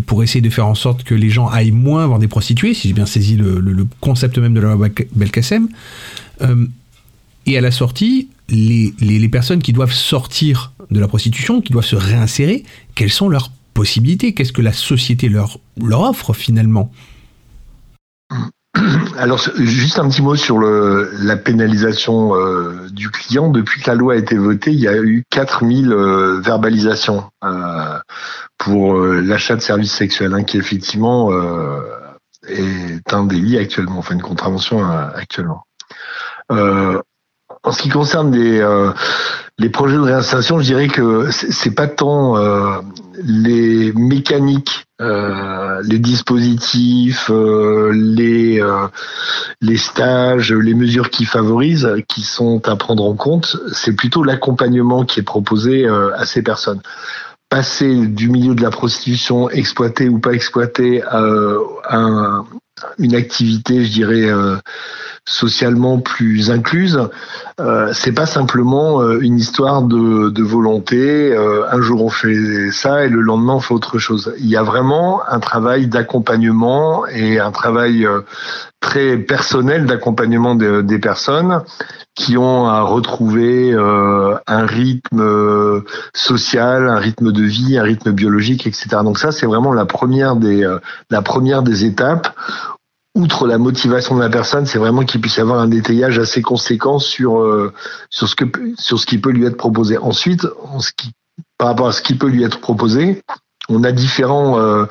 pour 0.05 0.23
essayer 0.23 0.41
de 0.41 0.49
faire 0.49 0.65
en 0.65 0.73
sorte 0.75 1.03
que 1.03 1.13
les 1.13 1.29
gens 1.29 1.47
aillent 1.47 1.71
moins 1.71 2.05
voir 2.07 2.19
des 2.19 2.27
prostituées, 2.27 2.75
si 2.75 2.87
j'ai 2.87 2.93
bien 2.93 3.05
saisi 3.05 3.37
le, 3.37 3.87
concept 3.99 4.37
même 4.37 4.53
de 4.53 4.59
la 4.59 4.75
loi 4.75 4.87
Belkacem. 5.15 5.67
Et 7.45 7.57
à 7.57 7.61
la 7.61 7.71
sortie, 7.71 8.29
les, 8.49 8.93
les, 8.99 9.29
personnes 9.29 9.61
qui 9.61 9.73
doivent 9.73 9.93
sortir 9.93 10.73
de 10.89 10.99
la 10.99 11.07
prostitution, 11.07 11.61
qui 11.61 11.71
doivent 11.71 11.85
se 11.85 11.95
réinsérer, 11.95 12.63
quelles 12.95 13.11
sont 13.11 13.29
leurs 13.29 13.51
possibilités? 13.73 14.33
Qu'est-ce 14.33 14.53
que 14.53 14.61
la 14.61 14.73
société 14.73 15.29
leur, 15.29 15.57
leur 15.81 16.01
offre 16.01 16.33
finalement? 16.33 16.91
Alors, 19.17 19.39
juste 19.57 19.99
un 19.99 20.07
petit 20.09 20.21
mot 20.21 20.35
sur 20.35 20.59
la 20.59 21.37
pénalisation 21.37 22.35
euh, 22.35 22.87
du 22.91 23.09
client. 23.09 23.49
Depuis 23.49 23.81
que 23.81 23.89
la 23.89 23.95
loi 23.95 24.13
a 24.13 24.17
été 24.17 24.37
votée, 24.37 24.71
il 24.71 24.79
y 24.79 24.87
a 24.87 24.97
eu 24.97 25.23
4000 25.29 25.91
euh, 25.91 26.39
verbalisations 26.41 27.29
euh, 27.43 27.99
pour 28.57 28.97
l'achat 28.99 29.55
de 29.55 29.61
services 29.61 29.93
sexuels, 29.93 30.33
hein, 30.33 30.43
qui 30.43 30.57
effectivement 30.57 31.31
est 32.47 33.13
un 33.13 33.25
délit 33.25 33.57
actuellement, 33.57 33.97
enfin 33.97 34.15
une 34.15 34.21
contravention 34.21 34.83
actuellement. 34.85 35.63
En 37.63 37.71
ce 37.71 37.83
qui 37.83 37.89
concerne 37.89 38.35
les, 38.35 38.59
euh, 38.59 38.91
les 39.59 39.69
projets 39.69 39.97
de 39.97 40.01
réinsertion, 40.01 40.59
je 40.59 40.63
dirais 40.63 40.87
que 40.87 41.29
c'est 41.29 41.75
pas 41.75 41.87
tant 41.87 42.35
euh, 42.35 42.81
les 43.23 43.93
mécaniques, 43.93 44.87
euh, 44.99 45.79
les 45.83 45.99
dispositifs, 45.99 47.29
les 47.29 48.63
les 49.61 49.77
stages, 49.77 50.51
les 50.51 50.73
mesures 50.73 51.11
qui 51.11 51.25
favorisent, 51.25 51.89
qui 52.07 52.21
sont 52.21 52.67
à 52.67 52.75
prendre 52.75 53.03
en 53.03 53.13
compte. 53.13 53.57
C'est 53.73 53.95
plutôt 53.95 54.23
l'accompagnement 54.23 55.05
qui 55.05 55.19
est 55.19 55.23
proposé 55.23 55.87
à 55.87 56.25
ces 56.25 56.41
personnes 56.41 56.81
passer 57.49 58.07
du 58.07 58.29
milieu 58.29 58.55
de 58.55 58.61
la 58.61 58.69
prostitution, 58.69 59.49
exploité 59.49 60.07
ou 60.07 60.19
pas 60.19 60.31
exploité, 60.31 61.03
à, 61.03 61.21
à 61.83 62.43
une 62.97 63.13
activité, 63.13 63.83
je 63.83 63.91
dirais, 63.91 64.29
socialement 65.27 65.99
plus 65.99 66.49
incluse, 66.49 66.99
euh, 67.59 67.91
c'est 67.93 68.11
pas 68.11 68.25
simplement 68.25 69.01
euh, 69.01 69.19
une 69.21 69.37
histoire 69.37 69.83
de, 69.83 70.29
de 70.29 70.43
volonté. 70.43 71.31
Euh, 71.31 71.63
un 71.71 71.79
jour 71.79 72.03
on 72.03 72.09
fait 72.09 72.71
ça 72.71 73.05
et 73.05 73.09
le 73.09 73.21
lendemain 73.21 73.53
on 73.53 73.59
fait 73.59 73.73
autre 73.73 73.99
chose. 73.99 74.33
Il 74.39 74.47
y 74.47 74.57
a 74.57 74.63
vraiment 74.63 75.21
un 75.27 75.39
travail 75.39 75.85
d'accompagnement 75.87 77.05
et 77.07 77.39
un 77.39 77.51
travail 77.51 78.05
euh, 78.05 78.21
très 78.79 79.17
personnel 79.17 79.85
d'accompagnement 79.85 80.55
des 80.55 80.99
personnes 80.99 81.61
qui 82.15 82.35
ont 82.35 82.65
à 82.65 82.81
retrouver 82.81 83.75
un 83.75 84.65
rythme 84.65 85.83
social, 86.15 86.89
un 86.89 86.97
rythme 86.97 87.31
de 87.31 87.43
vie, 87.43 87.77
un 87.77 87.83
rythme 87.83 88.11
biologique, 88.11 88.65
etc. 88.65 88.87
Donc 89.03 89.19
ça, 89.19 89.31
c'est 89.31 89.45
vraiment 89.45 89.71
la 89.71 89.85
première 89.85 90.35
des 90.35 90.67
la 91.11 91.21
première 91.21 91.61
des 91.61 91.85
étapes 91.85 92.35
outre 93.15 93.47
la 93.47 93.57
motivation 93.57 94.15
de 94.15 94.21
la 94.21 94.29
personne, 94.29 94.65
c'est 94.65 94.77
vraiment 94.77 95.03
qu'il 95.03 95.21
puisse 95.21 95.39
avoir 95.39 95.59
un 95.59 95.67
détaillage 95.67 96.19
assez 96.19 96.41
conséquent 96.41 96.99
sur 96.99 97.41
euh, 97.41 97.73
sur 98.09 98.27
ce 98.27 98.35
que 98.35 98.45
sur 98.77 98.99
ce 98.99 99.05
qui 99.05 99.17
peut 99.17 99.31
lui 99.31 99.45
être 99.45 99.57
proposé. 99.57 99.97
Ensuite, 99.97 100.47
par 101.57 101.67
rapport 101.67 101.87
à 101.87 101.91
ce 101.91 102.01
qui 102.01 102.15
peut 102.15 102.27
lui 102.27 102.43
être 102.43 102.59
proposé, 102.59 103.21
on 103.69 103.83
a 103.83 103.91
différents 103.91 104.59
euh, 104.59 104.85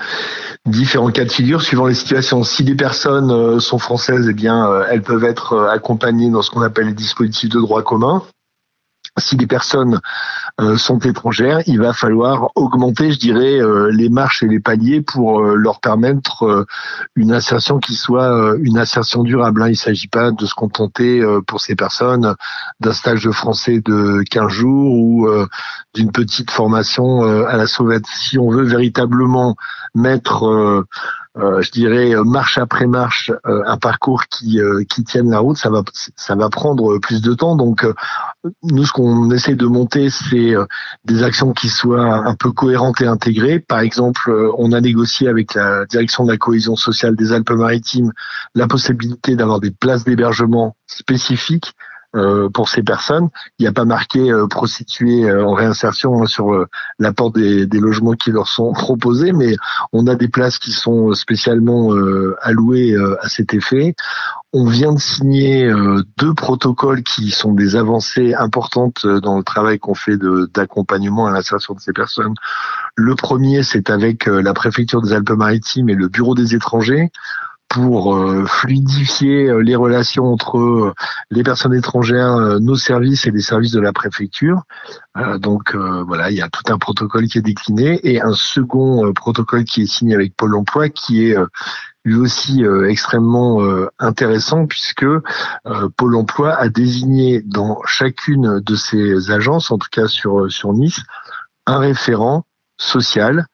différents 0.66 1.10
cas 1.10 1.24
de 1.24 1.32
figure 1.32 1.62
suivant 1.62 1.86
les 1.86 1.94
situations. 1.94 2.44
Si 2.44 2.62
les 2.62 2.74
personnes 2.74 3.30
euh, 3.30 3.58
sont 3.58 3.78
françaises, 3.78 4.26
eh 4.28 4.34
bien, 4.34 4.82
elles 4.90 5.02
peuvent 5.02 5.24
être 5.24 5.68
accompagnées 5.70 6.30
dans 6.30 6.42
ce 6.42 6.50
qu'on 6.50 6.62
appelle 6.62 6.86
les 6.86 6.92
dispositifs 6.92 7.50
de 7.50 7.60
droit 7.60 7.82
commun 7.82 8.22
si 9.18 9.36
les 9.36 9.46
personnes 9.46 10.00
euh, 10.60 10.76
sont 10.76 10.98
étrangères, 10.98 11.60
il 11.66 11.80
va 11.80 11.92
falloir 11.92 12.50
augmenter, 12.54 13.12
je 13.12 13.18
dirais, 13.18 13.60
euh, 13.60 13.90
les 13.90 14.08
marches 14.08 14.42
et 14.42 14.46
les 14.46 14.60
paliers 14.60 15.00
pour 15.00 15.40
euh, 15.40 15.54
leur 15.54 15.80
permettre 15.80 16.66
une 17.16 17.32
insertion 17.32 17.78
qui 17.78 17.94
soit 17.94 18.56
une 18.60 18.78
insertion 18.78 19.22
durable. 19.22 19.62
Hein. 19.62 19.68
Il 19.68 19.72
ne 19.72 19.76
s'agit 19.76 20.08
pas 20.08 20.30
de 20.30 20.46
se 20.46 20.54
contenter 20.54 21.22
pour 21.46 21.60
ces 21.60 21.74
personnes 21.74 22.34
d'un 22.80 22.92
stage 22.92 23.24
de 23.24 23.30
français 23.30 23.80
de 23.84 24.22
15 24.30 24.48
jours 24.48 24.92
ou 24.92 25.28
d'une 25.94 26.12
petite 26.12 26.50
formation 26.50 27.22
à 27.46 27.56
la 27.56 27.66
sauvette. 27.66 28.04
Si 28.06 28.38
on 28.38 28.50
veut 28.50 28.64
véritablement 28.64 29.56
mettre 29.94 30.84
je 31.36 31.70
dirais 31.70 32.14
marche 32.24 32.58
après 32.58 32.86
marche 32.86 33.32
un 33.44 33.76
parcours 33.76 34.24
qui 34.24 34.60
qui 34.88 35.04
tienne 35.04 35.30
la 35.30 35.38
route 35.38 35.56
ça 35.56 35.70
va 35.70 35.82
ça 36.16 36.34
va 36.34 36.48
prendre 36.48 36.98
plus 36.98 37.22
de 37.22 37.34
temps 37.34 37.56
donc 37.56 37.86
nous 38.62 38.86
ce 38.86 38.92
qu'on 38.92 39.30
essaie 39.30 39.54
de 39.54 39.66
monter 39.66 40.08
c'est 40.10 40.54
des 41.04 41.22
actions 41.22 41.52
qui 41.52 41.68
soient 41.68 42.26
un 42.26 42.34
peu 42.34 42.52
cohérentes 42.52 43.00
et 43.02 43.06
intégrées 43.06 43.58
par 43.58 43.80
exemple 43.80 44.32
on 44.56 44.72
a 44.72 44.80
négocié 44.80 45.28
avec 45.28 45.54
la 45.54 45.84
direction 45.86 46.24
de 46.24 46.30
la 46.30 46.38
cohésion 46.38 46.74
sociale 46.74 47.16
des 47.16 47.32
Alpes-Maritimes 47.32 48.12
la 48.54 48.66
possibilité 48.66 49.36
d'avoir 49.36 49.60
des 49.60 49.70
places 49.70 50.04
d'hébergement 50.04 50.76
spécifiques 50.86 51.74
euh, 52.16 52.48
pour 52.48 52.68
ces 52.68 52.82
personnes. 52.82 53.28
Il 53.60 53.62
n'y 53.62 53.68
a 53.68 53.72
pas 53.72 53.84
marqué 53.84 54.32
euh, 54.32 54.48
prostituées 54.48 55.30
euh, 55.30 55.46
en 55.46 55.54
réinsertion 55.54 56.20
hein, 56.20 56.26
sur 56.26 56.66
l'apport 56.98 57.30
des, 57.30 57.66
des, 57.66 57.78
logements 57.78 58.14
qui 58.14 58.32
leur 58.32 58.48
sont 58.48 58.72
proposés, 58.72 59.30
mais 59.30 59.54
on 59.92 60.08
a 60.08 60.16
des 60.16 60.26
places 60.26 60.58
qui 60.58 60.72
sont 60.72 61.14
spécialement 61.14 61.92
allouées 62.42 62.96
à 63.20 63.28
cet 63.28 63.54
effet. 63.54 63.94
On 64.52 64.66
vient 64.66 64.92
de 64.92 64.98
signer 64.98 65.72
deux 66.18 66.34
protocoles 66.34 67.04
qui 67.04 67.30
sont 67.30 67.52
des 67.52 67.76
avancées 67.76 68.34
importantes 68.34 69.06
dans 69.06 69.38
le 69.38 69.44
travail 69.44 69.78
qu'on 69.78 69.94
fait 69.94 70.16
d'accompagnement 70.52 71.26
à 71.26 71.30
l'insertion 71.30 71.74
de 71.74 71.80
ces 71.80 71.92
personnes. 71.92 72.34
Le 72.96 73.14
premier, 73.14 73.62
c'est 73.62 73.90
avec 73.90 74.26
la 74.26 74.52
préfecture 74.52 75.02
des 75.02 75.12
Alpes-Maritimes 75.12 75.88
et 75.88 75.94
le 75.94 76.08
bureau 76.08 76.34
des 76.34 76.56
étrangers 76.56 77.12
pour 77.70 78.16
euh, 78.16 78.44
fluidifier 78.46 79.48
euh, 79.48 79.58
les 79.62 79.76
relations 79.76 80.26
entre 80.26 80.58
euh, 80.58 80.92
les 81.30 81.44
personnes 81.44 81.72
étrangères, 81.72 82.58
nos 82.60 82.74
services 82.74 83.26
et 83.26 83.30
les 83.30 83.40
services 83.40 83.70
de 83.70 83.80
la 83.80 83.92
préfecture. 83.92 84.62
donc 85.38 85.76
voilà, 85.76 86.30
il 86.30 86.36
y 86.36 86.42
a 86.42 86.48
tout 86.48 86.72
un 86.72 86.78
protocole 86.78 87.28
qui 87.28 87.38
est 87.38 87.42
décliné 87.42 88.00
et 88.02 88.20
un 88.20 88.32
second 88.32 89.12
protocole 89.12 89.64
qui 89.64 89.82
est 89.82 89.86
signé 89.86 90.14
avec 90.14 90.34
Pôle 90.36 90.56
Emploi 90.56 90.88
qui 90.88 91.24
est 91.26 91.36
lui 92.04 92.16
aussi 92.16 92.64
extrêmement 92.88 93.60
intéressant 94.00 94.66
puisque 94.66 95.06
Pôle 95.96 96.16
Emploi 96.16 96.54
a 96.54 96.68
désigné 96.68 97.42
dans 97.42 97.80
chacune 97.86 98.60
de 98.60 98.74
ses 98.74 99.30
agences, 99.30 99.70
en 99.70 99.78
tout 99.78 99.90
cas 99.92 100.08
sur 100.08 100.50
sur 100.50 100.72
Nice, 100.72 101.02
un 101.66 101.78
référent 101.78 102.44
social. 102.78 103.46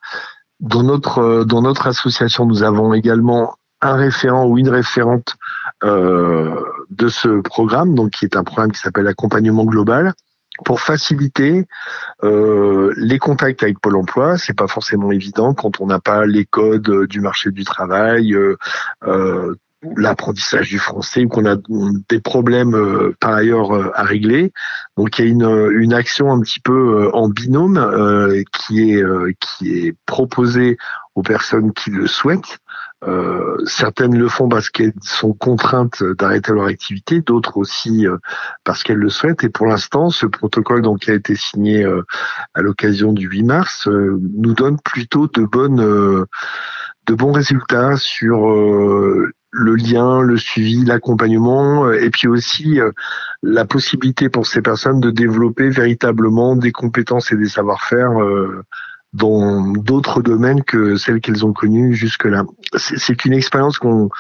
Dans 0.61 0.83
notre 0.83 1.45
dans 1.45 1.61
notre 1.61 1.87
association, 1.87 2.47
nous 2.47 2.63
avons 2.63 2.95
également 2.95 3.57
un 3.81 3.97
référent 3.97 4.47
ou 4.47 4.59
une 4.59 4.69
référente 4.69 5.37
euh, 5.85 6.61
de 6.91 7.09
ce 7.09 7.41
programme, 7.41 7.95
donc 7.95 8.11
qui 8.11 8.25
est 8.25 8.37
un 8.37 8.45
programme 8.45 8.73
qui 8.73 8.81
s'appelle 8.81 9.07
accompagnement 9.07 9.65
global, 9.65 10.15
pour 10.65 10.81
faciliter 10.81 11.67
euh, 12.25 12.93
les 12.97 13.19
contacts 13.19 13.63
avec 13.63 13.79
Pôle 13.81 13.97
Emploi. 13.97 14.39
C'est 14.39 14.57
pas 14.57 14.69
forcément 14.69 15.13
évident 15.13 15.53
quand 15.53 15.81
on 15.81 15.87
n'a 15.87 16.01
pas 16.01 16.25
les 16.25 16.47
codes 16.47 17.07
du 17.07 17.21
marché 17.21 17.51
du 17.51 17.65
travail, 17.65 18.35
euh, 18.35 19.55
l'apprentissage 19.97 20.71
du 20.71 20.79
français 20.79 21.25
ou 21.25 21.29
qu'on 21.29 21.47
a 21.47 21.57
des 22.09 22.21
problèmes 22.21 22.75
euh, 22.75 23.15
par 23.21 23.35
ailleurs 23.35 23.75
euh, 23.75 23.91
à 23.95 24.03
régler. 24.03 24.53
Donc 24.97 25.19
il 25.19 25.25
y 25.25 25.29
a 25.29 25.31
une, 25.31 25.71
une 25.79 25.93
action 25.93 26.33
un 26.33 26.41
petit 26.41 26.61
peu 26.61 26.73
euh, 26.73 27.11
en 27.15 27.29
binôme 27.29 27.77
qui 28.53 28.93
est 28.93 29.05
qui 29.41 29.79
est 29.79 29.95
proposée 30.07 30.77
aux 31.15 31.23
personnes 31.23 31.73
qui 31.73 31.91
le 31.91 32.07
souhaitent. 32.07 32.59
Certaines 33.67 34.17
le 34.17 34.29
font 34.29 34.49
parce 34.49 34.71
qu'elles 34.71 34.93
sont 35.03 35.33
contraintes 35.33 36.03
d'arrêter 36.03 36.53
leur 36.53 36.67
activité, 36.67 37.21
d'autres 37.21 37.57
aussi 37.57 38.07
parce 38.65 38.83
qu'elles 38.83 38.99
le 38.99 39.11
souhaitent. 39.11 39.45
Et 39.45 39.49
pour 39.49 39.67
l'instant, 39.67 40.11
ce 40.11 40.27
protocole 40.27 40.83
donc 40.83 41.01
qui 41.01 41.11
a 41.11 41.15
été 41.15 41.37
signé 41.37 41.85
à 42.55 42.63
l'occasion 42.63 43.13
du 43.13 43.29
8 43.29 43.43
mars 43.45 43.87
nous 43.89 44.55
donne 44.55 44.79
plutôt 44.81 45.29
de 45.29 45.45
bons 47.15 47.33
résultats 47.33 47.97
sur 47.97 48.47
le 49.57 49.75
lien, 49.75 50.21
le 50.21 50.37
suivi, 50.37 50.85
l'accompagnement, 50.85 51.87
euh, 51.87 52.01
et 52.01 52.11
puis 52.11 52.29
aussi 52.29 52.81
euh, 52.81 52.91
la 53.43 53.65
possibilité 53.65 54.29
pour 54.29 54.47
ces 54.47 54.61
personnes 54.61 55.01
de 55.01 55.11
développer 55.11 55.71
véritablement 55.71 56.57
des 56.57 56.73
compétences 56.73 57.33
et 57.33 57.37
des 57.37 57.49
savoir-faire 57.49 58.21
euh, 58.21 58.63
dans 59.13 59.73
d'autres 59.73 60.23
domaines 60.23 60.63
que 60.63 60.97
celles 60.97 61.21
qu'elles 61.21 61.47
ont 61.47 61.53
connues 61.53 61.95
jusque-là. 61.95 62.45
C'est 62.77 63.25
une 63.25 63.33
expérience 63.33 63.79
qu'on 63.79 64.11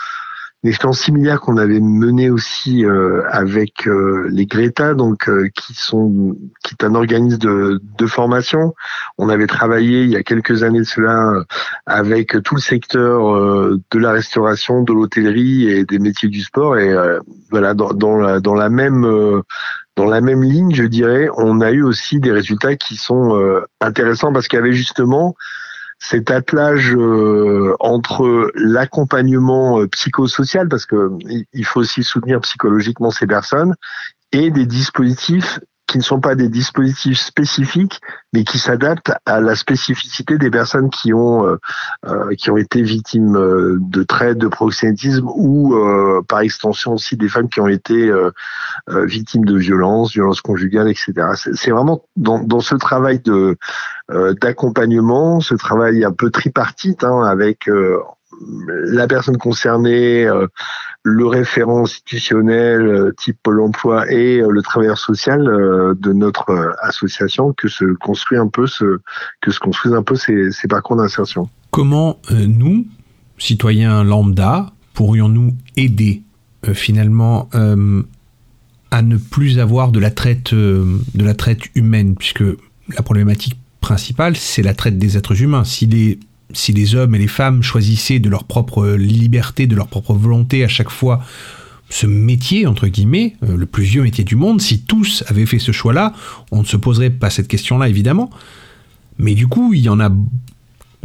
une 0.62 0.70
expérience 0.70 1.00
similaire 1.00 1.40
qu'on 1.40 1.58
avait 1.58 1.80
menée 1.80 2.30
aussi 2.30 2.84
euh, 2.84 3.22
avec 3.30 3.86
euh, 3.86 4.26
les 4.32 4.46
Greta, 4.46 4.94
donc 4.94 5.28
euh, 5.28 5.48
qui 5.54 5.74
sont 5.74 6.36
qui 6.64 6.74
est 6.74 6.84
un 6.84 6.94
organisme 6.94 7.38
de, 7.38 7.80
de 7.98 8.06
formation. 8.06 8.74
On 9.18 9.28
avait 9.28 9.46
travaillé 9.46 10.02
il 10.02 10.10
y 10.10 10.16
a 10.16 10.22
quelques 10.22 10.62
années 10.62 10.80
de 10.80 10.84
cela 10.84 11.44
avec 11.84 12.42
tout 12.42 12.56
le 12.56 12.60
secteur 12.60 13.20
de 13.90 13.98
la 13.98 14.10
restauration, 14.10 14.82
de 14.82 14.92
l'hôtellerie 14.92 15.68
et 15.68 15.84
des 15.84 15.98
métiers 15.98 16.28
du 16.28 16.40
sport. 16.40 16.78
Et 16.78 16.92
voilà, 17.50 17.74
dans, 17.74 17.92
dans, 17.92 18.16
la, 18.16 18.40
dans 18.40 18.54
la 18.54 18.68
même 18.68 19.42
dans 19.96 20.06
la 20.06 20.20
même 20.20 20.42
ligne, 20.42 20.74
je 20.74 20.84
dirais, 20.84 21.28
on 21.36 21.60
a 21.60 21.70
eu 21.70 21.82
aussi 21.82 22.20
des 22.20 22.32
résultats 22.32 22.76
qui 22.76 22.96
sont 22.96 23.62
intéressants 23.80 24.32
parce 24.32 24.46
qu'il 24.46 24.58
y 24.58 24.60
avait 24.60 24.72
justement 24.72 25.34
cet 25.98 26.30
attelage 26.30 26.94
euh, 26.94 27.74
entre 27.80 28.50
l'accompagnement 28.54 29.80
euh, 29.80 29.88
psychosocial, 29.88 30.68
parce 30.68 30.86
que 30.86 31.10
il 31.52 31.64
faut 31.64 31.80
aussi 31.80 32.02
soutenir 32.02 32.40
psychologiquement 32.40 33.10
ces 33.10 33.26
personnes, 33.26 33.74
et 34.32 34.50
des 34.50 34.66
dispositifs 34.66 35.58
qui 35.86 35.98
ne 35.98 36.02
sont 36.02 36.20
pas 36.20 36.34
des 36.34 36.48
dispositifs 36.48 37.18
spécifiques, 37.18 38.00
mais 38.32 38.44
qui 38.44 38.58
s'adaptent 38.58 39.12
à 39.24 39.40
la 39.40 39.54
spécificité 39.54 40.36
des 40.36 40.50
personnes 40.50 40.90
qui 40.90 41.12
ont 41.14 41.46
euh, 41.46 41.56
euh 42.06 42.34
qui 42.36 42.50
ont 42.50 42.56
été 42.56 42.82
victimes 42.82 43.36
euh, 43.36 43.78
de 43.80 44.02
traite, 44.02 44.38
de 44.38 44.48
proxénétisme, 44.48 45.28
ou 45.34 45.74
euh, 45.74 46.22
par 46.28 46.40
extension 46.40 46.94
aussi 46.94 47.16
des 47.16 47.28
femmes 47.28 47.48
qui 47.48 47.60
ont 47.60 47.68
été 47.68 48.12
victimes 48.88 49.44
de 49.44 49.56
violences, 49.56 50.12
violences 50.12 50.40
conjugales, 50.40 50.88
etc. 50.88 51.12
C'est 51.54 51.70
vraiment 51.70 52.04
dans, 52.16 52.38
dans, 52.42 52.60
ce 52.60 52.74
travail 52.74 53.20
de 53.20 53.56
d'accompagnement, 54.40 55.40
ce 55.40 55.54
travail 55.54 56.04
un 56.04 56.12
peu 56.12 56.30
tripartite, 56.30 57.04
hein, 57.04 57.22
avec 57.22 57.68
la 58.40 59.06
personne 59.06 59.38
concernée, 59.38 60.26
euh, 60.26 60.46
le 61.08 61.24
référent 61.26 61.84
institutionnel 61.84 62.80
euh, 62.80 63.12
type 63.16 63.38
Pôle 63.40 63.60
emploi 63.60 64.10
et 64.10 64.40
euh, 64.40 64.50
le 64.50 64.60
travailleur 64.60 64.98
social 64.98 65.40
de 65.44 66.12
notre 66.12 66.74
association 66.82 67.52
que 67.52 67.68
se 67.68 67.84
construit 67.94 68.38
un 68.38 68.48
peu 68.48 68.66
ce, 68.66 68.98
que 69.40 69.52
se 69.52 69.60
construisent 69.60 69.94
un 69.94 70.02
peu 70.02 70.16
ces, 70.16 70.50
ces 70.50 70.66
parcours 70.66 70.96
d'insertion. 70.96 71.48
Comment 71.70 72.18
nous, 72.30 72.86
citoyens 73.38 74.02
lambda, 74.02 74.72
pourrions-nous 74.94 75.54
aider 75.76 76.22
finalement 76.72 77.48
à 78.90 79.02
ne 79.02 79.16
plus 79.16 79.60
avoir 79.60 79.92
de 79.92 80.00
la 80.00 80.10
traite 80.10 80.52
de 80.54 81.24
la 81.24 81.34
traite 81.34 81.62
humaine? 81.76 82.16
Puisque 82.16 82.42
la 82.42 83.02
problématique 83.02 83.58
principale 83.80 84.36
c'est 84.36 84.62
la 84.62 84.74
traite 84.74 84.98
des 84.98 85.16
êtres 85.16 85.40
humains. 85.40 85.64
Si 85.64 85.86
les 85.86 86.18
si 86.52 86.72
les 86.72 86.94
hommes 86.94 87.14
et 87.14 87.18
les 87.18 87.28
femmes 87.28 87.62
choisissaient 87.62 88.18
de 88.18 88.28
leur 88.28 88.44
propre 88.44 88.88
liberté, 88.88 89.66
de 89.66 89.74
leur 89.74 89.88
propre 89.88 90.14
volonté 90.14 90.64
à 90.64 90.68
chaque 90.68 90.90
fois 90.90 91.22
ce 91.88 92.06
métier, 92.06 92.66
entre 92.66 92.88
guillemets, 92.88 93.36
euh, 93.44 93.56
le 93.56 93.66
plus 93.66 93.84
vieux 93.84 94.02
métier 94.02 94.24
du 94.24 94.36
monde, 94.36 94.60
si 94.60 94.82
tous 94.82 95.24
avaient 95.28 95.46
fait 95.46 95.60
ce 95.60 95.72
choix-là, 95.72 96.12
on 96.50 96.60
ne 96.60 96.66
se 96.66 96.76
poserait 96.76 97.10
pas 97.10 97.30
cette 97.30 97.48
question-là, 97.48 97.88
évidemment. 97.88 98.28
Mais 99.18 99.34
du 99.34 99.46
coup, 99.46 99.72
il 99.72 99.80
y 99.80 99.88
en 99.88 100.00
a 100.00 100.10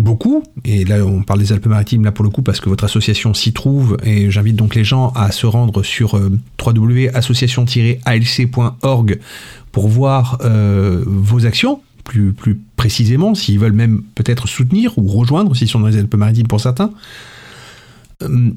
beaucoup, 0.01 0.43
et 0.65 0.83
là 0.83 1.05
on 1.05 1.21
parle 1.21 1.39
des 1.39 1.53
Alpes-Maritimes 1.53 2.03
là 2.03 2.11
pour 2.11 2.25
le 2.25 2.31
coup 2.31 2.41
parce 2.41 2.59
que 2.59 2.69
votre 2.69 2.83
association 2.83 3.35
s'y 3.35 3.53
trouve, 3.53 3.97
et 4.03 4.31
j'invite 4.31 4.55
donc 4.55 4.73
les 4.75 4.83
gens 4.83 5.13
à 5.15 5.31
se 5.31 5.45
rendre 5.45 5.83
sur 5.83 6.17
euh, 6.17 6.31
www.association-alc.org 6.59 9.19
pour 9.71 9.87
voir 9.87 10.39
euh, 10.43 11.03
vos 11.05 11.45
actions, 11.45 11.83
plus, 12.11 12.61
précisément, 12.75 13.35
s'ils 13.35 13.59
veulent 13.59 13.71
même 13.71 14.03
peut-être 14.15 14.47
soutenir 14.47 14.97
ou 14.97 15.07
rejoindre, 15.07 15.55
s'ils 15.55 15.69
sont 15.69 15.79
dans 15.79 15.87
les 15.87 15.97
Alpes-Maritimes 15.97 16.47
pour 16.47 16.61
certains, 16.61 16.91
euh, 18.21 18.51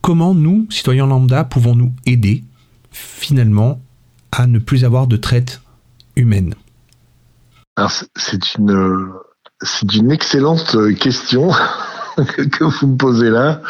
comment 0.00 0.34
nous, 0.34 0.66
citoyens 0.70 1.06
lambda, 1.06 1.44
pouvons-nous 1.44 1.92
aider 2.06 2.44
finalement 2.90 3.80
à 4.32 4.46
ne 4.46 4.58
plus 4.58 4.84
avoir 4.84 5.06
de 5.06 5.16
traite 5.16 5.60
humaine 6.16 6.54
c'est 8.16 8.54
une, 8.56 9.10
c'est 9.60 9.94
une 9.94 10.12
excellente 10.12 10.76
question 10.98 11.50
que 12.16 12.64
vous 12.64 12.86
me 12.86 12.96
posez 12.96 13.30
là. 13.30 13.62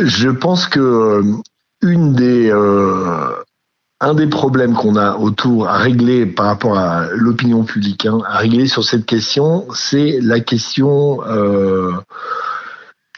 Je 0.00 0.28
pense 0.28 0.66
que 0.66 0.80
euh, 0.80 1.22
une 1.82 2.14
des, 2.14 2.50
euh, 2.50 3.30
un 4.00 4.14
des 4.14 4.26
problèmes 4.26 4.74
qu'on 4.74 4.96
a 4.96 5.16
autour 5.16 5.68
à 5.68 5.78
régler 5.78 6.26
par 6.26 6.46
rapport 6.46 6.78
à 6.78 7.06
l'opinion 7.12 7.64
publique, 7.64 8.04
hein, 8.06 8.18
à 8.26 8.38
régler 8.38 8.66
sur 8.66 8.84
cette 8.84 9.06
question, 9.06 9.66
c'est 9.74 10.18
la 10.20 10.40
question 10.40 11.20
euh, 11.26 11.92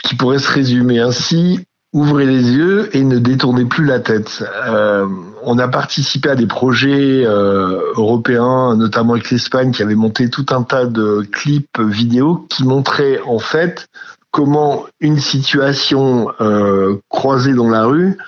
qui 0.04 0.14
pourrait 0.14 0.38
se 0.38 0.50
résumer 0.50 1.00
ainsi 1.00 1.60
ouvrez 1.94 2.26
les 2.26 2.50
yeux 2.50 2.94
et 2.94 3.02
ne 3.02 3.18
détournez 3.18 3.64
plus 3.64 3.86
la 3.86 3.98
tête. 3.98 4.44
Euh, 4.66 5.06
on 5.42 5.58
a 5.58 5.68
participé 5.68 6.28
à 6.28 6.34
des 6.34 6.46
projets 6.46 7.24
euh, 7.24 7.80
européens, 7.96 8.76
notamment 8.76 9.14
avec 9.14 9.30
l'Espagne, 9.30 9.72
qui 9.72 9.82
avait 9.82 9.94
monté 9.94 10.28
tout 10.28 10.44
un 10.50 10.62
tas 10.64 10.84
de 10.84 11.26
clips 11.32 11.80
vidéo 11.80 12.46
qui 12.50 12.64
montraient 12.64 13.20
en 13.26 13.38
fait 13.38 13.86
comment 14.30 14.84
une 15.00 15.18
situation 15.18 16.28
croisée 17.08 17.54
dans 17.54 17.70
la 17.70 17.86
rue 17.86 18.18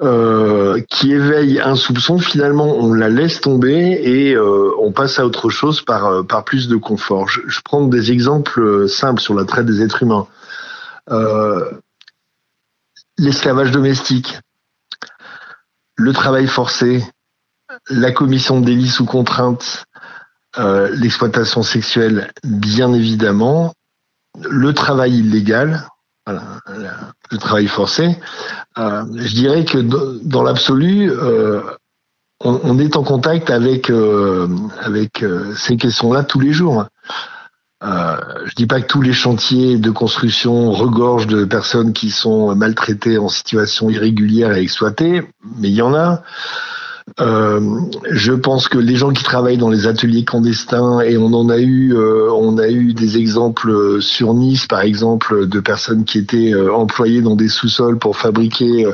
euh, 0.00 0.80
qui 0.88 1.12
éveille 1.12 1.58
un 1.60 1.74
soupçon, 1.74 2.20
finalement 2.20 2.66
on 2.76 2.92
la 2.92 3.08
laisse 3.08 3.40
tomber 3.40 4.00
et 4.00 4.32
euh, 4.32 4.70
on 4.78 4.92
passe 4.92 5.18
à 5.18 5.26
autre 5.26 5.50
chose 5.50 5.82
par, 5.82 6.06
euh, 6.06 6.22
par 6.22 6.44
plus 6.44 6.68
de 6.68 6.76
confort. 6.76 7.28
Je, 7.28 7.40
je 7.48 7.60
prends 7.64 7.84
des 7.84 8.12
exemples 8.12 8.88
simples 8.88 9.20
sur 9.20 9.34
la 9.34 9.44
traite 9.44 9.66
des 9.66 9.82
êtres 9.82 10.04
humains. 10.04 10.28
L'esclavage 13.18 13.72
domestique, 13.72 14.38
le 15.96 16.12
travail 16.12 16.46
forcé, 16.46 17.02
la 17.90 18.12
commission 18.12 18.60
de 18.60 18.66
délits 18.66 18.90
sous 18.90 19.04
contrainte, 19.04 19.84
l'exploitation 20.56 21.64
sexuelle, 21.64 22.30
bien 22.44 22.92
évidemment, 22.92 23.74
le 24.48 24.72
travail 24.74 25.18
illégal, 25.18 25.88
le 26.32 27.38
travail 27.38 27.66
forcé, 27.66 28.16
euh, 28.78 29.04
je 29.14 29.34
dirais 29.34 29.64
que 29.64 29.78
dans 30.24 30.42
l'absolu, 30.42 31.10
euh, 31.10 31.60
on, 32.40 32.78
est 32.78 32.96
en 32.96 33.02
contact 33.02 33.50
avec 33.50 33.90
euh, 33.90 34.48
avec 34.80 35.24
ces 35.56 35.76
questions-là 35.76 36.22
tous 36.24 36.40
les 36.40 36.52
jours. 36.52 36.86
Je 37.82 38.54
dis 38.56 38.66
pas 38.66 38.80
que 38.80 38.86
tous 38.86 39.02
les 39.02 39.12
chantiers 39.12 39.78
de 39.78 39.90
construction 39.90 40.72
regorgent 40.72 41.26
de 41.26 41.44
personnes 41.44 41.92
qui 41.92 42.10
sont 42.10 42.54
maltraitées 42.54 43.18
en 43.18 43.28
situation 43.28 43.90
irrégulière 43.90 44.52
et 44.56 44.62
exploitées, 44.62 45.22
mais 45.58 45.68
il 45.68 45.74
y 45.74 45.82
en 45.82 45.94
a. 45.94 46.22
Euh, 47.20 47.80
je 48.10 48.32
pense 48.32 48.68
que 48.68 48.78
les 48.78 48.96
gens 48.96 49.10
qui 49.10 49.24
travaillent 49.24 49.58
dans 49.58 49.70
les 49.70 49.86
ateliers 49.86 50.24
clandestins 50.24 51.00
et 51.00 51.16
on 51.16 51.32
en 51.32 51.48
a 51.48 51.58
eu, 51.58 51.94
euh, 51.94 52.30
on 52.32 52.58
a 52.58 52.68
eu 52.68 52.92
des 52.92 53.18
exemples 53.18 54.00
sur 54.00 54.34
Nice, 54.34 54.66
par 54.66 54.82
exemple, 54.82 55.46
de 55.46 55.60
personnes 55.60 56.04
qui 56.04 56.18
étaient 56.18 56.54
euh, 56.54 56.72
employées 56.72 57.20
dans 57.20 57.36
des 57.36 57.48
sous-sols 57.48 57.98
pour 57.98 58.16
fabriquer 58.16 58.86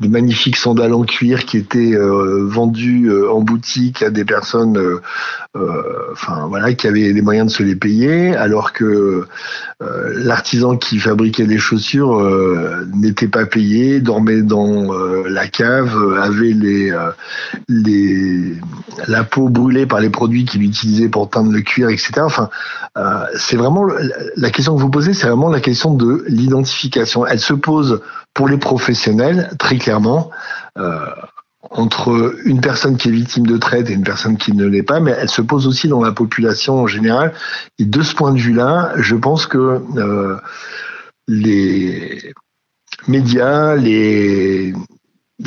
des 0.00 0.08
magnifiques 0.08 0.56
sandales 0.56 0.92
en 0.92 1.04
cuir 1.04 1.46
qui 1.46 1.56
étaient 1.56 1.96
vendus 1.96 3.08
euh, 3.08 3.30
en 3.30 3.40
boutique 3.40 4.02
à 4.02 4.10
des 4.10 4.24
personnes, 4.24 4.78
enfin 6.12 6.46
voilà, 6.48 6.74
qui 6.74 6.86
avaient 6.86 7.12
les 7.12 7.22
moyens 7.22 7.50
de 7.50 7.56
se 7.56 7.62
les 7.62 7.76
payer, 7.76 8.34
alors 8.36 8.72
que 8.72 9.26
l'artisan 9.80 10.76
qui 10.76 10.98
fabriquait 10.98 11.46
les 11.46 11.58
chaussures 11.58 12.22
n'était 12.94 13.28
pas 13.28 13.46
payé, 13.46 14.00
dormait 14.00 14.42
dans 14.42 14.92
la 15.26 15.46
cave, 15.46 16.14
avait 16.20 16.52
les 16.52 16.92
la 17.68 19.24
peau 19.24 19.48
brûlée 19.48 19.86
par 19.86 20.00
les 20.00 20.10
produits 20.10 20.44
qu'il 20.44 20.62
utilisait 20.62 21.08
pour 21.08 21.28
teindre 21.30 21.52
le 21.52 21.60
cuir, 21.60 21.88
etc. 21.88 22.12
Enfin, 22.22 22.50
euh, 22.96 23.24
c'est 23.36 23.56
vraiment 23.56 23.86
la 24.36 24.50
question 24.50 24.76
que 24.76 24.80
vous 24.80 24.90
posez, 24.90 25.14
c'est 25.14 25.26
vraiment 25.26 25.48
la 25.48 25.60
question 25.60 25.94
de 25.94 26.24
l'identification. 26.28 27.26
Elle 27.26 27.40
se 27.40 27.54
pose 27.54 28.02
pour 28.34 28.48
les 28.48 28.58
professionnels, 28.58 29.50
très 29.58 29.78
clairement. 29.78 30.30
Euh, 30.78 31.06
entre 31.70 32.36
une 32.44 32.60
personne 32.60 32.96
qui 32.96 33.08
est 33.08 33.12
victime 33.12 33.46
de 33.46 33.56
traite 33.56 33.90
et 33.90 33.92
une 33.92 34.04
personne 34.04 34.36
qui 34.36 34.52
ne 34.52 34.66
l'est 34.66 34.82
pas, 34.82 35.00
mais 35.00 35.16
elle 35.18 35.28
se 35.28 35.42
pose 35.42 35.66
aussi 35.66 35.88
dans 35.88 36.02
la 36.02 36.12
population 36.12 36.80
en 36.80 36.86
général. 36.86 37.32
Et 37.78 37.84
de 37.84 38.02
ce 38.02 38.14
point 38.14 38.32
de 38.32 38.38
vue-là, 38.38 38.92
je 38.96 39.16
pense 39.16 39.46
que 39.46 39.82
euh, 39.96 40.36
les 41.26 42.32
médias, 43.08 43.74
les 43.74 44.74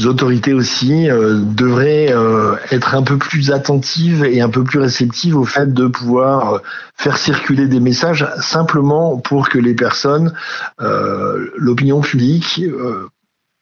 autorités 0.06 0.54
aussi 0.54 1.10
euh, 1.10 1.40
devraient 1.40 2.14
euh, 2.14 2.56
être 2.72 2.94
un 2.94 3.02
peu 3.02 3.18
plus 3.18 3.52
attentives 3.52 4.24
et 4.24 4.40
un 4.40 4.50
peu 4.50 4.64
plus 4.64 4.80
réceptives 4.80 5.36
au 5.36 5.46
fait 5.46 5.74
de 5.74 5.88
pouvoir 5.88 6.54
euh, 6.54 6.60
faire 6.96 7.18
circuler 7.18 7.68
des 7.68 7.80
messages 7.80 8.28
simplement 8.40 9.18
pour 9.18 9.50
que 9.50 9.58
les 9.58 9.74
personnes, 9.74 10.34
l'opinion 11.56 12.02
publique, 12.02 12.62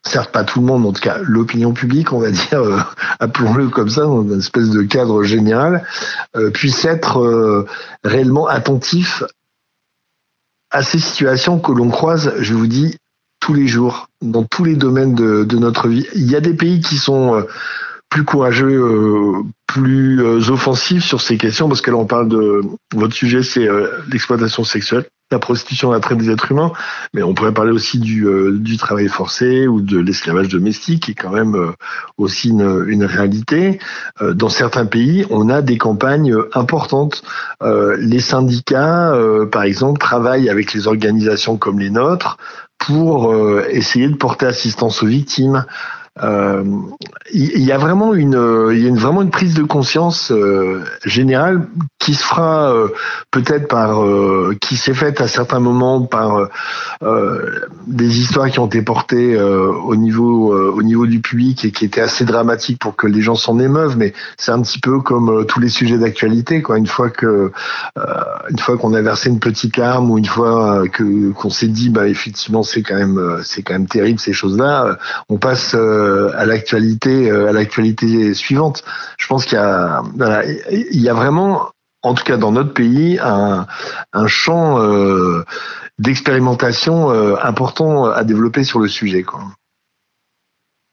certes 0.03 0.31
pas 0.31 0.43
tout 0.43 0.59
le 0.59 0.65
monde, 0.65 0.85
en 0.85 0.91
tout 0.91 1.01
cas 1.01 1.19
l'opinion 1.21 1.71
publique, 1.73 2.11
on 2.13 2.19
va 2.19 2.31
dire, 2.31 2.87
appelons-le 3.19 3.69
comme 3.69 3.89
ça, 3.89 4.01
dans 4.01 4.23
une 4.23 4.39
espèce 4.39 4.69
de 4.69 4.81
cadre 4.81 5.23
général, 5.23 5.83
puisse 6.53 6.83
être 6.85 7.65
réellement 8.03 8.47
attentif 8.47 9.23
à 10.71 10.81
ces 10.81 10.99
situations 10.99 11.59
que 11.59 11.71
l'on 11.71 11.89
croise, 11.89 12.33
je 12.39 12.53
vous 12.53 12.67
dis, 12.67 12.97
tous 13.47 13.53
les 13.53 13.67
jours, 13.67 14.09
dans 14.21 14.43
tous 14.43 14.65
les 14.65 14.75
domaines 14.75 15.15
de, 15.15 15.57
notre 15.57 15.87
vie. 15.87 16.05
Il 16.15 16.29
y 16.29 16.35
a 16.35 16.41
des 16.41 16.53
pays 16.53 16.81
qui 16.81 16.97
sont 16.97 17.33
euh, 17.33 17.43
plus 18.09 18.25
courageux, 18.25 18.67
euh, 18.67 19.41
plus 19.67 20.21
euh, 20.21 20.51
offensifs 20.51 21.05
sur 21.05 21.21
ces 21.21 21.37
questions, 21.37 21.69
parce 21.69 21.79
que 21.79 21.89
là 21.89 21.95
on 21.95 22.05
parle 22.05 22.27
de 22.27 22.61
votre 22.93 23.13
sujet, 23.13 23.43
c'est 23.43 23.65
l'exploitation 24.11 24.65
sexuelle, 24.65 25.05
la 25.31 25.39
prostitution, 25.39 25.91
la 25.91 26.01
traite 26.01 26.17
des 26.17 26.29
êtres 26.29 26.51
humains, 26.51 26.73
mais 27.13 27.23
on 27.23 27.33
pourrait 27.33 27.53
parler 27.53 27.71
aussi 27.71 27.99
du, 27.99 28.77
travail 28.77 29.07
forcé 29.07 29.65
ou 29.65 29.79
de 29.79 29.97
l'esclavage 29.97 30.49
domestique, 30.49 31.03
qui 31.03 31.11
est 31.11 31.15
quand 31.15 31.31
même 31.31 31.55
aussi 32.17 32.49
une 32.49 33.05
réalité. 33.05 33.79
dans 34.21 34.49
certains 34.49 34.85
pays, 34.85 35.25
on 35.29 35.49
a 35.49 35.61
des 35.61 35.77
campagnes 35.77 36.35
importantes. 36.53 37.23
les 37.61 38.19
syndicats, 38.19 39.13
par 39.51 39.63
exemple, 39.63 39.99
travaillent 39.99 40.49
avec 40.49 40.73
les 40.73 40.87
organisations 40.87 41.57
comme 41.57 41.79
les 41.79 41.89
nôtres 41.89 42.37
pour 42.77 43.31
euh, 43.31 43.67
essayer 43.69 44.07
de 44.07 44.15
porter 44.15 44.45
assistance 44.45 45.03
aux 45.03 45.07
victimes. 45.07 45.65
Euh, 46.23 46.63
il 47.33 47.61
y 47.61 47.71
a 47.71 47.77
vraiment 47.77 48.13
une, 48.13 48.71
y 48.73 48.87
a 48.87 48.99
vraiment 48.99 49.21
une 49.21 49.29
prise 49.29 49.53
de 49.53 49.63
conscience 49.63 50.31
euh, 50.31 50.83
générale 51.05 51.67
qui 51.99 52.13
se 52.13 52.23
fera 52.23 52.73
euh, 52.73 52.87
peut-être 53.31 53.67
par, 53.67 54.01
qui 54.61 54.77
s'est 54.77 54.93
faite 54.93 55.19
à 55.19 55.27
certains 55.27 55.59
moments 55.59 56.01
par 56.01 56.47
des 57.85 58.19
histoires 58.19 58.49
qui 58.49 58.59
ont 58.59 58.67
été 58.67 58.81
portées 58.81 59.39
au 59.39 59.95
niveau, 59.95 60.53
au 60.53 60.81
niveau 60.81 61.05
du 61.05 61.19
public 61.19 61.65
et 61.65 61.71
qui 61.71 61.85
étaient 61.85 62.01
assez 62.01 62.23
dramatiques 62.23 62.79
pour 62.79 62.95
que 62.95 63.07
les 63.07 63.21
gens 63.21 63.35
s'en 63.35 63.59
émeuvent. 63.59 63.97
Mais 63.97 64.13
c'est 64.37 64.51
un 64.51 64.61
petit 64.61 64.79
peu 64.79 65.01
comme 65.01 65.45
tous 65.45 65.59
les 65.59 65.69
sujets 65.69 65.97
d'actualité, 65.97 66.61
quoi. 66.61 66.77
Une 66.77 66.87
fois 66.87 67.09
que, 67.09 67.51
une 68.49 68.59
fois 68.59 68.77
qu'on 68.77 68.93
a 68.93 69.01
versé 69.01 69.29
une 69.29 69.39
petite 69.39 69.77
larme 69.77 70.09
ou 70.11 70.17
une 70.17 70.25
fois 70.25 70.87
que 70.87 71.31
qu'on 71.33 71.49
s'est 71.49 71.67
dit, 71.67 71.89
bah 71.89 72.07
effectivement, 72.07 72.63
c'est 72.63 72.83
quand 72.83 72.95
même, 72.95 73.41
c'est 73.43 73.63
quand 73.63 73.73
même 73.73 73.87
terrible 73.87 74.19
ces 74.19 74.33
choses-là. 74.33 74.97
On 75.29 75.37
passe 75.37 75.75
à 76.35 76.45
l'actualité, 76.45 77.29
à 77.29 77.51
l'actualité 77.51 78.33
suivante. 78.33 78.83
Je 79.17 79.27
pense 79.27 79.45
qu'il 79.45 79.57
y 79.57 81.09
a, 81.09 81.13
vraiment 81.13 81.71
en 82.07 82.13
tout 82.13 82.23
cas 82.23 82.37
dans 82.37 82.51
notre 82.51 82.73
pays, 82.73 83.19
un, 83.21 83.67
champ 84.27 84.79
euh, 84.79 85.43
d'expérimentation 85.99 87.11
euh, 87.11 87.35
important 87.41 88.05
à 88.05 88.23
développer 88.23 88.63
sur 88.63 88.79
le 88.79 88.87
sujet. 88.87 89.25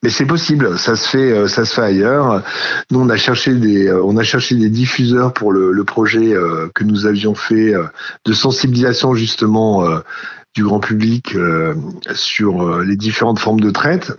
Mais 0.02 0.10
c'est 0.10 0.26
possible, 0.26 0.78
ça 0.78 0.96
se 0.96 1.08
fait, 1.08 1.32
euh, 1.32 1.48
ça 1.48 1.64
se 1.64 1.74
fait 1.74 1.82
ailleurs. 1.82 2.42
Nous, 2.90 3.00
on 3.00 3.08
a 3.08 3.16
cherché 3.16 3.54
des, 3.54 3.90
on 3.92 4.16
a 4.16 4.22
cherché 4.22 4.54
des 4.54 4.68
diffuseurs 4.68 5.32
pour 5.32 5.52
le 5.52 5.84
projet 5.84 6.34
que 6.74 6.84
nous 6.84 7.06
avions 7.06 7.34
fait 7.34 7.74
de 8.24 8.32
sensibilisation 8.32 9.14
justement 9.14 9.86
du 10.54 10.64
grand 10.64 10.80
public 10.80 11.36
sur 12.12 12.80
les 12.80 12.96
différentes 12.96 13.38
formes 13.38 13.60
de 13.60 13.70
traite 13.70 14.12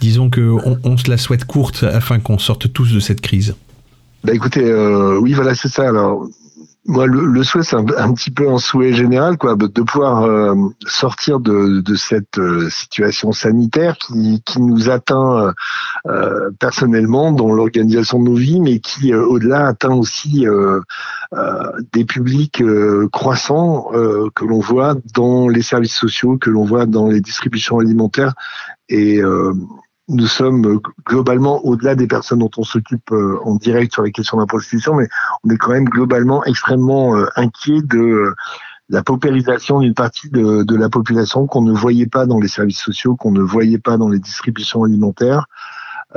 disons 0.00 0.30
qu'on 0.30 0.78
on 0.84 0.96
se 0.96 1.08
la 1.08 1.16
souhaite 1.16 1.44
courte 1.44 1.84
afin 1.84 2.18
qu'on 2.18 2.38
sorte 2.38 2.72
tous 2.72 2.92
de 2.92 3.00
cette 3.00 3.20
crise. 3.20 3.54
Bah 4.22 4.34
écoutez, 4.34 4.64
euh, 4.64 5.18
oui 5.18 5.32
voilà 5.32 5.54
c'est 5.54 5.68
ça. 5.68 5.88
Alors 5.88 6.28
moi, 6.86 7.06
le, 7.06 7.42
souhait, 7.44 7.62
c'est 7.62 7.76
un, 7.76 8.14
petit 8.14 8.30
peu 8.30 8.50
un 8.50 8.58
souhait 8.58 8.94
général, 8.94 9.36
quoi, 9.36 9.54
de 9.54 9.82
pouvoir 9.82 10.22
euh, 10.22 10.54
sortir 10.86 11.38
de, 11.38 11.82
de 11.82 11.94
cette 11.94 12.38
euh, 12.38 12.70
situation 12.70 13.32
sanitaire 13.32 13.98
qui, 13.98 14.42
qui 14.46 14.62
nous 14.62 14.88
atteint 14.88 15.52
euh, 16.08 16.50
personnellement 16.58 17.32
dans 17.32 17.52
l'organisation 17.52 18.18
de 18.18 18.24
nos 18.24 18.34
vies, 18.34 18.60
mais 18.60 18.80
qui, 18.80 19.14
au-delà, 19.14 19.66
atteint 19.66 19.94
aussi 19.94 20.46
des 21.92 22.04
publics 22.04 22.62
croissants 23.12 23.90
que 24.34 24.44
l'on 24.44 24.60
voit 24.60 24.96
dans 25.14 25.48
les 25.48 25.62
services 25.62 25.94
sociaux, 25.94 26.38
que 26.38 26.50
l'on 26.50 26.64
voit 26.64 26.86
dans 26.86 27.08
les 27.08 27.20
distributions 27.20 27.78
alimentaires. 27.78 28.34
Et 28.88 29.20
nous 30.10 30.26
sommes 30.26 30.80
globalement 31.06 31.64
au-delà 31.64 31.94
des 31.94 32.06
personnes 32.06 32.40
dont 32.40 32.50
on 32.56 32.64
s'occupe 32.64 33.12
euh, 33.12 33.38
en 33.44 33.54
direct 33.54 33.92
sur 33.92 34.02
les 34.02 34.12
questions 34.12 34.36
de 34.36 34.42
la 34.42 34.46
prostitution, 34.46 34.94
mais 34.94 35.08
on 35.44 35.50
est 35.50 35.56
quand 35.56 35.70
même 35.70 35.84
globalement 35.84 36.44
extrêmement 36.44 37.16
euh, 37.16 37.26
inquiet 37.36 37.80
de 37.82 38.34
la 38.88 39.04
paupérisation 39.04 39.80
d'une 39.80 39.94
partie 39.94 40.28
de, 40.30 40.64
de, 40.64 40.76
la 40.76 40.88
population 40.88 41.46
qu'on 41.46 41.62
ne 41.62 41.72
voyait 41.72 42.08
pas 42.08 42.26
dans 42.26 42.40
les 42.40 42.48
services 42.48 42.80
sociaux, 42.80 43.14
qu'on 43.14 43.30
ne 43.30 43.40
voyait 43.40 43.78
pas 43.78 43.96
dans 43.96 44.08
les 44.08 44.18
distributions 44.18 44.82
alimentaires, 44.82 45.46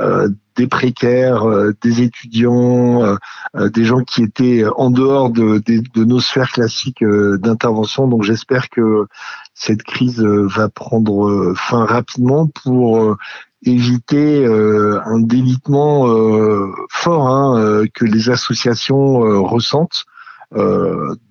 euh, 0.00 0.28
des 0.56 0.66
précaires, 0.66 1.48
euh, 1.48 1.72
des 1.82 2.02
étudiants, 2.02 3.16
des 3.54 3.84
gens 3.84 4.00
qui 4.00 4.24
étaient 4.24 4.64
en 4.76 4.90
dehors 4.90 5.30
de, 5.30 5.62
de, 5.64 5.82
de 5.94 6.04
nos 6.04 6.18
sphères 6.18 6.50
classiques 6.50 7.04
d'intervention. 7.04 8.08
Donc 8.08 8.24
j'espère 8.24 8.68
que 8.70 9.06
cette 9.54 9.84
crise 9.84 10.20
va 10.20 10.68
prendre 10.68 11.54
fin 11.56 11.84
rapidement 11.84 12.48
pour 12.48 13.16
éviter 13.64 14.44
euh, 14.44 15.00
un 15.04 15.20
délitement 15.20 16.08
euh, 16.08 16.70
fort 16.90 17.28
hein, 17.28 17.58
euh, 17.58 17.86
que 17.92 18.04
les 18.04 18.30
associations 18.30 19.42
ressentent 19.42 20.04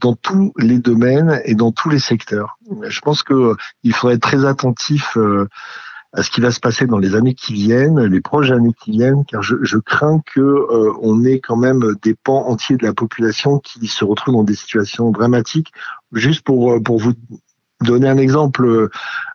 dans 0.01 0.15
tous 0.21 0.51
les 0.57 0.79
domaines 0.79 1.39
et 1.45 1.55
dans 1.55 1.71
tous 1.71 1.87
les 1.87 1.99
secteurs. 1.99 2.57
Je 2.81 2.99
pense 2.99 3.23
que 3.23 3.55
il 3.83 3.93
faudrait 3.93 4.15
être 4.15 4.21
très 4.21 4.43
attentif 4.43 5.17
à 6.11 6.23
ce 6.23 6.29
qui 6.29 6.41
va 6.41 6.51
se 6.51 6.59
passer 6.59 6.87
dans 6.87 6.97
les 6.97 7.15
années 7.15 7.33
qui 7.33 7.53
viennent, 7.53 8.01
les 8.01 8.19
prochaines 8.19 8.55
années 8.55 8.73
qui 8.77 8.91
viennent, 8.91 9.23
car 9.23 9.41
je, 9.41 9.55
je 9.61 9.77
crains 9.77 10.19
que 10.35 10.67
on 11.01 11.23
ait 11.23 11.39
quand 11.39 11.55
même 11.55 11.95
des 12.01 12.15
pans 12.15 12.49
entiers 12.49 12.75
de 12.75 12.85
la 12.85 12.93
population 12.93 13.59
qui 13.59 13.87
se 13.87 14.03
retrouvent 14.03 14.35
dans 14.35 14.43
des 14.43 14.55
situations 14.55 15.09
dramatiques. 15.09 15.71
Juste 16.11 16.41
pour 16.41 16.83
pour 16.83 16.99
vous 16.99 17.13
donner 17.83 18.09
un 18.09 18.17
exemple, 18.17 18.65
euh, 18.65 18.89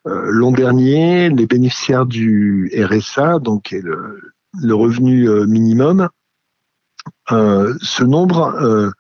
l'an 0.05 0.53
dernier, 0.53 1.31
les 1.31 1.47
bénéficiaires 1.47 2.07
du 2.07 2.71
RSA, 2.77 3.39
donc 3.39 3.71
le, 3.73 4.75
revenu 4.75 5.29
minimum, 5.47 6.09
ce 7.29 8.05
nombre 8.05 8.93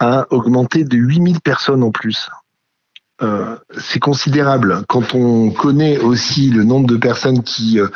a 0.00 0.26
augmenté 0.30 0.84
de 0.84 0.96
8000 0.96 1.40
personnes 1.40 1.82
en 1.82 1.90
plus. 1.90 2.30
Euh, 3.22 3.56
c'est 3.78 4.00
considérable. 4.00 4.82
Quand 4.88 5.14
on 5.14 5.50
connaît 5.50 5.98
aussi 5.98 6.50
le 6.50 6.64
nombre 6.64 6.88
de 6.88 6.96
personnes 6.96 7.44
qui 7.44 7.78
euh, 7.78 7.86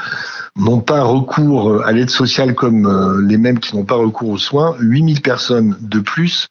n'ont 0.55 0.81
pas 0.81 1.03
recours 1.03 1.85
à 1.85 1.91
l'aide 1.91 2.11
sociale 2.11 2.55
comme 2.55 2.87
euh, 2.87 3.21
les 3.27 3.37
mêmes 3.37 3.59
qui 3.59 3.75
n'ont 3.75 3.85
pas 3.85 3.97
recours 3.97 4.29
aux 4.29 4.39
soins, 4.39 4.77
8000 4.79 5.21
personnes 5.21 5.77
de 5.81 5.99
plus, 5.99 6.47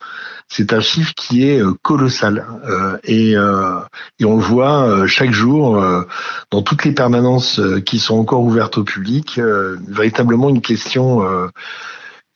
c'est 0.49 0.73
un 0.73 0.81
chiffre 0.81 1.13
qui 1.15 1.47
est 1.47 1.61
colossal. 1.81 2.45
Et, 3.03 3.31
et, 3.31 4.25
on 4.25 4.37
le 4.37 4.41
voit 4.41 5.05
chaque 5.05 5.31
jour 5.31 5.83
dans 6.51 6.61
toutes 6.61 6.85
les 6.85 6.93
permanences 6.93 7.59
qui 7.85 7.99
sont 7.99 8.17
encore 8.17 8.43
ouvertes 8.43 8.77
au 8.77 8.85
public, 8.85 9.41
véritablement 9.89 10.47
une 10.47 10.61
question, 10.61 11.21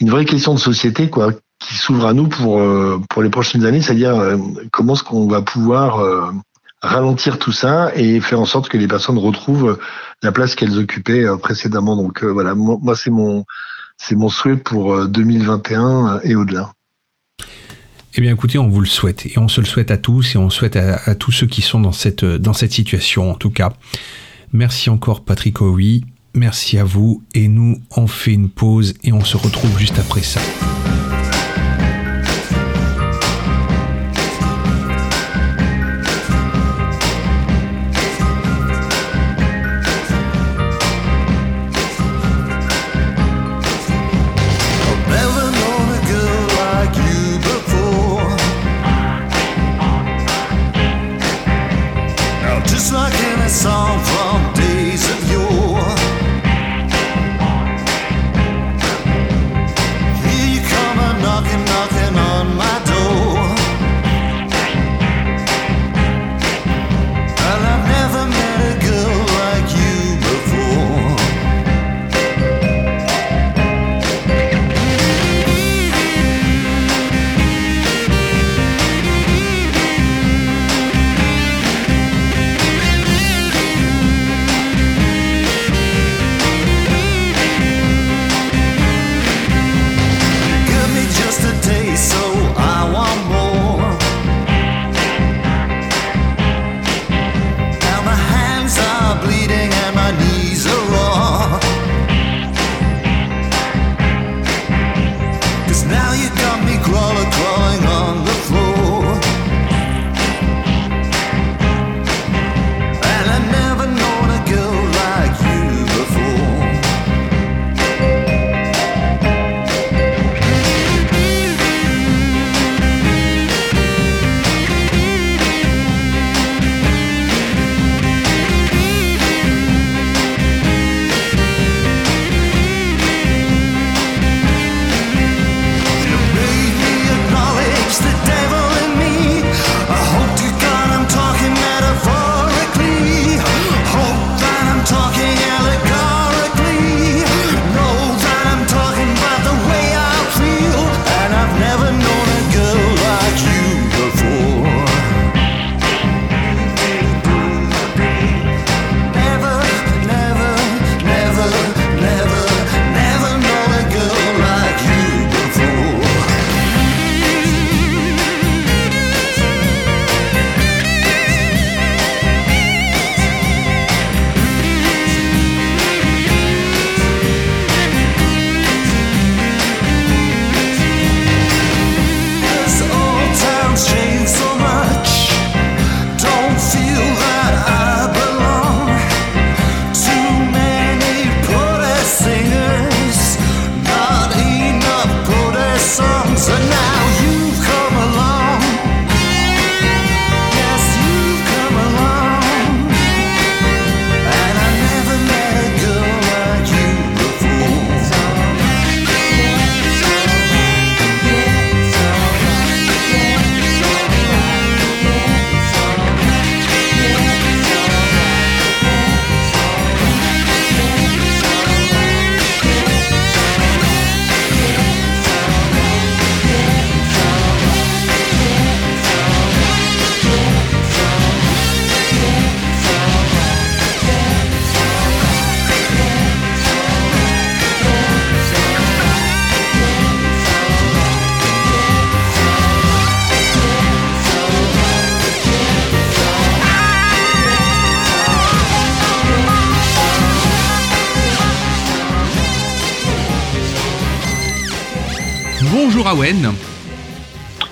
une 0.01 0.09
vraie 0.09 0.25
question 0.25 0.53
de 0.53 0.59
société, 0.59 1.09
quoi 1.09 1.31
qui 1.61 1.77
s'ouvre 1.77 2.07
à 2.07 2.13
nous 2.13 2.27
pour 2.27 2.59
euh, 2.59 2.99
pour 3.09 3.21
les 3.21 3.29
prochaines 3.29 3.65
années, 3.65 3.81
c'est-à-dire 3.81 4.15
euh, 4.15 4.37
comment 4.71 4.95
est-ce 4.95 5.03
qu'on 5.03 5.27
va 5.27 5.41
pouvoir 5.41 5.99
euh, 5.99 6.31
ralentir 6.81 7.37
tout 7.39 7.51
ça 7.51 7.91
et 7.95 8.19
faire 8.19 8.41
en 8.41 8.45
sorte 8.45 8.67
que 8.67 8.77
les 8.77 8.87
personnes 8.87 9.17
retrouvent 9.17 9.79
la 10.23 10.31
place 10.31 10.55
qu'elles 10.55 10.77
occupaient 10.77 11.25
précédemment. 11.41 11.95
Donc 11.95 12.23
voilà, 12.23 12.55
moi, 12.55 12.95
c'est 12.95 13.11
mon 13.11 13.45
c'est 13.97 14.15
mon 14.15 14.29
souhait 14.29 14.57
pour 14.57 15.07
2021 15.07 16.21
et 16.23 16.35
au-delà. 16.35 16.73
Eh 18.15 18.21
bien, 18.21 18.33
écoutez, 18.33 18.57
on 18.57 18.67
vous 18.67 18.81
le 18.81 18.87
souhaite 18.87 19.27
et 19.27 19.37
on 19.37 19.47
se 19.47 19.61
le 19.61 19.67
souhaite 19.67 19.91
à 19.91 19.97
tous 19.97 20.33
et 20.33 20.37
on 20.39 20.49
souhaite 20.49 20.75
à, 20.75 21.15
tous 21.15 21.31
ceux 21.31 21.47
qui 21.47 21.61
sont 21.61 21.79
dans 21.79 21.91
cette 21.91 22.25
dans 22.25 22.53
cette 22.53 22.71
situation 22.73 23.29
en 23.29 23.35
tout 23.35 23.51
cas. 23.51 23.73
Merci 24.51 24.89
encore 24.89 25.23
Patrick 25.23 25.61
Owi, 25.61 26.03
merci 26.33 26.79
à 26.79 26.83
vous 26.83 27.23
et 27.35 27.47
nous 27.47 27.79
on 27.95 28.07
fait 28.07 28.33
une 28.33 28.49
pause 28.49 28.95
et 29.03 29.13
on 29.13 29.23
se 29.23 29.37
retrouve 29.37 29.77
juste 29.77 29.99
après 29.99 30.23
ça. 30.23 30.41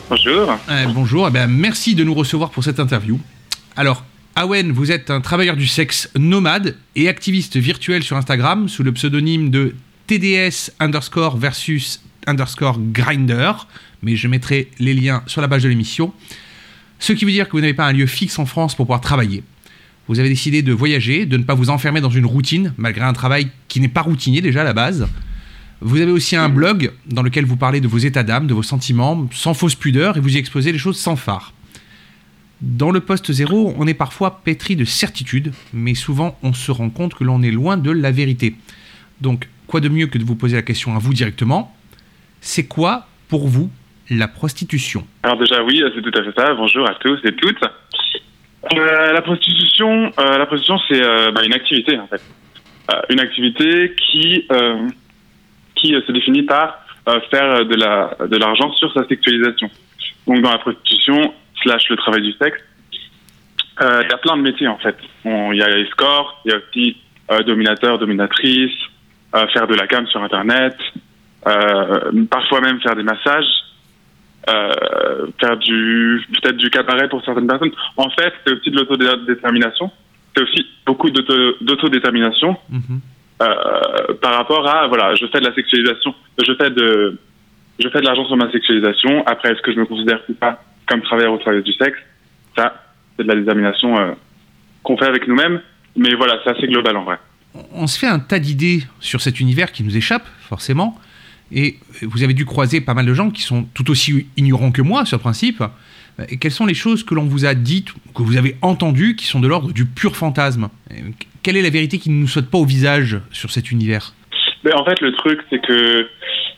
Bonjour. 0.10 0.57
Euh, 0.70 0.86
bonjour, 0.94 1.28
eh 1.28 1.32
ben, 1.32 1.48
merci 1.48 1.94
de 1.94 2.06
nous 2.06 2.14
recevoir 2.14 2.52
pour 2.52 2.64
cette 2.64 2.80
interview. 2.80 3.20
Alors, 3.76 4.06
Awen, 4.38 4.72
vous 4.72 4.94
êtes 4.94 5.11
un 5.11 5.20
travailleur 5.20 5.57
du 5.57 5.68
sexe 5.68 6.10
nomade 6.18 6.78
et 6.95 7.10
activiste 7.10 7.57
virtuel 7.57 8.02
sur 8.02 8.16
Instagram 8.16 8.70
sous 8.70 8.82
le 8.84 8.94
pseudonyme 8.94 9.49
de 9.49 9.76
TDS 10.07 10.72
underscore 10.80 11.36
versus 11.36 12.02
underscore 12.28 12.80
grinder, 12.94 13.52
mais 14.03 14.16
je 14.16 14.30
mettrai 14.30 14.72
les 14.80 14.94
liens 14.94 15.22
sur 15.28 15.41
la 15.41 15.49
page 15.49 15.64
de 15.64 15.68
l'émission. 15.68 16.14
Ce 16.98 17.11
qui 17.11 17.26
veut 17.26 17.32
dire 17.32 17.48
que 17.48 17.52
vous 17.52 17.61
n'avez 17.61 17.74
pas 17.74 17.88
un 17.88 17.91
lieu 17.91 18.06
fixe 18.06 18.40
en 18.40 18.45
France 18.45 18.74
pour 18.74 18.86
pouvoir 18.86 19.02
travailler. 19.02 19.44
Vous 20.07 20.18
avez 20.18 20.30
décidé 20.30 20.61
de 20.61 20.72
voyager, 20.72 21.26
de 21.26 21.36
ne 21.36 21.44
pas 21.44 21.56
vous 21.56 21.70
enfermer 21.70 21.99
dans 21.99 22.10
une 22.10 22.26
routine, 22.26 22.74
malgré 22.78 23.03
un 23.03 23.11
travail 23.11 23.49
qui 23.68 23.82
n'est 23.82 23.90
pas 23.90 24.02
routinier 24.02 24.40
déjà 24.40 24.61
à 24.61 24.64
la 24.64 24.74
base. 24.74 25.10
Vous 25.81 26.01
avez 26.01 26.11
aussi 26.11 26.35
un 26.35 26.49
blog 26.49 26.91
dans 27.06 27.23
lequel 27.23 27.45
vous 27.45 27.56
parlez 27.56 27.80
de 27.80 27.88
vos 27.88 27.99
états 27.99 28.23
d'âme, 28.23 28.47
de 28.47 28.53
vos 28.53 28.64
sentiments, 28.64 29.27
sans 29.31 29.53
fausse 29.53 29.76
pudeur, 29.76 30.18
et 30.18 30.19
vous 30.19 30.35
y 30.35 30.38
exposez 30.38 30.73
les 30.73 30.77
choses 30.77 30.97
sans 30.97 31.15
phare. 31.15 31.53
Dans 32.61 32.91
le 32.91 32.99
poste 32.99 33.31
zéro, 33.31 33.73
on 33.77 33.88
est 33.88 33.93
parfois 33.93 34.41
pétri 34.43 34.76
de 34.76 34.84
certitudes, 34.84 35.53
mais 35.72 35.95
souvent 35.95 36.38
on 36.43 36.51
se 36.51 36.72
rend 36.72 36.89
compte 36.89 37.14
que 37.14 37.23
l'on 37.23 37.41
est 37.41 37.51
loin 37.51 37.77
de 37.77 37.91
la 37.91 38.11
vérité. 38.11 38.56
Donc, 39.22 39.47
quoi 39.68 39.80
de 39.80 39.88
mieux 39.88 40.07
que 40.07 40.18
de 40.18 40.26
vous 40.26 40.35
poser 40.35 40.57
la 40.57 40.64
question 40.64 40.95
à 40.97 40.99
vous 40.99 41.14
directement? 41.14 41.73
C'est 42.41 42.65
quoi, 42.65 43.07
pour 43.30 43.47
vous, 43.47 43.72
la 44.10 44.27
prostitution? 44.27 45.07
Alors 45.23 45.38
déjà, 45.38 45.64
oui, 45.64 45.81
c'est 45.95 46.01
tout 46.01 46.19
à 46.19 46.23
fait 46.23 46.34
ça. 46.35 46.53
Bonjour 46.56 46.89
à 46.89 46.95
tous 46.95 47.19
et 47.23 47.34
toutes. 47.35 47.64
Euh, 48.76 49.14
la 49.14 49.22
prostitution, 49.22 50.11
euh, 50.19 50.38
la 50.38 50.45
prostitution, 50.45 50.77
c'est 50.89 51.01
euh, 51.01 51.31
bah, 51.31 51.45
une 51.45 51.53
activité 51.53 51.97
en 51.97 52.07
fait, 52.07 52.22
une 53.10 53.22
activité 53.22 53.95
qui 53.95 54.45
qui 55.80 55.93
euh, 55.95 56.01
se 56.07 56.11
définit 56.11 56.43
par 56.43 56.68
euh, 57.07 57.19
faire 57.31 57.65
de 57.65 57.76
la 57.76 58.15
de 58.27 58.38
l'argent 58.38 58.72
sur 58.73 58.91
sa 58.93 59.03
sexualisation. 59.07 59.69
Donc 60.27 60.41
dans 60.41 60.51
la 60.51 60.60
prostitution 60.60 61.34
slash 61.64 61.89
le 61.89 61.95
travail 61.97 62.22
du 62.22 62.34
sexe, 62.34 62.60
euh, 63.81 64.01
il 64.03 64.10
y 64.10 64.14
a 64.14 64.18
plein 64.18 64.38
de 64.38 64.41
métiers 64.41 64.68
en 64.68 64.77
fait. 64.77 64.97
Il 65.26 65.56
y 65.56 65.64
a 65.64 65.69
escort, 65.80 66.41
il 66.45 66.51
y 66.51 66.53
a 66.53 66.57
aussi 66.57 66.97
euh, 67.31 67.43
dominateur, 67.43 67.97
dominatrice, 67.97 68.77
euh, 69.35 69.47
faire 69.53 69.68
de 69.68 69.76
la 69.76 69.88
cam 69.88 70.06
sur 70.07 70.22
internet, 70.23 70.76
euh, 71.47 72.26
parfois 72.30 72.61
même 72.61 72.80
faire 72.81 72.95
des 72.95 73.03
massages 73.03 73.45
euh, 74.49 75.27
faire 75.39 75.57
peut-être 75.60 76.57
du 76.57 76.69
cabaret 76.69 77.07
pour 77.10 77.23
certaines 77.23 77.47
personnes. 77.47 77.72
En 77.97 78.10
fait, 78.10 78.34
c'est 78.45 78.53
aussi 78.53 78.72
de 78.72 78.77
l'autodétermination. 78.77 79.91
C'est 80.35 80.43
aussi 80.43 80.65
beaucoup 80.85 81.10
d'auto- 81.11 81.56
d'autodétermination 81.61 82.57
Mhm. 82.69 82.81
euh, 82.89 82.97
par 83.40 84.34
rapport 84.36 84.68
à 84.68 84.88
voilà, 84.88 85.16
je 85.16 85.26
fais 85.28 85.40
de 85.40 85.45
la 85.45 85.56
sexualisation, 85.56 86.14
je 86.45 86.53
fais 86.56 86.70
de 86.70 87.18
je 87.80 87.88
fais 87.88 88.02
de 88.02 88.06
l'argent 88.06 88.26
sur 88.26 88.36
ma 88.36 88.52
sexualisation. 88.52 89.26
Après, 89.26 89.52
est-ce 89.52 89.61
que 89.61 89.72
je 89.72 89.80
me 89.80 89.86
considère 89.86 90.20
ou 90.28 90.34
pas 90.34 90.61
comme 90.88 91.02
travailleur 91.02 91.34
au 91.34 91.38
travail 91.38 91.64
du 91.64 91.74
sexe? 91.74 91.98
Ça, 92.57 92.84
c'est 93.16 93.24
de 93.24 93.28
la 93.30 93.36
détermination 93.36 93.98
euh, 93.98 94.11
qu'on 94.84 94.98
fait 94.98 95.06
avec 95.06 95.28
nous-mêmes. 95.28 95.61
Mais 95.95 96.14
voilà, 96.16 96.40
c'est 96.44 96.52
assez 96.52 96.68
global 96.68 96.98
en 96.98 97.03
vrai. 97.03 97.18
On 97.72 97.88
se 97.88 97.98
fait 97.98 98.07
un 98.07 98.20
tas 98.20 98.40
d'idées 98.40 98.84
sur 98.99 99.22
cet 99.22 99.40
univers 99.40 99.72
qui 99.72 99.84
nous 99.84 99.95
échappe, 99.95 100.28
forcément. 100.41 100.99
Et 101.52 101.78
vous 102.03 102.24
avez 102.24 102.34
dû 102.34 102.45
croiser 102.45 102.80
pas 102.80 102.94
mal 102.94 103.06
de 103.06 103.14
gens 103.14 103.32
qui 103.32 103.41
sont 103.41 103.64
tout 103.74 103.90
aussi 103.90 104.28
ignorants 104.38 104.72
que 104.72 104.82
moi 104.82 105.06
sur 105.06 105.18
le 105.18 105.22
principe. 105.22 105.64
Quelles 106.40 106.52
sont 106.52 106.66
les 106.66 106.74
choses 106.74 107.03
que 107.03 107.16
l'on 107.16 107.26
vous 107.26 107.45
a 107.45 107.56
dites, 107.56 107.90
que 108.14 108.22
vous 108.22 108.38
avez 108.38 108.57
entendues, 108.61 109.16
qui 109.16 109.26
sont 109.26 109.40
de 109.40 109.48
l'ordre 109.48 109.72
du 109.72 109.86
pur 109.86 110.16
fantasme? 110.16 110.70
Quelle 111.44 111.57
est 111.57 111.61
la 111.61 111.70
vérité 111.70 111.99
qui 111.99 112.10
ne 112.10 112.22
nous 112.22 112.28
saute 112.28 112.49
pas 112.49 112.57
au 112.57 112.66
visage 112.66 113.18
sur 113.32 113.52
cet 113.52 113.72
univers? 113.72 114.14
Mais 114.64 114.74
en 114.74 114.84
fait, 114.84 114.99
le 115.02 115.14
truc, 115.14 115.40
c'est 115.49 115.60
que 115.60 116.07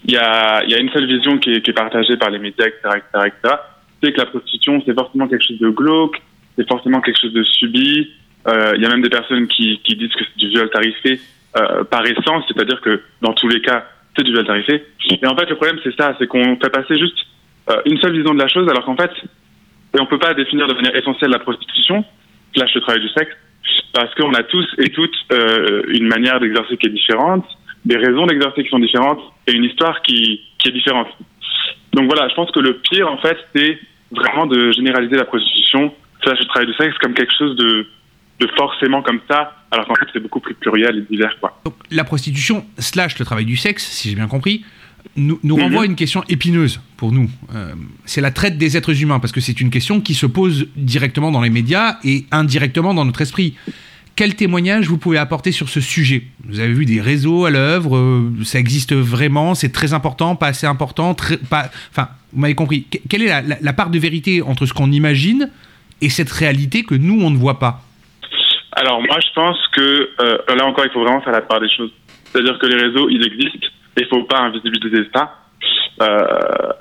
il 0.06 0.14
y 0.14 0.18
a, 0.18 0.64
une 0.80 0.90
seule 0.90 1.06
vision 1.06 1.38
qui 1.38 1.52
est, 1.52 1.74
partagée 1.74 2.18
par 2.18 2.32
les 2.32 2.40
médias, 2.40 2.66
etc., 2.66 3.02
etc.. 3.14 3.56
C'est 4.02 4.12
que 4.14 4.18
la 4.18 4.26
prostitution, 4.26 4.82
c'est 4.86 4.95
forcément 4.95 5.28
quelque 5.28 5.45
chose 5.45 5.60
de 5.60 5.70
glauque, 5.70 6.20
c'est 6.58 6.68
forcément 6.68 7.02
quelque 7.02 7.22
chose 7.22 7.34
de 7.34 7.44
subi. 7.44 8.10
Euh, 8.48 8.74
Il 8.76 8.82
y 8.82 8.86
a 8.86 8.90
même 8.90 9.03
des 9.03 9.10
personnes 9.10 9.48
qui, 9.48 9.80
qui 9.84 9.95
disent 9.95 10.14
que 10.14 10.24
c'est 10.26 10.38
du 10.38 10.49
viol 10.49 10.70
tarifé 10.72 11.20
euh, 11.58 11.84
par 11.84 12.03
essence, 12.08 12.45
c'est-à-dire 12.48 12.82
que 12.82 13.03
dans 13.22 13.34
tous 13.34 13.48
les 13.48 13.62
cas, 13.62 13.86
c'est 14.18 14.24
du 14.24 14.32
viol 14.32 14.45
tarifé. 14.45 14.84
Et 15.22 15.28
en 15.28 15.36
fait, 15.36 15.48
le 15.48 15.56
problème, 15.56 15.78
c'est 15.84 15.95
ça, 15.95 16.16
c'est 16.18 16.26
qu'on 16.26 16.58
fait 16.58 16.72
passer 16.72 16.98
juste 16.98 17.18
euh, 17.70 17.82
une 17.86 17.99
seule 17.99 18.18
vision 18.18 18.34
de 18.34 18.40
la 18.40 18.48
chose, 18.48 18.68
alors 18.68 18.86
qu'en 18.86 18.98
fait, 18.98 19.12
et 19.95 19.99
on 19.99 20.08
peut 20.08 20.20
pas 20.20 20.34
définir 20.34 20.68
de 20.68 20.74
manière 20.74 20.95
essentielle 20.95 21.30
la 21.30 21.40
prostitution, 21.40 22.03
slash 22.56 22.74
le 22.74 22.82
travail 22.82 23.02
du 23.02 23.10
sexe, 23.10 23.36
parce 23.93 24.13
qu'on 24.15 24.33
a 24.33 24.43
tous 24.43 24.67
et 24.77 24.89
toutes 24.89 25.15
euh, 25.31 25.83
une 25.89 26.07
manière 26.07 26.39
d'exercer 26.39 26.77
qui 26.77 26.88
est 26.88 26.91
différente, 26.91 27.45
des 27.85 27.97
raisons 27.97 28.25
d'exercer 28.25 28.63
qui 28.63 28.69
sont 28.69 28.79
différentes 28.79 29.19
et 29.47 29.53
une 29.53 29.63
histoire 29.63 30.01
qui, 30.01 30.41
qui 30.59 30.69
est 30.69 30.71
différente. 30.71 31.07
Donc 31.93 32.05
voilà, 32.05 32.29
je 32.29 32.35
pense 32.35 32.51
que 32.51 32.59
le 32.59 32.77
pire, 32.77 33.11
en 33.11 33.17
fait, 33.17 33.38
c'est 33.55 33.79
vraiment 34.11 34.45
de 34.45 34.71
généraliser 34.71 35.15
la 35.15 35.25
prostitution, 35.25 35.93
slash 36.23 36.39
le 36.39 36.45
travail 36.45 36.67
du 36.67 36.73
sexe, 36.73 36.97
comme 36.99 37.13
quelque 37.13 37.33
chose 37.38 37.55
de, 37.55 37.88
de 38.39 38.47
forcément 38.57 39.01
comme 39.01 39.19
ça, 39.29 39.55
alors 39.71 39.88
qu'en 39.88 39.95
fait, 39.95 40.07
c'est 40.13 40.19
beaucoup 40.19 40.39
plus 40.39 40.53
pluriel 40.53 40.97
et 40.97 41.01
divers, 41.01 41.35
quoi. 41.39 41.59
Donc, 41.65 41.75
La 41.91 42.03
prostitution, 42.03 42.65
slash 42.77 43.19
le 43.19 43.25
travail 43.25 43.45
du 43.45 43.57
sexe, 43.57 43.83
si 43.83 44.09
j'ai 44.09 44.15
bien 44.15 44.27
compris, 44.27 44.63
nous, 45.15 45.40
nous 45.44 45.56
renvoie 45.56 45.84
à 45.84 45.86
une 45.86 45.95
question 45.95 46.23
épineuse 46.30 46.80
pour 46.98 47.11
nous. 47.11 47.30
Euh, 47.56 47.73
c'est 48.06 48.22
la 48.22 48.32
traite 48.32 48.57
des 48.57 48.78
êtres 48.78 49.02
humains, 49.02 49.19
parce 49.19 49.32
que 49.34 49.41
c'est 49.41 49.60
une 49.61 49.69
question 49.69 50.02
qui 50.02 50.14
se 50.14 50.26
pose 50.26 50.68
directement 50.76 51.32
dans 51.32 51.41
les 51.41 51.49
médias 51.49 51.98
et 52.03 52.26
indirectement 52.32 52.94
dans 52.94 53.06
notre 53.06 53.22
esprit. 53.22 53.56
Quel 54.15 54.36
témoignage 54.36 54.88
vous 54.88 54.98
pouvez 54.98 55.18
apporter 55.18 55.52
sur 55.52 55.69
ce 55.69 55.80
sujet? 55.82 56.23
Vous 56.48 56.60
avez 56.60 56.73
vu 56.73 56.86
des 56.86 56.99
réseaux 57.02 57.45
à 57.45 57.49
l'œuvre, 57.49 57.95
euh, 57.98 58.32
ça 58.44 58.60
existe 58.60 58.94
vraiment, 58.94 59.56
c'est 59.56 59.72
très 59.72 59.94
important, 59.94 60.36
pas 60.36 60.48
assez 60.48 60.68
important, 60.68 61.14
très, 61.14 61.38
pas, 61.38 61.72
enfin, 61.91 62.10
vous 62.34 62.41
m'avez 62.41 62.56
compris. 62.56 62.84
Que- 62.84 62.98
Quelle 63.10 63.22
est 63.23 63.28
la, 63.28 63.41
la- 63.41 63.57
la 63.61 63.73
part 63.73 63.90
de 63.90 63.98
vérité 63.98 64.41
entre 64.41 64.65
ce 64.65 64.73
qu'on 64.73 64.91
imagine 64.91 65.49
et 66.02 66.10
cette 66.10 66.30
réalité 66.32 66.84
que 66.84 66.95
nous, 66.95 67.22
on 67.22 67.30
ne 67.30 67.38
voit 67.38 67.57
pas? 67.60 67.84
Alors 68.73 69.02
moi, 69.02 69.18
je 69.22 69.28
pense 69.34 69.57
que 69.73 70.10
euh, 70.19 70.38
là 70.56 70.65
encore, 70.65 70.86
il 70.86 70.91
faut 70.91 71.02
vraiment 71.03 71.22
faire 71.22 71.34
la 71.34 71.41
part 71.41 71.60
des 71.60 71.69
choses. 71.69 71.91
C'est-à-dire 72.32 72.57
que 72.60 72.65
les 72.68 72.76
réseaux, 72.78 73.10
ils 73.10 73.23
existent 73.26 73.68
il 73.97 74.07
faut 74.07 74.23
pas 74.23 74.39
invisibiliser 74.39 75.07
ça. 75.13 75.38
Euh, 76.01 76.26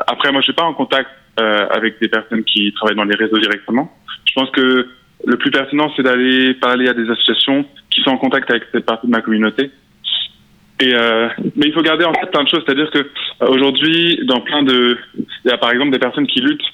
après, 0.07 0.33
moi, 0.33 0.41
je 0.41 0.45
suis 0.45 0.53
pas 0.53 0.65
en 0.65 0.75
contact 0.75 1.11
euh, 1.41 1.67
avec 1.71 2.01
des 2.01 2.09
personnes 2.09 2.45
qui 2.45 2.73
travaillent 2.73 2.97
dans 2.97 3.05
les 3.05 3.17
réseaux 3.17 3.39
directement. 3.39 3.93
Je 4.25 4.33
pense 4.35 4.51
que 4.51 4.89
le 5.27 5.37
plus 5.37 5.51
pertinent, 5.51 5.93
c'est 5.97 6.03
d'aller 6.03 6.55
parler 6.55 6.89
à 6.89 6.95
des 6.95 7.09
associations 7.11 7.65
qui 7.91 8.01
sont 8.03 8.11
en 8.11 8.19
contact 8.19 8.51
avec 8.51 8.65
cette 8.73 8.87
partie 8.87 9.07
de 9.07 9.13
ma 9.13 9.21
communauté. 9.21 9.71
Et 10.81 10.95
euh, 10.95 11.29
mais 11.57 11.67
il 11.67 11.73
faut 11.75 11.83
garder 11.83 12.07
en 12.07 12.13
tête 12.13 12.31
plein 12.31 12.43
de 12.43 12.49
choses, 12.49 12.63
c'est-à-dire 12.65 12.91
que 12.91 12.99
euh, 12.99 13.47
aujourd'hui, 13.49 14.21
dans 14.25 14.41
plein 14.41 14.63
de, 14.63 14.97
il 15.15 15.51
y 15.51 15.53
a 15.53 15.59
par 15.59 15.71
exemple 15.73 15.91
des 15.91 15.99
personnes 15.99 16.27
qui 16.27 16.41
luttent 16.41 16.65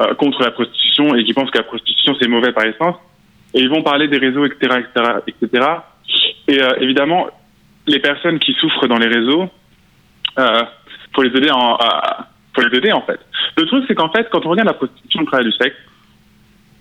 euh, 0.00 0.14
contre 0.14 0.40
la 0.42 0.52
prostitution 0.52 1.16
et 1.16 1.24
qui 1.24 1.34
pensent 1.34 1.50
que 1.50 1.58
la 1.58 1.64
prostitution 1.64 2.14
c'est 2.20 2.28
mauvais 2.28 2.52
par 2.52 2.64
essence, 2.64 2.94
et 3.54 3.60
ils 3.60 3.68
vont 3.68 3.82
parler 3.82 4.06
des 4.06 4.18
réseaux, 4.18 4.44
etc., 4.44 4.78
etc., 4.78 5.12
etc. 5.26 5.66
Et 6.46 6.62
euh, 6.62 6.76
évidemment, 6.80 7.26
les 7.88 7.98
personnes 7.98 8.38
qui 8.38 8.52
souffrent 8.52 8.86
dans 8.86 8.98
les 8.98 9.08
réseaux, 9.08 9.50
euh, 10.38 10.62
faut 11.14 11.22
les 11.22 11.36
aider 11.36 11.50
en, 11.50 13.02
fait. 13.02 13.20
Le 13.56 13.66
truc 13.66 13.84
c'est 13.88 13.94
qu'en 13.94 14.10
fait, 14.10 14.28
quand 14.30 14.44
on 14.46 14.50
regarde 14.50 14.68
la 14.68 14.74
prostitution, 14.74 15.20
le 15.20 15.26
travail 15.26 15.46
du 15.46 15.52
sexe, 15.52 15.76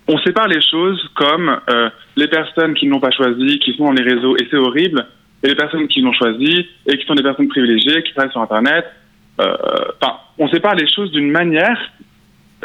on 0.07 0.17
sépare 0.19 0.47
les 0.47 0.61
choses 0.61 1.01
comme 1.15 1.59
euh, 1.69 1.89
les 2.15 2.27
personnes 2.27 2.73
qui 2.75 2.85
ne 2.85 2.91
l'ont 2.91 2.99
pas 2.99 3.11
choisi, 3.11 3.59
qui 3.59 3.75
sont 3.75 3.85
dans 3.85 3.91
les 3.91 4.03
réseaux 4.03 4.35
et 4.37 4.47
c'est 4.49 4.57
horrible, 4.57 5.05
et 5.43 5.47
les 5.47 5.55
personnes 5.55 5.87
qui 5.87 6.01
l'ont 6.01 6.13
choisi 6.13 6.67
et 6.85 6.97
qui 6.97 7.05
sont 7.05 7.15
des 7.15 7.23
personnes 7.23 7.47
privilégiées, 7.47 8.03
qui 8.03 8.13
travaillent 8.13 8.31
sur 8.31 8.41
Internet. 8.41 8.85
Euh, 9.41 9.55
Enfin, 10.01 10.17
on 10.37 10.47
sépare 10.49 10.75
les 10.75 10.87
choses 10.89 11.11
d'une 11.11 11.31
manière 11.31 11.79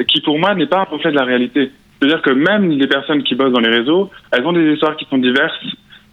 qui, 0.08 0.20
pour 0.20 0.38
moi, 0.38 0.54
n'est 0.54 0.66
pas 0.66 0.80
un 0.80 0.84
reflet 0.84 1.10
de 1.10 1.16
la 1.16 1.24
réalité. 1.24 1.70
C'est-à-dire 2.00 2.22
que 2.22 2.30
même 2.30 2.70
les 2.70 2.86
personnes 2.86 3.22
qui 3.22 3.34
bossent 3.34 3.52
dans 3.52 3.60
les 3.60 3.76
réseaux, 3.76 4.10
elles 4.32 4.44
ont 4.46 4.52
des 4.52 4.72
histoires 4.72 4.96
qui 4.96 5.04
sont 5.06 5.18
diverses. 5.18 5.52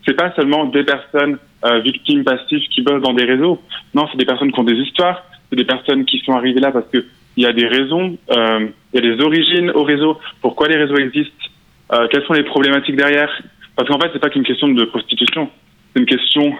C'est 0.07 0.15
pas 0.15 0.33
seulement 0.35 0.65
des 0.65 0.83
personnes 0.83 1.37
euh, 1.65 1.79
victimes 1.81 2.23
passives 2.23 2.65
qui 2.69 2.81
bossent 2.81 3.01
dans 3.01 3.13
des 3.13 3.25
réseaux. 3.25 3.61
Non, 3.93 4.07
c'est 4.09 4.17
des 4.17 4.25
personnes 4.25 4.51
qui 4.51 4.59
ont 4.59 4.63
des 4.63 4.77
histoires. 4.77 5.23
C'est 5.49 5.57
des 5.57 5.65
personnes 5.65 6.05
qui 6.05 6.19
sont 6.19 6.33
arrivées 6.33 6.61
là 6.61 6.71
parce 6.71 6.87
que 6.87 7.05
il 7.35 7.43
y 7.43 7.45
a 7.45 7.53
des 7.53 7.67
raisons, 7.67 8.17
euh, 8.31 8.67
il 8.93 9.03
y 9.03 9.07
a 9.07 9.15
des 9.15 9.23
origines 9.23 9.69
au 9.71 9.83
réseau. 9.83 10.17
Pourquoi 10.41 10.67
les 10.67 10.75
réseaux 10.75 10.97
existent 10.97 11.45
euh, 11.93 12.07
Quelles 12.09 12.25
sont 12.25 12.33
les 12.33 12.43
problématiques 12.43 12.95
derrière? 12.95 13.29
Parce 13.75 13.87
qu'en 13.87 13.99
fait, 13.99 14.09
c'est 14.11 14.19
pas 14.19 14.29
qu'une 14.29 14.43
question 14.43 14.69
de 14.69 14.85
prostitution. 14.85 15.49
C'est 15.93 15.99
une 15.99 16.07
question 16.07 16.55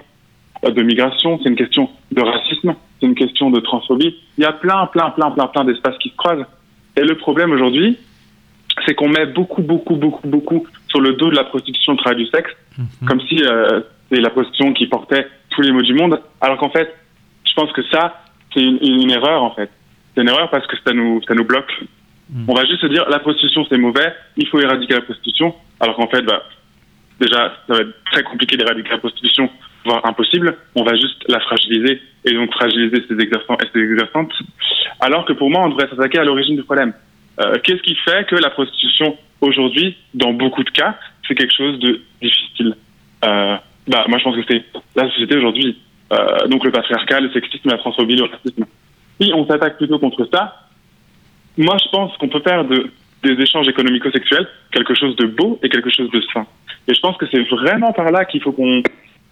euh, 0.65 0.71
de 0.71 0.83
migration. 0.83 1.39
C'est 1.41 1.49
une 1.49 1.55
question 1.55 1.89
de 2.11 2.21
racisme. 2.21 2.75
C'est 2.99 3.07
une 3.07 3.15
question 3.15 3.49
de 3.49 3.59
transphobie. 3.59 4.15
Il 4.37 4.43
y 4.43 4.45
a 4.45 4.53
plein, 4.53 4.85
plein, 4.87 5.09
plein, 5.09 5.31
plein, 5.31 5.47
plein 5.47 5.63
d'espaces 5.63 5.97
qui 5.97 6.09
se 6.09 6.15
croisent. 6.15 6.45
Et 6.95 7.01
le 7.01 7.15
problème 7.15 7.51
aujourd'hui, 7.51 7.97
c'est 8.85 8.93
qu'on 8.93 9.09
met 9.09 9.25
beaucoup, 9.25 9.63
beaucoup, 9.63 9.95
beaucoup, 9.95 10.27
beaucoup 10.27 10.67
sur 10.87 11.01
le 11.01 11.13
dos 11.13 11.29
de 11.29 11.35
la 11.35 11.43
prostitution 11.43 11.93
le 11.93 11.97
travail 11.97 12.23
du 12.23 12.27
sexe, 12.27 12.51
comme 13.07 13.21
si 13.21 13.43
euh, 13.43 13.81
c'est 14.09 14.19
la 14.21 14.29
prostitution 14.29 14.73
qui 14.73 14.87
portait 14.87 15.27
tous 15.49 15.61
les 15.61 15.71
maux 15.71 15.81
du 15.81 15.93
monde, 15.93 16.19
alors 16.41 16.57
qu'en 16.57 16.69
fait, 16.69 16.93
je 17.45 17.53
pense 17.53 17.71
que 17.73 17.81
ça, 17.91 18.23
c'est 18.53 18.61
une, 18.63 18.79
une 18.81 19.11
erreur 19.11 19.43
en 19.43 19.51
fait. 19.51 19.69
C'est 20.15 20.21
une 20.21 20.29
erreur 20.29 20.49
parce 20.49 20.65
que 20.67 20.75
ça 20.85 20.93
nous, 20.93 21.21
ça 21.27 21.33
nous 21.33 21.45
bloque. 21.45 21.71
On 22.47 22.53
va 22.53 22.65
juste 22.65 22.81
se 22.81 22.87
dire 22.87 23.05
la 23.09 23.19
prostitution 23.19 23.65
c'est 23.69 23.77
mauvais, 23.77 24.13
il 24.35 24.47
faut 24.47 24.59
éradiquer 24.59 24.95
la 24.95 25.01
prostitution, 25.01 25.55
alors 25.79 25.95
qu'en 25.95 26.07
fait, 26.07 26.21
bah, 26.23 26.43
déjà, 27.19 27.53
ça 27.67 27.73
va 27.73 27.79
être 27.79 27.95
très 28.11 28.23
compliqué 28.23 28.57
d'éradiquer 28.57 28.89
la 28.89 28.97
prostitution, 28.97 29.49
voire 29.85 30.05
impossible. 30.05 30.57
On 30.75 30.83
va 30.83 30.93
juste 30.95 31.23
la 31.29 31.39
fragiliser 31.39 32.01
et 32.25 32.33
donc 32.33 32.51
fragiliser 32.53 33.03
ses 33.07 33.17
exerçants 33.19 33.57
et 33.63 33.67
ses 33.73 33.79
exerçantes. 33.79 34.33
Alors 34.99 35.25
que 35.25 35.33
pour 35.33 35.49
moi, 35.49 35.61
on 35.63 35.69
devrait 35.69 35.87
s'attaquer 35.89 36.19
à 36.19 36.23
l'origine 36.25 36.55
du 36.55 36.63
problème. 36.63 36.93
Euh, 37.39 37.55
Qu'est-ce 37.63 37.81
qui 37.83 37.95
fait 37.95 38.27
que 38.27 38.35
la 38.35 38.49
prostitution 38.49 39.17
aujourd'hui, 39.41 39.97
dans 40.13 40.33
beaucoup 40.33 40.63
de 40.63 40.69
cas, 40.69 40.95
c'est 41.27 41.35
quelque 41.35 41.53
chose 41.53 41.79
de 41.79 42.01
difficile. 42.21 42.75
Euh, 43.25 43.55
bah, 43.87 44.05
moi, 44.07 44.17
je 44.17 44.23
pense 44.23 44.35
que 44.35 44.43
c'est 44.49 44.63
la 44.95 45.09
société 45.09 45.37
aujourd'hui. 45.37 45.77
Euh, 46.11 46.47
donc 46.47 46.63
le 46.63 46.71
patriarcat, 46.71 47.19
le 47.19 47.31
sexisme, 47.31 47.69
la 47.69 47.77
transphobie, 47.77 48.15
le 48.15 48.25
racisme. 48.25 48.65
Si 49.19 49.31
on 49.33 49.45
s'attaque 49.45 49.77
plutôt 49.77 49.99
contre 49.99 50.27
ça, 50.31 50.67
moi, 51.57 51.75
je 51.83 51.89
pense 51.89 52.15
qu'on 52.17 52.29
peut 52.29 52.39
faire 52.39 52.63
de, 52.65 52.91
des 53.23 53.41
échanges 53.41 53.67
économico-sexuels 53.67 54.47
quelque 54.71 54.93
chose 54.93 55.15
de 55.15 55.25
beau 55.25 55.59
et 55.63 55.69
quelque 55.69 55.89
chose 55.89 56.09
de 56.11 56.21
sain. 56.33 56.45
Et 56.87 56.93
je 56.93 56.99
pense 57.01 57.17
que 57.17 57.25
c'est 57.31 57.43
vraiment 57.49 57.91
par 57.91 58.11
là 58.11 58.25
qu'il 58.25 58.41
faut 58.41 58.51
qu'on 58.51 58.81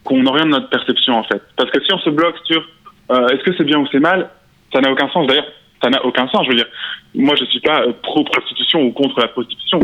qu'on 0.04 0.24
oriente 0.28 0.50
notre 0.50 0.70
perception, 0.70 1.18
en 1.18 1.24
fait. 1.24 1.42
Parce 1.56 1.72
que 1.72 1.84
si 1.84 1.92
on 1.92 1.98
se 1.98 2.12
bloque 2.12 2.36
sur 2.46 2.64
euh, 3.10 3.28
est-ce 3.30 3.44
que 3.44 3.56
c'est 3.58 3.64
bien 3.64 3.80
ou 3.80 3.88
c'est 3.92 4.00
mal, 4.00 4.30
ça 4.72 4.80
n'a 4.80 4.92
aucun 4.92 5.10
sens. 5.10 5.26
D'ailleurs, 5.26 5.48
ça 5.86 5.92
n'a 5.92 6.04
aucun 6.04 6.28
sens. 6.30 6.44
Je 6.46 6.50
veux 6.50 6.58
dire, 6.58 6.68
moi, 7.14 7.36
je 7.40 7.46
suis 7.46 7.60
pas 7.60 7.82
euh, 7.82 7.94
pro-prostitution 8.02 8.82
ou 8.82 8.92
contre 8.92 9.20
la 9.20 9.28
prostitution. 9.28 9.80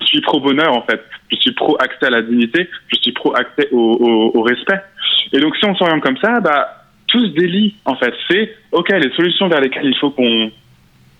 Je 0.00 0.06
suis 0.06 0.20
pro-bonheur, 0.20 0.76
en 0.76 0.82
fait. 0.82 1.02
Je 1.30 1.36
suis 1.36 1.52
pro-accès 1.52 2.06
à 2.06 2.10
la 2.10 2.22
dignité. 2.22 2.68
Je 2.88 2.96
suis 3.00 3.12
pro-accès 3.12 3.68
au, 3.72 4.32
au, 4.34 4.42
respect. 4.42 4.80
Et 5.32 5.40
donc, 5.40 5.56
si 5.56 5.64
on 5.64 5.74
s'oriente 5.74 6.02
comme 6.02 6.18
ça, 6.18 6.40
bah, 6.40 6.84
tout 7.06 7.24
se 7.24 7.32
délie, 7.32 7.74
en 7.86 7.96
fait. 7.96 8.12
C'est, 8.30 8.54
OK, 8.72 8.90
les 8.90 9.10
solutions 9.16 9.48
vers 9.48 9.60
lesquelles 9.60 9.86
il 9.86 9.96
faut 9.96 10.10
qu'on 10.10 10.50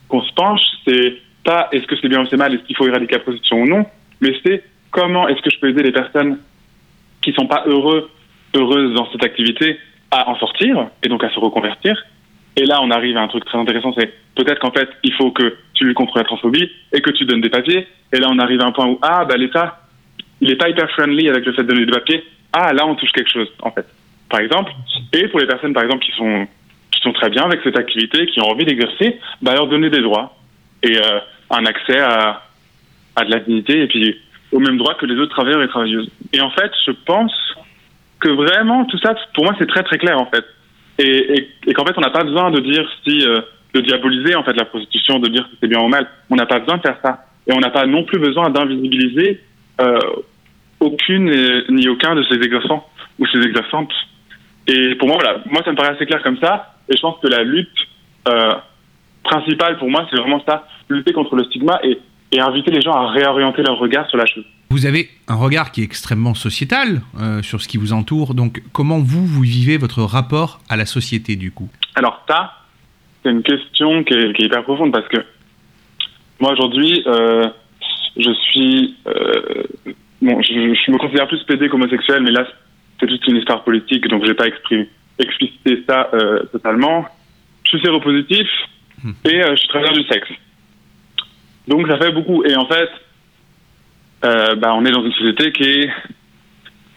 qu'on 0.08 0.22
se 0.22 0.32
penche, 0.34 0.60
c'est 0.86 1.16
pas 1.42 1.68
est-ce 1.72 1.84
que 1.86 1.96
c'est 2.00 2.06
bien 2.06 2.20
ou 2.20 2.26
c'est 2.30 2.36
mal, 2.36 2.54
est-ce 2.54 2.62
qu'il 2.62 2.76
faut 2.76 2.86
éradiquer 2.86 3.14
la 3.14 3.22
prostitution 3.22 3.62
ou 3.62 3.66
non, 3.66 3.84
mais 4.20 4.36
c'est 4.44 4.62
comment 4.92 5.26
est-ce 5.26 5.42
que 5.42 5.50
je 5.50 5.58
peux 5.58 5.68
aider 5.68 5.82
les 5.82 5.90
personnes 5.90 6.38
qui 7.22 7.32
sont 7.32 7.48
pas 7.48 7.64
heureux, 7.66 8.08
heureuses 8.54 8.94
dans 8.94 9.10
cette 9.10 9.24
activité 9.24 9.80
à 10.12 10.28
en 10.28 10.36
sortir 10.36 10.90
et 11.02 11.08
donc 11.08 11.24
à 11.24 11.30
se 11.30 11.40
reconvertir. 11.40 12.00
Et 12.56 12.64
là, 12.64 12.80
on 12.82 12.90
arrive 12.90 13.16
à 13.16 13.20
un 13.20 13.28
truc 13.28 13.44
très 13.44 13.58
intéressant, 13.58 13.92
c'est 13.96 14.12
peut-être 14.34 14.60
qu'en 14.60 14.70
fait, 14.70 14.88
il 15.02 15.12
faut 15.14 15.30
que 15.30 15.56
tu 15.74 15.84
lui 15.84 15.94
contre 15.94 16.16
la 16.16 16.24
transphobie 16.24 16.70
et 16.92 17.00
que 17.02 17.10
tu 17.10 17.24
donnes 17.26 17.42
des 17.42 17.50
papiers. 17.50 17.86
Et 18.12 18.18
là, 18.18 18.28
on 18.30 18.38
arrive 18.38 18.62
à 18.62 18.66
un 18.66 18.72
point 18.72 18.86
où, 18.86 18.98
ah, 19.02 19.24
bah, 19.26 19.36
l'État, 19.36 19.80
il 20.40 20.50
est 20.50 20.56
pas 20.56 20.68
hyper 20.68 20.90
friendly 20.90 21.28
avec 21.28 21.44
le 21.44 21.52
fait 21.52 21.62
de 21.62 21.68
donner 21.68 21.84
des 21.84 21.92
papiers. 21.92 22.24
Ah, 22.52 22.72
là, 22.72 22.86
on 22.86 22.94
touche 22.94 23.12
quelque 23.12 23.30
chose, 23.30 23.48
en 23.62 23.70
fait. 23.70 23.86
Par 24.30 24.40
exemple. 24.40 24.72
Et 25.12 25.28
pour 25.28 25.40
les 25.40 25.46
personnes, 25.46 25.74
par 25.74 25.84
exemple, 25.84 26.04
qui 26.04 26.12
sont, 26.12 26.46
qui 26.90 27.00
sont 27.02 27.12
très 27.12 27.28
bien 27.28 27.44
avec 27.44 27.60
cette 27.62 27.78
activité, 27.78 28.26
qui 28.26 28.40
ont 28.40 28.50
envie 28.50 28.64
d'exercer, 28.64 29.18
bah, 29.42 29.54
leur 29.54 29.66
donner 29.66 29.90
des 29.90 30.00
droits 30.00 30.34
et 30.82 30.96
euh, 30.96 31.20
un 31.50 31.66
accès 31.66 31.98
à, 31.98 32.42
à 33.16 33.24
de 33.24 33.30
la 33.30 33.40
dignité 33.40 33.82
et 33.82 33.86
puis 33.86 34.16
au 34.52 34.60
même 34.60 34.78
droit 34.78 34.94
que 34.94 35.06
les 35.06 35.16
autres 35.16 35.34
travailleurs 35.34 35.62
et 35.62 35.68
travailleuses. 35.68 36.10
Et 36.32 36.40
en 36.40 36.50
fait, 36.50 36.70
je 36.86 36.92
pense 36.92 37.32
que 38.20 38.28
vraiment 38.28 38.84
tout 38.84 38.98
ça, 38.98 39.14
pour 39.34 39.44
moi, 39.44 39.54
c'est 39.58 39.66
très 39.66 39.82
très 39.82 39.98
clair 39.98 40.18
en 40.18 40.26
fait, 40.26 40.44
et, 40.98 41.38
et, 41.38 41.50
et 41.66 41.72
qu'en 41.74 41.84
fait, 41.84 41.94
on 41.96 42.00
n'a 42.00 42.10
pas 42.10 42.24
besoin 42.24 42.50
de 42.50 42.60
dire 42.60 42.88
si 43.04 43.26
euh, 43.26 43.40
de 43.74 43.80
diaboliser 43.80 44.34
en 44.34 44.42
fait 44.42 44.54
la 44.54 44.64
prostitution, 44.64 45.18
de 45.18 45.28
dire 45.28 45.44
que 45.44 45.56
c'est 45.60 45.68
bien 45.68 45.80
ou 45.80 45.88
mal. 45.88 46.08
On 46.30 46.36
n'a 46.36 46.46
pas 46.46 46.58
besoin 46.58 46.78
de 46.78 46.82
faire 46.82 46.98
ça, 47.02 47.26
et 47.46 47.52
on 47.52 47.60
n'a 47.60 47.70
pas 47.70 47.86
non 47.86 48.04
plus 48.04 48.18
besoin 48.18 48.50
d'invisibiliser 48.50 49.40
euh, 49.80 49.98
aucune 50.80 51.28
et, 51.28 51.64
ni 51.70 51.88
aucun 51.88 52.14
de 52.14 52.24
ces 52.24 52.36
exerçants 52.36 52.86
ou 53.18 53.26
ces 53.26 53.38
exerçantes. 53.38 53.92
Et 54.66 54.94
pour 54.96 55.08
moi, 55.08 55.18
voilà, 55.20 55.40
moi 55.46 55.62
ça 55.64 55.70
me 55.70 55.76
paraît 55.76 55.94
assez 55.94 56.06
clair 56.06 56.22
comme 56.22 56.38
ça, 56.38 56.74
et 56.88 56.96
je 56.96 57.00
pense 57.00 57.20
que 57.20 57.28
la 57.28 57.42
lutte 57.42 57.68
euh, 58.28 58.54
principale 59.22 59.78
pour 59.78 59.90
moi, 59.90 60.06
c'est 60.10 60.16
vraiment 60.16 60.42
ça, 60.46 60.66
lutter 60.88 61.12
contre 61.12 61.36
le 61.36 61.44
stigma 61.44 61.78
et, 61.82 61.98
et 62.32 62.40
inviter 62.40 62.70
les 62.70 62.80
gens 62.80 62.92
à 62.92 63.10
réorienter 63.10 63.62
leur 63.62 63.78
regard 63.78 64.08
sur 64.08 64.18
la 64.18 64.26
chose. 64.26 64.44
Vous 64.68 64.84
avez 64.84 65.08
un 65.28 65.36
regard 65.36 65.70
qui 65.70 65.80
est 65.80 65.84
extrêmement 65.84 66.34
sociétal 66.34 67.00
euh, 67.20 67.40
sur 67.42 67.60
ce 67.62 67.68
qui 67.68 67.76
vous 67.76 67.92
entoure. 67.92 68.34
Donc, 68.34 68.62
comment 68.72 68.98
vous, 68.98 69.24
vous 69.24 69.42
vivez 69.42 69.76
votre 69.76 70.02
rapport 70.02 70.60
à 70.68 70.76
la 70.76 70.86
société, 70.86 71.36
du 71.36 71.52
coup? 71.52 71.68
Alors, 71.94 72.24
ça, 72.28 72.52
c'est 73.22 73.30
une 73.30 73.42
question 73.42 74.02
qui 74.02 74.14
est, 74.14 74.32
qui 74.32 74.42
est, 74.42 74.46
hyper 74.46 74.64
profonde 74.64 74.92
parce 74.92 75.06
que 75.08 75.18
moi, 76.40 76.52
aujourd'hui, 76.52 77.02
euh, 77.06 77.46
je 78.16 78.32
suis. 78.50 78.96
Euh, 79.06 79.62
bon, 80.20 80.42
je, 80.42 80.74
je, 80.74 80.90
me 80.90 80.98
considère 80.98 81.28
plus 81.28 81.42
pédé 81.44 81.68
qu'homosexuel, 81.68 82.22
mais 82.22 82.32
là, 82.32 82.46
c'est 82.98 83.06
toute 83.06 83.26
une 83.28 83.36
histoire 83.36 83.62
politique, 83.62 84.08
donc 84.08 84.24
je 84.24 84.30
n'ai 84.30 84.34
pas 84.34 84.48
exprimé, 84.48 84.88
explicité 85.18 85.84
ça 85.86 86.10
totalement. 86.50 87.06
Je 87.64 87.70
suis 87.70 87.80
séropositif 87.80 88.46
mmh. 89.02 89.10
et 89.24 89.42
je 89.42 89.56
suis 89.56 89.68
travailleur 89.68 89.94
du 89.94 90.04
sexe. 90.04 90.28
Donc, 91.68 91.86
ça 91.88 91.98
fait 91.98 92.12
beaucoup. 92.12 92.44
Et 92.44 92.56
en 92.56 92.66
fait, 92.66 92.88
bah, 94.22 94.74
on 94.74 94.84
est 94.84 94.90
dans 94.90 95.04
une 95.04 95.12
société 95.12 95.52
qui 95.52 95.64
est 95.64 95.90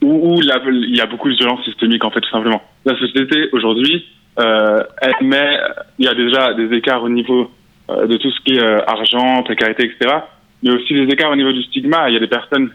où, 0.01 0.35
où 0.35 0.41
il 0.41 0.95
y 0.95 1.01
a 1.01 1.05
beaucoup 1.05 1.29
de 1.29 1.35
violence 1.35 1.63
systémique 1.65 2.03
en 2.03 2.11
fait 2.11 2.21
tout 2.21 2.29
simplement. 2.29 2.61
La 2.85 2.97
société 2.97 3.49
aujourd'hui, 3.51 4.05
euh, 4.39 4.83
elle 5.01 5.27
met, 5.27 5.57
il 5.97 6.05
y 6.05 6.07
a 6.07 6.13
déjà 6.13 6.53
des 6.53 6.75
écarts 6.75 7.03
au 7.03 7.09
niveau 7.09 7.51
euh, 7.89 8.05
de 8.05 8.17
tout 8.17 8.29
ce 8.29 8.39
qui 8.41 8.55
est 8.55 8.63
euh, 8.63 8.79
argent, 8.85 9.41
précarité, 9.43 9.85
etc. 9.85 10.15
Mais 10.61 10.71
aussi 10.71 10.93
des 10.93 11.11
écarts 11.11 11.31
au 11.31 11.35
niveau 11.35 11.51
du 11.51 11.63
stigma. 11.63 12.09
Il 12.09 12.13
y 12.13 12.17
a 12.17 12.19
des 12.19 12.27
personnes, 12.27 12.71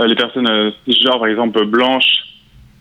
euh, 0.00 0.06
les 0.06 0.14
personnes 0.14 0.72
genre 0.88 1.18
par 1.18 1.28
exemple 1.28 1.64
blanches, 1.66 2.24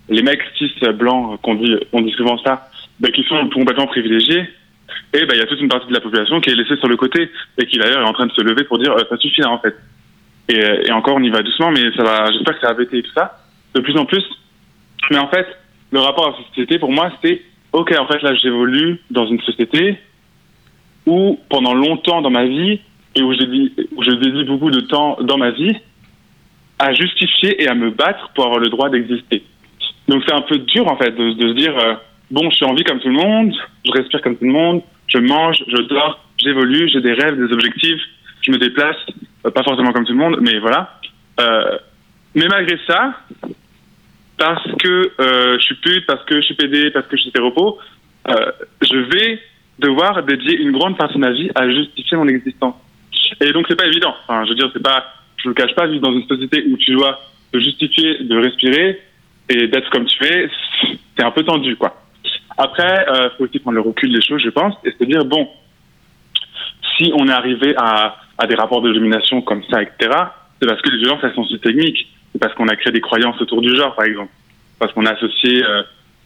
les 0.09 0.21
mecs 0.21 0.41
cis 0.57 0.71
blancs 0.93 1.39
qu'on 1.41 1.55
dit, 1.55 1.75
on 1.91 2.01
dit 2.01 2.11
souvent 2.11 2.37
ça, 2.39 2.69
bah, 2.99 3.09
qui 3.09 3.23
sont 3.23 3.49
complètement 3.49 3.87
privilégiés. 3.87 4.47
Et 5.13 5.25
bah, 5.25 5.33
il 5.33 5.39
y 5.39 5.41
a 5.41 5.45
toute 5.45 5.59
une 5.59 5.67
partie 5.67 5.87
de 5.87 5.93
la 5.93 5.99
population 5.99 6.39
qui 6.39 6.49
est 6.49 6.55
laissée 6.55 6.77
sur 6.77 6.87
le 6.87 6.95
côté 6.95 7.29
et 7.57 7.65
qui 7.65 7.77
d'ailleurs 7.77 8.01
est 8.01 8.09
en 8.09 8.13
train 8.13 8.27
de 8.27 8.31
se 8.31 8.41
lever 8.41 8.63
pour 8.63 8.79
dire 8.79 8.95
ça 9.09 9.17
suffit 9.17 9.43
en 9.43 9.59
fait. 9.59 9.75
Et, 10.49 10.87
et, 10.87 10.91
encore, 10.91 11.15
on 11.15 11.23
y 11.23 11.29
va 11.29 11.41
doucement, 11.41 11.71
mais 11.71 11.91
ça 11.95 12.03
va. 12.03 12.31
J'espère 12.31 12.55
que 12.55 12.61
ça 12.61 12.67
va 12.67 12.73
bêter 12.73 12.99
et 12.99 13.03
tout 13.03 13.13
ça. 13.13 13.39
De 13.73 13.81
plus 13.81 13.97
en 13.97 14.05
plus. 14.05 14.23
Mais 15.11 15.17
en 15.17 15.27
fait, 15.27 15.47
le 15.91 15.99
rapport 15.99 16.27
à 16.27 16.31
la 16.31 16.47
société, 16.47 16.79
pour 16.79 16.91
moi, 16.91 17.11
c'est 17.23 17.41
ok. 17.71 17.95
En 17.99 18.07
fait, 18.07 18.21
là, 18.21 18.33
j'évolue 18.35 18.99
dans 19.09 19.25
une 19.27 19.41
société 19.41 19.97
où, 21.05 21.39
pendant 21.49 21.73
longtemps 21.73 22.21
dans 22.21 22.29
ma 22.29 22.45
vie, 22.45 22.79
et 23.15 23.21
où 23.21 23.33
je 23.33 23.39
dédie, 23.39 23.73
où 23.95 24.03
je 24.03 24.11
dédie 24.11 24.43
beaucoup 24.43 24.71
de 24.71 24.81
temps 24.81 25.17
dans 25.21 25.37
ma 25.37 25.51
vie 25.51 25.75
à 26.79 26.93
justifier 26.93 27.63
et 27.63 27.67
à 27.67 27.73
me 27.73 27.91
battre 27.91 28.31
pour 28.35 28.45
avoir 28.45 28.59
le 28.59 28.69
droit 28.69 28.89
d'exister. 28.89 29.43
Donc, 30.07 30.23
c'est 30.27 30.33
un 30.33 30.41
peu 30.41 30.57
dur, 30.59 30.87
en 30.87 30.97
fait, 30.97 31.11
de, 31.11 31.33
de 31.33 31.47
se 31.49 31.53
dire 31.53 31.77
euh, 31.77 31.95
bon, 32.31 32.49
je 32.49 32.55
suis 32.55 32.65
en 32.65 32.73
vie 32.73 32.83
comme 32.83 32.99
tout 32.99 33.09
le 33.09 33.15
monde, 33.15 33.55
je 33.85 33.91
respire 33.91 34.21
comme 34.21 34.37
tout 34.37 34.45
le 34.45 34.51
monde, 34.51 34.81
je 35.07 35.17
mange, 35.19 35.63
je 35.67 35.81
dors, 35.83 36.19
j'évolue, 36.37 36.89
j'ai 36.89 37.01
des 37.01 37.13
rêves, 37.13 37.37
des 37.37 37.53
objectifs, 37.53 38.01
je 38.41 38.51
me 38.51 38.57
déplace 38.57 38.97
pas 39.51 39.63
forcément 39.63 39.91
comme 39.93 40.05
tout 40.05 40.13
le 40.13 40.17
monde, 40.17 40.37
mais 40.41 40.59
voilà. 40.59 40.99
Euh, 41.39 41.77
mais 42.33 42.47
malgré 42.47 42.77
ça, 42.87 43.13
parce 44.37 44.67
que 44.79 45.11
euh, 45.19 45.57
je 45.57 45.63
suis 45.63 45.75
pute, 45.75 46.05
parce 46.05 46.23
que 46.25 46.35
je 46.35 46.41
suis 46.41 46.55
pédé, 46.55 46.91
parce 46.91 47.07
que 47.07 47.17
je 47.17 47.23
suis 47.23 47.31
euh, 47.35 48.51
je 48.81 48.97
vais 48.97 49.39
devoir 49.79 50.23
dédier 50.23 50.57
une 50.57 50.71
grande 50.71 50.97
partie 50.97 51.15
de 51.15 51.19
ma 51.19 51.31
vie 51.31 51.49
à 51.55 51.69
justifier 51.69 52.17
mon 52.17 52.27
existence. 52.27 52.75
Et 53.41 53.51
donc 53.51 53.65
c'est 53.67 53.75
pas 53.75 53.85
évident. 53.85 54.15
Je 54.29 54.49
veux 54.49 54.55
dire, 54.55 54.69
c'est 54.73 54.81
pas, 54.81 55.05
je 55.37 55.49
le 55.49 55.53
cache 55.53 55.75
pas, 55.75 55.87
vivre 55.87 56.01
dans 56.01 56.13
une 56.13 56.27
société 56.27 56.63
où 56.67 56.77
tu 56.77 56.93
dois 56.93 57.19
te 57.51 57.59
justifier 57.59 58.23
de 58.23 58.37
respirer 58.37 59.01
et 59.49 59.67
d'être 59.67 59.89
comme 59.91 60.05
tu 60.05 60.23
es, 60.25 60.49
c'est 61.17 61.23
un 61.23 61.31
peu 61.31 61.43
tendu, 61.43 61.75
quoi. 61.75 62.01
Après, 62.57 63.05
euh, 63.09 63.29
faut 63.37 63.43
aussi 63.43 63.59
prendre 63.59 63.75
le 63.75 63.81
recul 63.81 64.11
des 64.11 64.21
choses, 64.21 64.41
je 64.43 64.49
pense, 64.49 64.75
et 64.85 64.91
se 64.91 65.03
dire 65.03 65.25
bon, 65.25 65.47
si 66.97 67.11
on 67.15 67.27
est 67.27 67.33
arrivé 67.33 67.75
à 67.77 68.47
des 68.47 68.55
rapports 68.55 68.81
de 68.81 68.91
domination 68.93 69.41
comme 69.41 69.63
ça, 69.69 69.81
etc., 69.81 70.09
c'est 70.59 70.67
parce 70.67 70.81
que 70.81 70.89
les 70.89 70.97
violences, 70.97 71.19
elles 71.23 71.33
sont 71.33 71.45
systémiques. 71.45 72.07
C'est 72.31 72.39
parce 72.39 72.53
qu'on 72.53 72.67
a 72.67 72.75
créé 72.75 72.91
des 72.91 73.01
croyances 73.01 73.39
autour 73.41 73.61
du 73.61 73.75
genre, 73.75 73.95
par 73.95 74.05
exemple. 74.05 74.31
Parce 74.79 74.91
qu'on 74.93 75.05
a 75.05 75.11
associé 75.11 75.63
euh, 75.63 75.83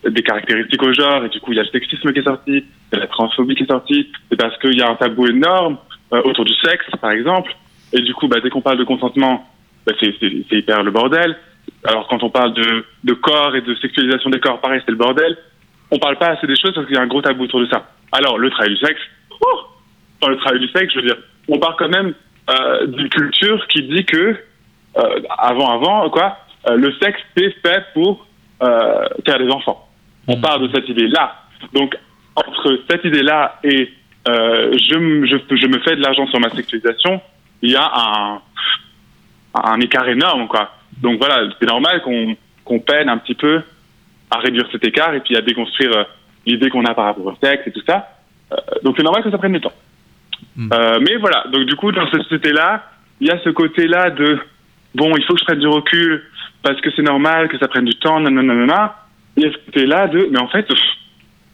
des 0.08 0.24
caractéristiques 0.24 0.82
au 0.82 0.94
genre, 0.94 1.26
et 1.26 1.30
du 1.30 1.40
coup, 1.40 1.52
il 1.52 1.58
y 1.58 1.60
a 1.60 1.64
le 1.64 1.70
sexisme 1.70 2.12
qui 2.14 2.20
est 2.20 2.24
sorti, 2.24 2.52
il 2.52 2.94
y 2.94 2.96
a 2.96 3.00
la 3.00 3.08
transphobie 3.08 3.56
qui 3.56 3.64
est 3.64 3.72
sortie, 3.72 4.12
c'est 4.30 4.38
parce 4.38 4.58
qu'il 4.60 4.78
y 4.78 4.82
a 4.82 4.90
un 4.90 4.96
tabou 4.96 5.28
énorme 5.28 5.78
euh, 6.14 6.22
autour 6.24 6.46
du 6.46 6.54
sexe, 6.56 6.86
par 7.02 7.12
exemple. 7.12 7.54
Et 7.94 8.02
du 8.02 8.14
coup, 8.14 8.28
bah, 8.28 8.38
dès 8.42 8.50
qu'on 8.50 8.62
parle 8.62 8.78
de 8.78 8.84
consentement, 8.84 9.48
bah, 9.86 9.94
c'est 10.00 10.14
hyper 10.52 10.84
le 10.84 10.92
bordel. 10.92 11.36
Alors, 11.84 12.08
quand 12.08 12.24
on 12.24 12.30
parle 12.30 12.54
de, 12.54 12.86
de 13.04 13.14
corps 13.14 13.56
et 13.56 13.62
de 13.62 13.76
sexualisation 13.76 14.30
des 14.30 14.40
corps, 14.40 14.60
pareil, 14.62 14.82
c'est 14.86 14.92
le 14.92 14.98
bordel. 14.98 15.38
On 15.92 15.98
parle 15.98 16.18
pas 16.18 16.30
assez 16.30 16.46
des 16.46 16.56
choses 16.56 16.74
parce 16.74 16.86
qu'il 16.88 16.96
y 16.96 17.00
a 17.00 17.02
un 17.02 17.08
gros 17.08 17.22
tabou 17.22 17.44
autour 17.44 17.62
de 17.62 17.68
ça. 17.68 17.90
Alors, 18.12 18.38
le 18.38 18.50
travail 18.50 18.72
du 18.72 18.78
sexe, 18.78 19.02
oh 19.42 19.60
dans 20.22 20.30
le 20.30 20.38
travail 20.38 20.60
du 20.60 20.68
sexe, 20.70 20.94
je 20.94 21.00
veux 21.00 21.06
dire, 21.06 21.18
on 21.48 21.60
part 21.60 21.76
quand 21.78 21.90
même 21.90 22.14
euh, 22.50 22.88
d'une 22.88 23.10
culture 23.10 23.66
qui 23.68 23.84
dit 23.84 24.06
que 24.06 24.36
euh, 24.98 25.22
avant 25.38 25.70
avant 25.70 26.10
quoi 26.10 26.38
euh, 26.68 26.76
le 26.76 26.92
sexe 26.94 27.20
c'est 27.38 27.52
fait 27.62 27.84
pour 27.94 28.26
euh, 28.64 29.08
faire 29.26 29.40
des 29.40 29.50
enfants. 29.50 29.88
On 30.28 30.38
mmh. 30.38 30.42
part 30.42 30.60
de 30.60 30.70
cette 30.74 30.90
idée 30.90 31.08
là 31.08 31.44
donc 31.74 31.96
entre 32.36 32.80
cette 32.90 33.04
idée 33.06 33.22
là 33.22 33.60
et 33.64 33.92
euh, 34.28 34.72
je, 34.74 35.26
je, 35.26 35.56
je 35.56 35.68
me 35.68 35.80
fais 35.80 35.96
de 35.96 36.02
l'argent 36.02 36.28
sur 36.28 36.40
ma 36.40 36.50
sexualisation 36.50 37.22
il 37.62 37.72
y 37.72 37.76
a 37.76 37.92
un 37.94 38.42
un 39.54 39.80
écart 39.80 40.08
énorme 40.08 40.48
quoi. 40.48 40.72
Donc 41.02 41.20
voilà 41.20 41.50
c'est 41.60 41.68
normal 41.68 42.02
qu'on 42.02 42.36
qu'on 42.66 42.80
peine 42.80 43.10
un 43.10 43.18
petit 43.18 43.36
peu 43.36 43.62
à 44.32 44.38
réduire 44.38 44.68
cet 44.72 44.86
écart 44.86 45.14
et 45.14 45.20
puis 45.22 45.36
à 45.36 45.42
déconstruire 45.42 45.96
euh, 45.96 46.04
l'idée 46.46 46.70
qu'on 46.70 46.86
a 46.86 46.94
par 46.94 47.06
rapport 47.06 47.26
au 47.26 47.36
sexe 47.42 47.68
et 47.68 47.72
tout 47.72 47.84
ça. 47.86 48.10
Donc 48.84 48.96
c'est 48.98 49.04
normal 49.04 49.22
que 49.24 49.30
ça 49.30 49.38
prenne 49.38 49.54
du 49.54 49.62
temps 49.62 49.74
Mmh. 50.60 50.70
Euh, 50.74 51.00
mais 51.00 51.16
voilà, 51.16 51.46
donc 51.54 51.66
du 51.66 51.76
coup, 51.78 51.90
dans 51.94 52.06
cette 52.12 52.24
société-là, 52.24 52.92
il 53.22 53.28
y 53.28 53.32
a 53.32 53.40
ce 53.40 53.50
côté-là 53.50 54.10
de 54.10 54.38
bon, 54.94 55.16
il 55.16 55.24
faut 55.24 55.34
que 55.34 55.40
je 55.40 55.46
prenne 55.46 55.60
du 55.60 55.68
recul 55.68 56.22
parce 56.62 56.82
que 56.82 56.90
c'est 56.98 57.02
normal 57.02 57.48
que 57.48 57.58
ça 57.58 57.70
prenne 57.70 57.86
du 57.86 57.96
temps, 57.96 58.20
nanana. 58.20 58.98
Il 59.38 59.44
y 59.44 59.48
a 59.48 59.54
ce 59.54 59.58
côté-là 59.66 60.08
de 60.08 60.28
mais 60.30 60.42
en 60.42 60.50
fait, 60.50 60.68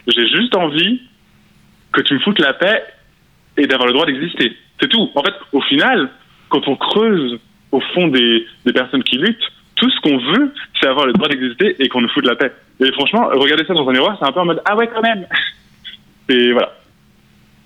j'ai 0.07 0.27
juste 0.27 0.55
envie 0.55 1.01
que 1.91 2.01
tu 2.01 2.15
me 2.15 2.19
foutes 2.19 2.39
la 2.39 2.53
paix 2.53 2.83
et 3.57 3.67
d'avoir 3.67 3.85
le 3.85 3.93
droit 3.93 4.07
d'exister. 4.07 4.57
C'est 4.81 4.89
tout. 4.89 5.11
En 5.13 5.21
fait, 5.21 5.35
au 5.51 5.61
final, 5.61 6.09
quand 6.49 6.67
on 6.67 6.75
creuse 6.75 7.39
au 7.71 7.81
fond 7.93 8.07
des, 8.07 8.47
des 8.65 8.73
personnes 8.73 9.03
qui 9.03 9.19
luttent, 9.19 9.51
tout 9.75 9.89
ce 9.91 10.01
qu'on 10.01 10.17
veut, 10.17 10.51
c'est 10.81 10.87
avoir 10.87 11.05
le 11.05 11.13
droit 11.13 11.27
d'exister 11.27 11.75
et 11.77 11.89
qu'on 11.89 12.01
nous 12.01 12.09
fout 12.09 12.23
de 12.23 12.29
la 12.29 12.35
paix. 12.35 12.51
Et 12.79 12.91
franchement, 12.93 13.29
regarder 13.33 13.65
ça 13.65 13.75
dans 13.75 13.87
un 13.87 13.91
miroir, 13.91 14.17
c'est 14.19 14.27
un 14.27 14.31
peu 14.31 14.39
en 14.39 14.45
mode 14.45 14.63
ah 14.65 14.75
ouais 14.75 14.87
quand 14.87 15.03
même. 15.03 15.27
Et 16.29 16.53
voilà. 16.53 16.73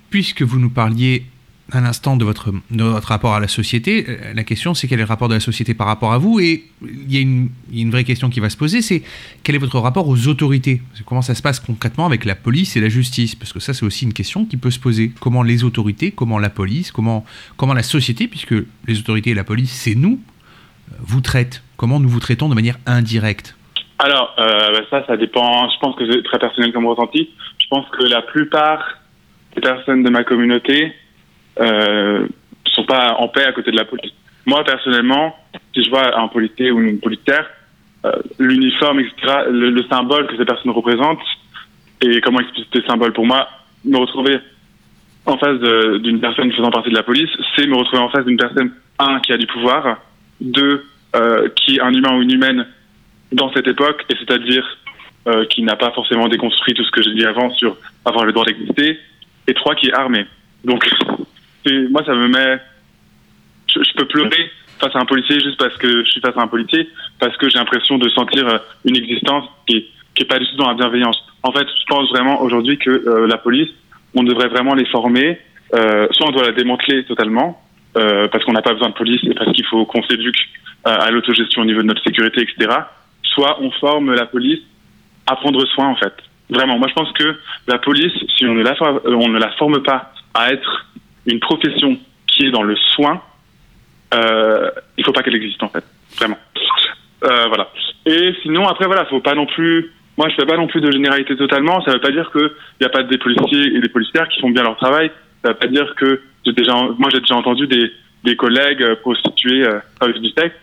Puisque 0.10 0.41
vous 0.41 0.60
nous 0.60 0.69
parliez 0.69 1.26
à 1.72 1.81
l'instant 1.81 2.18
de 2.18 2.26
votre, 2.26 2.52
de 2.72 2.84
votre 2.84 3.10
rapport 3.10 3.36
à 3.36 3.40
la 3.40 3.48
société, 3.48 4.06
euh, 4.07 4.34
la 4.34 4.44
question 4.44 4.73
c'est 4.73 4.88
quel 4.88 4.99
est 4.99 5.03
le 5.03 5.07
rapport 5.07 5.27
de 5.27 5.36
la 5.36 5.40
société 5.40 5.73
par 5.73 5.88
rapport 5.88 6.14
à 6.14 6.18
vous 6.18 6.40
Et 6.40 6.64
il 6.81 7.14
y, 7.14 7.18
a 7.18 7.22
une, 7.22 7.49
une 7.72 7.91
vraie 7.91 8.03
question 8.03 8.30
qui 8.30 8.40
va 8.40 8.49
se 8.49 8.57
poser, 8.57 8.81
c'est 8.81 9.03
quel 9.44 9.56
est 9.56 9.60
votre 9.60 9.77
rapport 9.80 10.07
aux 10.07 10.27
autorités? 10.27 10.81
Comment 11.06 11.22
ça 11.22 11.36
se 11.36 11.41
passe 11.41 11.60
concrètement 11.60 12.06
avec 12.06 12.26
la 12.26 12.36
police 12.36 12.76
et 12.76 12.81
la 12.81 12.90
justice? 12.90 13.36
Parce 13.36 13.53
que 13.53 13.60
ça 13.60 13.73
c'est 13.73 13.86
aussi 13.86 14.06
une 14.06 14.14
question 14.14 14.45
qui 14.45 14.57
peut 14.57 14.72
se 14.72 14.80
poser. 14.80 15.11
Comment 15.19 15.44
les 15.44 15.64
autorités, 15.64 16.11
comment 16.11 16.40
la 16.40 16.49
police, 16.49 16.91
comment, 16.91 17.23
comment 17.57 17.73
la 17.73 17.84
société, 17.84 18.27
puisque 18.27 18.56
les 18.88 18.99
autorités 18.99 19.31
et 19.31 19.36
la 19.36 19.44
police 19.44 19.72
c'est 19.72 19.95
nous, 19.95 20.19
euh, 20.91 20.95
vous 21.02 21.22
traitent? 21.22 21.64
Comment 21.77 21.99
nous 21.99 22.10
vous 22.10 22.19
traitons 22.19 22.49
de 22.49 22.56
manière 22.56 22.77
indirecte? 22.86 23.56
Alors, 23.99 24.34
euh, 24.40 24.72
bah, 24.72 24.86
ça, 24.90 25.06
ça 25.06 25.18
dépend. 25.18 25.69
Je 25.69 25.80
pense 25.80 25.95
que 25.95 26.10
c'est 26.10 26.23
très 26.23 26.40
personnel 26.40 26.72
comme 26.73 26.88
ressenti. 26.88 27.30
Je 27.60 27.68
pense 27.69 27.86
que 27.90 28.06
la 28.06 28.22
plupart 28.22 28.99
des 29.56 29.62
personnes 29.62 30.04
de 30.04 30.10
ma 30.10 30.24
communauté 30.24 30.94
euh, 31.60 32.28
sont 32.66 32.86
pas 32.86 33.16
en 33.18 33.28
paix 33.28 33.46
à 33.46 33.52
côté 33.52 33.72
de 33.72 33.78
la 33.78 33.86
police. 33.86 34.14
Moi, 34.46 34.64
personnellement, 34.64 35.36
si 35.74 35.84
je 35.84 35.90
vois 35.90 36.18
un 36.18 36.28
policier 36.28 36.72
ou 36.72 36.80
une 36.80 37.00
policière, 37.00 37.48
euh, 38.06 38.12
l'uniforme, 38.38 39.00
etc., 39.00 39.16
le, 39.50 39.84
symbole 39.90 40.28
que 40.28 40.38
ces 40.38 40.46
personnes 40.46 40.72
représentent, 40.72 41.20
et 42.02 42.22
comment 42.22 42.40
expliquer 42.40 42.82
ce 42.82 42.88
symbole 42.88 43.14
pour 43.14 43.26
moi, 43.26 43.50
me 43.84 43.98
retrouver 43.98 44.40
en 45.26 45.38
face 45.38 45.60
d'une 46.02 46.20
personne 46.20 46.52
faisant 46.54 46.72
partie 46.72 46.90
de 46.90 46.96
la 46.96 47.04
police, 47.04 47.30
c'est 47.56 47.68
me 47.68 47.76
retrouver 47.76 48.02
en 48.02 48.10
face 48.10 48.26
d'une 48.26 48.38
personne, 48.38 48.72
un, 49.00 49.20
qui 49.20 49.34
a 49.34 49.38
du 49.38 49.48
pouvoir, 49.48 49.98
deux, 50.40 50.86
euh, 51.16 51.50
qui 51.56 51.76
est 51.76 51.82
un 51.82 51.94
humain 51.94 52.16
ou 52.16 52.22
une 52.22 52.32
humaine 52.32 52.66
dans 53.32 53.52
cette 53.54 53.68
époque, 53.68 54.06
et 54.10 54.16
c'est-à-dire 54.16 54.66
euh, 55.28 55.46
qui 55.46 55.62
n'a 55.62 55.76
pas 55.76 55.92
forcément 55.92 56.28
déconstruit 56.28 56.74
tout 56.74 56.84
ce 56.84 56.92
que 56.92 57.04
j'ai 57.04 57.14
dit 57.14 57.26
avant 57.26 57.52
sur 57.52 57.78
avoir 58.06 58.26
le 58.26 58.32
droit 58.32 58.46
d'exister, 58.46 58.98
et 59.50 59.54
trois, 59.54 59.76
qui 59.76 59.88
est 59.88 59.94
armé. 59.94 60.26
Donc, 60.64 60.88
moi, 61.90 62.04
ça 62.06 62.14
me 62.14 62.28
met... 62.28 62.60
Je, 63.74 63.94
peux 63.96 64.06
pleurer 64.06 64.52
face 64.80 64.96
à 64.96 65.00
un 65.00 65.06
policier 65.06 65.40
juste 65.40 65.58
parce 65.58 65.76
que 65.78 66.04
je 66.04 66.10
suis 66.10 66.22
face 66.22 66.36
à 66.38 66.42
un 66.42 66.48
policier, 66.48 66.90
parce 67.20 67.36
que 67.38 67.50
j'ai 67.50 67.58
l'impression 67.60 67.98
de 67.98 68.10
sentir 68.10 68.48
euh, 68.48 68.58
une 68.86 68.96
existence 68.96 69.46
qui 69.68 69.86
qui 70.16 70.24
est 70.24 70.26
pas 70.26 70.40
du 70.40 70.46
tout 70.48 70.58
dans 70.58 70.68
la 70.68 70.74
bienveillance. 70.74 71.18
En 71.44 71.52
fait, 71.52 71.68
je 71.68 71.86
pense 71.88 72.10
vraiment 72.10 72.42
aujourd'hui 72.42 72.78
que 72.78 72.90
euh, 72.90 73.28
la 73.28 73.38
police, 73.38 73.70
on 74.16 74.24
devrait 74.24 74.48
vraiment 74.48 74.74
les 74.74 74.86
former. 74.86 75.40
Euh, 75.76 76.08
soit 76.12 76.28
on 76.28 76.32
doit 76.32 76.44
la 76.44 76.52
démanteler 76.52 77.06
totalement, 77.06 77.62
parce 77.94 78.44
qu'on 78.44 78.54
n'a 78.54 78.62
pas 78.62 78.74
besoin 78.74 78.90
de 78.90 78.96
police 78.96 79.22
et 79.24 79.34
parce 79.34 79.52
qu'il 79.52 79.66
faut 79.66 79.86
qu'on 79.86 80.02
s'éduque 80.04 80.50
à 80.84 81.12
l'autogestion 81.12 81.62
au 81.62 81.66
niveau 81.66 81.82
de 81.82 81.88
notre 81.88 82.04
sécurité, 82.04 82.42
etc. 82.42 82.76
Soit 83.24 83.62
on 83.62 83.70
forme 83.72 84.14
la 84.14 84.26
police 84.26 84.62
à 85.28 85.36
prendre 85.36 85.64
soin, 85.68 85.90
en 85.90 85.96
fait. 85.96 86.14
Vraiment, 86.50 86.80
moi 86.80 86.88
je 86.88 86.94
pense 86.94 87.12
que 87.14 87.38
la 87.68 87.78
police, 87.78 88.14
si 88.38 88.46
on 88.46 88.56
ne 88.56 88.64
la, 88.64 88.72
euh, 88.82 89.00
on 89.06 89.30
ne 89.30 89.40
la 89.40 89.52
forme 89.52 89.84
pas 89.84 90.14
à 90.34 90.52
être 90.52 90.88
une 91.26 91.40
profession 91.40 91.98
qui 92.28 92.46
est 92.46 92.52
dans 92.52 92.64
le 92.64 92.76
soin, 92.76 93.22
euh, 94.14 94.70
il 94.98 95.06
faut 95.06 95.12
pas 95.12 95.22
qu'elle 95.22 95.36
existe, 95.36 95.62
en 95.62 95.70
fait. 95.70 95.84
Vraiment. 96.18 96.38
Euh, 97.24 97.48
voilà. 97.48 97.70
Et 98.06 98.34
sinon, 98.42 98.68
après, 98.68 98.86
voilà, 98.86 99.06
faut 99.06 99.20
pas 99.20 99.36
non 99.36 99.46
plus. 99.46 99.92
Moi, 100.18 100.30
je 100.30 100.36
fais 100.36 100.46
pas 100.46 100.58
non 100.58 100.68
plus 100.68 100.82
de 100.82 100.92
généralité 100.92 101.36
totalement. 101.36 101.82
Ça 101.82 101.94
veut 101.94 102.02
pas 102.02 102.12
dire 102.12 102.30
qu'il 102.32 102.50
n'y 102.82 102.88
a 102.88 102.90
pas 102.90 103.04
des 103.04 103.18
policiers 103.18 103.76
et 103.76 103.80
des 103.80 103.90
policières 103.90 104.28
qui 104.30 104.40
font 104.42 104.50
bien 104.50 104.64
leur 104.64 104.78
travail. 104.78 105.12
Ça 105.44 105.50
veut 105.50 105.58
pas 105.58 105.68
dire 105.68 105.94
que 105.96 106.22
j'ai 106.46 106.54
déjà, 106.54 106.74
moi, 106.74 107.10
j'ai 107.12 107.20
déjà 107.20 107.36
entendu 107.36 107.68
des, 107.68 107.92
des 108.24 108.36
collègues 108.36 108.96
prostitués 108.96 109.66
euh, 109.66 110.14
du 110.20 110.30
sexe 110.30 110.56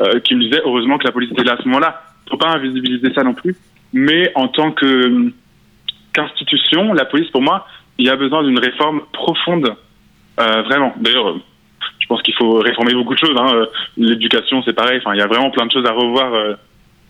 euh, 0.00 0.20
qui 0.20 0.34
me 0.34 0.42
disait 0.42 0.60
heureusement 0.64 0.98
que 0.98 1.04
la 1.04 1.12
police 1.12 1.30
était 1.32 1.44
là 1.44 1.54
à 1.54 1.56
ce 1.56 1.64
moment-là. 1.68 2.02
Faut 2.28 2.36
pas 2.36 2.50
invisibiliser 2.50 3.12
ça 3.14 3.22
non 3.22 3.34
plus. 3.34 3.56
Mais 3.92 4.32
en 4.34 4.48
tant 4.48 4.72
que 4.72 5.32
qu'institution, 6.12 6.92
la 6.92 7.04
police, 7.04 7.30
pour 7.30 7.42
moi, 7.42 7.66
il 7.98 8.06
y 8.06 8.10
a 8.10 8.16
besoin 8.16 8.42
d'une 8.42 8.58
réforme 8.58 9.02
profonde, 9.12 9.74
euh, 10.40 10.62
vraiment. 10.62 10.94
D'ailleurs, 11.00 11.38
je 11.98 12.06
pense 12.06 12.22
qu'il 12.22 12.34
faut 12.34 12.58
réformer 12.58 12.94
beaucoup 12.94 13.14
de 13.14 13.18
choses. 13.18 13.36
Hein. 13.36 13.66
L'éducation, 13.96 14.62
c'est 14.62 14.72
pareil. 14.72 14.98
Enfin, 14.98 15.14
il 15.14 15.18
y 15.18 15.22
a 15.22 15.26
vraiment 15.26 15.50
plein 15.50 15.66
de 15.66 15.72
choses 15.72 15.86
à 15.86 15.92
revoir 15.92 16.32
euh, 16.32 16.54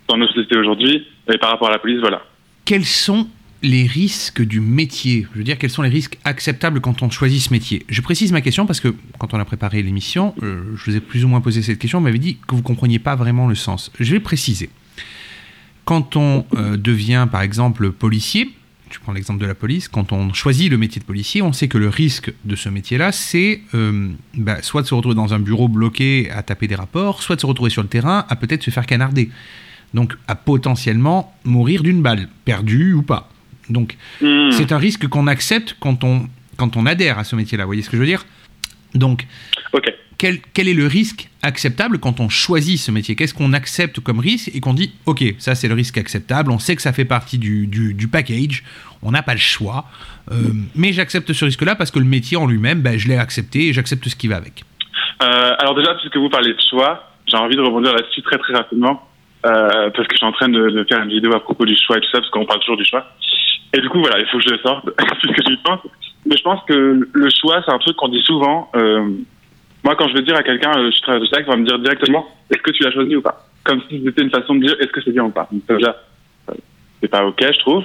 dans 0.09 0.17
nos 0.17 0.27
sociétés 0.29 0.59
aujourd'hui. 0.59 1.07
Et 1.33 1.39
par 1.39 1.51
rapport 1.51 1.69
à 1.69 1.73
la 1.73 1.79
police, 1.79 2.01
voilà. 2.01 2.23
Quels 2.65 2.85
sont 2.85 3.29
les 3.63 3.87
risques 3.87 4.43
du 4.43 4.61
métier? 4.61 5.27
Je 5.33 5.39
veux 5.39 5.45
dire, 5.45 5.59
quels 5.59 5.71
sont 5.71 5.83
les 5.83 5.89
risques 5.89 6.19
acceptables 6.25 6.81
quand 6.81 7.03
on 7.03 7.11
choisit 7.11 7.41
ce 7.41 7.53
métier? 7.53 7.85
Je 7.89 8.01
précise 8.01 8.33
ma 8.33 8.41
question 8.41 8.67
parce 8.67 8.81
que 8.81 8.95
quand 9.19 9.35
on 9.35 9.39
a 9.39 9.45
préparé 9.45 9.83
l'émission, 9.83 10.35
euh, 10.43 10.63
je 10.77 10.91
vous 10.91 10.97
ai 10.97 11.01
plus 11.01 11.25
ou 11.25 11.29
moins 11.29 11.41
posé 11.41 11.63
cette 11.63 11.79
question, 11.79 11.99
on 11.99 12.03
m'avait 12.03 12.19
dit 12.19 12.39
que 12.47 12.55
vous 12.55 12.59
ne 12.59 12.67
compreniez 12.67 12.99
pas 12.99 13.17
vraiment 13.17 13.47
le 13.47 13.55
sens. 13.55 13.93
Je 13.99 14.13
vais 14.13 14.21
préciser. 14.21 14.71
Quand 15.89 16.17
on 16.17 16.45
euh, 16.55 16.77
devient, 16.77 17.27
par 17.33 17.41
exemple, 17.41 17.93
policier, 17.93 18.51
je 18.91 18.99
prends 18.99 19.15
l'exemple 19.15 19.41
de 19.41 19.47
la 19.47 19.55
police, 19.55 19.89
quand 19.89 20.13
on 20.13 20.35
choisit 20.35 20.71
le 20.71 20.77
métier 20.77 21.01
de 21.01 21.07
policier, 21.07 21.41
on 21.41 21.55
sait 21.55 21.67
que 21.67 21.79
le 21.79 21.89
risque 21.89 22.31
de 22.45 22.57
ce 22.57 22.69
métier-là, 22.69 23.11
c'est 23.11 23.63
euh, 23.73 24.11
bah, 24.35 24.61
soit 24.61 24.83
de 24.83 24.87
se 24.87 24.95
retrouver 24.95 25.15
dans 25.15 25.33
un 25.33 25.39
bureau 25.39 25.67
bloqué 25.67 26.31
à 26.31 26.43
taper 26.43 26.67
des 26.67 26.75
rapports, 26.75 27.23
soit 27.23 27.37
de 27.37 27.41
se 27.41 27.47
retrouver 27.47 27.71
sur 27.71 27.81
le 27.81 27.89
terrain 27.89 28.27
à 28.29 28.37
peut-être 28.37 28.63
se 28.63 28.71
faire 28.71 28.85
canarder. 28.85 29.31
Donc 29.95 30.15
à 30.27 30.35
potentiellement 30.35 31.35
mourir 31.45 31.83
d'une 31.83 32.03
balle, 32.03 32.29
perdue 32.45 32.93
ou 32.93 33.01
pas. 33.01 33.31
Donc, 33.71 33.97
Hmm. 34.21 34.51
c'est 34.51 34.73
un 34.73 34.79
risque 34.79 35.09
qu'on 35.09 35.27
accepte 35.27 35.75
quand 35.81 36.05
on, 36.05 36.29
quand 36.59 36.77
on 36.77 36.85
adhère 36.85 37.19
à 37.19 37.25
ce 37.25 37.35
métier-là. 37.35 37.65
Vous 37.65 37.69
voyez 37.69 37.81
ce 37.81 37.89
que 37.89 37.97
je 37.97 38.03
veux 38.03 38.07
dire? 38.07 38.27
Donc. 38.95 39.27
Quel, 40.19 40.69
est 40.69 40.75
le 40.75 40.87
risque 40.87 41.29
acceptable 41.43 41.99
quand 41.99 42.19
on 42.19 42.29
choisit 42.29 42.79
ce 42.79 42.91
métier? 42.91 43.15
Qu'est-ce 43.15 43.35
qu'on 43.35 43.53
accepte 43.53 44.01
comme 44.01 44.19
risque 44.19 44.51
et 44.53 44.61
qu'on 44.61 44.75
dit, 44.75 44.93
OK, 45.07 45.23
ça 45.39 45.55
c'est 45.55 45.69
le 45.69 45.75
risque 45.75 45.97
acceptable, 45.97 46.51
on 46.51 46.59
sait 46.59 46.75
que 46.75 46.83
ça 46.83 46.93
fait 46.93 47.05
partie 47.05 47.39
du, 47.39 48.09
package, 48.11 48.65
on 49.03 49.13
n'a 49.13 49.23
pas 49.23 49.35
le 49.35 49.39
choix, 49.39 49.85
euh, 50.33 50.35
mais 50.75 50.93
j'accepte 50.93 51.33
ce 51.33 51.45
risque-là 51.45 51.77
parce 51.77 51.93
que 51.93 52.01
le 52.01 52.05
métier 52.05 52.37
en 52.37 52.47
lui-même, 52.47 52.83
ben, 52.83 52.99
je 52.99 53.07
l'ai 53.09 53.17
accepté 53.17 53.69
et 53.69 53.73
j'accepte 53.73 54.09
ce 54.09 54.17
qui 54.17 54.27
va 54.27 54.37
avec. 54.37 54.65
Euh, 55.23 55.55
alors 55.59 55.77
déjà, 55.77 55.95
puisque 55.95 56.17
vous 56.17 56.29
parlez 56.29 56.53
de 56.53 56.61
choix, 56.69 57.05
j'ai 57.27 57.37
envie 57.37 57.57
de 57.57 57.63
rebondir 57.63 57.95
là-dessus 57.95 58.23
très 58.23 58.39
très 58.39 58.55
rapidement, 58.55 59.07
euh, 59.47 59.91
parce 59.91 60.09
que 60.09 60.15
je 60.15 60.17
suis 60.17 60.27
en 60.27 60.33
train 60.33 60.49
de, 60.49 60.85
faire 60.89 61.01
une 61.01 61.11
vidéo 61.11 61.33
à 61.35 61.41
propos 61.41 61.65
du 61.65 61.77
choix 61.77 61.97
et 61.97 62.01
tout 62.01 62.11
ça, 62.11 62.19
parce 62.19 62.31
qu'on 62.31 62.45
parle 62.45 62.61
toujours 62.61 62.77
du 62.77 62.85
choix. 62.85 63.07
Et 63.73 63.81
du 63.81 63.89
coup, 63.89 64.01
voilà, 64.01 64.19
il 64.19 64.27
faut 64.27 64.39
que 64.39 64.45
je 64.45 64.51
le 64.51 64.59
sorte, 64.59 64.85
puisque 65.23 65.49
j'y 65.49 65.57
pense. 65.59 65.81
Mais 66.27 66.37
je 66.37 66.43
pense 66.43 66.61
que 66.67 67.09
le 67.13 67.29
choix, 67.41 67.63
c'est 67.65 67.73
un 67.73 67.79
truc 67.79 67.97
qu'on 67.97 68.09
dit 68.09 68.23
souvent. 68.23 68.71
Moi, 69.85 69.95
quand 69.97 70.09
je 70.09 70.15
vais 70.15 70.23
dire 70.23 70.37
à 70.37 70.43
quelqu'un, 70.43 70.73
euh, 70.77 70.91
je 70.91 71.01
travaille 71.03 71.29
ça, 71.29 71.41
il 71.41 71.47
va 71.47 71.57
me 71.57 71.65
dire 71.65 71.79
directement, 71.79 72.27
est-ce 72.51 72.63
que 72.63 72.71
tu 72.71 72.83
l'as 72.83 72.91
choisi 72.91 73.17
ou 73.17 73.23
pas? 73.23 73.47
Comme 73.65 73.81
si 73.89 74.03
c'était 74.05 74.23
une 74.23 74.31
façon 74.31 74.55
de 74.55 74.67
dire, 74.67 74.77
est-ce 74.81 74.91
que 74.91 75.01
c'est 75.03 75.13
bien 75.13 75.25
ou 75.25 75.31
pas? 75.31 75.49
Déjà, 75.69 75.97
euh, 76.51 76.55
c'est 77.01 77.09
pas 77.09 77.25
ok, 77.25 77.41
je 77.41 77.59
trouve. 77.61 77.85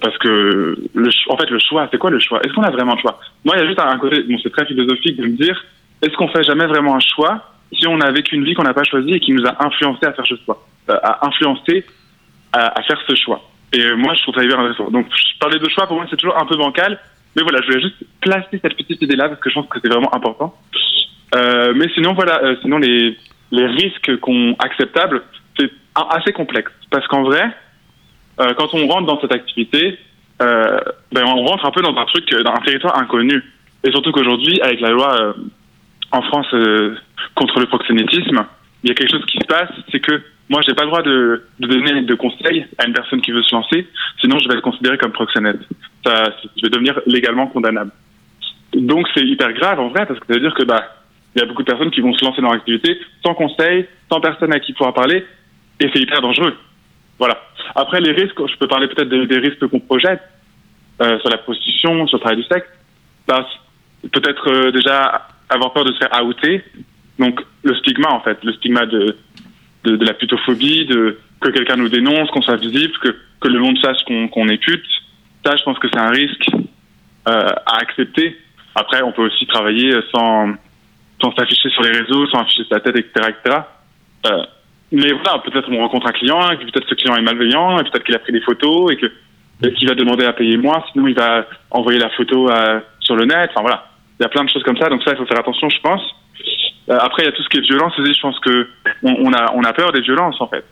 Parce 0.00 0.16
que, 0.18 0.76
le, 0.94 1.10
en 1.28 1.36
fait, 1.36 1.50
le 1.50 1.58
choix, 1.58 1.88
c'est 1.90 1.98
quoi 1.98 2.10
le 2.10 2.20
choix? 2.20 2.40
Est-ce 2.44 2.52
qu'on 2.52 2.62
a 2.62 2.70
vraiment 2.70 2.94
le 2.94 3.00
choix? 3.00 3.18
Moi, 3.44 3.54
il 3.56 3.60
y 3.60 3.62
a 3.62 3.66
juste 3.66 3.80
un 3.80 3.98
côté, 3.98 4.22
bon, 4.22 4.36
c'est 4.42 4.52
très 4.52 4.66
philosophique 4.66 5.16
de 5.16 5.26
me 5.26 5.36
dire, 5.36 5.64
est-ce 6.02 6.16
qu'on 6.16 6.28
fait 6.28 6.42
jamais 6.44 6.66
vraiment 6.66 6.96
un 6.96 7.00
choix 7.00 7.44
si 7.72 7.86
on 7.86 8.00
a 8.00 8.10
vécu 8.10 8.34
une 8.34 8.44
vie 8.44 8.54
qu'on 8.54 8.64
n'a 8.64 8.74
pas 8.74 8.84
choisie 8.84 9.14
et 9.14 9.20
qui 9.20 9.32
nous 9.32 9.46
a 9.46 9.64
influencé 9.64 10.06
à 10.06 10.12
faire 10.12 10.26
ce 10.26 10.34
choix, 10.44 10.64
euh, 10.90 10.98
à 11.02 11.26
influencer 11.26 11.84
à, 12.52 12.82
faire 12.82 13.00
ce 13.08 13.14
choix? 13.14 13.40
Et 13.72 13.80
euh, 13.80 13.96
moi, 13.96 14.14
je 14.14 14.22
trouve 14.22 14.34
ça 14.34 14.44
hyper 14.44 14.58
intéressant. 14.58 14.90
Donc, 14.90 15.06
parlais 15.40 15.58
de 15.58 15.68
choix, 15.68 15.86
pour 15.86 15.96
moi, 15.96 16.06
c'est 16.10 16.16
toujours 16.16 16.40
un 16.40 16.46
peu 16.46 16.56
bancal. 16.56 16.98
Mais 17.36 17.42
voilà, 17.42 17.60
je 17.62 17.66
voulais 17.66 17.82
juste 17.82 18.02
placer 18.20 18.60
cette 18.60 18.76
petite 18.76 19.00
idée-là 19.02 19.28
parce 19.28 19.40
que 19.40 19.50
je 19.50 19.54
pense 19.54 19.68
que 19.68 19.78
c'est 19.80 19.88
vraiment 19.88 20.12
important. 20.14 20.54
Euh, 21.34 21.72
mais 21.74 21.88
sinon, 21.94 22.12
voilà, 22.14 22.42
euh, 22.42 22.56
sinon 22.62 22.78
les, 22.78 23.16
les 23.50 23.66
risques 23.66 24.16
qu'on 24.20 24.54
acceptables, 24.58 25.22
c'est 25.58 25.70
assez 25.94 26.32
complexe. 26.32 26.72
Parce 26.90 27.06
qu'en 27.08 27.22
vrai, 27.22 27.50
euh, 28.40 28.54
quand 28.54 28.74
on 28.74 28.86
rentre 28.86 29.06
dans 29.06 29.20
cette 29.20 29.32
activité, 29.32 29.98
euh, 30.42 30.78
ben, 31.12 31.24
on 31.24 31.44
rentre 31.44 31.66
un 31.66 31.70
peu 31.70 31.82
dans 31.82 31.96
un 31.96 32.04
truc, 32.06 32.32
euh, 32.32 32.42
dans 32.42 32.52
un 32.52 32.60
territoire 32.60 32.98
inconnu. 32.98 33.42
Et 33.84 33.90
surtout 33.90 34.12
qu'aujourd'hui, 34.12 34.60
avec 34.60 34.80
la 34.80 34.90
loi 34.90 35.34
en 36.12 36.22
France 36.22 36.54
contre 37.34 37.60
le 37.60 37.66
proxénétisme, 37.66 38.44
il 38.82 38.88
y 38.88 38.92
a 38.92 38.94
quelque 38.94 39.10
chose 39.10 39.24
qui 39.26 39.38
se 39.38 39.46
passe, 39.46 39.70
c'est 39.90 40.00
que 40.00 40.20
moi, 40.50 40.60
j'ai 40.66 40.74
pas 40.74 40.82
le 40.82 40.88
droit 40.88 41.02
de, 41.02 41.44
de 41.60 41.66
donner 41.66 42.02
de 42.02 42.14
conseils 42.14 42.66
à 42.76 42.86
une 42.86 42.92
personne 42.92 43.20
qui 43.22 43.30
veut 43.30 43.42
se 43.42 43.54
lancer, 43.54 43.86
sinon 44.20 44.38
je 44.38 44.48
vais 44.48 44.56
le 44.56 44.60
considérer 44.60 44.98
comme 44.98 45.12
proxénète. 45.12 45.60
Ça, 46.04 46.24
je 46.56 46.62
vais 46.62 46.70
devenir 46.70 47.00
légalement 47.06 47.46
condamnable. 47.46 47.92
Donc 48.74 49.06
c'est 49.14 49.24
hyper 49.24 49.52
grave 49.52 49.80
en 49.80 49.88
vrai, 49.88 50.04
parce 50.06 50.18
que 50.20 50.26
ça 50.26 50.34
veut 50.34 50.40
dire 50.40 50.54
que 50.54 50.64
bah, 50.64 50.84
il 51.34 51.40
y 51.40 51.42
a 51.42 51.46
beaucoup 51.46 51.62
de 51.62 51.70
personnes 51.70 51.90
qui 51.90 52.00
vont 52.00 52.12
se 52.14 52.24
lancer 52.24 52.42
dans 52.42 52.52
l'activité 52.52 52.98
sans 53.24 53.34
conseil, 53.34 53.86
sans 54.10 54.20
personne 54.20 54.52
à 54.52 54.60
qui 54.60 54.72
pouvoir 54.72 54.94
parler, 54.94 55.24
et 55.78 55.90
c'est 55.92 56.00
hyper 56.00 56.20
dangereux. 56.20 56.56
Voilà. 57.18 57.40
Après 57.74 58.00
les 58.00 58.12
risques, 58.12 58.46
je 58.46 58.56
peux 58.56 58.66
parler 58.66 58.88
peut-être 58.88 59.08
des, 59.08 59.38
risques 59.38 59.66
qu'on 59.66 59.80
projette 59.80 60.22
euh, 61.00 61.18
sur 61.20 61.28
la 61.28 61.38
prostitution, 61.38 62.06
sur 62.06 62.16
le 62.16 62.20
travail 62.20 62.38
du 62.38 62.44
sexe. 62.44 62.66
Bah, 63.28 63.46
peut-être 64.10 64.50
euh, 64.50 64.72
déjà 64.72 65.28
avoir 65.48 65.72
peur 65.72 65.84
de 65.84 65.92
se 65.92 65.98
faire 65.98 66.24
outer. 66.24 66.64
Donc 67.18 67.40
le 67.62 67.74
stigma 67.76 68.10
en 68.10 68.20
fait, 68.20 68.42
le 68.42 68.52
stigma 68.54 68.86
de 68.86 69.16
de, 69.84 69.96
de 69.96 70.04
la 70.04 70.14
putophobie, 70.14 70.86
de 70.86 71.18
que 71.40 71.50
quelqu'un 71.50 71.76
nous 71.76 71.88
dénonce, 71.88 72.30
qu'on 72.30 72.42
soit 72.42 72.56
visible, 72.56 72.92
que 73.02 73.16
que 73.40 73.48
le 73.48 73.58
monde 73.60 73.78
sache 73.82 74.02
qu'on 74.06 74.28
qu'on 74.28 74.48
est 74.48 74.58
pute. 74.58 74.84
Ça, 75.44 75.56
je 75.56 75.62
pense 75.62 75.78
que 75.78 75.88
c'est 75.92 75.98
un 75.98 76.10
risque 76.10 76.50
euh, 77.28 77.48
à 77.66 77.78
accepter. 77.78 78.36
Après, 78.74 79.02
on 79.02 79.12
peut 79.12 79.26
aussi 79.26 79.46
travailler 79.46 79.92
sans 80.14 80.54
sans 81.20 81.34
s'afficher 81.34 81.68
sur 81.70 81.82
les 81.82 81.90
réseaux, 81.90 82.26
sans 82.28 82.40
afficher 82.40 82.64
sa 82.70 82.80
tête, 82.80 82.96
etc., 82.96 83.28
etc. 83.28 83.58
Euh, 84.26 84.42
mais 84.92 85.12
voilà, 85.12 85.38
peut-être 85.38 85.70
on 85.70 85.78
rencontre 85.78 86.08
un 86.08 86.12
client, 86.12 86.50
et 86.50 86.56
peut-être 86.56 86.88
ce 86.88 86.94
client 86.94 87.16
est 87.16 87.22
malveillant, 87.22 87.78
et 87.78 87.84
peut-être 87.84 88.04
qu'il 88.04 88.14
a 88.14 88.18
pris 88.18 88.32
des 88.32 88.40
photos, 88.40 88.92
et 88.92 88.96
que 88.96 89.06
et 89.62 89.72
qu'il 89.74 89.88
va 89.88 89.94
demander 89.94 90.24
à 90.24 90.32
payer 90.32 90.56
moins, 90.56 90.82
sinon 90.90 91.06
il 91.06 91.14
va 91.14 91.46
envoyer 91.70 91.98
la 91.98 92.08
photo 92.10 92.50
à, 92.50 92.80
sur 92.98 93.14
le 93.14 93.26
net. 93.26 93.50
Enfin 93.50 93.60
voilà, 93.60 93.88
il 94.18 94.22
y 94.22 94.26
a 94.26 94.28
plein 94.28 94.44
de 94.44 94.48
choses 94.48 94.62
comme 94.62 94.78
ça, 94.78 94.88
donc 94.88 95.02
ça 95.02 95.12
il 95.12 95.18
faut 95.18 95.26
faire 95.26 95.38
attention, 95.38 95.68
je 95.68 95.80
pense. 95.80 96.02
Euh, 96.88 96.96
après, 96.98 97.22
il 97.22 97.26
y 97.26 97.28
a 97.28 97.32
tout 97.32 97.42
ce 97.42 97.48
qui 97.48 97.58
est 97.58 97.60
violence 97.60 97.98
aussi. 97.98 98.14
Je 98.14 98.20
pense 98.20 98.38
que 98.40 98.68
on, 99.02 99.14
on 99.18 99.32
a 99.32 99.52
on 99.54 99.62
a 99.62 99.72
peur 99.72 99.92
des 99.92 100.00
violences 100.00 100.40
en 100.40 100.48
fait, 100.48 100.64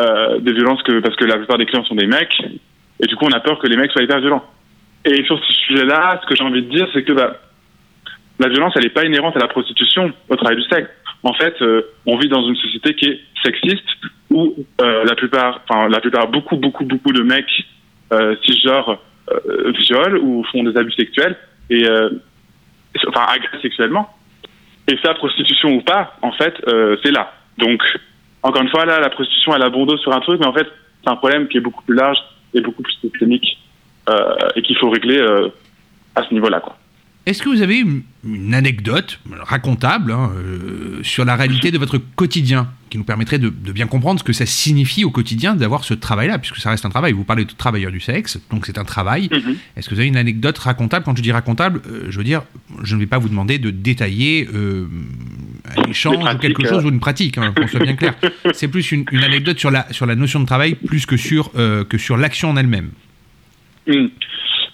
euh, 0.00 0.38
des 0.38 0.52
violences 0.52 0.82
que 0.82 1.00
parce 1.00 1.16
que 1.16 1.24
la 1.24 1.36
plupart 1.36 1.58
des 1.58 1.66
clients 1.66 1.84
sont 1.84 1.94
des 1.94 2.06
mecs, 2.06 2.42
et 3.00 3.06
du 3.06 3.14
coup 3.16 3.26
on 3.26 3.32
a 3.32 3.40
peur 3.40 3.58
que 3.58 3.66
les 3.66 3.76
mecs 3.76 3.92
soient 3.92 4.02
hyper 4.02 4.20
violents. 4.20 4.44
Et 5.04 5.24
sur 5.24 5.38
ce 5.44 5.52
sujet-là, 5.52 6.20
ce 6.22 6.26
que 6.28 6.36
j'ai 6.36 6.44
envie 6.44 6.62
de 6.62 6.70
dire, 6.70 6.86
c'est 6.92 7.02
que 7.02 7.12
bah, 7.12 7.34
la 8.38 8.48
violence, 8.48 8.72
elle 8.76 8.84
n'est 8.84 8.90
pas 8.90 9.04
inhérente 9.04 9.36
à 9.36 9.40
la 9.40 9.48
prostitution, 9.48 10.12
au 10.28 10.36
travail 10.36 10.56
du 10.56 10.64
sexe. 10.64 10.88
En 11.22 11.34
fait, 11.34 11.54
euh, 11.62 11.82
on 12.06 12.16
vit 12.16 12.28
dans 12.28 12.46
une 12.46 12.56
société 12.56 12.94
qui 12.94 13.06
est 13.06 13.20
sexiste, 13.44 13.86
où 14.30 14.54
euh, 14.80 15.04
la 15.04 15.14
plupart, 15.14 15.60
enfin 15.68 15.88
la 15.88 16.00
plupart, 16.00 16.28
beaucoup, 16.28 16.56
beaucoup, 16.56 16.84
beaucoup 16.84 17.12
de 17.12 17.22
mecs 17.22 17.64
euh, 18.12 18.34
cisgenres 18.44 18.98
euh, 19.30 19.72
violent 19.72 20.18
ou 20.22 20.44
font 20.50 20.64
des 20.64 20.76
abus 20.76 20.92
sexuels 20.92 21.36
et 21.70 21.86
euh, 21.86 22.10
enfin 23.08 23.26
agressent 23.28 23.62
sexuellement. 23.62 24.08
Et 24.88 24.96
ça, 25.02 25.14
prostitution 25.14 25.74
ou 25.74 25.82
pas, 25.82 26.16
en 26.22 26.32
fait, 26.32 26.54
euh, 26.66 26.96
c'est 27.04 27.12
là. 27.12 27.32
Donc, 27.58 27.80
encore 28.42 28.62
une 28.62 28.70
fois, 28.70 28.84
là, 28.84 28.98
la 28.98 29.10
prostitution, 29.10 29.54
elle 29.54 29.62
a 29.62 29.70
sur 29.98 30.12
un 30.12 30.20
truc, 30.20 30.40
mais 30.40 30.46
en 30.46 30.52
fait, 30.52 30.66
c'est 31.04 31.10
un 31.10 31.16
problème 31.16 31.46
qui 31.46 31.58
est 31.58 31.60
beaucoup 31.60 31.84
plus 31.84 31.94
large 31.94 32.18
et 32.54 32.60
beaucoup 32.60 32.82
plus 32.82 32.94
systémique 32.94 33.58
et 34.56 34.62
qu'il 34.62 34.76
faut 34.78 34.90
régler 34.90 35.20
à 36.16 36.24
ce 36.24 36.34
niveau-là, 36.34 36.58
quoi. 36.58 36.76
Est-ce 37.24 37.42
que 37.42 37.48
vous 37.48 37.62
avez 37.62 37.78
une, 37.78 38.02
une 38.24 38.52
anecdote 38.52 39.20
racontable 39.30 40.10
hein, 40.10 40.32
euh, 40.36 41.02
sur 41.02 41.24
la 41.24 41.36
réalité 41.36 41.70
de 41.70 41.78
votre 41.78 41.98
quotidien 41.98 42.68
qui 42.90 42.98
nous 42.98 43.04
permettrait 43.04 43.38
de, 43.38 43.48
de 43.48 43.72
bien 43.72 43.86
comprendre 43.86 44.20
ce 44.20 44.24
que 44.24 44.32
ça 44.32 44.44
signifie 44.44 45.04
au 45.04 45.10
quotidien 45.10 45.54
d'avoir 45.54 45.84
ce 45.84 45.94
travail-là, 45.94 46.38
puisque 46.38 46.56
ça 46.56 46.70
reste 46.70 46.84
un 46.84 46.90
travail. 46.90 47.12
Vous 47.12 47.24
parlez 47.24 47.44
de 47.44 47.52
travailleurs 47.52 47.92
du 47.92 48.00
sexe, 48.00 48.38
donc 48.50 48.66
c'est 48.66 48.76
un 48.76 48.84
travail. 48.84 49.28
Mhm. 49.32 49.56
Est-ce 49.76 49.88
que 49.88 49.94
vous 49.94 50.00
avez 50.00 50.08
une 50.08 50.16
anecdote 50.16 50.58
racontable? 50.58 51.04
Quand 51.04 51.16
je 51.16 51.22
dis 51.22 51.32
racontable, 51.32 51.80
euh, 51.86 52.06
je 52.10 52.18
veux 52.18 52.24
dire, 52.24 52.42
je 52.82 52.94
ne 52.96 53.00
vais 53.00 53.06
pas 53.06 53.18
vous 53.18 53.28
demander 53.28 53.58
de 53.58 53.70
détailler 53.70 54.46
euh, 54.52 54.88
un 55.76 55.88
échange 55.88 56.16
ou 56.22 56.38
quelque 56.38 56.66
chose 56.66 56.84
euh. 56.84 56.88
ou 56.88 56.90
une 56.90 57.00
pratique, 57.00 57.38
hein, 57.38 57.54
qu'on 57.56 57.66
soit 57.66 57.80
bien 57.80 57.96
clair. 57.96 58.14
C'est 58.52 58.68
plus 58.68 58.92
une, 58.92 59.04
une 59.10 59.24
anecdote 59.24 59.58
sur 59.58 59.70
la, 59.70 59.90
sur 59.92 60.06
la 60.06 60.14
notion 60.14 60.40
de 60.40 60.46
travail 60.46 60.74
plus 60.74 61.06
que 61.06 61.16
sur, 61.16 61.50
euh, 61.56 61.84
que 61.84 61.98
sur 61.98 62.16
l'action 62.16 62.50
en 62.50 62.56
elle-même. 62.56 62.90
Hmm. 63.86 64.08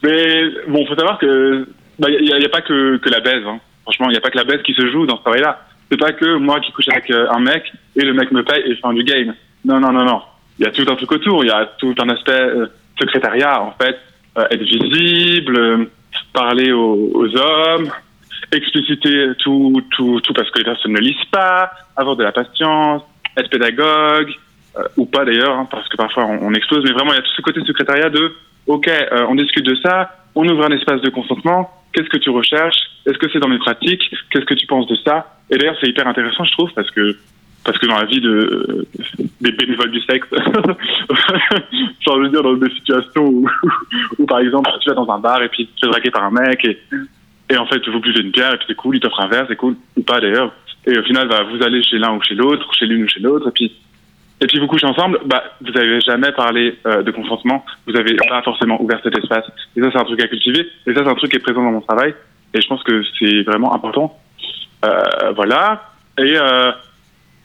Mais 0.03 0.45
bon, 0.69 0.87
faut 0.87 0.97
savoir 0.97 1.19
que 1.19 1.69
bah, 1.99 2.09
il 2.11 2.25
n'y 2.25 2.33
a, 2.33 2.37
a 2.37 2.49
pas 2.49 2.63
que, 2.63 2.97
que 2.99 3.09
la 3.09 3.21
baise. 3.21 3.45
Hein. 3.47 3.59
Franchement, 3.83 4.07
il 4.09 4.13
n'y 4.13 4.19
a 4.19 4.21
pas 4.21 4.31
que 4.31 4.37
la 4.37 4.45
baise 4.45 4.63
qui 4.63 4.75
se 4.75 4.87
joue 4.91 5.07
dans 5.07 5.17
ce 5.17 5.23
travail-là. 5.23 5.63
C'est 5.91 5.99
pas 5.99 6.13
que 6.13 6.37
moi 6.37 6.61
qui 6.61 6.73
couche 6.73 6.89
avec 6.89 7.11
euh, 7.11 7.27
un 7.31 7.41
mec 7.41 7.73
et 7.97 8.05
le 8.05 8.13
mec 8.13 8.31
me 8.31 8.43
paye 8.43 8.63
et 8.67 8.77
fais 8.77 8.95
du 8.95 9.05
game. 9.05 9.35
Non, 9.65 9.81
non, 9.81 9.93
non, 9.93 10.05
non. 10.05 10.23
Il 10.59 10.65
y 10.65 10.69
a 10.69 10.71
tout 10.71 10.85
un 10.89 10.97
truc 10.97 11.11
autour. 11.13 11.45
Il 11.45 11.49
y 11.49 11.51
a 11.51 11.65
tout 11.79 11.95
un 11.99 12.09
aspect 12.11 12.33
euh, 12.33 12.67
secrétariat, 12.99 13.63
en 13.63 13.73
fait. 13.73 13.97
Euh, 14.37 14.47
être 14.51 14.63
visible, 14.63 15.59
euh, 15.59 15.85
parler 16.33 16.71
aux, 16.71 17.11
aux 17.15 17.37
hommes, 17.37 17.91
expliciter 18.53 19.31
tout, 19.39 19.83
tout, 19.97 20.21
tout 20.21 20.33
parce 20.33 20.51
que 20.51 20.59
les 20.59 20.65
personnes 20.65 20.93
ne 20.93 21.01
lisent 21.01 21.25
pas, 21.33 21.71
avoir 21.97 22.15
de 22.15 22.23
la 22.25 22.33
patience, 22.33 23.03
être 23.37 23.51
pédagogue, 23.51 24.33
euh, 24.77 24.85
ou 24.97 25.07
pas 25.07 25.25
d'ailleurs, 25.25 25.57
hein, 25.59 25.69
parce 25.71 25.89
que 25.89 25.97
parfois 25.97 26.27
on, 26.27 26.49
on 26.49 26.55
explose. 26.55 26.85
Mais 26.85 26.93
vraiment, 26.93 27.13
il 27.13 27.17
y 27.17 27.19
a 27.19 27.23
tout 27.23 27.35
ce 27.37 27.43
côté 27.43 27.61
secrétariat 27.65 28.11
de 28.11 28.37
OK, 28.67 28.87
euh, 28.87 29.27
on 29.29 29.35
discute 29.35 29.65
de 29.65 29.75
ça, 29.77 30.15
on 30.35 30.47
ouvre 30.47 30.67
un 30.67 30.77
espace 30.77 31.01
de 31.01 31.11
consentement. 31.11 31.71
Qu'est-ce 31.93 32.09
que 32.09 32.19
tu 32.19 32.31
recherches? 32.31 32.79
Est-ce 33.07 33.19
que 33.19 33.31
c'est 33.33 33.39
dans 33.39 33.49
mes 33.49 33.59
pratiques? 33.59 34.03
Qu'est-ce 34.31 34.45
que 34.45 34.55
tu 34.55 34.67
penses 34.67 34.87
de 34.87 34.97
ça? 34.97 35.39
Et 35.51 35.57
d'ailleurs, 35.57 35.77
c'est 35.81 35.89
hyper 35.89 36.07
intéressant, 36.07 36.45
je 36.45 36.53
trouve, 36.53 36.73
parce 36.75 36.91
que 36.91 37.17
parce 37.65 37.77
que 37.79 37.87
dans 37.87 37.97
la 37.97 38.05
vie 38.07 38.21
de 38.21 38.87
des 39.41 39.53
bénévoles 39.53 39.91
du 39.91 40.01
sexe, 40.03 40.29
genre 40.31 42.17
je 42.17 42.23
veux 42.23 42.29
dire 42.29 42.43
dans 42.43 42.55
des 42.55 42.71
situations 42.71 43.27
où, 43.27 43.49
où 44.19 44.27
par 44.27 44.39
exemple 44.39 44.71
tu 44.81 44.89
vas 44.89 44.95
dans 44.95 45.11
un 45.11 45.19
bar 45.19 45.43
et 45.43 45.49
puis 45.49 45.67
tu 45.67 45.75
te 45.75 45.87
fais 45.87 45.91
draguer 45.91 46.11
par 46.11 46.25
un 46.25 46.31
mec 46.31 46.65
et 46.65 46.79
et 47.51 47.57
en 47.57 47.67
fait 47.67 47.87
vous 47.89 48.01
buvez 48.01 48.21
une 48.21 48.31
bière 48.31 48.55
et 48.55 48.59
puis 48.59 48.67
c'est 48.69 48.75
cool, 48.75 48.97
il 48.97 49.01
t'offre 49.01 49.21
un 49.21 49.29
verre, 49.29 49.47
c'est 49.49 49.57
cool. 49.57 49.77
Ou 49.97 50.03
pas 50.03 50.21
d'ailleurs. 50.21 50.53
Et 50.87 50.97
au 50.99 51.03
final, 51.03 51.29
bah, 51.29 51.43
vous 51.43 51.63
allez 51.63 51.83
chez 51.83 51.99
l'un 51.99 52.15
ou 52.15 52.23
chez 52.23 52.35
l'autre, 52.35 52.73
chez 52.75 52.87
l'une 52.87 53.05
ou 53.05 53.09
chez 53.09 53.21
l'autre, 53.21 53.49
et 53.49 53.53
puis 53.53 53.73
et 54.41 54.47
puis 54.47 54.59
vous 54.61 54.67
couchez 54.67 54.87
ensemble, 54.87 55.21
bah, 55.27 55.43
vous 55.61 55.73
n'avez 55.73 56.01
jamais 56.01 56.31
parlé 56.33 56.79
euh, 56.87 57.03
de 57.03 57.11
consentement, 57.11 57.65
vous 57.87 57.93
n'avez 57.93 58.15
pas 58.15 58.43
forcément 58.43 58.81
ouvert 58.81 59.01
cet 59.03 59.17
espace. 59.19 59.45
Et 59.77 59.83
ça, 59.83 59.91
c'est 59.93 59.99
un 59.99 60.05
truc 60.05 60.23
à 60.23 60.29
cultiver, 60.29 60.69
et 60.87 60.95
ça, 60.95 61.03
c'est 61.03 61.11
un 61.11 61.15
truc 61.15 61.31
qui 61.31 61.37
est 61.37 61.41
présent 61.41 61.63
dans 61.63 61.73
mon 61.73 61.81
travail, 61.81 62.15
et 62.55 62.61
je 62.61 62.69
pense 62.69 62.83
que 62.85 63.03
c'est 63.19 63.43
vraiment 63.43 63.75
important. 63.75 64.17
Euh, 64.85 65.33
voilà. 65.35 65.91
Et, 66.19 66.37
euh, 66.37 66.71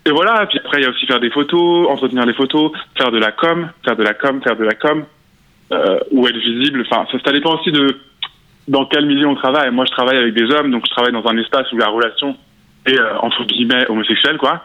et 0.06 0.12
voilà, 0.12 0.46
puis 0.46 0.60
après, 0.60 0.82
il 0.82 0.84
y 0.84 0.86
a 0.86 0.90
aussi 0.90 1.06
faire 1.08 1.20
des 1.20 1.32
photos, 1.32 1.88
entretenir 1.88 2.26
les 2.26 2.34
photos, 2.34 2.72
faire 2.96 3.12
de 3.12 3.18
la 3.18 3.32
com, 3.32 3.70
faire 3.84 3.96
de 3.96 4.04
la 4.04 4.14
com, 4.14 4.42
faire 4.44 4.56
de 4.56 4.64
la 4.64 4.76
com, 4.76 5.06
euh, 5.72 6.00
ou 6.12 6.28
être 6.28 6.38
visible. 6.38 6.86
Enfin, 6.90 7.08
ça, 7.12 7.18
ça 7.26 7.32
dépend 7.32 7.60
aussi 7.60 7.72
de 7.72 7.98
dans 8.68 8.86
quel 8.86 9.06
milieu 9.06 9.28
on 9.28 9.36
travaille. 9.36 9.72
Moi, 9.72 9.86
je 9.86 9.92
travaille 9.92 10.18
avec 10.18 10.34
des 10.34 10.50
hommes, 10.52 10.72
donc 10.72 10.86
je 10.86 10.92
travaille 10.92 11.12
dans 11.12 11.26
un 11.28 11.38
espace 11.38 11.72
où 11.72 11.78
la 11.78 11.88
relation 11.88 12.38
est, 12.86 13.00
euh, 13.00 13.18
entre 13.20 13.44
guillemets, 13.46 13.86
homosexuelle, 13.90 14.38
quoi. 14.38 14.64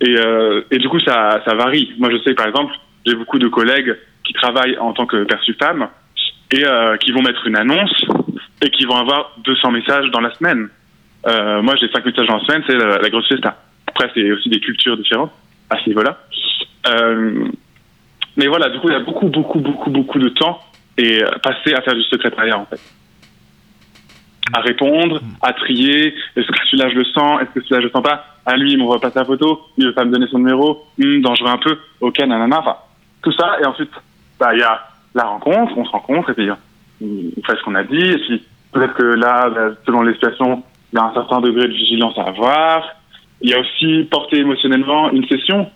Et, 0.00 0.16
euh, 0.18 0.62
et 0.70 0.78
du 0.78 0.88
coup, 0.88 1.00
ça, 1.00 1.40
ça 1.44 1.54
varie. 1.54 1.92
Moi, 1.98 2.10
je 2.10 2.18
sais, 2.22 2.34
par 2.34 2.46
exemple, 2.46 2.74
j'ai 3.06 3.14
beaucoup 3.14 3.38
de 3.38 3.48
collègues 3.48 3.96
qui 4.24 4.32
travaillent 4.34 4.78
en 4.78 4.92
tant 4.92 5.06
que 5.06 5.24
perçu 5.24 5.54
femme 5.54 5.88
et 6.52 6.64
euh, 6.64 6.96
qui 6.96 7.12
vont 7.12 7.22
mettre 7.22 7.46
une 7.46 7.56
annonce 7.56 8.04
et 8.62 8.70
qui 8.70 8.84
vont 8.84 8.96
avoir 8.96 9.32
200 9.44 9.70
messages 9.72 10.10
dans 10.10 10.20
la 10.20 10.32
semaine. 10.34 10.68
Euh, 11.26 11.62
moi, 11.62 11.74
j'ai 11.76 11.88
5 11.88 12.04
messages 12.04 12.26
dans 12.26 12.36
la 12.36 12.44
semaine, 12.44 12.62
c'est 12.66 12.76
la, 12.76 12.98
la 12.98 13.10
grosse 13.10 13.26
fiesta. 13.26 13.56
Après, 13.86 14.10
c'est 14.14 14.30
aussi 14.32 14.48
des 14.48 14.60
cultures 14.60 14.96
différentes 14.96 15.32
à 15.68 15.78
ce 15.82 15.88
niveau-là. 15.88 16.18
Euh, 16.86 17.48
mais 18.36 18.46
voilà, 18.46 18.68
du 18.70 18.78
coup, 18.78 18.88
il 18.88 18.92
y 18.92 18.96
a 18.96 19.00
beaucoup, 19.00 19.28
beaucoup, 19.28 19.60
beaucoup, 19.60 19.90
beaucoup 19.90 20.18
de 20.18 20.28
temps 20.30 20.60
et 20.96 21.22
euh, 21.22 21.28
passé 21.42 21.74
à 21.74 21.82
faire 21.82 21.94
du 21.94 22.02
secrétariat, 22.04 22.58
en 22.58 22.66
fait. 22.66 22.80
À 24.52 24.60
répondre, 24.60 25.20
à 25.42 25.52
trier, 25.52 26.14
est-ce 26.36 26.46
que 26.46 26.58
celui-là 26.70 26.90
je 26.90 26.96
le 26.96 27.04
sens, 27.04 27.40
est-ce 27.40 27.50
que 27.50 27.60
celui-là 27.60 27.80
je 27.80 27.86
le 27.86 27.92
sens 27.92 28.02
pas? 28.02 28.24
À 28.46 28.56
lui, 28.56 28.72
il 28.72 28.78
me 28.78 28.84
repasse 28.84 29.14
la 29.14 29.24
photo, 29.24 29.60
il 29.76 29.86
veut 29.86 29.94
pas 29.94 30.04
me 30.04 30.12
donner 30.12 30.26
son 30.28 30.38
numéro, 30.38 30.84
Hum, 31.02 31.20
dangereux 31.22 31.50
un 31.50 31.58
peu, 31.58 31.78
ok, 32.00 32.18
nanana, 32.20 32.58
enfin, 32.60 32.76
tout 33.22 33.32
ça, 33.32 33.56
et 33.62 33.66
ensuite, 33.66 33.90
bah, 34.38 34.54
il 34.54 34.60
y 34.60 34.62
a 34.62 34.80
la 35.14 35.24
rencontre, 35.24 35.76
on 35.76 35.84
se 35.84 35.90
rencontre, 35.90 36.30
et 36.30 36.34
puis 36.34 36.48
on 37.02 37.42
fait 37.46 37.56
ce 37.56 37.62
qu'on 37.62 37.74
a 37.74 37.84
dit, 37.84 38.00
et 38.00 38.18
puis 38.18 38.42
peut-être 38.72 38.94
que 38.94 39.02
là, 39.02 39.48
bah, 39.50 39.74
selon 39.86 40.02
les 40.02 40.14
situations, 40.14 40.62
il 40.92 40.98
y 40.98 41.02
a 41.02 41.04
un 41.04 41.14
certain 41.14 41.40
degré 41.40 41.68
de 41.68 41.72
vigilance 41.72 42.18
à 42.18 42.22
avoir. 42.22 42.84
Il 43.42 43.50
y 43.50 43.54
a 43.54 43.60
aussi 43.60 44.06
porter 44.10 44.38
émotionnellement 44.38 45.10
une 45.10 45.26
session, 45.26 45.70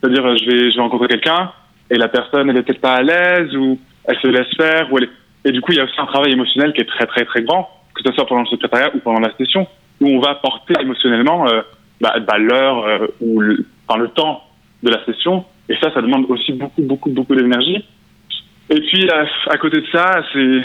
c'est-à-dire 0.00 0.36
je 0.36 0.44
vais, 0.46 0.70
je 0.70 0.76
vais 0.76 0.82
rencontrer 0.82 1.08
quelqu'un, 1.08 1.52
et 1.90 1.96
la 1.96 2.08
personne, 2.08 2.50
elle 2.50 2.56
est 2.56 2.62
peut-être 2.62 2.80
pas 2.80 2.94
à 2.94 3.02
l'aise, 3.02 3.54
ou 3.56 3.78
elle 4.04 4.18
se 4.18 4.26
laisse 4.28 4.54
faire, 4.56 4.92
ou 4.92 4.98
elle 4.98 5.04
est... 5.04 5.10
Et 5.46 5.52
du 5.52 5.60
coup, 5.60 5.72
il 5.72 5.78
y 5.78 5.80
a 5.80 5.84
aussi 5.84 6.00
un 6.00 6.06
travail 6.06 6.32
émotionnel 6.32 6.72
qui 6.72 6.80
est 6.80 6.86
très, 6.86 7.06
très, 7.06 7.24
très 7.26 7.42
grand, 7.42 7.68
que 7.94 8.02
ce 8.04 8.12
soit 8.12 8.26
pendant 8.26 8.42
le 8.42 8.48
secrétariat 8.48 8.90
ou 8.94 8.98
pendant 8.98 9.20
la 9.20 9.34
session, 9.36 9.66
où 10.00 10.08
on 10.08 10.20
va 10.20 10.34
porter 10.36 10.74
émotionnellement 10.80 11.48
euh, 11.48 11.62
bah, 12.00 12.14
bah, 12.20 12.38
l'heure 12.38 12.84
euh, 12.84 13.06
ou 13.20 13.40
le, 13.40 13.66
enfin, 13.86 14.00
le 14.00 14.08
temps 14.08 14.42
de 14.82 14.90
la 14.90 15.04
session. 15.04 15.44
Et 15.68 15.76
ça, 15.76 15.92
ça 15.94 16.02
demande 16.02 16.26
aussi 16.28 16.52
beaucoup, 16.52 16.82
beaucoup, 16.82 17.10
beaucoup 17.10 17.34
d'énergie. 17.34 17.84
Et 18.70 18.80
puis, 18.80 19.08
à, 19.10 19.56
côté 19.58 19.80
de 19.80 19.86
ça, 19.92 20.22
c'est 20.32 20.60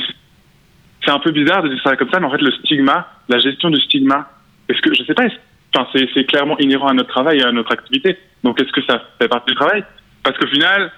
c'est 1.05 1.11
un 1.11 1.19
peu 1.19 1.31
bizarre 1.31 1.63
de 1.63 1.69
dire 1.69 1.81
ça 1.81 1.95
comme 1.95 2.09
ça, 2.11 2.19
mais 2.19 2.25
en 2.25 2.31
fait, 2.31 2.41
le 2.41 2.51
stigma, 2.51 3.07
la 3.29 3.39
gestion 3.39 3.69
du 3.69 3.79
stigma, 3.79 4.27
est-ce 4.67 4.81
que, 4.81 4.93
je 4.93 5.03
sais 5.05 5.13
pas, 5.13 5.27
enfin, 5.73 5.87
c'est 5.93 6.25
clairement 6.25 6.57
inhérent 6.59 6.89
à 6.89 6.93
notre 6.93 7.09
travail 7.09 7.39
et 7.39 7.43
à 7.43 7.51
notre 7.53 7.71
activité. 7.71 8.17
Donc, 8.43 8.61
est-ce 8.61 8.71
que 8.71 8.81
ça 8.83 9.01
fait 9.17 9.29
partie 9.29 9.51
du 9.51 9.55
travail? 9.55 9.83
Parce 10.23 10.37
qu'au 10.37 10.47
final, 10.47 10.91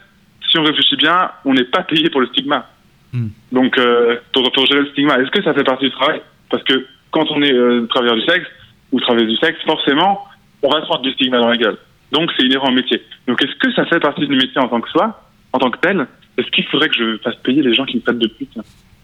si 0.49 0.57
on 0.57 0.63
réfléchit 0.63 0.95
bien, 0.95 1.31
on 1.45 1.53
n'est 1.53 1.65
pas 1.65 1.83
payé 1.83 2.09
pour 2.09 2.21
le 2.21 2.27
stigma. 2.27 2.67
Hmm. 3.13 3.27
Donc, 3.51 3.77
euh, 3.77 4.17
pour, 4.33 4.49
pour 4.51 4.65
gérer 4.65 4.81
le 4.81 4.89
stigma, 4.91 5.19
est-ce 5.19 5.31
que 5.31 5.43
ça 5.43 5.53
fait 5.53 5.63
partie 5.63 5.85
du 5.85 5.91
travail? 5.91 6.21
Parce 6.49 6.63
que 6.63 6.85
quand 7.11 7.25
on 7.31 7.41
est 7.41 7.53
euh, 7.53 7.85
travailleur 7.87 8.15
du 8.15 8.23
sexe 8.23 8.47
ou 8.91 8.99
travailleuse 8.99 9.29
du 9.31 9.37
sexe, 9.37 9.59
forcément, 9.65 10.25
on 10.61 10.69
va 10.69 10.81
se 10.81 10.85
prendre 10.85 11.01
du 11.01 11.11
stigma 11.13 11.37
dans 11.39 11.49
la 11.49 11.57
gueule. 11.57 11.77
Donc, 12.11 12.29
c'est 12.37 12.45
inhérent 12.45 12.69
au 12.69 12.73
métier. 12.73 13.01
Donc, 13.27 13.41
est-ce 13.43 13.55
que 13.55 13.71
ça 13.73 13.85
fait 13.85 13.99
partie 13.99 14.27
du 14.27 14.35
métier 14.35 14.59
en 14.59 14.67
tant 14.67 14.81
que 14.81 14.89
soi, 14.89 15.21
en 15.53 15.59
tant 15.59 15.71
que 15.71 15.79
tel? 15.79 16.07
Est-ce 16.37 16.49
qu'il 16.51 16.65
faudrait 16.65 16.89
que 16.89 16.95
je 16.95 17.17
fasse 17.17 17.35
payer 17.43 17.61
les 17.61 17.73
gens 17.73 17.85
qui 17.85 17.97
me 17.97 18.01
traitent 18.01 18.19
de 18.19 18.27
pute 18.27 18.57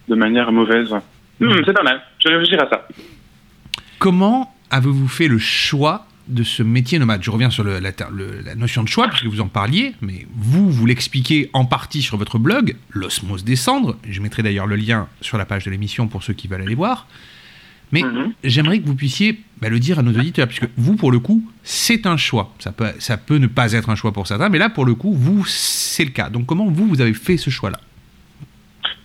de 0.07 0.15
manière 0.15 0.51
mauvaise? 0.51 0.93
Hmm, 1.39 1.51
C'est 1.65 1.73
pas 1.73 1.83
mal. 1.83 2.01
Je 2.19 2.29
vais 2.29 2.35
réfléchir 2.37 2.63
à 2.63 2.69
ça. 2.69 2.87
Comment 3.99 4.53
avez-vous 4.71 5.07
fait 5.07 5.27
le 5.27 5.37
choix 5.37 6.05
de 6.27 6.43
ce 6.43 6.63
métier 6.63 6.99
nomade 6.99 7.23
Je 7.23 7.31
reviens 7.31 7.49
sur 7.49 7.63
le- 7.63 7.79
la, 7.79 7.91
ter- 7.91 8.09
le- 8.11 8.41
la 8.45 8.55
notion 8.55 8.83
de 8.83 8.87
choix, 8.87 9.07
puisque 9.07 9.25
vous 9.25 9.41
en 9.41 9.47
parliez, 9.47 9.93
mais 10.01 10.25
vous, 10.35 10.69
vous 10.69 10.85
l'expliquez 10.85 11.49
en 11.53 11.65
partie 11.65 12.01
sur 12.01 12.17
votre 12.17 12.37
blog, 12.39 12.75
L'Osmose 12.91 13.43
des 13.43 13.55
cendres. 13.55 13.95
Je 14.07 14.21
mettrai 14.21 14.43
d'ailleurs 14.43 14.67
le 14.67 14.75
lien 14.75 15.07
sur 15.21 15.37
la 15.37 15.45
page 15.45 15.65
de 15.65 15.71
l'émission 15.71 16.07
pour 16.07 16.23
ceux 16.23 16.33
qui 16.33 16.47
veulent 16.47 16.61
aller 16.61 16.75
voir. 16.75 17.07
Mais 17.93 18.01
Mhm. 18.03 18.33
j'aimerais 18.43 18.79
que 18.79 18.85
vous 18.85 18.95
puissiez 18.95 19.39
bah, 19.61 19.69
le 19.69 19.79
dire 19.79 19.97
à 19.99 20.01
nos 20.03 20.11
auditeurs, 20.11 20.45
puisque 20.47 20.67
vous, 20.75 20.95
pour 20.97 21.09
le 21.11 21.19
coup, 21.19 21.49
c'est 21.63 22.05
un 22.05 22.17
choix. 22.17 22.53
Ça 22.59 22.71
peut, 22.73 22.91
ça 22.99 23.15
peut 23.17 23.37
ne 23.37 23.47
pas 23.47 23.71
être 23.71 23.89
un 23.89 23.95
choix 23.95 24.11
pour 24.11 24.27
certains, 24.27 24.49
mais 24.49 24.57
là, 24.59 24.69
pour 24.69 24.85
le 24.85 24.93
coup, 24.93 25.13
vous, 25.13 25.45
c'est 25.45 26.03
le 26.03 26.11
cas. 26.11 26.29
Donc 26.29 26.45
comment 26.45 26.65
vous, 26.65 26.85
vous 26.85 26.99
avez 26.99 27.13
fait 27.13 27.37
ce 27.37 27.49
choix-là? 27.49 27.79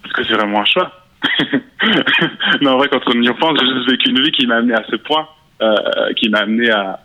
Parce 0.02 0.14
que 0.14 0.24
c'est 0.24 0.34
vraiment 0.34 0.60
un 0.62 0.64
choix. 0.64 0.90
non, 2.60 2.72
en 2.72 2.76
vrai, 2.78 2.88
quand 2.90 3.00
on 3.06 3.20
y 3.22 3.28
repense, 3.28 3.56
j'ai 3.60 3.66
juste 3.74 3.88
vécu 3.90 4.10
une 4.10 4.22
vie 4.22 4.32
qui 4.32 4.46
m'a 4.46 4.56
amené 4.56 4.74
à 4.74 4.82
ce 4.90 4.96
point. 4.96 5.28
euh, 5.60 6.12
qui 6.16 6.28
m'a 6.28 6.38
amené 6.40 6.70
à, 6.70 6.98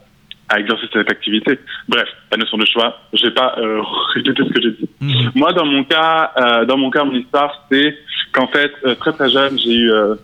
à 0.50 0.60
exercer 0.60 0.88
cette 0.94 1.12
activité. 1.12 1.60
Bref, 1.88 2.08
la 2.32 2.38
notion 2.38 2.58
de 2.58 2.66
choix, 2.66 2.98
je 3.14 3.26
vais 3.26 3.34
pas 3.34 3.56
euh, 3.58 3.82
répéter 4.14 4.44
ce 4.44 4.54
que 4.54 4.62
j'ai 4.62 4.72
dit. 4.72 4.90
Mhm. 5.02 5.32
Moi, 5.36 5.54
dans 5.54 5.66
mon 5.66 5.84
cas, 5.84 6.32
euh, 6.38 6.66
dans 6.66 6.78
mon 6.78 6.90
cas, 6.90 7.04
mon 7.04 7.14
histoire, 7.14 7.66
c'est 7.72 7.98
qu'en 8.32 8.48
fait, 8.48 8.72
euh, 8.86 8.96
très 8.96 9.12
très 9.14 9.30
jeune, 9.30 9.58
j'ai 9.60 9.74
eu 9.74 9.92
euh, 9.92 10.16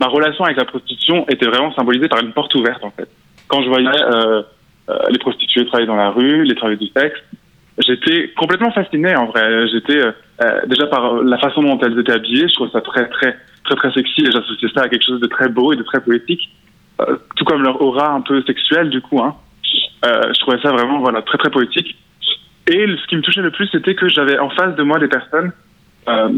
ma 0.00 0.08
relation 0.08 0.44
avec 0.44 0.56
la 0.56 0.64
prostitution 0.64 1.26
était 1.28 1.46
vraiment 1.46 1.72
symbolisée 1.74 2.08
par 2.08 2.20
une 2.20 2.32
porte 2.32 2.54
ouverte 2.54 2.82
en 2.82 2.90
fait. 2.90 3.08
Quand 3.48 3.62
je 3.62 3.68
voyais 3.68 3.88
euh, 3.88 4.42
euh, 4.88 4.98
les 5.10 5.18
prostituées 5.18 5.66
travailler 5.66 5.86
dans 5.86 5.96
la 5.96 6.10
rue, 6.10 6.44
les 6.44 6.54
travailleurs 6.54 6.80
du 6.80 6.88
sexe, 6.88 7.20
j'étais 7.78 8.32
complètement 8.36 8.72
fasciné 8.72 9.14
en 9.14 9.26
vrai. 9.26 9.68
J'étais 9.68 10.00
déjà 10.66 10.86
par 10.86 11.22
la 11.22 11.38
façon 11.38 11.62
dont 11.62 11.78
elles 11.78 11.98
étaient 11.98 12.12
habillées, 12.12 12.48
je 12.48 12.54
trouvais 12.54 12.70
ça 12.70 12.80
très 12.80 13.08
très 13.08 13.36
très 13.64 13.76
très 13.76 13.92
sexy 13.92 14.22
et 14.22 14.30
j'associais 14.32 14.68
ça 14.74 14.82
à 14.82 14.88
quelque 14.88 15.04
chose 15.04 15.20
de 15.20 15.26
très 15.26 15.48
beau 15.48 15.72
et 15.72 15.76
de 15.76 15.82
très 15.82 16.00
poétique, 16.00 16.50
Euh, 17.00 17.16
tout 17.36 17.44
comme 17.44 17.62
leur 17.62 17.80
aura 17.80 18.10
un 18.12 18.20
peu 18.20 18.42
sexuelle 18.42 18.90
du 18.90 19.00
coup. 19.00 19.20
Hein. 19.22 19.34
Euh, 20.04 20.32
je 20.34 20.40
trouvais 20.40 20.60
ça 20.60 20.70
vraiment 20.70 20.98
voilà 21.00 21.22
très 21.22 21.38
très 21.38 21.50
poétique. 21.50 21.96
Et 22.66 22.86
ce 22.86 23.06
qui 23.06 23.16
me 23.16 23.22
touchait 23.22 23.42
le 23.42 23.50
plus, 23.50 23.68
c'était 23.68 23.94
que 23.94 24.08
j'avais 24.08 24.38
en 24.38 24.50
face 24.50 24.74
de 24.76 24.82
moi 24.82 24.98
des 24.98 25.08
personnes 25.08 25.52
euh, 26.08 26.28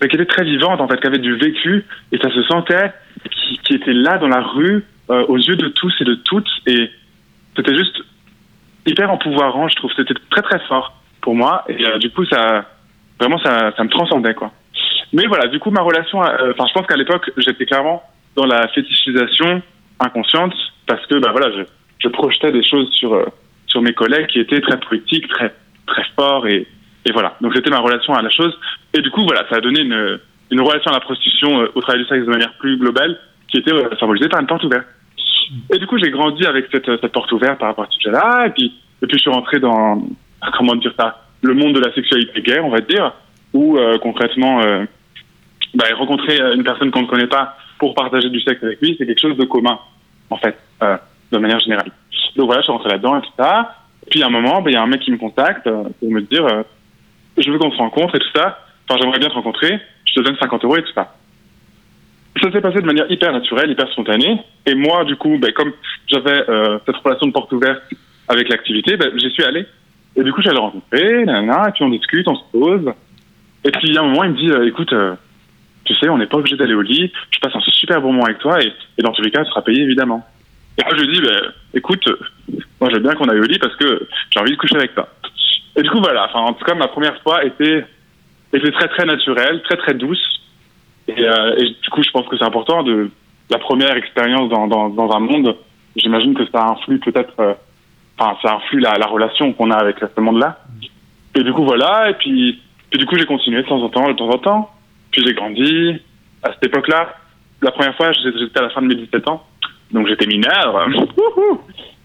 qui 0.00 0.06
étaient 0.06 0.26
très 0.26 0.44
vivantes 0.44 0.80
en 0.80 0.88
fait, 0.88 1.00
qui 1.00 1.06
avaient 1.06 1.18
du 1.18 1.34
vécu 1.36 1.84
et 2.12 2.18
ça 2.18 2.30
se 2.30 2.42
sentait, 2.44 2.92
qui, 3.30 3.58
qui 3.58 3.74
étaient 3.74 3.92
là 3.92 4.18
dans 4.18 4.28
la 4.28 4.40
rue, 4.40 4.84
euh, 5.10 5.24
aux 5.26 5.36
yeux 5.36 5.56
de 5.56 5.68
tous 5.68 5.94
et 6.00 6.04
de 6.04 6.14
toutes 6.14 6.48
et 6.66 6.90
c'était 7.56 7.76
juste 7.76 8.00
hyper 8.86 9.10
empouvoirant, 9.10 9.68
je 9.68 9.76
trouve. 9.76 9.92
C'était 9.96 10.14
très 10.30 10.42
très 10.42 10.60
fort 10.66 11.00
pour 11.20 11.34
moi 11.34 11.64
et 11.68 11.98
du 11.98 12.10
coup 12.10 12.24
ça 12.26 12.64
vraiment 13.20 13.38
ça, 13.38 13.72
ça 13.76 13.84
me 13.84 13.88
transcendait 13.88 14.34
quoi. 14.34 14.52
Mais 15.12 15.26
voilà, 15.26 15.48
du 15.48 15.58
coup 15.58 15.70
ma 15.70 15.82
relation, 15.82 16.20
enfin 16.20 16.64
je 16.68 16.72
pense 16.72 16.86
qu'à 16.86 16.96
l'époque 16.96 17.30
j'étais 17.36 17.66
clairement 17.66 18.02
dans 18.36 18.46
la 18.46 18.68
fétichisation 18.68 19.62
inconsciente 20.00 20.54
parce 20.86 21.04
que 21.06 21.18
bah 21.18 21.30
voilà 21.32 21.50
je, 21.50 21.64
je 21.98 22.08
projetais 22.08 22.52
des 22.52 22.62
choses 22.62 22.90
sur 22.92 23.14
euh, 23.14 23.26
sur 23.66 23.82
mes 23.82 23.92
collègues 23.92 24.26
qui 24.28 24.40
étaient 24.40 24.60
très 24.60 24.78
poétiques, 24.80 25.28
très 25.28 25.54
très 25.86 26.04
forts 26.16 26.46
et 26.46 26.66
et 27.06 27.12
voilà. 27.12 27.36
Donc 27.40 27.52
c'était 27.54 27.70
ma 27.70 27.80
relation 27.80 28.14
à 28.14 28.22
la 28.22 28.30
chose 28.30 28.58
et 28.94 29.00
du 29.00 29.10
coup 29.10 29.22
voilà 29.24 29.46
ça 29.48 29.56
a 29.56 29.60
donné 29.60 29.80
une 29.80 30.20
une 30.50 30.60
relation 30.60 30.90
à 30.90 30.94
la 30.94 31.00
prostitution 31.00 31.60
euh, 31.60 31.72
au 31.74 31.80
travail 31.80 32.02
du 32.02 32.08
sexe 32.08 32.24
de 32.24 32.30
manière 32.30 32.54
plus 32.58 32.76
globale 32.76 33.18
qui 33.50 33.58
était 33.58 33.72
euh, 33.72 33.88
symbolisée 33.98 34.28
par 34.28 34.40
une 34.40 34.46
porte 34.46 34.64
ouverte. 34.64 34.86
Et 35.72 35.78
du 35.78 35.86
coup, 35.86 35.98
j'ai 35.98 36.10
grandi 36.10 36.44
avec 36.44 36.66
cette, 36.70 36.86
cette 37.00 37.12
porte 37.12 37.32
ouverte 37.32 37.58
par 37.58 37.68
rapport 37.68 37.84
à 37.84 37.88
ce 37.90 37.96
sujet-là. 37.96 38.46
Et 38.46 38.50
puis, 38.50 38.72
et 39.02 39.06
puis, 39.06 39.16
je 39.16 39.22
suis 39.22 39.30
rentré 39.30 39.58
dans, 39.58 40.06
comment 40.58 40.74
dire 40.76 40.92
ça, 40.98 41.24
le 41.42 41.54
monde 41.54 41.74
de 41.74 41.80
la 41.80 41.92
sexualité 41.94 42.42
gay, 42.42 42.60
on 42.60 42.70
va 42.70 42.80
dire, 42.80 43.12
où 43.52 43.76
euh, 43.76 43.98
concrètement, 43.98 44.60
euh, 44.60 44.84
bah, 45.74 45.84
rencontrer 45.96 46.38
une 46.54 46.64
personne 46.64 46.90
qu'on 46.90 47.02
ne 47.02 47.06
connaît 47.06 47.26
pas 47.26 47.56
pour 47.78 47.94
partager 47.94 48.28
du 48.28 48.40
sexe 48.40 48.62
avec 48.62 48.80
lui, 48.80 48.96
c'est 48.98 49.06
quelque 49.06 49.20
chose 49.20 49.36
de 49.36 49.44
commun, 49.44 49.78
en 50.30 50.36
fait, 50.36 50.58
euh, 50.82 50.96
de 51.32 51.38
manière 51.38 51.60
générale. 51.60 51.90
Donc 52.36 52.46
voilà, 52.46 52.60
je 52.60 52.64
suis 52.64 52.72
rentré 52.72 52.90
là-dedans 52.90 53.18
et 53.18 53.22
tout 53.22 53.32
ça. 53.38 53.74
Puis 54.10 54.22
à 54.22 54.26
un 54.26 54.30
moment, 54.30 54.62
bah, 54.62 54.70
il 54.70 54.74
y 54.74 54.76
a 54.76 54.82
un 54.82 54.86
mec 54.86 55.00
qui 55.00 55.10
me 55.10 55.18
contacte 55.18 55.66
euh, 55.66 55.84
pour 56.00 56.10
me 56.10 56.20
dire, 56.22 56.46
euh, 56.46 56.62
je 57.36 57.50
veux 57.50 57.58
qu'on 57.58 57.70
se 57.70 57.76
rencontre 57.76 58.14
et 58.14 58.18
tout 58.18 58.30
ça. 58.34 58.58
Enfin, 58.88 59.00
j'aimerais 59.00 59.18
bien 59.18 59.28
te 59.28 59.34
rencontrer. 59.34 59.78
Je 60.06 60.14
te 60.14 60.20
donne 60.20 60.36
50 60.40 60.64
euros 60.64 60.76
et 60.76 60.82
tout 60.82 60.92
ça 60.94 61.14
ça 62.42 62.52
s'est 62.52 62.60
passé 62.60 62.80
de 62.80 62.86
manière 62.86 63.10
hyper 63.10 63.32
naturelle, 63.32 63.70
hyper 63.70 63.88
spontanée. 63.88 64.38
Et 64.66 64.74
moi, 64.74 65.04
du 65.04 65.16
coup, 65.16 65.38
ben, 65.38 65.52
comme 65.52 65.72
j'avais 66.06 66.48
euh, 66.48 66.78
cette 66.86 66.96
relation 66.96 67.26
de 67.26 67.32
porte 67.32 67.52
ouverte 67.52 67.82
avec 68.28 68.48
l'activité, 68.48 68.96
ben, 68.96 69.10
j'y 69.16 69.30
suis 69.30 69.44
allé. 69.44 69.66
Et 70.16 70.22
du 70.22 70.32
coup, 70.32 70.40
le 70.40 70.58
rencontrer, 70.58 71.24
nanana, 71.24 71.68
et 71.68 71.72
puis 71.72 71.84
on 71.84 71.90
discute, 71.90 72.26
on 72.28 72.36
se 72.36 72.44
pose. 72.52 72.92
Et 73.64 73.70
puis, 73.70 73.96
a 73.96 74.02
un 74.02 74.04
moment, 74.04 74.24
il 74.24 74.30
me 74.30 74.36
dit, 74.36 74.68
écoute, 74.68 74.94
tu 75.84 75.94
sais, 75.94 76.08
on 76.08 76.18
n'est 76.18 76.26
pas 76.26 76.38
obligé 76.38 76.56
d'aller 76.56 76.74
au 76.74 76.82
lit. 76.82 77.12
Je 77.30 77.38
passe 77.40 77.54
un 77.54 77.60
super 77.60 78.00
bon 78.00 78.12
moment 78.12 78.24
avec 78.24 78.38
toi, 78.38 78.60
et, 78.60 78.72
et 78.98 79.02
dans 79.02 79.12
tous 79.12 79.22
les 79.22 79.30
cas, 79.30 79.44
tu 79.44 79.50
seras 79.50 79.62
payé, 79.62 79.82
évidemment. 79.82 80.26
Et 80.78 80.82
moi, 80.82 80.92
je 80.96 81.04
dis, 81.04 81.20
ben, 81.20 81.52
écoute, 81.74 82.08
moi, 82.80 82.90
j'aime 82.90 83.02
bien 83.02 83.14
qu'on 83.14 83.28
aille 83.28 83.40
au 83.40 83.44
lit 83.44 83.58
parce 83.58 83.76
que 83.76 84.08
j'ai 84.30 84.40
envie 84.40 84.52
de 84.52 84.56
coucher 84.56 84.76
avec 84.76 84.94
toi. 84.94 85.08
Et 85.76 85.82
du 85.82 85.90
coup, 85.90 85.98
voilà. 85.98 86.26
Enfin, 86.26 86.40
en 86.40 86.52
tout 86.52 86.64
cas, 86.64 86.74
ma 86.74 86.88
première 86.88 87.20
fois 87.22 87.44
était, 87.44 87.84
très, 88.52 88.88
très 88.88 89.04
naturelle, 89.04 89.62
très, 89.62 89.76
très 89.76 89.94
douce. 89.94 90.40
Et, 91.08 91.20
euh, 91.20 91.56
et, 91.56 91.64
du 91.82 91.90
coup, 91.90 92.02
je 92.02 92.10
pense 92.10 92.26
que 92.28 92.36
c'est 92.36 92.44
important 92.44 92.82
de 92.82 93.10
la 93.50 93.58
première 93.58 93.96
expérience 93.96 94.48
dans, 94.50 95.10
un 95.12 95.20
monde. 95.20 95.56
J'imagine 95.96 96.34
que 96.34 96.46
ça 96.52 96.64
influe 96.64 97.00
peut-être, 97.00 97.34
euh, 97.40 97.54
enfin, 98.18 98.36
ça 98.42 98.54
influe 98.56 98.80
la, 98.80 98.94
la 98.98 99.06
relation 99.06 99.52
qu'on 99.52 99.70
a 99.70 99.76
avec 99.76 99.96
ce 99.98 100.20
monde-là. 100.20 100.60
Et 101.34 101.42
du 101.42 101.52
coup, 101.52 101.64
voilà. 101.64 102.10
Et 102.10 102.14
puis 102.14 102.60
du 102.96 103.04
coup, 103.04 103.16
j'ai 103.18 103.26
continué 103.26 103.62
de 103.62 103.68
temps 103.68 103.82
en 103.82 103.88
temps, 103.88 104.08
de 104.08 104.14
temps 104.14 104.30
en 104.30 104.38
temps. 104.38 104.70
Puis 105.10 105.22
j'ai 105.26 105.34
grandi. 105.34 106.00
À 106.42 106.52
cette 106.52 106.66
époque-là, 106.66 107.16
la 107.62 107.72
première 107.72 107.96
fois, 107.96 108.12
j'étais 108.12 108.58
à 108.60 108.62
la 108.62 108.70
fin 108.70 108.80
de 108.80 108.86
mes 108.86 108.94
17 108.94 109.28
ans, 109.28 109.44
donc 109.92 110.08
j'étais 110.08 110.26
mineur. 110.26 110.88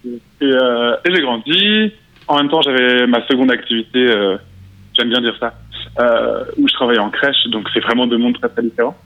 et, 0.04 0.44
euh, 0.44 0.96
et 1.04 1.14
j'ai 1.14 1.22
grandi. 1.22 1.92
En 2.26 2.36
même 2.38 2.48
temps, 2.48 2.62
j'avais 2.62 3.06
ma 3.06 3.26
seconde 3.26 3.50
activité. 3.50 3.98
Euh, 3.98 4.36
J'aime 4.96 5.10
bien 5.10 5.20
dire 5.20 5.36
ça 5.40 5.54
euh, 5.98 6.44
où 6.56 6.68
je 6.68 6.74
travaillais 6.74 7.00
en 7.00 7.10
crèche, 7.10 7.46
donc 7.48 7.68
c'est 7.74 7.80
vraiment 7.80 8.06
deux 8.06 8.18
mondes 8.18 8.38
très 8.38 8.48
très 8.48 8.62
différents. 8.62 8.96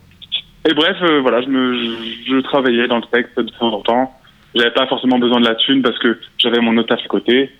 Et 0.68 0.74
bref, 0.74 0.96
euh, 1.02 1.20
voilà, 1.20 1.40
je, 1.40 1.48
me, 1.48 1.74
je, 1.74 2.34
je, 2.34 2.40
travaillais 2.40 2.88
dans 2.88 2.96
le 2.96 3.06
texte 3.10 3.38
de 3.38 3.50
temps 3.58 3.72
en 3.72 3.80
temps. 3.80 4.14
J'avais 4.54 4.72
pas 4.72 4.86
forcément 4.86 5.18
besoin 5.18 5.40
de 5.40 5.46
la 5.46 5.54
thune 5.54 5.82
parce 5.82 5.98
que 5.98 6.18
j'avais 6.36 6.60
mon 6.60 6.76
autre 6.76 6.92
à 6.92 7.08
côté. 7.08 7.50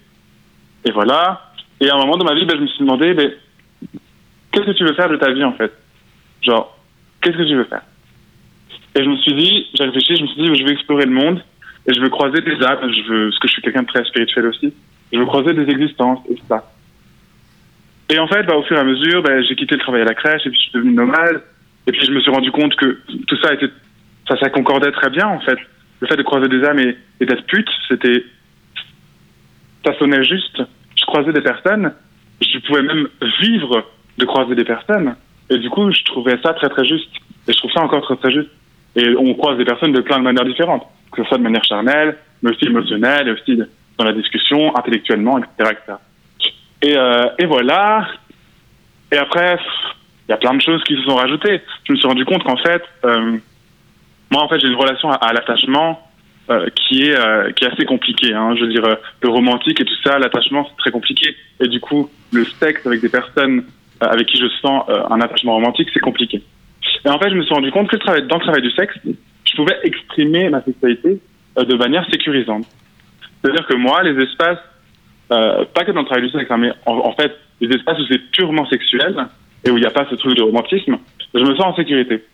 Et 0.85 0.91
voilà. 0.91 1.53
Et 1.81 1.89
à 1.89 1.95
un 1.95 1.99
moment 1.99 2.17
dans 2.17 2.25
ma 2.25 2.35
vie, 2.35 2.45
ben, 2.45 2.57
je 2.57 2.63
me 2.63 2.67
suis 2.67 2.81
demandé, 2.81 3.15
ben, 3.15 3.31
qu'est-ce 4.53 4.67
que 4.67 4.73
tu 4.73 4.85
veux 4.85 4.95
faire 4.95 5.09
de 5.09 5.17
ta 5.17 5.33
vie 5.33 5.45
en 5.45 5.53
fait? 5.53 5.73
Genre, 6.43 6.77
qu'est-ce 7.23 7.37
que 7.37 7.49
tu 7.49 7.55
veux 7.55 7.65
faire? 7.65 7.83
Et 8.95 9.05
je 9.05 9.09
me 9.09 9.17
suis 9.17 9.35
dit, 9.35 9.67
j'ai 9.75 9.85
réfléchi, 9.85 10.17
je 10.17 10.23
me 10.23 10.27
suis 10.29 10.43
dit, 10.43 10.59
je 10.59 10.65
veux 10.65 10.73
explorer 10.73 11.05
le 11.05 11.13
monde 11.13 11.43
et 11.87 11.95
je 11.95 12.01
veux 12.01 12.09
croiser 12.09 12.41
des 12.41 12.63
âmes, 12.65 12.93
je 12.93 13.03
veux, 13.03 13.29
parce 13.29 13.39
que 13.39 13.49
je 13.49 13.53
suis 13.53 13.63
quelqu'un 13.63 13.83
de 13.83 13.87
très 13.87 14.05
spirituel 14.05 14.47
aussi. 14.47 14.73
Je 15.13 15.19
veux 15.19 15.27
croiser 15.27 15.55
des 15.55 15.71
existences 15.71 16.21
et 16.31 16.37
ça. 16.49 16.71
Et 18.11 18.19
en 18.19 18.27
fait, 18.27 18.43
bah, 18.45 18.57
au 18.57 18.63
fur 18.63 18.77
et 18.77 18.81
à 18.81 18.85
mesure, 18.85 19.23
bah, 19.23 19.41
j'ai 19.43 19.55
quitté 19.55 19.75
le 19.75 19.81
travail 19.81 20.03
à 20.03 20.05
la 20.05 20.15
crèche 20.15 20.47
et 20.47 20.51
puis 20.51 20.59
je 20.59 20.65
suis 20.65 20.73
devenu 20.73 20.93
nomade. 20.93 21.43
Et 21.87 21.93
puis 21.93 22.05
je 22.05 22.13
me 22.13 22.21
suis 22.21 22.31
rendu 22.31 22.51
compte 22.51 22.75
que 22.77 23.01
tout 23.27 23.37
ça 23.43 23.55
était, 23.55 23.71
ça, 24.29 24.37
ça 24.39 24.51
concordait 24.51 24.93
très 24.93 25.11
bien 25.11 25.27
en 25.27 25.41
fait. 25.41 25.59
Le 26.01 26.07
fait 26.07 26.17
de 26.17 26.23
croiser 26.23 26.49
des 26.49 26.63
âmes 26.65 26.79
et, 26.79 26.97
et 27.21 27.27
d'être 27.27 27.45
pute, 27.47 27.69
c'était, 27.89 28.25
ça 29.85 29.99
sonnait 29.99 30.25
juste. 30.25 30.63
Je 30.97 31.05
croisais 31.07 31.33
des 31.33 31.41
personnes, 31.41 31.93
je 32.41 32.59
pouvais 32.67 32.83
même 32.83 33.09
vivre 33.41 33.87
de 34.19 34.25
croiser 34.25 34.55
des 34.55 34.65
personnes. 34.65 35.17
Et 35.51 35.59
du 35.59 35.71
coup, 35.71 35.91
je 35.91 36.05
trouvais 36.05 36.39
ça 36.43 36.53
très 36.55 36.69
très 36.69 36.85
juste. 36.85 37.11
Et 37.47 37.53
je 37.53 37.59
trouve 37.59 37.73
ça 37.73 37.81
encore 37.81 38.03
très 38.03 38.17
très 38.17 38.33
juste. 38.33 38.51
Et 38.99 39.15
on 39.17 39.33
croise 39.35 39.57
des 39.57 39.65
personnes 39.65 39.93
de 39.93 40.01
plein 40.01 40.19
de 40.19 40.25
manières 40.25 40.45
différentes, 40.45 40.85
que 41.13 41.23
ce 41.23 41.29
soit 41.29 41.39
de 41.39 41.45
manière 41.45 41.63
charnelle, 41.63 42.17
mais 42.43 42.51
aussi 42.51 42.65
émotionnelle, 42.65 43.29
et 43.29 43.31
aussi 43.31 43.57
dans 43.97 44.05
la 44.05 44.13
discussion, 44.13 44.77
intellectuellement, 44.77 45.39
etc., 45.39 45.71
etc. 45.71 45.99
Et, 46.83 46.97
euh, 46.97 47.29
et 47.39 47.47
voilà. 47.47 48.09
Et 49.13 49.17
après, 49.17 49.57
il 50.27 50.33
y 50.33 50.35
a 50.35 50.37
plein 50.37 50.55
de 50.55 50.61
choses 50.61 50.83
qui 50.83 50.97
se 50.97 51.03
sont 51.03 51.15
rajoutées. 51.15 51.61
Je 51.85 51.93
me 51.93 51.97
suis 51.97 52.09
rendu 52.09 52.25
compte 52.25 52.43
qu'en 52.43 52.57
fait, 52.57 52.83
euh, 53.05 53.39
moi, 54.33 54.43
en 54.43 54.49
fait, 54.49 54.59
j'ai 54.59 54.67
une 54.67 54.75
relation 54.75 55.13
à, 55.13 55.33
l'attachement 55.33 56.05
euh, 56.51 56.67
qui 56.75 57.03
est 57.03 57.55
qui 57.55 57.65
est 57.65 57.73
assez 57.73 57.85
compliquée. 57.85 58.35
Hein. 58.35 58.57
Je 58.57 58.65
veux 58.65 58.73
dire, 58.73 58.97
le 59.23 59.29
romantique 59.29 59.81
et 59.81 59.85
tout 59.85 60.03
ça, 60.03 60.19
l'attachement, 60.19 60.67
c'est 60.69 60.77
très 60.77 60.91
compliqué. 60.91 61.37
Et 61.61 61.69
du 61.69 61.79
coup, 61.79 62.11
le 62.33 62.45
sexe 62.45 62.85
avec 62.85 63.01
des 63.01 63.09
personnes 63.09 63.63
avec 64.01 64.27
qui 64.27 64.39
je 64.39 64.49
sens 64.61 64.85
un 64.89 65.21
attachement 65.21 65.55
romantique, 65.55 65.89
c'est 65.95 66.01
compliqué. 66.01 66.43
Et 67.05 67.09
en 67.09 67.19
fait, 67.19 67.31
je 67.31 67.35
me 67.35 67.43
suis 67.43 67.55
rendu 67.55 67.71
compte 67.71 67.89
que 67.89 67.97
dans 67.97 68.37
le 68.37 68.43
travail 68.43 68.63
du 68.63 68.71
sexe, 68.71 68.95
je 69.05 69.57
pouvais 69.57 69.79
exprimer 69.83 70.49
ma 70.51 70.63
sexualité 70.63 71.21
euh, 71.59 71.65
de 71.65 71.75
manière 71.75 72.05
sécurisante. 72.11 72.67
C'est-à-dire 73.43 73.67
que 73.67 73.77
moi, 73.77 74.03
les 74.03 74.23
espaces 74.23 74.59
euh, 75.31 75.65
pas 75.75 75.85
que 75.85 75.93
dans 75.93 76.01
le 76.01 76.07
travail 76.07 76.25
du 76.25 76.31
sexe, 76.31 76.51
hein, 76.51 76.57
mais 76.57 76.73
en, 76.87 76.97
en, 76.99 77.13
fait, 77.13 77.37
les 77.61 77.69
espaces 77.75 77.99
où 77.99 78.07
c'est 78.11 78.31
purement 78.31 78.67
sexuel 78.67 79.15
et 79.65 79.71
où 79.71 79.77
il 79.77 79.81
n'y 79.81 79.87
a 79.87 79.91
pas 79.91 80.07
ce 80.09 80.15
truc 80.15 80.37
de 80.37 80.43
romantisme, 80.43 80.99
je 81.35 81.41
me 81.41 81.55
sens 81.55 81.67
en 81.67 81.77
sécurité. 81.77 82.25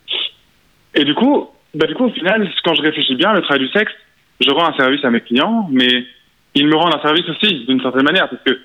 Et 0.94 1.04
du 1.04 1.14
coup, 1.14 1.48
bah, 1.74 1.86
du 1.86 1.94
coup, 1.94 2.04
au 2.04 2.10
final, 2.10 2.48
quand 2.62 2.74
je 2.74 2.82
réfléchis 2.82 3.16
bien, 3.16 3.32
le 3.32 3.40
travail 3.42 3.66
du 3.66 3.72
sexe, 3.72 3.92
je 4.40 4.50
rends 4.50 4.68
un 4.68 4.76
service 4.76 5.04
à 5.04 5.10
mes 5.10 5.20
clients, 5.20 5.68
mais 5.72 6.04
ils 6.54 6.68
me 6.68 6.76
rendent 6.76 6.94
un 6.94 7.02
service 7.02 7.28
aussi, 7.28 7.64
d'une 7.66 7.80
certaine 7.80 8.04
manière, 8.04 8.28
parce 8.28 8.42
que 8.44 8.60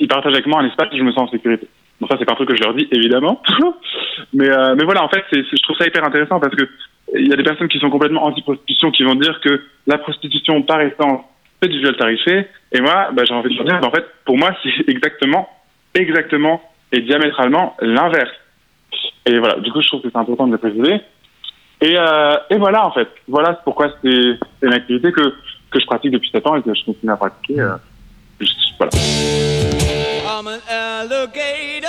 ils 0.00 0.08
partagent 0.08 0.34
avec 0.34 0.46
moi 0.46 0.60
un 0.60 0.66
espace 0.66 0.92
où 0.92 0.96
je 0.96 1.02
me 1.02 1.12
sens 1.12 1.28
en 1.28 1.32
sécurité. 1.32 1.68
Bon, 2.00 2.06
ça, 2.06 2.16
c'est 2.18 2.24
pas 2.24 2.32
un 2.32 2.36
truc 2.36 2.48
que 2.48 2.56
je 2.56 2.62
leur 2.62 2.74
dis, 2.74 2.88
évidemment. 2.92 3.42
mais, 4.32 4.48
euh, 4.48 4.74
mais 4.76 4.84
voilà, 4.84 5.04
en 5.04 5.08
fait, 5.08 5.24
c'est, 5.30 5.42
je 5.42 5.62
trouve 5.62 5.76
ça 5.76 5.86
hyper 5.86 6.04
intéressant 6.04 6.38
parce 6.38 6.54
que 6.54 6.68
il 7.14 7.26
y 7.26 7.32
a 7.32 7.36
des 7.36 7.42
personnes 7.42 7.68
qui 7.68 7.78
sont 7.78 7.90
complètement 7.90 8.24
anti-prostitution 8.24 8.90
qui 8.90 9.02
vont 9.02 9.14
dire 9.14 9.40
que 9.40 9.62
la 9.86 9.98
prostitution, 9.98 10.62
par 10.62 10.80
essence, 10.82 11.22
fait 11.62 11.68
du 11.68 11.78
viol 11.78 11.96
tarifé. 11.96 12.46
Et 12.72 12.80
moi, 12.80 13.08
bah, 13.12 13.22
j'ai 13.26 13.34
envie 13.34 13.56
de 13.56 13.62
dire, 13.62 13.80
en 13.82 13.90
fait, 13.90 14.04
pour 14.24 14.36
moi, 14.36 14.50
c'est 14.62 14.88
exactement, 14.88 15.48
exactement 15.94 16.62
et 16.92 17.00
diamétralement 17.00 17.76
l'inverse. 17.80 18.30
Et 19.26 19.38
voilà, 19.38 19.60
du 19.60 19.70
coup, 19.72 19.80
je 19.82 19.88
trouve 19.88 20.02
que 20.02 20.08
c'est 20.10 20.18
important 20.18 20.46
de 20.46 20.52
le 20.52 20.58
préciser. 20.58 21.00
Et, 21.80 21.96
euh, 21.96 22.36
et 22.50 22.56
voilà, 22.56 22.86
en 22.86 22.92
fait, 22.92 23.08
voilà 23.28 23.54
pourquoi 23.64 23.88
c'est 24.02 24.38
une 24.62 24.72
activité 24.72 25.12
que, 25.12 25.34
que 25.70 25.80
je 25.80 25.86
pratique 25.86 26.10
depuis 26.10 26.30
7 26.30 26.46
ans 26.46 26.56
et 26.56 26.62
que 26.62 26.74
je 26.74 26.84
continue 26.84 27.12
à 27.12 27.16
pratiquer. 27.16 27.60
Euh, 27.60 27.76
voilà. 28.78 28.90
I'm 30.38 30.46
an 30.46 30.62
alligator. 30.68 31.88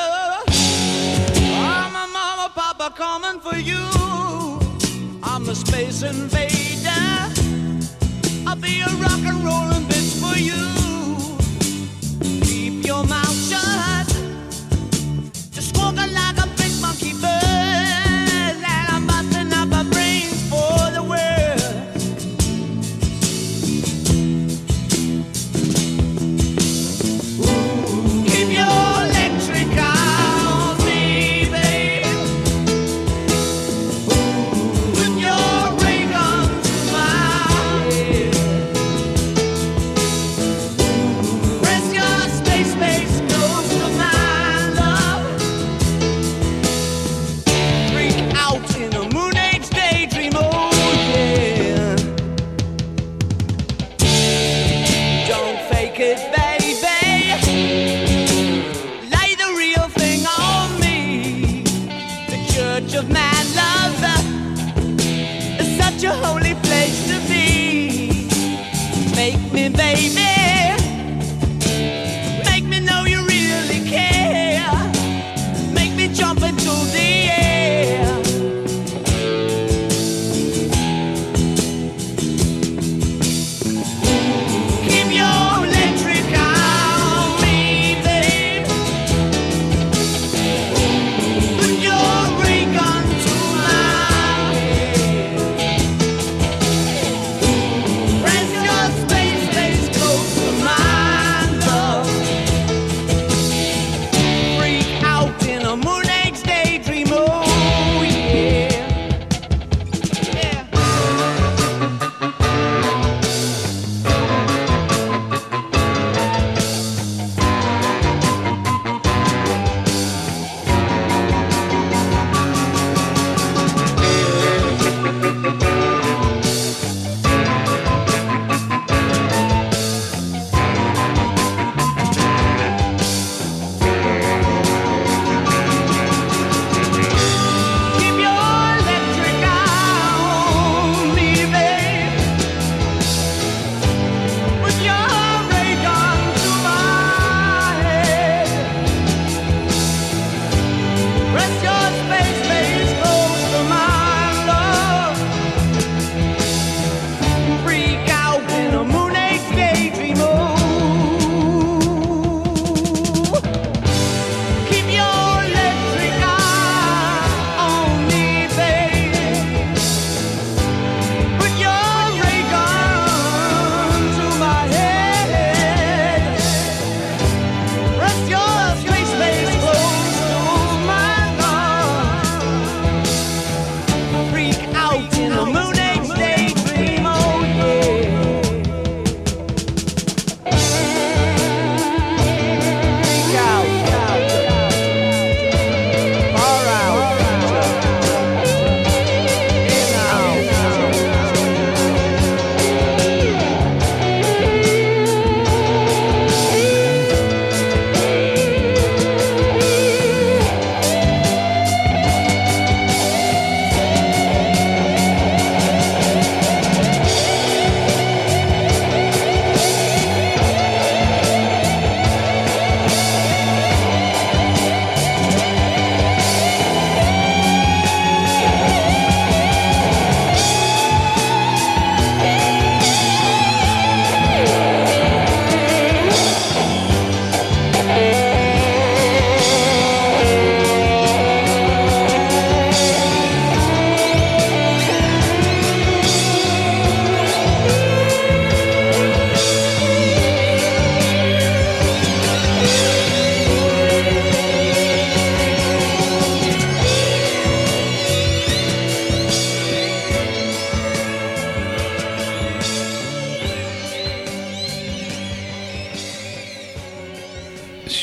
I'm 0.50 1.94
a 1.94 2.08
mama, 2.12 2.52
papa 2.56 2.92
coming 2.96 3.40
for 3.40 3.56
you. 3.56 3.78
I'm 5.22 5.46
the 5.46 5.54
space 5.54 6.02
invader. 6.02 6.90
I'll 8.48 8.56
be 8.56 8.82
a 8.82 8.88
rock 8.96 9.22
and 9.24 9.44
rollin' 9.46 9.84
bitch 9.84 10.18
for 10.20 10.36
you. 10.40 10.66
Keep 12.42 12.88
your 12.88 13.04
mouth 13.04 13.38
shut. 13.48 13.89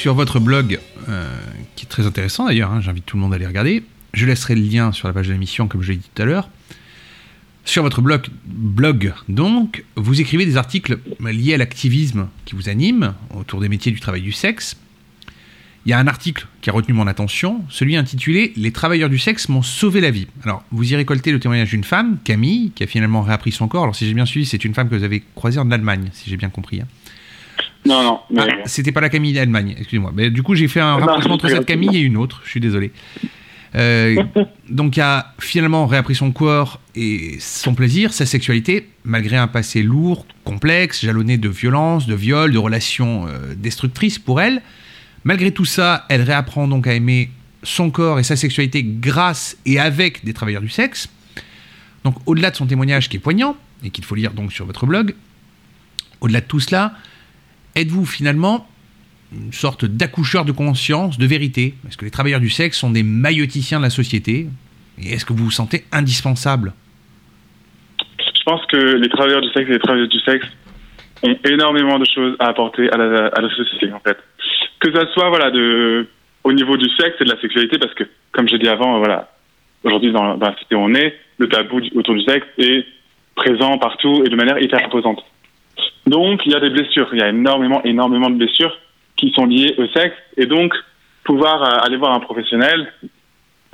sur 0.06 0.14
votre 0.14 0.38
blog, 0.38 0.78
euh, 1.08 1.36
qui 1.74 1.84
est 1.84 1.88
très 1.88 2.06
intéressant 2.06 2.46
d'ailleurs, 2.46 2.70
hein, 2.70 2.80
j'invite 2.80 3.04
tout 3.04 3.16
le 3.16 3.22
monde 3.22 3.32
à 3.32 3.34
aller 3.34 3.46
regarder. 3.48 3.82
Je 4.14 4.24
laisserai 4.24 4.54
le 4.54 4.60
lien 4.60 4.92
sur 4.92 5.08
la 5.08 5.12
page 5.12 5.26
de 5.26 5.32
l'émission, 5.32 5.66
comme 5.66 5.82
je 5.82 5.90
l'ai 5.90 5.98
dit 5.98 6.08
tout 6.14 6.22
à 6.22 6.24
l'heure. 6.24 6.48
Sur 7.64 7.82
votre 7.82 8.02
blog, 8.02 8.28
blog, 8.44 9.12
donc, 9.28 9.82
vous 9.96 10.20
écrivez 10.20 10.46
des 10.46 10.56
articles 10.56 11.00
liés 11.20 11.54
à 11.54 11.56
l'activisme 11.56 12.28
qui 12.44 12.54
vous 12.54 12.68
anime, 12.68 13.14
autour 13.34 13.60
des 13.60 13.68
métiers 13.68 13.90
du 13.90 13.98
travail 13.98 14.22
du 14.22 14.30
sexe. 14.30 14.76
Il 15.86 15.90
y 15.90 15.92
a 15.92 15.98
un 15.98 16.06
article 16.06 16.46
qui 16.60 16.70
a 16.70 16.72
retenu 16.72 16.94
mon 16.94 17.08
attention, 17.08 17.64
celui 17.68 17.96
intitulé 17.96 18.52
Les 18.54 18.70
travailleurs 18.70 19.10
du 19.10 19.18
sexe 19.18 19.48
m'ont 19.48 19.62
sauvé 19.62 20.00
la 20.00 20.12
vie. 20.12 20.28
Alors, 20.44 20.62
vous 20.70 20.92
y 20.92 20.94
récoltez 20.94 21.32
le 21.32 21.40
témoignage 21.40 21.70
d'une 21.70 21.82
femme, 21.82 22.18
Camille, 22.22 22.70
qui 22.76 22.84
a 22.84 22.86
finalement 22.86 23.22
réappris 23.22 23.50
son 23.50 23.66
corps. 23.66 23.82
Alors, 23.82 23.96
si 23.96 24.06
j'ai 24.06 24.14
bien 24.14 24.24
suivi, 24.24 24.46
c'est 24.46 24.64
une 24.64 24.72
femme 24.72 24.88
que 24.88 24.94
vous 24.94 25.02
avez 25.02 25.24
croisée 25.34 25.58
en 25.58 25.72
Allemagne, 25.72 26.10
si 26.12 26.30
j'ai 26.30 26.36
bien 26.36 26.50
compris. 26.50 26.80
Hein. 26.80 26.86
Non, 27.86 28.20
non. 28.30 28.44
C'était 28.64 28.92
pas 28.92 29.00
la 29.00 29.08
Camille 29.08 29.32
d'Allemagne, 29.32 29.74
excuse-moi. 29.78 30.12
Mais 30.14 30.30
du 30.30 30.42
coup, 30.42 30.54
j'ai 30.54 30.68
fait 30.68 30.80
un 30.80 30.96
rapprochement 30.96 31.34
entre 31.34 31.48
cette 31.48 31.66
Camille 31.66 31.96
et 31.96 32.00
une 32.00 32.16
autre, 32.16 32.42
je 32.44 32.50
suis 32.50 32.60
désolé. 32.60 32.92
Euh, 33.74 34.22
donc, 34.68 34.98
a 34.98 35.34
finalement 35.38 35.86
réappris 35.86 36.14
son 36.14 36.32
corps 36.32 36.80
et 36.94 37.36
son 37.40 37.74
plaisir, 37.74 38.12
sa 38.12 38.26
sexualité, 38.26 38.88
malgré 39.04 39.36
un 39.36 39.48
passé 39.48 39.82
lourd, 39.82 40.26
complexe, 40.44 41.04
jalonné 41.04 41.38
de 41.38 41.48
violences, 41.48 42.06
de 42.06 42.14
viols, 42.14 42.52
de 42.52 42.58
relations 42.58 43.26
euh, 43.28 43.54
destructrices 43.54 44.18
pour 44.18 44.40
elle. 44.40 44.62
Malgré 45.24 45.50
tout 45.50 45.64
ça, 45.64 46.06
elle 46.08 46.22
réapprend 46.22 46.68
donc 46.68 46.86
à 46.86 46.94
aimer 46.94 47.30
son 47.62 47.90
corps 47.90 48.18
et 48.18 48.22
sa 48.22 48.36
sexualité 48.36 48.84
grâce 48.84 49.56
et 49.66 49.78
avec 49.78 50.24
des 50.24 50.32
travailleurs 50.32 50.62
du 50.62 50.68
sexe. 50.68 51.08
Donc, 52.04 52.14
au-delà 52.26 52.50
de 52.50 52.56
son 52.56 52.66
témoignage 52.66 53.08
qui 53.08 53.16
est 53.16 53.20
poignant 53.20 53.56
et 53.82 53.90
qu'il 53.90 54.04
faut 54.04 54.14
lire 54.14 54.32
donc 54.32 54.52
sur 54.52 54.64
votre 54.64 54.86
blog, 54.86 55.14
au-delà 56.20 56.40
de 56.40 56.46
tout 56.46 56.60
cela, 56.60 56.94
êtes-vous 57.76 58.06
finalement 58.06 58.66
une 59.32 59.52
sorte 59.52 59.84
d'accoucheur 59.84 60.44
de 60.44 60.52
conscience, 60.52 61.18
de 61.18 61.26
vérité? 61.26 61.74
Est-ce 61.86 61.96
que 61.96 62.04
les 62.04 62.10
travailleurs 62.10 62.40
du 62.40 62.50
sexe 62.50 62.78
sont 62.78 62.90
des 62.90 63.02
mailloticiens 63.02 63.78
de 63.78 63.84
la 63.84 63.90
société? 63.90 64.46
Et 64.98 65.12
est-ce 65.12 65.26
que 65.26 65.32
vous 65.32 65.44
vous 65.44 65.50
sentez 65.50 65.84
indispensable? 65.92 66.72
Je 68.18 68.42
pense 68.44 68.64
que 68.66 68.76
les 68.76 69.08
travailleurs 69.08 69.42
du 69.42 69.48
sexe 69.48 69.68
et 69.68 69.74
les 69.74 69.78
travailleuses 69.78 70.08
du 70.08 70.20
sexe 70.20 70.46
ont 71.22 71.36
énormément 71.44 71.98
de 71.98 72.06
choses 72.06 72.36
à 72.38 72.46
apporter 72.46 72.90
à 72.90 72.96
la, 72.96 73.50
société, 73.56 73.92
en 73.92 74.00
fait. 74.00 74.16
Que 74.80 74.92
ça 74.92 75.06
soit, 75.12 75.28
voilà, 75.28 75.50
au 76.44 76.52
niveau 76.52 76.76
du 76.76 76.88
sexe 76.98 77.16
et 77.20 77.24
de 77.24 77.30
la 77.30 77.40
sexualité, 77.40 77.78
parce 77.78 77.94
que, 77.94 78.04
comme 78.32 78.48
j'ai 78.48 78.58
dit 78.58 78.68
avant, 78.68 78.98
voilà, 78.98 79.30
aujourd'hui, 79.82 80.12
dans, 80.12 80.36
dans 80.36 80.46
la 80.46 80.52
société 80.52 80.76
où 80.76 80.80
on 80.80 80.94
est, 80.94 81.18
le 81.38 81.48
tabou 81.48 81.80
autour 81.94 82.14
du 82.14 82.22
sexe 82.22 82.46
est 82.58 82.86
présent 83.34 83.76
partout 83.78 84.22
et 84.24 84.28
de 84.28 84.36
manière 84.36 84.58
hyper 84.62 84.84
imposante. 84.84 85.22
Donc, 86.06 86.40
il 86.46 86.52
y 86.52 86.54
a 86.54 86.60
des 86.60 86.70
blessures. 86.70 87.08
Il 87.12 87.18
y 87.18 87.22
a 87.22 87.28
énormément, 87.28 87.82
énormément 87.84 88.30
de 88.30 88.36
blessures 88.36 88.76
qui 89.16 89.32
sont 89.32 89.46
liées 89.46 89.74
au 89.78 89.86
sexe. 89.88 90.16
Et 90.36 90.46
donc, 90.46 90.72
pouvoir 91.24 91.62
euh, 91.62 91.86
aller 91.86 91.96
voir 91.96 92.14
un 92.14 92.20
professionnel 92.20 92.92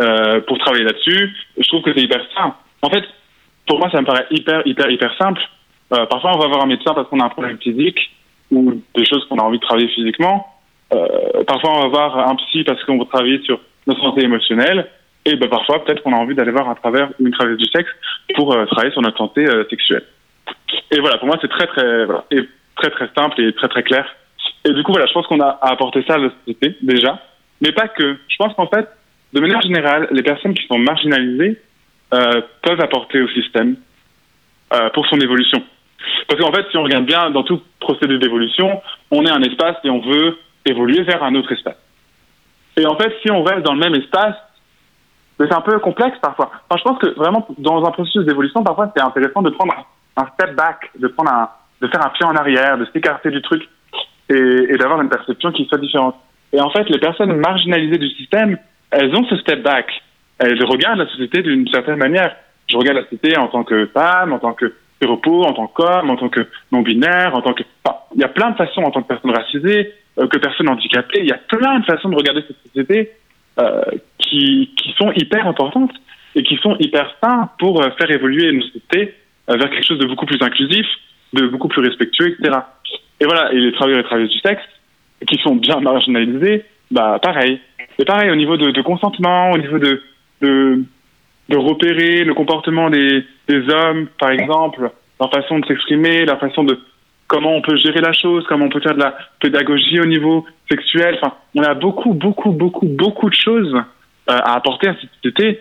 euh, 0.00 0.40
pour 0.40 0.58
travailler 0.58 0.84
là-dessus, 0.84 1.30
je 1.58 1.68
trouve 1.68 1.82
que 1.82 1.92
c'est 1.94 2.02
hyper 2.02 2.24
simple. 2.34 2.56
En 2.80 2.88
fait, 2.88 3.04
pour 3.66 3.78
moi, 3.78 3.90
ça 3.90 4.00
me 4.00 4.06
paraît 4.06 4.26
hyper, 4.30 4.66
hyper, 4.66 4.90
hyper 4.90 5.14
simple. 5.18 5.42
Euh, 5.92 6.06
parfois, 6.06 6.32
on 6.34 6.38
va 6.38 6.48
voir 6.48 6.62
un 6.62 6.66
médecin 6.66 6.94
parce 6.94 7.08
qu'on 7.08 7.20
a 7.20 7.26
un 7.26 7.28
problème 7.28 7.58
physique 7.58 7.98
ou 8.50 8.82
des 8.96 9.04
choses 9.04 9.24
qu'on 9.28 9.38
a 9.38 9.42
envie 9.42 9.58
de 9.58 9.64
travailler 9.64 9.88
physiquement. 9.88 10.48
Parfois, 11.46 11.70
on 11.78 11.80
va 11.82 11.88
voir 11.88 12.28
un 12.28 12.34
psy 12.36 12.64
parce 12.64 12.82
qu'on 12.84 12.98
veut 12.98 13.06
travailler 13.06 13.40
sur 13.44 13.58
notre 13.86 14.02
santé 14.02 14.24
émotionnelle. 14.24 14.90
Et 15.24 15.36
ben, 15.36 15.48
parfois, 15.48 15.82
peut-être 15.82 16.02
qu'on 16.02 16.12
a 16.12 16.16
envie 16.16 16.34
d'aller 16.34 16.50
voir 16.50 16.68
un 16.68 16.74
travers 16.74 17.08
une 17.18 17.30
travailleuse 17.30 17.60
du 17.60 17.70
sexe 17.74 17.88
pour 18.34 18.54
travailler 18.66 18.92
sur 18.92 19.00
notre 19.00 19.16
santé 19.16 19.46
sexuelle. 19.70 20.04
Et 20.90 21.00
voilà, 21.00 21.18
pour 21.18 21.26
moi, 21.26 21.38
c'est 21.40 21.48
très, 21.48 21.66
très, 21.66 22.04
voilà, 22.04 22.24
et 22.30 22.48
très, 22.76 22.90
très 22.90 23.08
simple 23.16 23.40
et 23.40 23.52
très, 23.54 23.68
très 23.68 23.82
clair. 23.82 24.06
Et 24.64 24.72
du 24.72 24.82
coup, 24.82 24.92
voilà, 24.92 25.06
je 25.06 25.12
pense 25.12 25.26
qu'on 25.26 25.40
a 25.40 25.58
à 25.60 25.72
apporter 25.72 26.04
ça 26.06 26.14
à 26.14 26.18
la 26.18 26.30
société, 26.30 26.76
déjà. 26.82 27.20
Mais 27.60 27.72
pas 27.72 27.88
que. 27.88 28.18
Je 28.28 28.36
pense 28.36 28.54
qu'en 28.54 28.66
fait, 28.66 28.88
de 29.32 29.40
manière 29.40 29.60
générale, 29.62 30.08
les 30.10 30.22
personnes 30.22 30.54
qui 30.54 30.66
sont 30.66 30.78
marginalisées 30.78 31.60
euh, 32.14 32.42
peuvent 32.62 32.80
apporter 32.80 33.20
au 33.22 33.28
système 33.28 33.76
euh, 34.72 34.90
pour 34.90 35.06
son 35.06 35.18
évolution. 35.20 35.62
Parce 36.28 36.40
qu'en 36.40 36.52
fait, 36.52 36.66
si 36.70 36.76
on 36.76 36.82
regarde 36.82 37.06
bien, 37.06 37.30
dans 37.30 37.42
tout 37.42 37.60
procédé 37.80 38.18
d'évolution, 38.18 38.82
on 39.10 39.24
est 39.24 39.30
un 39.30 39.42
espace 39.42 39.76
et 39.84 39.90
on 39.90 40.00
veut 40.00 40.38
évoluer 40.66 41.02
vers 41.02 41.22
un 41.22 41.34
autre 41.34 41.52
espace. 41.52 41.76
Et 42.76 42.86
en 42.86 42.96
fait, 42.96 43.14
si 43.22 43.30
on 43.30 43.42
reste 43.42 43.62
dans 43.62 43.74
le 43.74 43.80
même 43.80 43.94
espace, 43.94 44.36
c'est 45.38 45.52
un 45.52 45.60
peu 45.60 45.78
complexe 45.78 46.18
parfois. 46.20 46.50
Enfin, 46.68 46.78
je 46.78 46.82
pense 46.82 46.98
que 46.98 47.18
vraiment, 47.18 47.46
dans 47.58 47.84
un 47.84 47.90
processus 47.90 48.24
d'évolution, 48.24 48.62
parfois, 48.62 48.92
c'est 48.94 49.02
intéressant 49.02 49.42
de 49.42 49.50
prendre 49.50 49.74
un, 50.16 50.26
step 50.34 50.54
back, 50.54 50.90
de 50.98 51.08
prendre 51.08 51.32
un, 51.32 51.48
de 51.80 51.88
faire 51.88 52.04
un 52.04 52.10
pied 52.10 52.24
en 52.24 52.36
arrière, 52.36 52.78
de 52.78 52.86
s'écarter 52.92 53.30
du 53.30 53.42
truc 53.42 53.68
et, 54.28 54.34
et 54.34 54.76
d'avoir 54.76 55.00
une 55.00 55.08
perception 55.08 55.52
qui 55.52 55.66
soit 55.66 55.78
différente. 55.78 56.16
Et 56.52 56.60
en 56.60 56.70
fait, 56.70 56.88
les 56.88 56.98
personnes 56.98 57.36
marginalisées 57.36 57.98
du 57.98 58.08
système, 58.10 58.58
elles 58.90 59.14
ont 59.14 59.24
ce 59.24 59.36
step 59.36 59.62
back. 59.62 59.86
Elles 60.38 60.62
regardent 60.64 60.98
la 60.98 61.08
société 61.08 61.42
d'une 61.42 61.66
certaine 61.68 61.96
manière. 61.96 62.34
Je 62.68 62.76
regarde 62.76 62.98
la 62.98 63.04
société 63.04 63.36
en 63.38 63.48
tant 63.48 63.64
que 63.64 63.86
femme, 63.86 64.32
en 64.32 64.38
tant 64.38 64.52
que 64.52 64.72
repos, 65.06 65.44
en 65.44 65.52
tant 65.52 65.66
qu'homme, 65.66 66.10
en 66.10 66.16
tant 66.16 66.28
que 66.28 66.46
non-binaire, 66.70 67.34
en 67.34 67.42
tant 67.42 67.54
que... 67.54 67.62
Enfin, 67.84 67.98
il 68.14 68.20
y 68.20 68.24
a 68.24 68.28
plein 68.28 68.50
de 68.50 68.56
façons 68.56 68.82
en 68.82 68.90
tant 68.90 69.02
que 69.02 69.08
personne 69.08 69.32
racisée, 69.32 69.92
euh, 70.18 70.26
que 70.28 70.38
personne 70.38 70.68
handicapée. 70.68 71.20
Il 71.20 71.28
y 71.28 71.32
a 71.32 71.38
plein 71.38 71.80
de 71.80 71.84
façons 71.84 72.08
de 72.08 72.16
regarder 72.16 72.42
cette 72.46 72.62
société 72.66 73.12
euh, 73.58 73.82
qui, 74.18 74.72
qui 74.76 74.94
sont 74.96 75.12
hyper 75.12 75.46
importantes 75.46 75.92
et 76.34 76.42
qui 76.42 76.56
sont 76.56 76.76
hyper 76.78 77.14
sains 77.22 77.50
pour 77.58 77.82
euh, 77.82 77.90
faire 77.98 78.10
évoluer 78.10 78.52
nos 78.52 78.62
sociétés 78.62 79.02
euh, 79.02 79.21
vers 79.56 79.70
quelque 79.70 79.86
chose 79.86 79.98
de 79.98 80.06
beaucoup 80.06 80.26
plus 80.26 80.40
inclusif, 80.40 80.86
de 81.32 81.46
beaucoup 81.46 81.68
plus 81.68 81.82
respectueux, 81.82 82.28
etc. 82.28 82.58
Et 83.20 83.24
voilà, 83.24 83.52
et 83.52 83.58
les 83.58 83.72
travailleurs 83.72 84.00
et 84.00 84.04
travailleuses 84.04 84.32
du 84.32 84.40
sexe, 84.40 84.62
qui 85.26 85.38
sont 85.38 85.56
bien 85.56 85.80
marginalisés, 85.80 86.64
bah 86.90 87.18
pareil. 87.22 87.60
Et 87.98 88.04
pareil 88.04 88.30
au 88.30 88.36
niveau 88.36 88.56
de, 88.56 88.82
consentement, 88.82 89.52
au 89.52 89.58
niveau 89.58 89.78
de, 89.78 90.02
de, 90.40 91.56
repérer 91.56 92.24
le 92.24 92.34
comportement 92.34 92.90
des, 92.90 93.24
des 93.48 93.68
hommes, 93.68 94.08
par 94.18 94.30
exemple, 94.30 94.90
leur 95.20 95.30
façon 95.30 95.58
de 95.58 95.66
s'exprimer, 95.66 96.24
leur 96.24 96.40
façon 96.40 96.64
de 96.64 96.78
comment 97.28 97.54
on 97.54 97.62
peut 97.62 97.76
gérer 97.76 98.00
la 98.00 98.12
chose, 98.12 98.44
comment 98.48 98.66
on 98.66 98.68
peut 98.68 98.80
faire 98.80 98.94
de 98.94 99.00
la 99.00 99.16
pédagogie 99.40 100.00
au 100.00 100.04
niveau 100.04 100.44
sexuel. 100.70 101.18
Enfin, 101.20 101.34
on 101.54 101.62
a 101.62 101.74
beaucoup, 101.74 102.12
beaucoup, 102.12 102.50
beaucoup, 102.50 102.86
beaucoup 102.86 103.30
de 103.30 103.34
choses 103.34 103.74
euh, 103.74 103.82
à 104.26 104.54
apporter 104.56 104.88
à 104.88 104.94
cette 105.00 105.10
société 105.16 105.60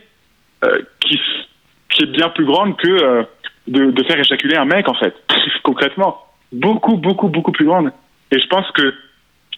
euh, 0.66 0.82
qui, 1.00 1.20
qui 1.90 2.04
est 2.04 2.12
bien 2.12 2.30
plus 2.30 2.46
grande 2.46 2.78
que 2.78 2.90
euh, 2.90 3.24
de, 3.68 3.92
de 3.92 4.04
faire 4.04 4.20
éjaculer 4.20 4.58
un 4.58 4.66
mec, 4.66 4.88
en 4.88 4.94
fait, 4.96 5.16
concrètement. 5.64 6.26
Beaucoup, 6.52 6.98
beaucoup, 6.98 7.30
beaucoup 7.30 7.52
plus 7.52 7.66
grande. 7.66 7.92
Et 8.32 8.40
je 8.40 8.48
pense 8.48 8.70
que 8.72 8.94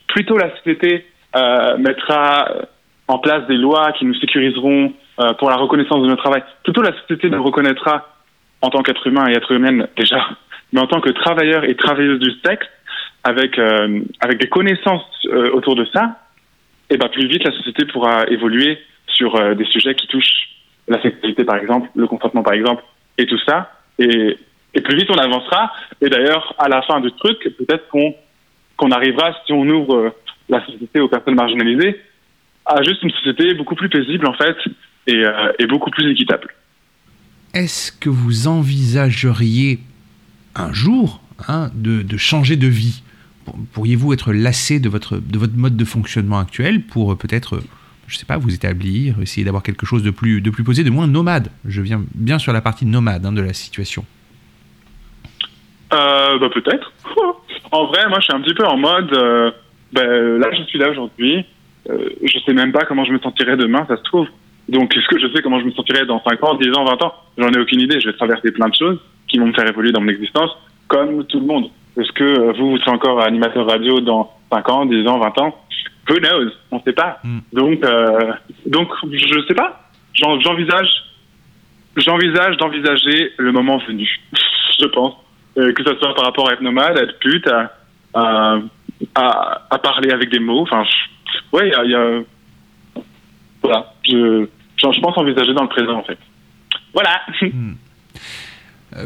plutôt 0.07 0.37
la 0.37 0.55
société 0.57 1.05
euh, 1.35 1.77
mettra 1.77 2.47
en 3.07 3.17
place 3.17 3.47
des 3.47 3.57
lois 3.57 3.91
qui 3.93 4.05
nous 4.05 4.13
sécuriseront 4.15 4.93
euh, 5.19 5.33
pour 5.33 5.49
la 5.49 5.55
reconnaissance 5.55 6.01
de 6.01 6.07
notre 6.07 6.23
travail. 6.23 6.43
Plutôt 6.63 6.81
la 6.81 6.93
société 7.01 7.29
nous 7.29 7.43
reconnaîtra 7.43 8.07
en 8.61 8.69
tant 8.69 8.81
qu'être 8.81 9.05
humain 9.07 9.27
et 9.27 9.33
être 9.33 9.51
humaine 9.51 9.87
déjà, 9.97 10.29
mais 10.71 10.79
en 10.79 10.87
tant 10.87 11.01
que 11.01 11.09
travailleur 11.09 11.65
et 11.65 11.75
travailleuse 11.75 12.19
du 12.19 12.31
sexe, 12.45 12.67
avec 13.23 13.59
euh, 13.59 14.01
avec 14.21 14.39
des 14.39 14.47
connaissances 14.47 15.05
euh, 15.25 15.51
autour 15.51 15.75
de 15.75 15.85
ça, 15.93 16.19
et 16.89 16.97
ben 16.97 17.09
plus 17.09 17.27
vite 17.27 17.43
la 17.43 17.51
société 17.51 17.85
pourra 17.85 18.25
évoluer 18.27 18.79
sur 19.07 19.35
euh, 19.35 19.53
des 19.53 19.65
sujets 19.65 19.95
qui 19.95 20.07
touchent 20.07 20.49
la 20.87 21.01
sexualité 21.01 21.43
par 21.43 21.57
exemple, 21.57 21.89
le 21.95 22.07
consentement 22.07 22.41
par 22.41 22.53
exemple, 22.53 22.83
et 23.17 23.25
tout 23.25 23.39
ça. 23.45 23.71
Et, 23.99 24.37
plus 24.83 24.95
vite 24.97 25.09
on 25.09 25.17
avancera. 25.17 25.71
Et 26.01 26.09
d'ailleurs, 26.09 26.55
à 26.57 26.67
la 26.67 26.81
fin 26.81 26.99
du 26.99 27.11
truc, 27.11 27.37
peut-être 27.57 27.87
qu'on 27.89 28.15
qu'on 28.75 28.89
arrivera, 28.91 29.35
si 29.45 29.53
on 29.53 29.61
ouvre 29.69 29.95
euh, 29.95 30.09
la 30.49 30.65
société 30.65 30.99
aux 30.99 31.07
personnes 31.07 31.35
marginalisées, 31.35 32.01
à 32.65 32.81
juste 32.83 33.03
une 33.03 33.11
société 33.11 33.53
beaucoup 33.53 33.75
plus 33.75 33.87
paisible 33.89 34.25
en 34.27 34.33
fait 34.33 34.55
et, 35.07 35.15
euh, 35.23 35.51
et 35.59 35.67
beaucoup 35.67 35.91
plus 35.91 36.11
équitable. 36.11 36.47
Est-ce 37.53 37.91
que 37.91 38.09
vous 38.09 38.47
envisageriez 38.47 39.79
un 40.55 40.73
jour 40.73 41.21
hein, 41.47 41.69
de, 41.75 42.01
de 42.01 42.17
changer 42.17 42.55
de 42.55 42.67
vie? 42.67 43.03
Pour- 43.45 43.55
Pourriez-vous 43.73 44.11
être 44.13 44.33
lassé 44.33 44.79
de 44.79 44.89
votre, 44.89 45.17
de 45.17 45.37
votre 45.37 45.53
mode 45.55 45.77
de 45.77 45.85
fonctionnement 45.85 46.39
actuel 46.39 46.81
pour 46.81 47.11
euh, 47.11 47.15
peut-être, 47.15 47.61
je 48.07 48.17
sais 48.17 48.25
pas, 48.25 48.37
vous 48.37 48.53
établir, 48.53 49.19
essayer 49.21 49.43
d'avoir 49.43 49.63
quelque 49.63 49.85
chose 49.85 50.03
de 50.03 50.11
plus, 50.11 50.41
de 50.41 50.49
plus 50.49 50.63
posé, 50.63 50.83
de 50.83 50.89
moins 50.89 51.07
nomade 51.07 51.49
Je 51.65 51.81
viens 51.81 52.01
bien 52.15 52.39
sur 52.39 52.53
la 52.53 52.61
partie 52.61 52.85
nomade 52.85 53.25
hein, 53.25 53.31
de 53.31 53.41
la 53.41 53.53
situation. 53.53 54.05
Euh, 55.93 56.39
bah 56.39 56.49
peut-être. 56.53 56.91
en 57.71 57.85
vrai, 57.85 58.07
moi 58.09 58.19
je 58.19 58.23
suis 58.23 58.33
un 58.33 58.41
petit 58.41 58.53
peu 58.53 58.65
en 58.65 58.77
mode, 58.77 59.13
euh, 59.13 59.51
ben, 59.91 60.39
là 60.39 60.49
je 60.51 60.63
suis 60.63 60.79
là 60.79 60.89
aujourd'hui, 60.89 61.45
euh, 61.89 62.09
je 62.23 62.39
sais 62.39 62.53
même 62.53 62.71
pas 62.71 62.85
comment 62.85 63.05
je 63.05 63.11
me 63.11 63.19
sentirai 63.19 63.57
demain, 63.57 63.85
ça 63.87 63.97
se 63.97 64.03
trouve. 64.03 64.27
Donc 64.69 64.95
est-ce 64.95 65.07
que 65.07 65.19
je 65.19 65.31
sais 65.33 65.41
comment 65.41 65.59
je 65.59 65.65
me 65.65 65.71
sentirai 65.71 66.05
dans 66.05 66.21
5 66.23 66.43
ans, 66.43 66.55
10 66.55 66.69
ans, 66.77 66.85
20 66.85 67.03
ans? 67.03 67.13
J'en 67.37 67.49
ai 67.49 67.59
aucune 67.59 67.81
idée, 67.81 67.99
je 67.99 68.09
vais 68.09 68.15
traverser 68.15 68.51
plein 68.51 68.69
de 68.69 68.75
choses 68.75 68.99
qui 69.27 69.37
vont 69.37 69.47
me 69.47 69.53
faire 69.53 69.67
évoluer 69.67 69.91
dans 69.91 70.01
mon 70.01 70.09
existence, 70.09 70.51
comme 70.87 71.25
tout 71.25 71.39
le 71.39 71.45
monde. 71.45 71.69
Est-ce 71.99 72.11
que 72.13 72.23
euh, 72.23 72.53
vous, 72.57 72.71
vous 72.71 72.77
serez 72.77 72.91
encore 72.91 73.21
animateur 73.21 73.67
radio 73.67 73.99
dans 73.99 74.31
5 74.51 74.69
ans, 74.69 74.85
10 74.85 75.07
ans, 75.07 75.19
20 75.19 75.37
ans? 75.39 75.55
Who 76.09 76.15
knows? 76.19 76.51
On 76.71 76.81
sait 76.83 76.93
pas. 76.93 77.19
Mm. 77.23 77.39
Donc, 77.53 77.83
euh, 77.85 78.33
donc 78.65 78.89
je 79.11 79.45
sais 79.47 79.53
pas. 79.55 79.89
J'en- 80.13 80.39
J'envisage 80.41 80.89
j'envisage 81.95 82.57
d'envisager 82.57 83.33
le 83.37 83.51
moment 83.51 83.77
venu, 83.77 84.09
je 84.79 84.85
pense. 84.87 85.13
Euh, 85.57 85.71
que 85.73 85.83
ce 85.83 85.95
soit 85.97 86.15
par 86.15 86.25
rapport 86.25 86.49
à 86.49 86.53
être 86.53 86.61
nomade, 86.61 86.97
à 86.97 87.03
être 87.03 87.19
pute, 87.19 87.47
à, 87.47 87.71
à, 88.15 88.57
à, 89.13 89.61
à 89.69 89.77
parler 89.79 90.11
avec 90.11 90.29
des 90.31 90.39
mots. 90.39 90.61
Enfin, 90.61 90.83
ouais, 91.51 91.69
il 91.69 91.87
y 91.87 91.91
y 91.91 91.95
a- 91.95 92.21
Voilà. 93.61 93.93
Je, 94.03 94.47
je, 94.77 94.91
je 94.91 94.99
pense 94.99 95.17
envisager 95.17 95.53
dans 95.53 95.63
le 95.63 95.69
présent, 95.69 95.93
en 95.99 96.03
fait. 96.03 96.17
Voilà. 96.93 97.21
Euh, 97.43 97.49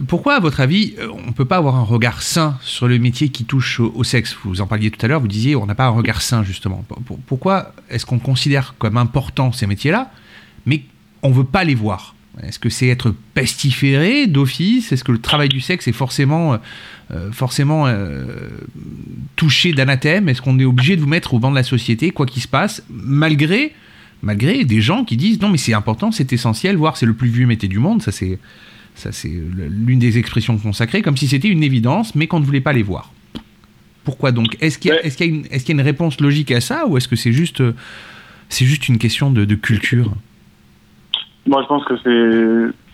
Pourquoi, 0.08 0.36
à 0.36 0.40
votre 0.40 0.60
avis, 0.60 0.96
euh, 1.00 1.08
on 1.14 1.28
ne 1.28 1.32
peut 1.32 1.46
pas 1.46 1.58
avoir 1.58 1.76
un 1.76 1.84
regard 1.84 2.22
sain 2.22 2.58
sur 2.62 2.88
le 2.88 2.98
métier 3.00 3.30
qui 3.30 3.46
touche 3.46 3.80
au, 3.80 4.04
sexe? 4.04 4.36
Vous 4.44 4.62
en 4.62 4.68
parliez 4.68 4.92
tout 4.92 5.04
à 5.06 5.08
l'heure, 5.08 5.22
vous 5.22 5.28
disiez 5.28 5.56
on 5.56 5.66
n'a 5.66 5.76
pas 5.76 5.86
un 5.86 5.90
regard 5.92 6.22
sain, 6.22 6.44
justement. 6.44 6.84
Pour- 6.88 7.00
pour- 7.02 7.20
Pourquoi 7.20 7.74
est-ce 7.90 8.06
qu'on 8.06 8.20
considère 8.20 8.76
comme 8.78 8.98
important 8.98 9.52
ces 9.52 9.68
métiers-là, 9.68 10.12
mais 10.66 10.84
on 11.24 11.30
ne 11.30 11.34
veut 11.36 11.44
pas 11.44 11.64
les 11.64 11.76
voir? 11.76 12.16
Est-ce 12.44 12.60
que 12.60 12.70
c'est 12.70 12.88
être 12.88 13.16
pestiféré 13.34 14.28
d'office? 14.28 14.92
Est-ce 14.92 15.04
que 15.04 15.12
le 15.12 15.18
travail 15.20 15.50
du 15.50 15.60
sexe 15.60 15.88
est 15.88 15.92
forcément, 15.92 16.54
euh, 16.54 16.58
euh, 17.12 17.32
euh, 17.88 18.50
touché 19.36 19.74
d'anathème 19.74 20.30
Est-ce 20.30 20.42
qu'on 20.42 20.60
est 20.60 20.66
obligé 20.66 20.96
de 20.96 21.02
vous 21.02 21.08
mettre 21.08 21.34
au 21.34 21.40
banc 21.40 21.50
de 21.50 21.56
la 21.56 21.64
société, 21.64 22.12
quoi 22.12 22.26
qu'il 22.26 22.42
se 22.42 22.48
passe, 22.48 22.84
malgré 22.90 23.74
malgré 24.24 24.66
des 24.66 24.82
gens 24.82 25.04
qui 25.06 25.16
disent 25.16 25.40
non 25.42 25.50
mais 25.50 25.60
c'est 25.60 25.76
important, 25.76 26.12
c'est 26.12 26.34
essentiel, 26.34 26.76
voire 26.76 26.98
c'est 26.98 27.06
le 27.06 27.14
plus 27.14 27.30
vieux 27.30 27.46
métier 27.46 27.70
du 27.70 27.78
monde, 27.78 28.02
ça 28.02 28.12
c'est 28.12 28.40
ça 28.98 29.12
c'est 29.12 29.30
l'une 29.30 30.00
des 30.00 30.18
expressions 30.18 30.58
consacrées, 30.58 31.02
comme 31.02 31.18
si 31.18 31.28
c'était 31.28 31.48
une 31.48 31.64
évidence, 31.64 32.16
mais 32.16 32.28
qu'on 32.28 32.40
ne 32.40 32.46
voulait 32.46 32.62
pas 32.62 32.74
les 32.74 32.84
voir. 32.84 33.12
Pourquoi 34.04 34.32
donc? 34.32 34.56
Est-ce 34.62 34.78
qu'il 34.80 34.90
y, 34.90 34.94
a- 34.94 34.98
Ouais. 34.98 35.08
y 35.08 35.24
une- 35.26 35.46
est-ce 35.52 35.66
qu'il 35.66 35.76
y 35.76 35.78
a 35.78 35.82
une 35.82 35.86
réponse 35.88 36.20
logique 36.22 36.52
à 36.52 36.62
ça, 36.62 36.86
ou 36.88 36.98
est-ce 36.98 37.08
que 37.08 37.16
c'est 37.16 37.32
juste 37.34 37.62
c'est 38.50 38.66
juste 38.66 38.88
une 38.88 38.98
question 38.98 39.30
de, 39.32 39.44
de 39.46 39.56
culture? 39.56 40.12
Moi, 41.46 41.62
je 41.64 41.68
pense 41.68 41.84
que 41.86 41.96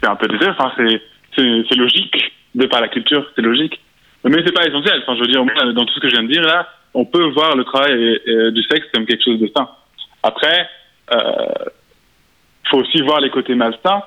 c'est 0.02 0.08
un 0.08 0.16
peu 0.16 0.28
des 0.28 0.38
deux. 0.40 0.50
Enfin, 0.50 0.72
c'est 0.76 1.76
logique 1.76 2.16
de 2.56 2.66
par 2.66 2.82
la 2.82 2.88
culture, 2.88 3.26
c'est 3.36 3.42
logique. 3.42 3.80
Mais 4.26 4.38
c'est 4.46 4.52
pas 4.54 4.66
essentiel. 4.66 5.02
Enfin, 5.04 5.16
je 5.16 5.22
veux 5.22 5.28
dire, 5.28 5.44
dans 5.74 5.86
tout 5.86 5.94
ce 5.94 6.00
que 6.00 6.08
je 6.10 6.14
viens 6.14 6.24
de 6.24 6.32
dire 6.32 6.42
là, 6.44 6.68
on 6.94 7.06
peut 7.06 7.26
voir 7.34 7.56
le 7.56 7.64
travail 7.66 8.20
du 8.54 8.64
sexe 8.64 8.86
comme 8.94 9.06
quelque 9.06 9.24
chose 9.24 9.40
de 9.40 9.50
sain. 9.56 9.68
Après, 10.24 10.68
euh, 11.14 11.18
faut 12.70 12.78
aussi 12.78 13.02
voir 13.02 13.20
les 13.22 13.30
côtés 13.30 13.56
malsains, 13.56 14.02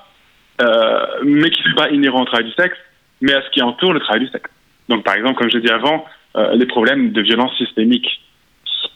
euh, 0.61 1.05
mais 1.23 1.49
qui 1.49 1.61
ne 1.63 1.69
sont 1.69 1.75
pas 1.75 1.89
inhérents 1.89 2.21
au 2.21 2.25
travail 2.25 2.45
du 2.45 2.53
sexe, 2.53 2.77
mais 3.21 3.33
à 3.33 3.41
ce 3.41 3.49
qui 3.51 3.61
entoure 3.61 3.93
le 3.93 3.99
travail 3.99 4.25
du 4.25 4.31
sexe. 4.31 4.49
Donc, 4.89 5.03
par 5.03 5.15
exemple, 5.15 5.35
comme 5.35 5.49
je 5.51 5.57
dit 5.57 5.71
avant, 5.71 6.05
euh, 6.35 6.55
les 6.55 6.65
problèmes 6.65 7.11
de 7.11 7.21
violence 7.21 7.55
systémique. 7.57 8.07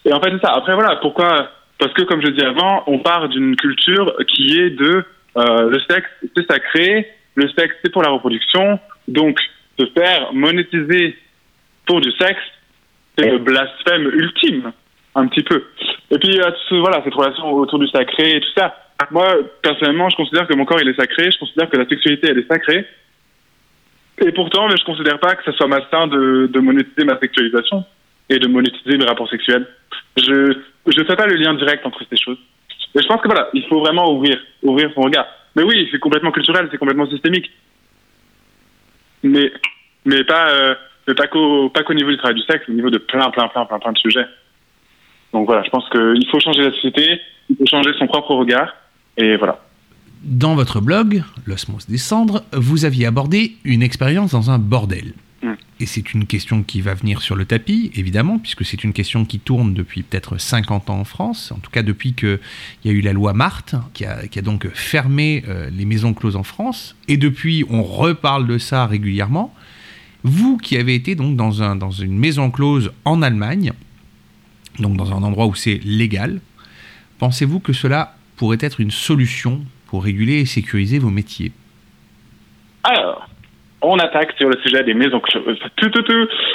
Et 0.04 0.12
en 0.12 0.20
fait, 0.20 0.30
c'est 0.30 0.46
ça. 0.46 0.52
Après, 0.54 0.74
voilà, 0.74 0.96
pourquoi 0.96 1.50
Parce 1.78 1.92
que, 1.92 2.02
comme 2.02 2.22
je 2.22 2.30
dis 2.30 2.44
avant, 2.44 2.84
on 2.86 2.98
part 2.98 3.28
d'une 3.28 3.56
culture 3.56 4.14
qui 4.28 4.58
est 4.58 4.70
de 4.70 5.04
euh, 5.36 5.70
le 5.70 5.80
sexe, 5.88 6.08
c'est 6.36 6.46
sacré, 6.50 7.08
le 7.34 7.48
sexe, 7.48 7.74
c'est 7.82 7.92
pour 7.92 8.02
la 8.02 8.10
reproduction, 8.10 8.78
donc 9.08 9.40
se 9.78 9.86
faire 9.86 10.32
monétiser 10.32 11.16
pour 11.86 12.00
du 12.00 12.10
sexe, 12.12 12.42
c'est 13.16 13.30
le 13.30 13.38
blasphème 13.38 14.10
ultime, 14.12 14.72
un 15.14 15.26
petit 15.26 15.42
peu. 15.42 15.64
Et 16.10 16.18
puis, 16.18 16.40
euh, 16.40 16.50
voilà, 16.80 17.02
cette 17.04 17.14
relation 17.14 17.50
autour 17.52 17.78
du 17.78 17.88
sacré 17.88 18.36
et 18.36 18.40
tout 18.40 18.52
ça. 18.56 18.76
Moi, 19.10 19.36
personnellement, 19.62 20.08
je 20.08 20.16
considère 20.16 20.46
que 20.46 20.54
mon 20.54 20.64
corps, 20.64 20.80
il 20.80 20.88
est 20.88 20.94
sacré, 20.94 21.30
je 21.30 21.38
considère 21.38 21.68
que 21.68 21.76
la 21.76 21.86
sexualité, 21.86 22.28
elle 22.30 22.38
est 22.38 22.48
sacrée. 22.48 22.86
Et 24.24 24.32
pourtant, 24.32 24.68
mais 24.68 24.76
je 24.76 24.84
considère 24.84 25.18
pas 25.18 25.34
que 25.34 25.44
ça 25.44 25.52
soit 25.52 25.66
malsain 25.66 26.06
de, 26.06 26.48
de 26.52 26.60
monétiser 26.60 27.04
ma 27.04 27.18
sexualisation 27.18 27.84
et 28.28 28.38
de 28.38 28.46
monétiser 28.46 28.96
mes 28.96 29.04
rapports 29.04 29.28
sexuels. 29.28 29.66
Je 30.16 30.56
je 30.86 31.04
fais 31.04 31.16
pas 31.16 31.26
le 31.26 31.36
lien 31.36 31.54
direct 31.54 31.86
entre 31.86 32.02
ces 32.08 32.16
choses. 32.16 32.38
Et 32.94 33.00
je 33.00 33.06
pense 33.06 33.20
que 33.20 33.28
voilà, 33.28 33.48
il 33.54 33.64
faut 33.68 33.80
vraiment 33.80 34.12
ouvrir 34.12 34.38
ouvrir 34.62 34.90
son 34.94 35.02
regard. 35.02 35.26
Mais 35.56 35.62
oui, 35.62 35.88
c'est 35.90 35.98
complètement 35.98 36.32
culturel, 36.32 36.68
c'est 36.70 36.78
complètement 36.78 37.06
systémique. 37.06 37.50
Mais 39.22 39.52
mais 40.04 40.24
pas 40.24 40.50
euh, 40.50 40.74
mais 41.08 41.14
pas 41.14 41.26
qu'au 41.26 41.70
qu'au 41.70 41.94
niveau 41.94 42.10
du 42.10 42.18
travail 42.18 42.34
du 42.34 42.42
sexe, 42.42 42.68
au 42.68 42.72
niveau 42.72 42.90
de 42.90 42.98
plein 42.98 43.30
plein 43.30 43.48
plein 43.48 43.64
plein 43.64 43.78
plein 43.78 43.92
de 43.92 43.98
sujets. 43.98 44.26
Donc 45.32 45.46
voilà, 45.46 45.62
je 45.62 45.70
pense 45.70 45.88
qu'il 45.88 46.28
faut 46.30 46.40
changer 46.40 46.62
la 46.62 46.72
société, 46.72 47.20
il 47.48 47.56
faut 47.56 47.66
changer 47.66 47.92
son 47.98 48.06
propre 48.06 48.34
regard 48.34 48.74
et 49.16 49.36
voilà. 49.36 49.60
Dans 50.22 50.54
votre 50.54 50.80
blog, 50.80 51.24
L'Osmose 51.46 51.86
des 51.86 51.98
cendres, 51.98 52.44
vous 52.52 52.84
aviez 52.84 53.06
abordé 53.06 53.56
une 53.64 53.82
expérience 53.82 54.30
dans 54.30 54.50
un 54.50 54.58
bordel. 54.58 55.14
Mm. 55.42 55.52
Et 55.80 55.86
c'est 55.86 56.14
une 56.14 56.26
question 56.26 56.62
qui 56.62 56.80
va 56.80 56.94
venir 56.94 57.22
sur 57.22 57.34
le 57.34 57.44
tapis, 57.44 57.90
évidemment, 57.94 58.38
puisque 58.38 58.64
c'est 58.64 58.84
une 58.84 58.92
question 58.92 59.24
qui 59.24 59.40
tourne 59.40 59.74
depuis 59.74 60.04
peut-être 60.04 60.38
50 60.38 60.90
ans 60.90 61.00
en 61.00 61.04
France, 61.04 61.52
en 61.52 61.58
tout 61.58 61.70
cas 61.70 61.82
depuis 61.82 62.14
qu'il 62.14 62.38
y 62.84 62.88
a 62.88 62.92
eu 62.92 63.00
la 63.00 63.12
loi 63.12 63.32
Marthe, 63.32 63.74
qui 63.94 64.04
a, 64.04 64.28
qui 64.28 64.38
a 64.38 64.42
donc 64.42 64.68
fermé 64.74 65.42
euh, 65.48 65.68
les 65.70 65.84
maisons 65.84 66.14
closes 66.14 66.36
en 66.36 66.44
France. 66.44 66.94
Et 67.08 67.16
depuis, 67.16 67.64
on 67.68 67.82
reparle 67.82 68.46
de 68.46 68.58
ça 68.58 68.86
régulièrement. 68.86 69.52
Vous 70.22 70.56
qui 70.56 70.76
avez 70.76 70.94
été 70.94 71.16
donc 71.16 71.36
dans, 71.36 71.62
un, 71.62 71.74
dans 71.74 71.90
une 71.90 72.16
maison 72.16 72.52
close 72.52 72.92
en 73.04 73.22
Allemagne, 73.22 73.72
donc 74.78 74.96
dans 74.96 75.12
un 75.12 75.22
endroit 75.24 75.46
où 75.46 75.56
c'est 75.56 75.80
légal, 75.82 76.40
pensez-vous 77.18 77.58
que 77.58 77.72
cela 77.72 78.16
pourrait 78.42 78.58
être 78.60 78.80
une 78.80 78.90
solution 78.90 79.60
pour 79.86 80.02
réguler 80.02 80.40
et 80.40 80.46
sécuriser 80.46 80.98
vos 80.98 81.10
métiers 81.10 81.52
Alors, 82.82 83.28
on 83.80 83.96
attaque 84.00 84.32
sur 84.36 84.48
le 84.48 84.58
sujet 84.64 84.82
des 84.82 84.94
maisons 84.94 85.20
closes. 85.20 85.60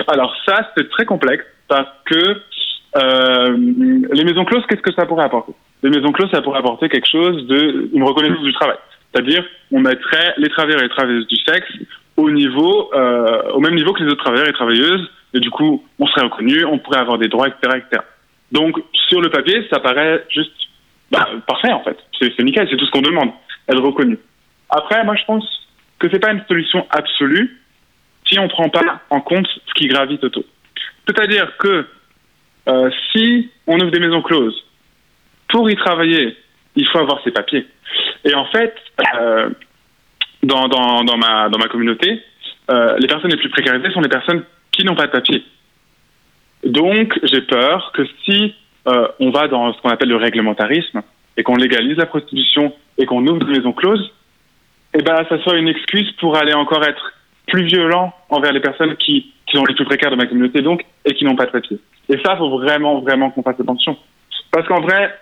Alors 0.09 0.35
ça, 0.45 0.69
c'est 0.75 0.89
très 0.89 1.05
complexe 1.05 1.45
parce 1.69 1.87
que 2.03 2.41
euh, 2.97 3.57
les 4.11 4.25
maisons 4.25 4.43
closes, 4.43 4.65
qu'est-ce 4.67 4.81
que 4.81 4.93
ça 4.95 5.05
pourrait 5.05 5.23
apporter? 5.23 5.53
Les 5.81 5.89
maisons 5.89 6.11
closes, 6.11 6.29
ça 6.29 6.41
pourrait 6.41 6.59
apporter 6.59 6.89
quelque 6.89 7.07
chose 7.09 7.47
de 7.47 7.89
une 7.93 8.03
reconnaissance 8.03 8.43
du 8.43 8.51
travail. 8.51 8.79
C'est-à-dire, 9.13 9.45
on 9.71 9.79
mettrait 9.79 10.33
les 10.39 10.49
travailleurs 10.49 10.81
et 10.81 10.83
les 10.83 10.89
travailleuses 10.89 11.27
du 11.27 11.37
sexe 11.37 11.71
au 12.17 12.29
niveau, 12.29 12.91
euh, 12.95 13.53
au 13.53 13.61
même 13.61 13.75
niveau 13.75 13.93
que 13.93 14.03
les 14.03 14.11
autres 14.11 14.25
travailleurs 14.25 14.49
et 14.49 14.53
travailleuses, 14.53 15.09
et 15.33 15.39
du 15.39 15.51
coup, 15.51 15.85
on 15.99 16.07
serait 16.07 16.25
reconnu, 16.25 16.65
on 16.65 16.79
pourrait 16.79 16.99
avoir 16.99 17.17
des 17.17 17.29
droits, 17.29 17.47
etc. 17.47 18.03
Donc, 18.51 18.77
sur 19.07 19.21
le 19.21 19.29
papier, 19.29 19.65
ça 19.69 19.79
paraît 19.79 20.25
juste 20.29 20.66
bah, 21.11 21.27
parfait 21.47 21.71
en 21.71 21.83
fait. 21.83 21.97
C'est 22.19 22.43
nickel, 22.43 22.67
c'est 22.69 22.77
tout 22.77 22.85
ce 22.85 22.91
qu'on 22.91 23.01
demande, 23.01 23.31
être 23.69 23.81
reconnu. 23.81 24.17
Après, 24.69 25.03
moi, 25.03 25.15
je 25.15 25.25
pense 25.25 25.45
que 25.99 26.07
c'est 26.11 26.19
pas 26.19 26.31
une 26.31 26.43
solution 26.47 26.85
absolue 26.89 27.61
si 28.25 28.37
on 28.39 28.47
prend 28.47 28.69
pas 28.69 29.01
en 29.09 29.21
compte 29.21 29.47
ce 29.67 29.73
qui 29.73 29.87
gravite 29.87 30.23
autour. 30.23 30.43
C'est-à-dire 31.07 31.55
que 31.57 31.87
euh, 32.67 32.89
si 33.11 33.49
on 33.65 33.79
ouvre 33.79 33.91
des 33.91 33.99
maisons 33.99 34.21
closes, 34.21 34.65
pour 35.49 35.69
y 35.69 35.75
travailler, 35.75 36.37
il 36.75 36.85
faut 36.87 36.99
avoir 36.99 37.23
ses 37.23 37.31
papiers. 37.31 37.65
Et 38.25 38.35
en 38.35 38.45
fait, 38.45 38.75
euh, 39.15 39.49
dans, 40.43 40.67
dans, 40.67 41.03
dans, 41.03 41.17
ma, 41.17 41.47
dans 41.47 41.57
ma 41.57 41.67
communauté, 41.67 42.21
euh, 42.69 42.97
les 42.99 43.07
personnes 43.07 43.31
les 43.31 43.37
plus 43.37 43.49
précarisées 43.49 43.91
sont 43.91 44.01
les 44.01 44.09
personnes 44.09 44.43
qui 44.71 44.83
n'ont 44.83 44.95
pas 44.95 45.07
de 45.07 45.11
papier. 45.11 45.45
Donc, 46.65 47.17
j'ai 47.23 47.41
peur 47.41 47.91
que 47.93 48.05
si 48.25 48.53
euh, 48.87 49.07
on 49.19 49.31
va 49.31 49.47
dans 49.47 49.73
ce 49.73 49.81
qu'on 49.81 49.89
appelle 49.89 50.09
le 50.09 50.17
réglementarisme 50.17 51.01
et 51.35 51.43
qu'on 51.43 51.55
légalise 51.55 51.97
la 51.97 52.05
prostitution 52.05 52.73
et 52.97 53.05
qu'on 53.05 53.25
ouvre 53.27 53.43
des 53.45 53.57
maisons 53.57 53.73
closes, 53.73 54.11
eh 54.93 55.01
ben, 55.01 55.25
ça 55.29 55.37
soit 55.43 55.57
une 55.57 55.67
excuse 55.67 56.11
pour 56.19 56.37
aller 56.37 56.53
encore 56.53 56.83
être 56.83 57.13
plus 57.47 57.65
violent 57.65 58.13
envers 58.29 58.51
les 58.51 58.59
personnes 58.59 58.95
qui, 58.97 59.33
sont 59.53 59.63
les 59.65 59.75
plus 59.75 59.85
précaires 59.85 60.11
de 60.11 60.15
ma 60.15 60.25
communauté, 60.25 60.61
donc, 60.61 60.83
et 61.05 61.13
qui 61.13 61.23
n'ont 61.23 61.35
pas 61.35 61.45
de 61.45 61.51
papier. 61.51 61.79
Et 62.09 62.17
ça, 62.25 62.35
faut 62.35 62.49
vraiment, 62.49 62.99
vraiment 62.99 63.31
qu'on 63.31 63.43
fasse 63.43 63.59
attention. 63.59 63.97
Parce 64.51 64.67
qu'en 64.67 64.81
vrai, 64.81 65.13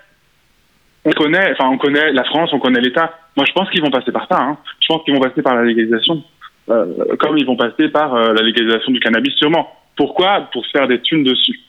on 1.04 1.12
connaît, 1.12 1.52
enfin, 1.52 1.70
on 1.70 1.78
connaît 1.78 2.12
la 2.12 2.24
France, 2.24 2.50
on 2.54 2.60
connaît 2.60 2.82
l'État. 2.82 3.14
Moi, 3.36 3.46
je 3.48 3.54
pense 3.54 3.70
qu'ils 3.70 3.82
vont 3.82 3.92
passer 3.92 4.12
par 4.12 4.28
ça. 4.28 4.42
Hein. 4.42 4.58
Je 4.82 4.88
pense 4.88 5.04
qu'ils 5.04 5.14
vont 5.14 5.22
passer 5.22 5.42
par 5.44 5.56
la 5.56 5.64
légalisation, 5.64 6.24
euh, 6.70 7.16
comme 7.20 7.38
ils 7.38 7.46
vont 7.46 7.56
passer 7.56 7.90
par 7.90 8.16
euh, 8.16 8.34
la 8.34 8.42
légalisation 8.42 8.92
du 8.92 9.00
cannabis, 9.00 9.36
sûrement. 9.36 9.72
Pourquoi? 9.96 10.50
Pour 10.52 10.66
se 10.66 10.72
faire 10.72 10.88
des 10.88 11.02
thunes 11.02 11.24
dessus. 11.24 11.60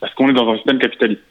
Parce 0.00 0.14
qu'on 0.14 0.30
est 0.30 0.32
dans 0.32 0.50
un 0.50 0.56
système 0.56 0.78
capitaliste. 0.78 1.22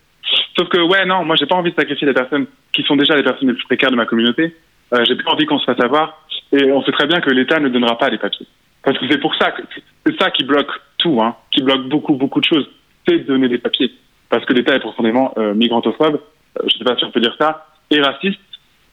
Sauf 0.58 0.70
que, 0.70 0.78
ouais, 0.78 1.06
non, 1.06 1.24
moi, 1.26 1.36
j'ai 1.36 1.46
pas 1.46 1.56
envie 1.56 1.72
de 1.72 1.76
sacrifier 1.76 2.08
les 2.08 2.14
personnes 2.14 2.48
qui 2.74 2.84
sont 2.84 2.96
déjà 2.96 3.16
les 3.16 3.24
personnes 3.24 3.48
les 3.48 3.54
plus 3.54 3.66
précaires 3.66 3.92
de 3.92 3.96
ma 3.96 4.06
communauté. 4.06 4.56
Euh, 4.94 5.04
j'ai 5.06 5.16
pas 5.16 5.32
envie 5.32 5.46
qu'on 5.46 5.60
se 5.60 5.66
fasse 5.66 5.82
avoir. 5.84 6.26
Et 6.52 6.72
on 6.72 6.82
sait 6.84 6.92
très 6.92 7.08
bien 7.08 7.22
que 7.22 7.30
l'État 7.30 7.60
ne 7.60 7.70
donnera 7.70 7.98
pas 7.98 8.10
les 8.10 8.18
papiers. 8.18 8.48
Parce 8.84 8.98
que 8.98 9.06
c'est 9.10 9.20
pour 9.20 9.36
ça 9.36 9.52
que 9.52 9.62
c'est 10.06 10.20
ça 10.20 10.32
qui 10.32 10.44
bloque 10.44 10.72
tout, 10.98 11.22
hein, 11.22 11.36
qui 11.52 11.62
bloque 11.62 11.88
beaucoup, 11.88 12.16
beaucoup 12.16 12.40
de 12.40 12.46
choses. 12.46 12.70
C'est 13.08 13.20
de 13.20 13.24
donner 13.24 13.48
des 13.48 13.58
papiers. 13.58 13.92
Parce 14.30 14.46
que 14.46 14.54
l'État 14.54 14.76
est 14.76 14.80
profondément 14.80 15.34
euh, 15.38 15.54
migrantophobe, 15.54 16.16
euh, 16.16 16.68
je 16.72 16.78
sais 16.78 16.84
pas 16.84 16.96
si 16.98 17.04
on 17.04 17.12
peut 17.12 17.20
dire 17.20 17.36
ça, 17.40 17.68
et 17.90 18.02
raciste. 18.02 18.40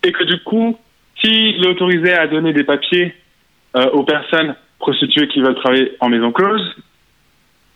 Et 0.03 0.13
que 0.13 0.25
du 0.25 0.43
coup, 0.43 0.79
s'il 1.23 1.65
est 1.65 1.69
autorisé 1.69 2.13
à 2.13 2.27
donner 2.27 2.53
des 2.53 2.65
papiers 2.65 3.15
euh, 3.77 3.91
aux 3.91 4.05
personnes 4.05 4.55
prostituées 4.79 5.29
qui 5.29 5.41
veulent 5.41 5.57
travailler 5.57 5.97
en 6.01 6.09
maison 6.09 6.33
close, 6.33 6.75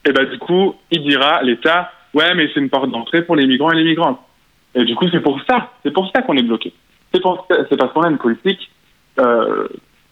et 0.06 0.12
ben 0.12 0.24
du 0.24 0.38
coup, 0.38 0.74
il 0.90 1.02
dira 1.02 1.42
l'État, 1.42 1.92
ouais, 2.14 2.34
mais 2.34 2.50
c'est 2.52 2.60
une 2.60 2.70
porte 2.70 2.90
d'entrée 2.90 3.22
pour 3.22 3.36
les 3.36 3.46
migrants 3.46 3.72
et 3.72 3.76
les 3.76 3.84
migrantes. 3.84 4.20
Et 4.74 4.84
du 4.84 4.94
coup, 4.94 5.06
c'est 5.10 5.20
pour 5.20 5.40
ça, 5.48 5.72
c'est 5.82 5.92
pour 5.92 6.10
ça 6.14 6.22
qu'on 6.22 6.36
est 6.36 6.42
bloqué. 6.42 6.72
C'est 7.12 7.20
parce 7.76 7.92
qu'on 7.92 8.02
a 8.02 8.10
une 8.10 8.18
politique 8.18 8.70
euh, 9.18 9.66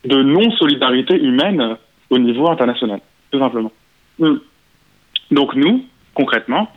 de 0.05 0.23
non-solidarité 0.23 1.15
humaine 1.17 1.77
au 2.11 2.19
niveau 2.19 2.49
international, 2.51 3.01
tout 3.31 3.39
simplement. 3.39 3.73
Mm. 4.19 4.37
Donc 5.31 5.55
nous, 5.55 5.85
concrètement, 6.15 6.69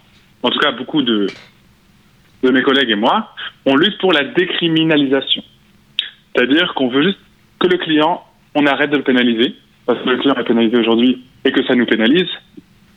en 0.44 0.50
tout 0.50 0.60
cas 0.60 0.72
beaucoup 0.72 1.02
de, 1.02 1.28
de 2.44 2.50
mes 2.50 2.62
collègues 2.62 2.92
et 2.92 2.96
moi, 2.96 3.34
on 3.66 3.76
lutte 3.76 3.98
pour 4.00 4.14
la 4.14 4.26
décriminalisation. 4.26 5.44
C'est-à-dire 6.36 6.74
qu'on 6.76 6.90
veut 6.90 7.04
juste 7.04 7.20
que 7.60 7.68
le 7.68 7.78
client, 7.78 8.24
on 8.56 8.66
arrête 8.66 8.90
de 8.90 8.98
le 8.98 9.04
pénaliser, 9.04 9.56
parce 9.86 10.00
que 10.04 10.10
le 10.10 10.18
client 10.18 10.36
est 10.36 10.44
pénalisé 10.44 10.78
aujourd'hui 10.78 11.24
et 11.46 11.52
que 11.52 11.64
ça 11.66 11.76
nous 11.76 11.86
pénalise, 11.86 12.30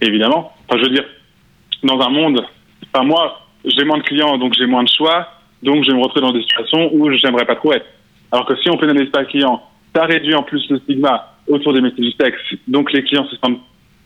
évidemment. 0.00 0.52
Enfin, 0.68 0.78
je 0.78 0.88
veux 0.88 0.94
dire, 0.94 1.04
dans 1.84 2.00
un 2.00 2.10
monde, 2.10 2.44
enfin 2.92 3.04
moi, 3.04 3.40
j'ai 3.64 3.84
moins 3.84 3.98
de 3.98 4.02
clients, 4.02 4.36
donc 4.38 4.54
j'ai 4.56 4.66
moins 4.66 4.82
de 4.82 4.88
choix, 4.88 5.28
donc 5.62 5.84
je 5.84 5.90
vais 5.90 5.96
me 5.96 6.02
retrouver 6.02 6.26
dans 6.26 6.32
des 6.32 6.42
situations 6.42 6.90
où 6.92 7.10
j'aimerais 7.12 7.44
pas 7.44 7.56
trop 7.56 7.72
être. 7.72 7.86
Alors 8.32 8.46
que 8.46 8.56
si 8.56 8.70
on 8.70 8.76
pénalise 8.76 9.10
pas 9.10 9.20
le 9.20 9.26
client, 9.26 9.62
ça 9.94 10.04
réduit 10.04 10.34
en 10.34 10.42
plus 10.42 10.68
le 10.70 10.78
stigma 10.78 11.34
autour 11.46 11.72
des 11.72 11.80
métiers 11.80 12.04
du 12.04 12.12
sexe, 12.12 12.40
donc 12.66 12.92
les 12.92 13.02
clients 13.04 13.26
se 13.26 13.36
sentent 13.36 13.60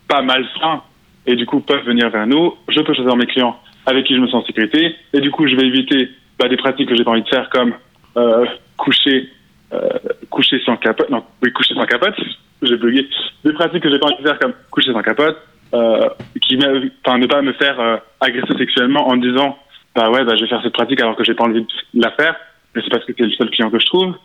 pas 0.07 0.21
malsains 0.21 0.81
et 1.25 1.35
du 1.35 1.45
coup 1.45 1.59
peuvent 1.59 1.85
venir 1.85 2.09
vers 2.09 2.27
nous. 2.27 2.55
Je 2.67 2.79
peux 2.81 2.93
choisir 2.93 3.15
mes 3.15 3.25
clients 3.25 3.57
avec 3.85 4.05
qui 4.05 4.15
je 4.15 4.19
me 4.19 4.27
sens 4.27 4.43
en 4.43 4.45
sécurité 4.45 4.95
et 5.13 5.19
du 5.21 5.31
coup 5.31 5.47
je 5.47 5.55
vais 5.55 5.67
éviter 5.67 6.09
bah, 6.37 6.47
des 6.47 6.57
pratiques 6.57 6.89
que 6.89 6.95
j'ai 6.95 7.03
pas 7.03 7.11
envie 7.11 7.23
de 7.23 7.29
faire 7.29 7.49
comme 7.49 7.73
euh, 8.17 8.45
coucher 8.77 9.29
euh, 9.71 9.89
coucher 10.29 10.59
sans 10.65 10.77
capote. 10.77 11.09
Non 11.09 11.23
oui 11.43 11.51
coucher 11.53 11.75
sans 11.75 11.85
capote. 11.85 12.15
J'ai 12.61 12.75
bugué. 12.75 13.07
Des 13.45 13.53
pratiques 13.53 13.83
que 13.83 13.89
j'ai 13.89 13.99
pas 13.99 14.07
envie 14.07 14.21
de 14.21 14.27
faire 14.27 14.39
comme 14.39 14.53
coucher 14.69 14.91
sans 14.91 15.01
capote 15.01 15.37
euh, 15.73 16.09
qui 16.41 16.57
enfin 17.05 17.17
ne 17.17 17.27
pas 17.27 17.41
me 17.41 17.53
faire 17.53 17.79
euh, 17.79 17.97
agresser 18.19 18.57
sexuellement 18.57 19.07
en 19.07 19.17
disant 19.17 19.57
bah 19.95 20.09
ouais, 20.09 20.23
bah, 20.23 20.35
je 20.35 20.43
vais 20.43 20.49
faire 20.49 20.61
cette 20.63 20.73
pratique 20.73 21.01
alors 21.01 21.15
que 21.15 21.23
j'ai 21.23 21.33
pas 21.33 21.45
envie 21.45 21.61
de 21.61 22.01
la 22.01 22.11
faire, 22.11 22.35
mais 22.73 22.81
c'est 22.81 22.89
parce 22.89 23.05
que 23.05 23.13
c'est 23.17 23.25
le 23.25 23.31
seul 23.31 23.49
client 23.49 23.69
que 23.69 23.79
je 23.79 23.85
trouve. 23.85 24.15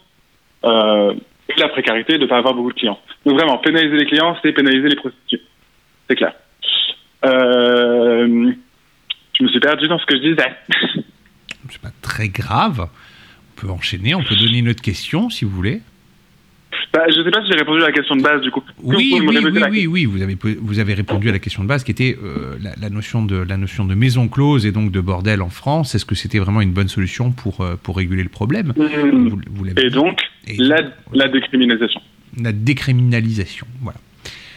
Euh, 0.64 1.14
et 1.48 1.60
la 1.60 1.68
précarité 1.68 2.16
de 2.16 2.26
pas 2.26 2.38
avoir 2.38 2.54
beaucoup 2.54 2.72
de 2.72 2.78
clients. 2.78 2.98
Donc 3.26 3.38
vraiment, 3.38 3.58
pénaliser 3.58 3.96
les 3.96 4.06
clients, 4.06 4.36
c'est 4.42 4.52
pénaliser 4.52 4.88
les 4.88 4.96
prostituées. 4.96 5.42
C'est 6.08 6.16
clair. 6.16 6.32
Euh, 7.24 8.52
je 9.38 9.42
me 9.42 9.48
suis 9.48 9.60
perdu 9.60 9.88
dans 9.88 9.98
ce 9.98 10.06
que 10.06 10.16
je 10.16 10.22
disais. 10.22 10.54
C'est 11.68 11.80
pas 11.80 11.92
très 12.02 12.28
grave. 12.28 12.88
On 12.88 13.60
peut 13.60 13.70
enchaîner, 13.70 14.14
on 14.14 14.22
peut 14.22 14.36
donner 14.36 14.58
une 14.58 14.68
autre 14.68 14.82
question 14.82 15.30
si 15.30 15.44
vous 15.44 15.50
voulez. 15.50 15.82
Bah, 16.94 17.02
je 17.08 17.22
sais 17.24 17.30
pas 17.32 17.42
si 17.42 17.48
j'ai 17.50 17.58
répondu 17.58 17.82
à 17.82 17.86
la 17.86 17.92
question 17.92 18.14
de 18.14 18.22
base 18.22 18.40
du 18.40 18.50
coup. 18.52 18.62
Oui, 18.82 19.14
oui, 19.18 19.26
oui, 19.26 19.34
la 19.58 19.68
oui, 19.68 19.86
oui, 19.88 20.04
vous 20.04 20.22
avez, 20.22 20.36
vous 20.60 20.78
avez 20.78 20.94
répondu 20.94 21.28
à 21.28 21.32
la 21.32 21.40
question 21.40 21.64
de 21.64 21.68
base 21.68 21.82
qui 21.82 21.90
était 21.90 22.16
euh, 22.22 22.56
la, 22.62 22.70
la 22.80 22.88
notion 22.88 23.24
de, 23.24 23.36
la 23.36 23.56
notion 23.56 23.84
de 23.84 23.94
maison 23.96 24.28
close 24.28 24.64
et 24.64 24.70
donc 24.70 24.92
de 24.92 25.00
bordel 25.00 25.42
en 25.42 25.50
France. 25.50 25.96
Est-ce 25.96 26.04
que 26.06 26.14
c'était 26.14 26.38
vraiment 26.38 26.60
une 26.60 26.72
bonne 26.72 26.86
solution 26.88 27.32
pour, 27.32 27.60
euh, 27.62 27.74
pour 27.82 27.96
réguler 27.96 28.22
le 28.22 28.28
problème 28.28 28.72
Mmh. 28.76 29.28
Vous- 29.28 29.40
vous 29.50 29.64
l'avez 29.64 29.86
Et 29.86 29.90
donc, 29.90 30.20
Et 30.46 30.56
la, 30.58 30.76
la 31.12 31.26
décriminalisation. 31.28 32.00
la 32.40 32.52
décriminalisation. 32.52 33.66
Voilà. 33.82 33.98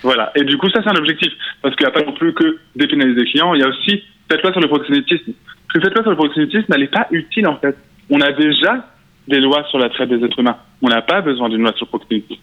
Voilà. 0.04 0.32
Et 0.36 0.44
du 0.44 0.58
coup, 0.58 0.70
ça, 0.70 0.82
c'est 0.84 0.90
un 0.90 0.96
objectif. 0.96 1.32
Parce 1.64 1.76
qu'il 1.76 1.86
n'y 1.86 1.90
a 1.90 1.94
pas 1.94 2.04
non 2.04 2.14
plus 2.14 2.34
que 2.34 2.60
dépénaliser 2.76 3.22
les 3.22 3.32
clients, 3.32 3.54
il 3.56 3.62
y 3.62 3.64
a 3.64 3.68
aussi 3.68 4.04
cette 4.30 4.44
loi 4.44 4.52
sur 4.52 4.62
le 4.62 4.68
proxénétisme. 4.68 5.34
Parce 5.68 5.74
que 5.74 5.82
cette 5.84 5.94
loi 5.96 6.04
sur 6.04 6.12
le 6.12 6.18
proxénétisme, 6.18 6.72
elle 6.74 6.82
n'est 6.82 6.88
pas 6.88 7.08
utile, 7.12 7.48
en 7.48 7.58
fait. 7.58 7.76
On 8.10 8.22
a 8.22 8.32
déjà 8.32 8.88
des 9.28 9.40
lois 9.40 9.64
sur 9.70 9.80
la 9.80 9.90
traite 9.90 10.10
des 10.10 10.24
êtres 10.24 10.40
humains. 10.40 10.58
On 10.82 10.88
n'a 10.88 11.02
pas 11.02 11.22
besoin 11.22 11.50
d'une 11.50 11.62
loi 11.62 11.74
sur 11.74 11.86
le 11.86 11.98
proxénétisme. 11.98 12.42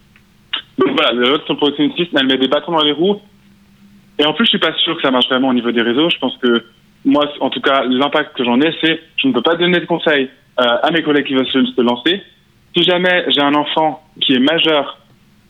Donc 0.78 0.90
voilà, 0.96 1.12
la 1.12 1.28
loi 1.28 1.38
sur 1.44 1.54
le 1.54 1.58
proxénétisme, 1.58 2.16
elle 2.18 2.26
met 2.26 2.36
des 2.36 2.48
bâtons 2.48 2.72
dans 2.72 2.82
les 2.82 2.92
roues. 2.92 3.20
Et 4.18 4.24
en 4.24 4.32
plus, 4.32 4.44
je 4.44 4.50
suis 4.50 4.58
pas 4.58 4.74
sûr 4.74 4.96
que 4.96 5.02
ça 5.02 5.10
marche 5.10 5.28
vraiment 5.28 5.48
au 5.48 5.54
niveau 5.54 5.72
des 5.72 5.82
réseaux. 5.82 6.08
Je 6.10 6.18
pense 6.18 6.36
que 6.38 6.64
moi, 7.04 7.30
en 7.40 7.50
tout 7.50 7.60
cas, 7.60 7.84
l'impact 7.84 8.36
que 8.36 8.44
j'en 8.44 8.60
ai, 8.60 8.74
c'est 8.82 9.00
je 9.16 9.28
ne 9.28 9.32
peux 9.32 9.42
pas 9.42 9.56
donner 9.56 9.80
de 9.80 9.86
conseils 9.86 10.28
euh, 10.60 10.64
à 10.82 10.90
mes 10.90 11.02
collègues 11.02 11.26
qui 11.26 11.34
veulent 11.34 11.46
se, 11.46 11.80
lancer. 11.80 12.22
Si 12.76 12.82
jamais 12.82 13.24
j'ai 13.28 13.42
un 13.42 13.54
enfant 13.54 14.02
qui 14.20 14.34
est 14.34 14.40
majeur 14.40 14.98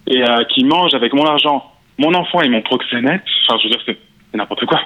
et 0.07 0.23
euh, 0.23 0.45
qui 0.45 0.65
mange 0.65 0.95
avec 0.95 1.13
mon 1.13 1.25
argent, 1.25 1.73
mon 1.99 2.15
enfant 2.15 2.41
et 2.41 2.49
mon 2.49 2.63
proxénète, 2.63 3.23
enfin, 3.47 3.59
je 3.63 3.69
veux 3.69 3.71
dire, 3.71 3.83
c'est 3.87 3.99
n'importe 4.37 4.65
quoi. 4.67 4.81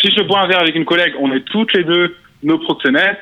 Si 0.00 0.10
je 0.10 0.22
bois 0.22 0.40
un 0.40 0.46
verre 0.46 0.60
avec 0.60 0.74
une 0.74 0.84
collègue, 0.84 1.14
on 1.18 1.32
est 1.32 1.44
toutes 1.46 1.72
les 1.74 1.84
deux 1.84 2.16
nos 2.42 2.58
proxénètes. 2.58 3.20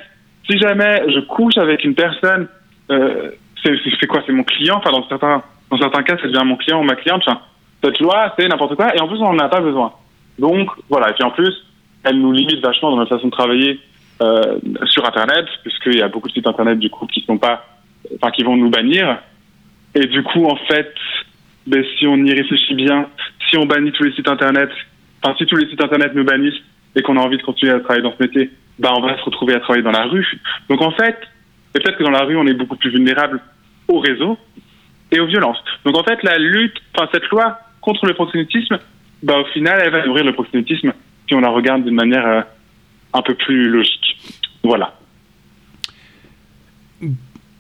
Si 0.51 0.59
jamais 0.59 1.03
je 1.09 1.21
couche 1.21 1.57
avec 1.57 1.85
une 1.85 1.95
personne, 1.95 2.49
c'est 3.63 3.75
c'est- 4.01 4.07
quoi 4.07 4.23
C'est 4.27 4.33
mon 4.33 4.45
client? 4.45 4.77
Enfin, 4.79 4.91
dans 4.91 5.07
certains, 5.09 5.43
dans 5.71 5.79
certains 5.79 6.03
cas, 6.03 6.17
ça 6.19 6.27
devient 6.27 6.45
mon 6.45 6.57
client 6.57 6.81
ou 6.81 6.85
ma 6.85 6.97
cliente. 6.97 7.25
Cette 7.83 7.99
loi, 8.01 8.35
c'est 8.39 8.47
n'importe 8.49 8.77
quoi. 8.77 8.95
Et 8.95 9.01
en 9.01 9.09
plus, 9.09 9.19
on 9.19 9.33
n'en 9.33 9.45
a 9.45 9.49
pas 9.49 9.61
besoin. 9.61 9.93
Donc, 10.39 10.69
voilà. 10.89 11.11
Et 11.11 11.13
puis 11.15 11.25
en 11.25 11.31
plus, 11.31 11.53
elle 12.05 12.19
nous 12.19 12.33
limite 12.33 12.61
vachement 12.61 12.91
dans 12.91 12.97
notre 12.97 13.15
façon 13.15 13.29
de 13.29 13.33
travailler 13.33 13.81
euh, 14.21 14.59
sur 14.87 15.05
Internet, 15.07 15.47
puisqu'il 15.63 15.99
y 15.99 16.03
a 16.03 16.09
beaucoup 16.09 16.29
de 16.29 16.33
sites 16.33 16.47
Internet, 16.47 16.79
du 16.79 16.91
coup, 16.91 17.07
qui 17.07 17.23
sont 17.23 17.39
pas, 17.39 17.65
enfin, 18.17 18.31
qui 18.31 18.43
vont 18.45 18.57
nous 18.57 18.71
bannir. 18.71 19.19
Et 19.95 20.07
du 20.07 20.23
coup, 20.23 20.47
en 20.47 20.57
fait, 20.57 20.95
ben, 21.67 21.85
si 21.99 22.07
on 22.07 22.17
y 22.17 22.33
réfléchit 22.33 22.75
bien, 22.75 23.09
si 23.49 23.57
on 23.57 23.67
bannit 23.67 23.93
tous 23.93 24.05
les 24.05 24.13
sites 24.13 24.29
Internet, 24.29 24.71
enfin, 25.23 25.35
si 25.39 25.47
tous 25.47 25.57
les 25.57 25.69
sites 25.69 25.83
Internet 25.83 26.13
nous 26.15 26.25
bannissent 26.25 26.63
et 26.97 27.03
qu'on 27.03 27.17
a 27.17 27.21
envie 27.21 27.37
de 27.37 27.43
continuer 27.43 27.73
à 27.73 27.81
travailler 27.81 28.03
dans 28.03 28.15
ce 28.17 28.23
métier, 28.23 28.51
ben, 28.79 28.91
on 28.97 29.01
va 29.01 29.17
se 29.19 29.23
retrouver 29.25 29.55
à 29.55 29.61
travailler 29.61 29.83
dans 29.85 29.93
la 29.93 30.05
rue. 30.05 30.41
Donc, 30.69 30.81
en 30.83 30.93
fait, 30.93 31.19
peut-être 31.73 31.97
que 31.99 32.03
dans 32.05 32.11
la 32.11 32.25
rue, 32.25 32.37
on 32.37 32.47
est 32.47 32.55
beaucoup 32.55 32.77
plus 32.77 32.91
vulnérable 32.91 33.41
au 33.89 33.99
réseau 34.01 34.39
et 35.11 35.21
aux 35.21 35.27
violences. 35.27 35.59
Donc, 35.85 35.97
en 35.97 36.05
fait, 36.05 36.23
la 36.23 36.39
lutte, 36.39 36.77
enfin, 36.95 37.09
cette 37.13 37.27
loi 37.29 37.59
contre 37.81 38.07
le 38.07 38.15
proxénétisme, 38.15 38.79
ben, 39.23 39.39
au 39.39 39.45
final, 39.47 39.81
elle 39.85 39.93
va 39.93 40.07
nourrir 40.07 40.25
le 40.25 40.33
proxénétisme 40.33 40.93
si 41.29 41.35
on 41.35 41.41
la 41.41 41.49
regarde 41.51 41.85
d'une 41.85 41.95
manière 41.95 42.27
euh, 42.27 42.41
un 43.15 43.23
peu 43.23 43.35
plus 43.35 43.69
logique. 43.69 44.19
Voilà. 44.63 44.95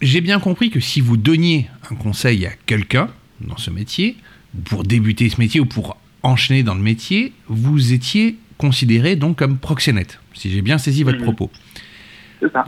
J'ai 0.01 0.21
bien 0.21 0.41
compris 0.41 0.71
que 0.71 0.81
si 0.81 1.01
vous 1.01 1.17
donniez 1.17 1.69
un 1.91 1.95
conseil 1.95 2.47
à 2.47 2.51
quelqu'un 2.67 3.09
dans 3.41 3.57
ce 3.57 3.71
métier, 3.71 4.17
pour 4.65 4.83
débuter 4.83 5.29
ce 5.29 5.41
métier 5.41 5.61
ou 5.61 5.67
pour 5.67 5.97
enchaîner 6.23 6.63
dans 6.63 6.75
le 6.75 6.81
métier, 6.81 7.33
vous 7.49 7.93
étiez 7.93 8.37
considéré 8.59 9.17
donc 9.17 9.39
comme 9.39 9.59
proxénète, 9.59 10.21
si 10.35 10.51
j'ai 10.51 10.63
bien 10.63 10.79
saisi 10.79 11.03
votre 11.03 11.19
Mhm. 11.19 11.25
propos. 11.25 11.51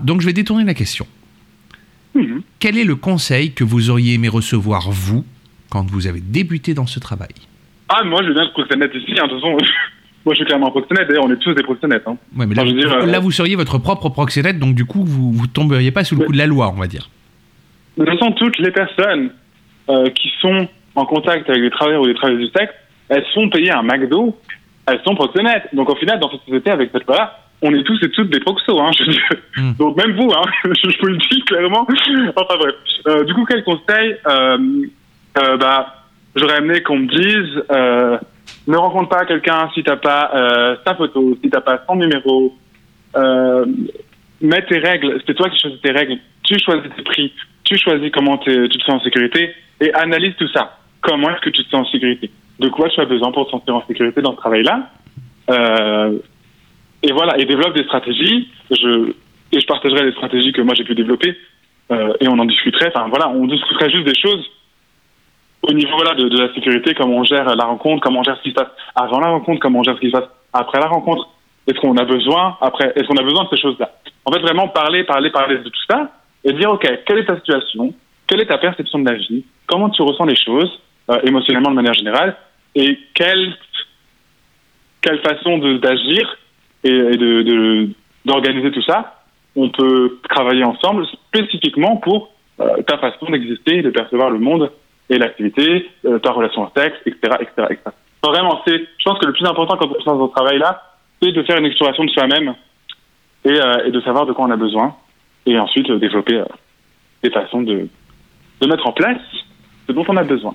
Donc 0.03 0.21
je 0.21 0.27
vais 0.27 0.33
détourner 0.33 0.65
la 0.65 0.75
question. 0.75 1.07
Quel 2.65 2.78
est 2.78 2.85
le 2.85 2.97
conseil 2.97 3.53
que 3.53 3.62
vous 3.62 3.91
auriez 3.91 4.15
aimé 4.15 4.27
recevoir, 4.27 4.89
vous, 4.91 5.23
quand 5.70 5.85
vous 5.91 6.07
avez 6.07 6.20
débuté 6.23 6.73
dans 6.73 6.86
ce 6.86 6.99
travail? 6.99 7.28
Ah, 7.91 8.03
moi, 8.05 8.23
je 8.27 8.32
bien 8.32 8.43
être 8.43 8.55
proxénète 8.55 8.91
ici. 8.95 9.12
hein. 9.20 9.24
De 9.27 9.32
toute 9.32 9.41
façon, 9.43 9.51
moi, 10.24 10.32
je 10.32 10.36
suis 10.36 10.47
clairement 10.47 10.69
un 10.69 10.70
proxénète. 10.70 11.07
D'ailleurs, 11.07 11.27
on 11.27 11.31
est 11.31 11.36
tous 11.36 11.53
des 11.53 11.62
proxénètes. 11.62 12.05
Hein. 12.07 12.16
Ouais, 12.35 12.47
mais 12.47 12.55
là, 12.55 12.62
Enfin, 12.62 12.70
je 12.70 12.74
veux 12.74 12.81
dire, 12.81 12.93
euh, 12.95 13.05
là, 13.05 13.19
vous 13.20 13.31
seriez 13.32 13.55
votre 13.55 13.77
propre 13.77 14.09
proxénète, 14.09 14.59
donc 14.59 14.74
du 14.74 14.86
coup, 14.86 15.05
vous 15.05 15.43
ne 15.43 15.47
tomberiez 15.47 15.91
pas 15.91 16.05
sous 16.05 16.15
le 16.15 16.20
Ouais. 16.23 16.27
coup 16.28 16.32
de 16.32 16.39
la 16.39 16.47
loi, 16.47 16.73
on 16.74 16.81
va 16.81 16.86
dire. 16.86 17.11
De 17.99 18.07
toute 18.07 18.19
façon, 18.19 18.32
toutes 18.32 18.57
les 18.57 18.70
personnes 18.70 19.28
euh, 19.91 20.09
qui 20.09 20.32
sont 20.41 20.66
en 20.95 21.05
contact 21.05 21.51
avec 21.51 21.61
des 21.61 21.69
travailleurs 21.70 22.01
ou 22.01 22.07
des 22.07 22.15
travailleuses 22.15 22.51
du 22.51 22.59
sexe, 22.59 22.73
elles 23.11 23.27
sont 23.35 23.51
payées 23.51 23.73
un 23.73 23.82
McDo, 23.82 24.35
elles 24.86 25.01
sont 25.07 25.15
proxénètes. 25.15 25.69
Donc 25.74 25.91
au 25.91 25.97
final, 25.97 26.19
dans 26.19 26.31
cette 26.31 26.41
société, 26.47 26.70
avec 26.70 26.89
cette 26.95 27.07
loi-là, 27.07 27.44
on 27.65 27.74
est 27.74 27.82
tous 27.82 27.99
et 28.03 28.11
toutes 28.11 28.31
des 28.31 28.41
proxos. 28.41 28.78
Hein, 28.78 28.91
je 28.97 29.05
veux 29.05 29.11
dire. 29.11 29.28
Mm. 29.57 29.73
Donc 29.78 29.97
même 29.97 30.15
vous, 30.16 30.31
hein, 30.31 30.43
je, 30.65 31.01
vous 31.01 31.07
le 31.07 31.16
dis 31.16 31.43
clairement. 31.45 31.86
Enfin 32.36 32.57
bref. 32.59 32.74
Euh, 33.09 33.24
du 33.24 33.35
coup, 33.35 33.45
quel 33.49 33.65
conseil 33.65 34.16
euh, 34.28 34.59
euh, 35.39 35.57
bah, 35.57 36.05
J'aurais 36.36 36.59
aimé 36.59 36.82
qu'on 36.82 36.99
me 36.99 37.07
dise, 37.07 37.62
ne 38.66 38.77
rencontre 38.77 39.09
pas 39.09 39.24
quelqu'un 39.24 39.70
si 39.73 39.82
t'as 39.82 39.97
pas 39.97 40.77
sa 40.85 40.95
photo, 40.95 41.39
si 41.43 41.49
t'as 41.49 41.61
pas 41.61 41.82
son 41.86 41.97
numéro. 41.97 42.55
Mets 44.41 44.66
tes 44.66 44.78
règles, 44.78 45.23
c'est 45.27 45.35
toi 45.35 45.49
qui 45.49 45.59
choisis 45.61 45.81
tes 45.81 45.93
règles, 45.93 46.19
tu 46.43 46.59
choisis 46.59 46.91
tes 46.97 47.03
prix, 47.03 47.32
tu 47.62 47.78
choisis 47.78 48.11
comment 48.12 48.36
tu 48.39 48.69
te 48.69 48.85
sens 48.85 49.01
en 49.01 49.05
sécurité 49.05 49.55
et 49.81 49.95
analyse 49.95 50.35
tout 50.36 50.49
ça. 50.49 50.77
Comment 51.01 51.31
est-ce 51.31 51.41
que 51.41 51.51
tu 51.51 51.65
te 51.65 51.70
sens 51.70 51.86
en 51.86 51.91
sécurité? 51.91 52.31
De 52.59 52.69
quoi 52.69 52.89
tu 52.89 53.01
as 53.01 53.05
besoin 53.05 53.31
pour 53.31 53.47
te 53.47 53.53
sentir 53.53 53.77
en 53.77 53.86
sécurité 53.86 54.20
dans 54.23 54.32
ce 54.32 54.39
travail-là? 54.39 54.91
Euh, 55.51 56.19
Et 57.05 57.12
voilà, 57.12 57.39
et 57.39 57.44
développe 57.44 57.76
des 57.76 57.85
stratégies. 57.85 58.48
Je, 58.70 59.12
et 59.52 59.60
je 59.60 59.66
partagerai 59.66 60.05
les 60.05 60.12
stratégies 60.12 60.52
que 60.52 60.62
moi 60.62 60.74
j'ai 60.74 60.85
pu 60.85 60.94
développer 60.94 61.36
euh, 61.93 62.14
et 62.20 62.28
on 62.28 62.39
en 62.39 62.47
discuterait. 62.47 62.90
Enfin 62.94 63.09
voilà, 63.09 63.28
on 63.28 63.47
discuterait 63.47 63.90
juste 63.90 64.06
des 64.06 64.18
choses 64.18 64.43
au 65.62 65.72
niveau 65.72 65.97
voilà, 65.97 66.14
de, 66.14 66.28
la 66.39 66.52
sécurité, 66.55 66.94
comment 66.94 67.16
on 67.16 67.24
gère 67.24 67.44
la 67.55 67.64
rencontre, 67.64 68.02
comment 68.02 68.20
on 68.20 68.22
gère 68.22 68.36
ce 68.39 68.43
qui 68.43 68.51
se 68.51 68.55
passe 68.55 68.68
avant 68.94 69.20
la 69.20 69.28
rencontre, 69.28 69.60
comment 69.60 69.81
on 69.81 69.82
gère 69.82 69.97
ce 69.97 70.01
qui 70.01 70.09
se 70.09 70.12
passe 70.12 70.28
après 70.52 70.81
la 70.81 70.86
rencontre. 70.86 71.28
Est-ce 71.66 71.78
qu'on 71.81 71.97
a 71.97 72.05
besoin 72.05 72.56
après 72.60 72.93
Est-ce 72.97 73.06
qu'on 73.06 73.16
a 73.16 73.22
besoin 73.22 73.44
de 73.44 73.48
ces 73.51 73.60
choses-là? 73.60 73.90
En 74.24 74.32
fait, 74.32 74.40
vraiment 74.40 74.68
parler, 74.68 75.05
parler, 75.05 75.31
parler 75.31 75.59
de 75.59 75.68
tout 75.68 75.85
ça 75.89 76.10
et 76.43 76.52
dire 76.52 76.70
ok, 76.70 76.86
quelle 77.06 77.18
est 77.18 77.26
ta 77.26 77.36
situation? 77.36 77.94
Quelle 78.26 78.40
est 78.40 78.47
ta 78.47 78.59
perception 78.59 78.98
de 78.98 79.10
la 79.10 79.16
vie? 79.16 79.44
Comment 79.66 79.90
tu 79.90 80.02
ressens 80.02 80.24
les 80.24 80.36
choses 80.36 80.70
euh, 81.10 81.20
émotionnellement 81.24 81.70
de 81.70 81.76
manière 81.76 81.94
générale? 81.94 82.36
Et 82.74 82.98
quelle 83.14 83.55
quelle 85.02 85.20
façon 85.20 85.59
d'agir 85.59 86.36
et, 86.85 87.16
de 87.16 87.89
d'organiser 88.24 88.70
tout 88.70 88.82
ça 88.82 89.23
On 89.56 89.70
peut 89.70 90.19
travailler 90.28 90.65
ensemble 90.65 91.06
spécifiquement 91.06 91.97
pour 91.97 92.31
euh, 92.61 92.82
ta 92.86 92.98
façon 92.98 93.31
d'exister, 93.31 93.82
de 93.82 93.90
percevoir 93.90 94.31
le 94.31 94.39
monde 94.39 94.70
et 95.11 95.19
l'activité, 95.19 95.90
euh, 96.06 96.19
ta 96.19 96.32
relation 96.32 96.62
au 96.62 96.70
sexe, 96.77 96.97
etc., 97.05 97.36
etc., 97.40 97.69
etc. 97.70 97.82
Vraiment, 98.23 98.62
c'est, 98.66 98.78
je 98.78 99.05
pense 99.05 99.19
que 99.19 99.27
le 99.27 99.32
plus 99.32 99.47
important 99.47 99.77
quand 99.77 99.89
on 99.89 99.94
fait 99.94 100.05
dans 100.06 100.27
ce 100.28 100.32
travail-là, 100.32 100.82
c'est 101.20 101.32
de 101.32 101.43
faire 101.43 101.59
une 101.59 101.66
exploration 101.66 102.05
de 102.05 102.11
soi-même 102.11 102.55
et, 103.44 103.51
euh, 103.51 103.86
et 103.86 103.90
de 103.90 104.01
savoir 104.01 104.24
de 104.24 104.32
quoi 104.32 104.47
on 104.47 104.51
a 104.51 104.56
besoin, 104.56 104.94
et 105.44 105.59
ensuite 105.59 105.90
développer 105.90 106.43
des 107.23 107.31
façons 107.31 107.61
de, 107.62 107.89
de 108.61 108.66
mettre 108.66 108.86
en 108.86 108.93
place 108.93 109.20
ce 109.86 109.93
dont 109.93 110.05
on 110.09 110.16
a 110.16 110.24
besoin. 110.24 110.55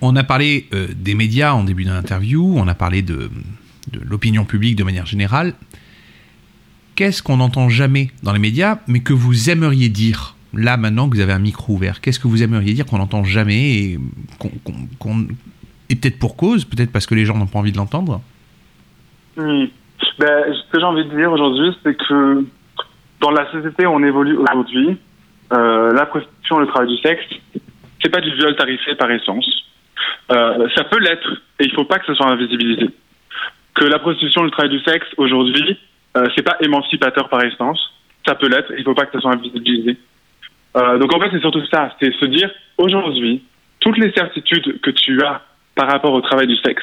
On 0.00 0.16
a 0.16 0.24
parlé 0.24 0.64
des 0.96 1.14
médias 1.14 1.52
en 1.52 1.62
début 1.62 1.84
d'interview, 1.84 2.54
on 2.56 2.66
a 2.68 2.74
parlé 2.74 3.02
de, 3.02 3.28
de 3.92 4.00
l'opinion 4.08 4.44
publique 4.44 4.76
de 4.76 4.84
manière 4.84 5.06
générale. 5.06 5.54
Qu'est-ce 6.96 7.22
qu'on 7.22 7.38
n'entend 7.38 7.68
jamais 7.68 8.10
dans 8.22 8.32
les 8.32 8.38
médias, 8.38 8.78
mais 8.86 9.00
que 9.00 9.12
vous 9.12 9.50
aimeriez 9.50 9.88
dire 9.88 10.36
Là, 10.52 10.76
maintenant 10.76 11.08
que 11.08 11.14
vous 11.14 11.22
avez 11.22 11.32
un 11.32 11.38
micro 11.38 11.74
ouvert, 11.74 12.00
qu'est-ce 12.00 12.18
que 12.18 12.26
vous 12.26 12.42
aimeriez 12.42 12.72
dire 12.72 12.84
qu'on 12.84 12.98
n'entend 12.98 13.22
jamais 13.22 13.74
et, 13.82 13.98
peut-être 14.40 16.18
pour 16.18 16.36
cause, 16.36 16.64
peut-être 16.64 16.90
parce 16.90 17.06
que 17.06 17.14
les 17.14 17.24
gens 17.24 17.36
n'ont 17.36 17.46
pas 17.46 17.60
envie 17.60 17.72
de 17.72 17.76
l'entendre? 17.76 18.20
Hmm. 19.36 19.66
Ben, 20.18 20.52
ce 20.52 20.72
que 20.72 20.80
j'ai 20.80 20.84
envie 20.84 21.04
de 21.04 21.16
dire 21.16 21.30
aujourd'hui, 21.30 21.70
c'est 21.84 21.96
que 21.96 22.44
dans 23.20 23.30
la 23.30 23.50
société 23.52 23.86
où 23.86 23.90
on 23.90 24.02
évolue 24.02 24.36
aujourd'hui, 24.36 24.98
euh, 25.52 25.92
la 25.92 26.06
prostitution 26.06 26.58
le 26.58 26.66
travail 26.66 26.88
du 26.88 26.96
sexe, 27.00 27.24
c'est 28.02 28.10
pas 28.10 28.20
du 28.20 28.34
viol 28.34 28.56
tarifé 28.56 28.94
par 28.96 29.10
essence. 29.10 29.46
Euh, 30.32 30.68
ça 30.74 30.84
peut 30.84 30.98
l'être, 30.98 31.42
et 31.60 31.64
il 31.64 31.72
faut 31.72 31.84
pas 31.84 31.98
que 31.98 32.06
ce 32.06 32.14
soit 32.14 32.28
invisibilisé. 32.28 32.90
Que 33.80 33.86
la 33.86 33.98
prostitution 33.98 34.42
le 34.42 34.50
travail 34.50 34.68
du 34.68 34.80
sexe 34.80 35.06
aujourd'hui, 35.16 35.78
euh, 36.14 36.26
c'est 36.36 36.42
pas 36.42 36.58
émancipateur 36.60 37.30
par 37.30 37.42
essence. 37.42 37.80
Ça 38.26 38.34
peut 38.34 38.46
l'être, 38.46 38.70
il 38.76 38.84
faut 38.84 38.92
pas 38.92 39.06
que 39.06 39.12
ce 39.14 39.20
soit 39.20 39.32
invisibilisé. 39.32 39.96
Euh, 40.76 40.98
donc 40.98 41.14
en 41.14 41.18
fait, 41.18 41.30
c'est 41.32 41.40
surtout 41.40 41.64
ça, 41.72 41.96
c'est 41.98 42.12
se 42.12 42.26
dire 42.26 42.50
aujourd'hui, 42.76 43.42
toutes 43.80 43.96
les 43.96 44.12
certitudes 44.12 44.82
que 44.82 44.90
tu 44.90 45.22
as 45.22 45.40
par 45.74 45.90
rapport 45.90 46.12
au 46.12 46.20
travail 46.20 46.46
du 46.46 46.56
sexe, 46.56 46.82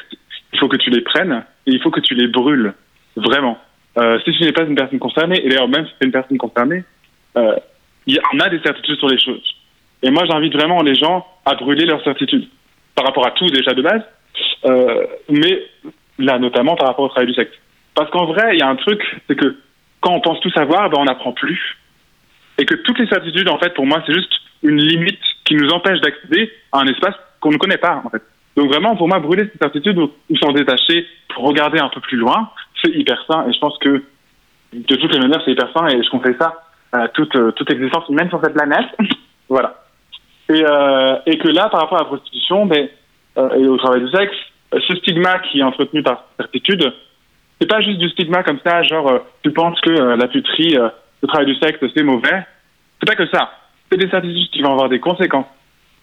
il 0.52 0.58
faut 0.58 0.66
que 0.66 0.76
tu 0.76 0.90
les 0.90 1.02
prennes 1.02 1.44
et 1.66 1.70
il 1.70 1.80
faut 1.80 1.92
que 1.92 2.00
tu 2.00 2.16
les 2.16 2.26
brûles, 2.26 2.74
vraiment. 3.14 3.58
euh, 3.98 4.18
si 4.24 4.32
tu 4.32 4.42
n'es 4.42 4.52
pas 4.52 4.64
une 4.64 4.74
personne 4.74 4.98
concernée, 4.98 5.40
et 5.44 5.48
d'ailleurs 5.48 5.68
même 5.68 5.86
si 5.86 5.92
tu 5.92 5.98
es 6.02 6.06
une 6.06 6.12
personne 6.12 6.38
concernée, 6.38 6.82
euh, 7.36 7.54
on 8.34 8.40
a 8.40 8.48
des 8.48 8.58
certitudes 8.58 8.98
sur 8.98 9.08
les 9.08 9.20
choses. 9.20 9.54
Et 10.02 10.10
moi, 10.10 10.24
j'invite 10.28 10.52
vraiment 10.52 10.82
les 10.82 10.96
gens 10.96 11.24
à 11.44 11.54
brûler 11.54 11.86
leurs 11.86 12.02
certitudes 12.02 12.48
par 12.96 13.06
rapport 13.06 13.24
à 13.24 13.30
tout 13.30 13.46
déjà 13.46 13.72
de 13.72 13.82
base, 13.82 14.02
euh, 14.64 15.06
mais 15.28 15.62
là 16.18 16.38
notamment 16.38 16.76
par 16.76 16.88
rapport 16.88 17.04
au 17.04 17.08
travail 17.08 17.28
du 17.28 17.34
sexe. 17.34 17.52
Parce 17.94 18.10
qu'en 18.10 18.26
vrai, 18.26 18.54
il 18.54 18.60
y 18.60 18.62
a 18.62 18.68
un 18.68 18.76
truc, 18.76 19.02
c'est 19.26 19.36
que 19.36 19.56
quand 20.00 20.12
on 20.12 20.20
pense 20.20 20.40
tout 20.40 20.50
savoir, 20.50 20.88
ben 20.90 20.98
on 21.00 21.04
n'apprend 21.04 21.32
plus. 21.32 21.78
Et 22.58 22.64
que 22.64 22.74
toutes 22.74 22.98
les 22.98 23.08
certitudes, 23.08 23.48
en 23.48 23.58
fait, 23.58 23.74
pour 23.74 23.86
moi, 23.86 24.02
c'est 24.06 24.14
juste 24.14 24.32
une 24.62 24.80
limite 24.80 25.20
qui 25.44 25.54
nous 25.54 25.68
empêche 25.70 26.00
d'accéder 26.00 26.52
à 26.72 26.80
un 26.80 26.86
espace 26.86 27.14
qu'on 27.40 27.50
ne 27.50 27.56
connaît 27.56 27.78
pas. 27.78 28.02
Donc 28.56 28.68
vraiment, 28.68 28.96
pour 28.96 29.08
moi, 29.08 29.20
brûler 29.20 29.48
ces 29.52 29.58
certitudes 29.58 29.98
ou, 29.98 30.10
s'en 30.40 30.52
détacher 30.52 31.06
pour 31.34 31.44
regarder 31.44 31.78
un 31.78 31.88
peu 31.88 32.00
plus 32.00 32.16
loin, 32.16 32.50
c'est 32.82 32.90
hyper 32.90 33.24
sain. 33.30 33.46
Et 33.48 33.52
je 33.52 33.58
pense 33.58 33.78
que 33.78 34.02
de 34.72 34.96
toutes 34.96 35.12
les 35.12 35.20
manières, 35.20 35.40
c'est 35.44 35.52
hyper 35.52 35.72
sain 35.72 35.86
et 35.88 36.02
je 36.02 36.10
conseille 36.10 36.36
ça 36.38 36.64
à 36.92 37.08
toute, 37.08 37.34
euh, 37.36 37.52
toute 37.52 37.70
existence, 37.70 38.08
même 38.10 38.28
sur 38.28 38.40
cette 38.42 38.54
planète. 38.54 38.88
voilà. 39.48 39.84
Et, 40.48 40.64
euh, 40.64 41.16
et 41.26 41.38
que 41.38 41.48
là, 41.48 41.68
par 41.68 41.82
rapport 41.82 41.98
à 41.98 42.02
la 42.02 42.06
prostitution 42.06 42.66
ben, 42.66 42.88
euh, 43.36 43.54
et 43.54 43.66
au 43.68 43.76
travail 43.76 44.00
du 44.00 44.10
sexe, 44.10 44.34
ce 44.72 44.96
stigma 44.96 45.38
qui 45.40 45.60
est 45.60 45.62
entretenu 45.62 46.02
par 46.02 46.24
certitude, 46.36 46.92
c'est 47.60 47.68
pas 47.68 47.80
juste 47.80 47.98
du 47.98 48.08
stigma 48.10 48.42
comme 48.42 48.60
ça, 48.64 48.82
genre 48.82 49.08
euh, 49.08 49.18
tu 49.42 49.52
penses 49.52 49.80
que 49.80 49.90
euh, 49.90 50.16
la 50.16 50.28
puterie, 50.28 50.76
euh, 50.76 50.88
le 51.22 51.28
travail 51.28 51.46
du 51.46 51.54
sexe, 51.56 51.78
c'est 51.94 52.02
mauvais. 52.02 52.46
C'est 53.00 53.06
pas 53.06 53.16
que 53.16 53.28
ça. 53.28 53.52
C'est 53.90 53.98
des 53.98 54.08
certitudes 54.08 54.50
qui 54.50 54.62
vont 54.62 54.72
avoir 54.72 54.88
des 54.88 55.00
conséquences. 55.00 55.46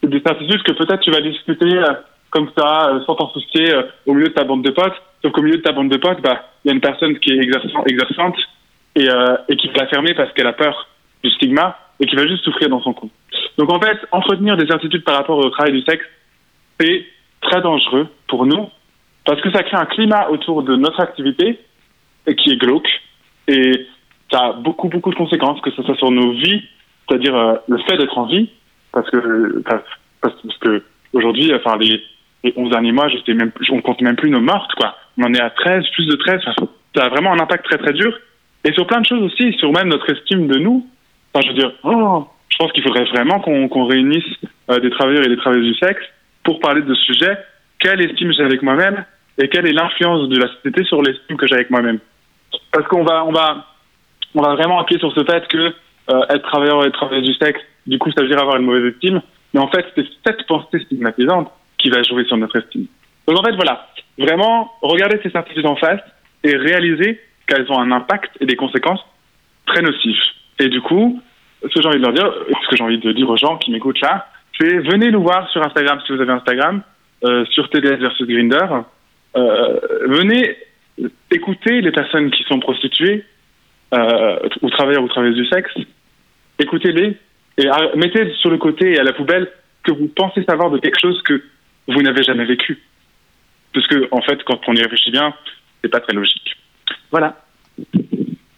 C'est 0.01 0.09
des 0.09 0.21
certitudes 0.21 0.63
que 0.63 0.71
peut-être 0.73 1.01
tu 1.01 1.11
vas 1.11 1.21
discuter 1.21 1.77
euh, 1.77 1.93
comme 2.29 2.49
ça, 2.57 2.89
euh, 2.89 2.99
sans 3.05 3.15
t'en 3.15 3.29
soucier, 3.29 3.73
euh, 3.73 3.83
au 4.05 4.13
milieu 4.13 4.27
de 4.27 4.33
ta 4.33 4.43
bande 4.43 4.63
de 4.63 4.71
potes. 4.71 5.01
Sauf 5.21 5.31
qu'au 5.31 5.41
milieu 5.41 5.57
de 5.57 5.61
ta 5.61 5.71
bande 5.71 5.89
de 5.89 5.97
potes, 5.97 6.21
bah, 6.21 6.49
il 6.63 6.69
y 6.69 6.71
a 6.71 6.73
une 6.73 6.81
personne 6.81 7.17
qui 7.19 7.31
est 7.31 7.37
exerçant- 7.37 7.85
exerçante 7.85 8.37
et, 8.95 9.09
euh, 9.09 9.37
et 9.47 9.55
qui 9.55 9.67
va 9.69 9.83
la 9.83 9.87
fermer 9.87 10.13
parce 10.13 10.31
qu'elle 10.33 10.47
a 10.47 10.53
peur 10.53 10.87
du 11.23 11.29
stigma 11.31 11.77
et 11.99 12.05
qui 12.05 12.15
va 12.15 12.27
juste 12.27 12.43
souffrir 12.43 12.69
dans 12.69 12.81
son 12.81 12.93
coin. 12.93 13.09
Donc 13.57 13.71
en 13.71 13.79
fait, 13.79 13.97
entretenir 14.11 14.57
des 14.57 14.67
certitudes 14.67 15.03
par 15.03 15.15
rapport 15.15 15.37
au 15.37 15.49
travail 15.49 15.71
du 15.71 15.81
sexe, 15.81 16.05
c'est 16.79 17.05
très 17.49 17.61
dangereux 17.61 18.07
pour 18.27 18.45
nous 18.45 18.69
parce 19.25 19.41
que 19.41 19.51
ça 19.51 19.63
crée 19.63 19.77
un 19.77 19.85
climat 19.85 20.29
autour 20.29 20.63
de 20.63 20.75
notre 20.75 20.99
activité 20.99 21.59
qui 22.25 22.51
est 22.51 22.57
glauque 22.57 22.87
et 23.47 23.87
ça 24.31 24.39
a 24.39 24.53
beaucoup 24.53 24.89
beaucoup 24.89 25.11
de 25.11 25.15
conséquences 25.15 25.61
que 25.61 25.71
ce 25.71 25.83
soit 25.83 25.95
sur 25.95 26.11
nos 26.11 26.31
vies, 26.31 26.63
c'est-à-dire 27.07 27.35
euh, 27.35 27.55
le 27.67 27.77
fait 27.79 27.97
d'être 27.97 28.17
en 28.17 28.25
vie 28.25 28.49
parce 28.91 29.09
que 29.09 29.63
parce, 29.63 30.33
que 30.61 30.83
aujourd'hui 31.13 31.53
enfin 31.53 31.77
les 31.77 32.01
les 32.43 32.53
11 32.55 32.69
derniers 32.69 32.91
mois, 32.91 33.07
je 33.09 33.17
sais 33.25 33.33
même 33.33 33.51
on 33.71 33.81
compte 33.81 34.01
même 34.01 34.15
plus 34.15 34.29
nos 34.29 34.41
mortes 34.41 34.73
quoi. 34.75 34.95
On 35.17 35.23
en 35.23 35.33
est 35.33 35.41
à 35.41 35.49
13, 35.49 35.83
plus 35.93 36.07
de 36.07 36.15
13, 36.15 36.41
Enfin, 36.45 36.67
ça 36.95 37.05
a 37.05 37.09
vraiment 37.09 37.31
un 37.31 37.39
impact 37.39 37.65
très 37.65 37.77
très 37.77 37.93
dur 37.93 38.15
et 38.63 38.73
sur 38.73 38.85
plein 38.87 39.01
de 39.01 39.05
choses 39.05 39.21
aussi, 39.21 39.53
sur 39.53 39.71
même 39.71 39.89
notre 39.89 40.11
estime 40.11 40.47
de 40.47 40.57
nous. 40.57 40.85
Enfin, 41.33 41.43
je 41.45 41.53
veux 41.53 41.59
dire, 41.59 41.71
oh, 41.83 42.27
je 42.49 42.57
pense 42.57 42.71
qu'il 42.71 42.83
faudrait 42.83 43.05
vraiment 43.05 43.39
qu'on 43.39 43.67
qu'on 43.67 43.85
réunisse 43.85 44.25
euh, 44.69 44.79
des 44.79 44.89
travailleurs 44.89 45.23
et 45.23 45.29
des 45.29 45.37
travailleuses 45.37 45.73
du 45.73 45.75
sexe 45.75 46.03
pour 46.45 46.59
parler 46.61 46.81
de 46.81 46.93
ce 46.93 47.01
sujet. 47.01 47.37
Quelle 47.79 48.01
estime 48.01 48.31
j'ai 48.31 48.43
avec 48.43 48.61
moi-même 48.61 49.03
et 49.37 49.49
quelle 49.49 49.67
est 49.67 49.73
l'influence 49.73 50.29
de 50.29 50.37
la 50.37 50.47
société 50.47 50.85
sur 50.85 51.01
l'estime 51.01 51.35
que 51.35 51.45
j'ai 51.45 51.55
avec 51.55 51.69
moi-même. 51.69 51.99
Parce 52.71 52.87
qu'on 52.87 53.03
va, 53.03 53.25
on 53.25 53.33
va, 53.33 53.65
on 54.33 54.41
va 54.41 54.55
vraiment 54.55 54.79
appuyer 54.79 54.99
sur 54.99 55.11
ce 55.13 55.25
fait 55.25 55.45
que 55.49 55.57
euh, 55.57 56.21
être 56.29 56.43
travailleur 56.43 56.85
et 56.85 56.91
travailleuse 56.91 57.25
du 57.25 57.33
sexe, 57.33 57.59
du 57.85 57.99
coup, 57.99 58.11
ça 58.11 58.21
veut 58.21 58.29
dire 58.29 58.39
avoir 58.39 58.55
une 58.55 58.65
mauvaise 58.65 58.93
estime. 58.93 59.21
Mais 59.53 59.59
en 59.59 59.67
fait, 59.67 59.85
c'est 59.95 60.05
cette 60.25 60.45
pensée 60.47 60.79
stigmatisante 60.85 61.51
qui 61.77 61.89
va 61.89 62.01
jouer 62.03 62.23
sur 62.25 62.37
notre 62.37 62.57
estime. 62.57 62.85
Donc 63.27 63.39
en 63.39 63.43
fait, 63.43 63.55
voilà, 63.55 63.87
vraiment, 64.17 64.71
regarder 64.81 65.19
ces 65.23 65.31
certitudes 65.31 65.65
en 65.65 65.75
face 65.75 66.01
et 66.43 66.55
réaliser 66.55 67.19
qu'elles 67.47 67.69
ont 67.71 67.79
un 67.79 67.91
impact 67.91 68.31
et 68.39 68.45
des 68.45 68.55
conséquences 68.55 69.03
très 69.65 69.81
nocifs. 69.81 70.21
Et 70.59 70.69
du 70.69 70.81
coup, 70.81 71.21
ce 71.63 71.67
que 71.67 71.81
j'ai 71.81 71.87
envie 71.87 71.97
de 71.97 72.03
leur 72.03 72.13
dire, 72.13 72.31
ce 72.63 72.69
que 72.69 72.77
j'ai 72.77 72.83
envie 72.83 72.99
de 72.99 73.11
dire 73.11 73.29
aux 73.29 73.37
gens 73.37 73.57
qui 73.57 73.71
m'écoutent 73.71 74.01
là, 74.01 74.27
c'est 74.59 74.77
venez 74.77 75.11
nous 75.11 75.21
voir 75.21 75.49
sur 75.51 75.65
Instagram 75.65 75.99
si 76.05 76.13
vous 76.13 76.21
avez 76.21 76.31
Instagram, 76.31 76.81
euh, 77.23 77.45
sur 77.45 77.69
TDS 77.69 77.97
versus 77.97 78.27
Grinder. 78.27 78.67
Euh, 79.35 79.79
venez 80.07 80.57
écouter 81.31 81.81
les 81.81 81.91
personnes 81.91 82.31
qui 82.31 82.43
sont 82.43 82.59
prostituées 82.59 83.25
euh, 83.93 84.39
ou 84.61 84.69
travailleurs 84.69 85.03
ou 85.03 85.07
travailleuses 85.07 85.35
du 85.35 85.47
sexe. 85.47 85.71
Écoutez-les 86.59 87.17
et 87.57 87.67
mettez 87.95 88.33
sur 88.41 88.49
le 88.49 88.57
côté 88.57 88.93
et 88.93 88.99
à 88.99 89.03
la 89.03 89.13
poubelle 89.13 89.49
que 89.83 89.91
vous 89.91 90.07
pensez 90.07 90.43
savoir 90.43 90.71
de 90.71 90.79
quelque 90.79 90.99
chose 90.99 91.21
que 91.23 91.41
vous 91.87 92.01
n'avez 92.01 92.23
jamais 92.23 92.45
vécu. 92.45 92.79
Parce 93.73 93.87
que, 93.87 94.07
en 94.11 94.21
fait, 94.21 94.41
quand 94.43 94.59
on 94.67 94.73
y 94.73 94.81
réfléchit 94.81 95.11
bien, 95.11 95.33
c'est 95.81 95.89
pas 95.89 95.99
très 95.99 96.13
logique. 96.13 96.57
Voilà. 97.11 97.37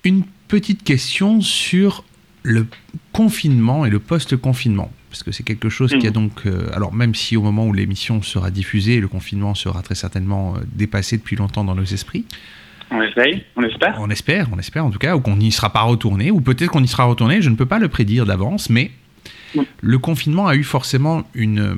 Une 0.04 0.24
petite 0.48 0.84
question 0.84 1.42
sur 1.42 2.04
le 2.44 2.66
confinement 3.14 3.86
et 3.86 3.90
le 3.90 4.00
post-confinement. 4.00 4.92
Parce 5.18 5.24
que 5.24 5.32
c'est 5.32 5.44
quelque 5.44 5.70
chose 5.70 5.96
qui 6.00 6.06
a 6.06 6.12
donc. 6.12 6.46
euh, 6.46 6.70
alors, 6.74 6.94
même 6.94 7.16
si 7.16 7.36
au 7.38 7.42
moment 7.42 7.66
où 7.66 7.74
l'émission 7.74 8.22
sera 8.22 8.52
diffusée, 8.52 9.00
le 9.00 9.08
confinement 9.08 9.56
sera 9.56 9.82
très 9.82 9.96
certainement 9.96 10.56
euh, 10.56 10.60
dépassé 10.74 11.18
depuis 11.18 11.36
longtemps 11.36 11.64
dans 11.64 11.74
nos 11.76 11.84
esprits. 11.84 12.26
On 12.92 13.02
essaye, 13.02 13.44
on 13.56 13.64
espère. 13.64 13.98
On 14.00 14.10
espère, 14.10 14.48
on 14.54 14.60
espère 14.60 14.86
en 14.86 14.92
tout 14.92 15.00
cas, 15.00 15.16
ou 15.16 15.20
qu'on 15.20 15.36
n'y 15.38 15.52
sera 15.52 15.74
pas 15.74 15.82
retourné, 15.82 16.30
ou 16.32 16.40
peut-être 16.40 16.70
qu'on 16.72 16.84
y 16.84 16.88
sera 16.88 17.06
retourné, 17.06 17.42
je 17.42 17.50
ne 17.50 17.56
peux 17.56 17.66
pas 17.66 17.80
le 17.80 17.88
prédire 17.90 18.26
d'avance, 18.28 18.70
mais 18.70 18.92
le 19.82 19.98
confinement 19.98 20.48
a 20.48 20.56
eu 20.56 20.64
forcément 20.64 21.24
une, 21.34 21.60
euh, 21.60 21.76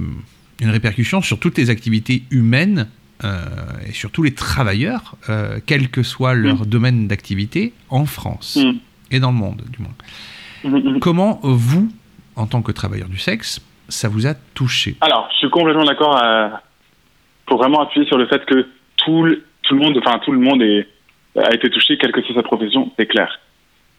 une 0.59 0.69
répercussion 0.69 1.21
sur 1.21 1.39
toutes 1.39 1.57
les 1.57 1.69
activités 1.69 2.23
humaines 2.29 2.87
euh, 3.23 3.45
et 3.87 3.93
sur 3.93 4.11
tous 4.11 4.23
les 4.23 4.33
travailleurs, 4.33 5.15
euh, 5.29 5.59
quel 5.65 5.89
que 5.89 6.03
soit 6.03 6.33
leur 6.33 6.65
domaine 6.65 7.07
d'activité, 7.07 7.73
en 7.89 8.05
France 8.05 8.57
Mm. 8.61 8.77
et 9.11 9.19
dans 9.19 9.31
le 9.31 9.37
monde, 9.37 9.63
du 9.71 9.79
moins. 9.81 10.99
Comment 10.99 11.39
vous, 11.41 11.89
en 12.39 12.47
tant 12.47 12.61
que 12.61 12.71
travailleur 12.71 13.09
du 13.09 13.17
sexe, 13.17 13.61
ça 13.89 14.07
vous 14.07 14.27
a 14.27 14.33
touché 14.53 14.95
Alors, 15.01 15.27
je 15.31 15.37
suis 15.37 15.49
complètement 15.49 15.83
d'accord 15.83 16.17
euh, 16.23 16.49
pour 17.45 17.57
vraiment 17.57 17.81
appuyer 17.81 18.07
sur 18.07 18.17
le 18.17 18.27
fait 18.27 18.45
que 18.45 18.67
tout 18.97 19.23
le, 19.23 19.43
monde, 19.71 19.97
enfin 19.97 20.19
tout 20.19 20.31
le 20.31 20.39
monde 20.39 20.61
a 20.61 21.53
été 21.53 21.69
touché, 21.69 21.97
quelle 21.97 22.11
que 22.11 22.21
soit 22.21 22.35
sa 22.35 22.43
profession, 22.43 22.91
c'est 22.97 23.07
clair. 23.07 23.39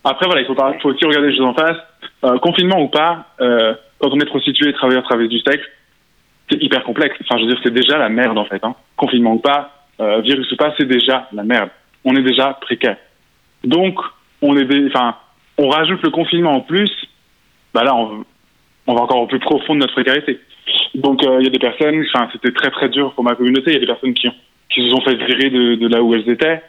Après, 0.04 0.26
voilà, 0.26 0.40
il 0.40 0.46
faut, 0.46 0.54
faut 0.54 0.88
aussi 0.88 1.04
regarder 1.04 1.28
les 1.28 1.36
choses 1.36 1.46
en 1.46 1.54
face. 1.54 1.76
Euh, 2.24 2.38
confinement 2.38 2.80
ou 2.80 2.88
pas, 2.88 3.26
euh, 3.40 3.74
quand 3.98 4.10
on 4.12 4.20
est 4.20 4.26
prostitué, 4.26 4.72
travailleur, 4.72 5.02
travailleuse 5.02 5.30
du 5.30 5.40
sexe, 5.40 5.64
c'est 6.50 6.62
hyper 6.62 6.82
complexe. 6.84 7.16
Enfin, 7.22 7.38
je 7.38 7.44
veux 7.44 7.50
dire, 7.50 7.60
c'est 7.62 7.74
déjà 7.74 7.98
la 7.98 8.08
merde 8.08 8.38
en 8.38 8.44
fait. 8.44 8.62
Hein. 8.64 8.74
Confinement 8.96 9.34
ou 9.34 9.38
pas, 9.38 9.84
euh, 10.00 10.20
virus 10.20 10.50
ou 10.52 10.56
pas, 10.56 10.72
c'est 10.78 10.86
déjà 10.86 11.28
la 11.32 11.44
merde. 11.44 11.70
On 12.04 12.16
est 12.16 12.22
déjà 12.22 12.54
précaire. 12.60 12.96
Donc, 13.64 13.98
on 14.40 14.56
est, 14.56 14.86
enfin, 14.86 15.16
on 15.58 15.68
rajoute 15.68 16.02
le 16.02 16.10
confinement 16.10 16.54
en 16.54 16.60
plus. 16.60 16.90
Bah 17.74 17.84
là, 17.84 17.94
on, 17.94 18.24
on 18.86 18.94
va 18.94 19.02
encore 19.02 19.22
au 19.22 19.26
plus 19.26 19.38
profond 19.38 19.74
de 19.74 19.80
notre 19.80 19.92
précarité. 19.92 20.40
Donc 20.94 21.24
euh, 21.24 21.38
il 21.40 21.44
y 21.44 21.46
a 21.46 21.50
des 21.50 21.58
personnes, 21.58 22.04
enfin 22.12 22.28
c'était 22.32 22.52
très 22.52 22.70
très 22.70 22.88
dur 22.88 23.12
pour 23.14 23.24
ma 23.24 23.34
communauté. 23.34 23.70
Il 23.70 23.74
y 23.74 23.76
a 23.76 23.80
des 23.80 23.86
personnes 23.86 24.14
qui, 24.14 24.28
qui 24.70 24.82
se 24.82 24.90
sont 24.90 25.00
fait 25.00 25.14
virer 25.14 25.50
de, 25.50 25.88
là 25.88 26.02
où 26.02 26.14
elles 26.14 26.28
étaient. 26.28 26.62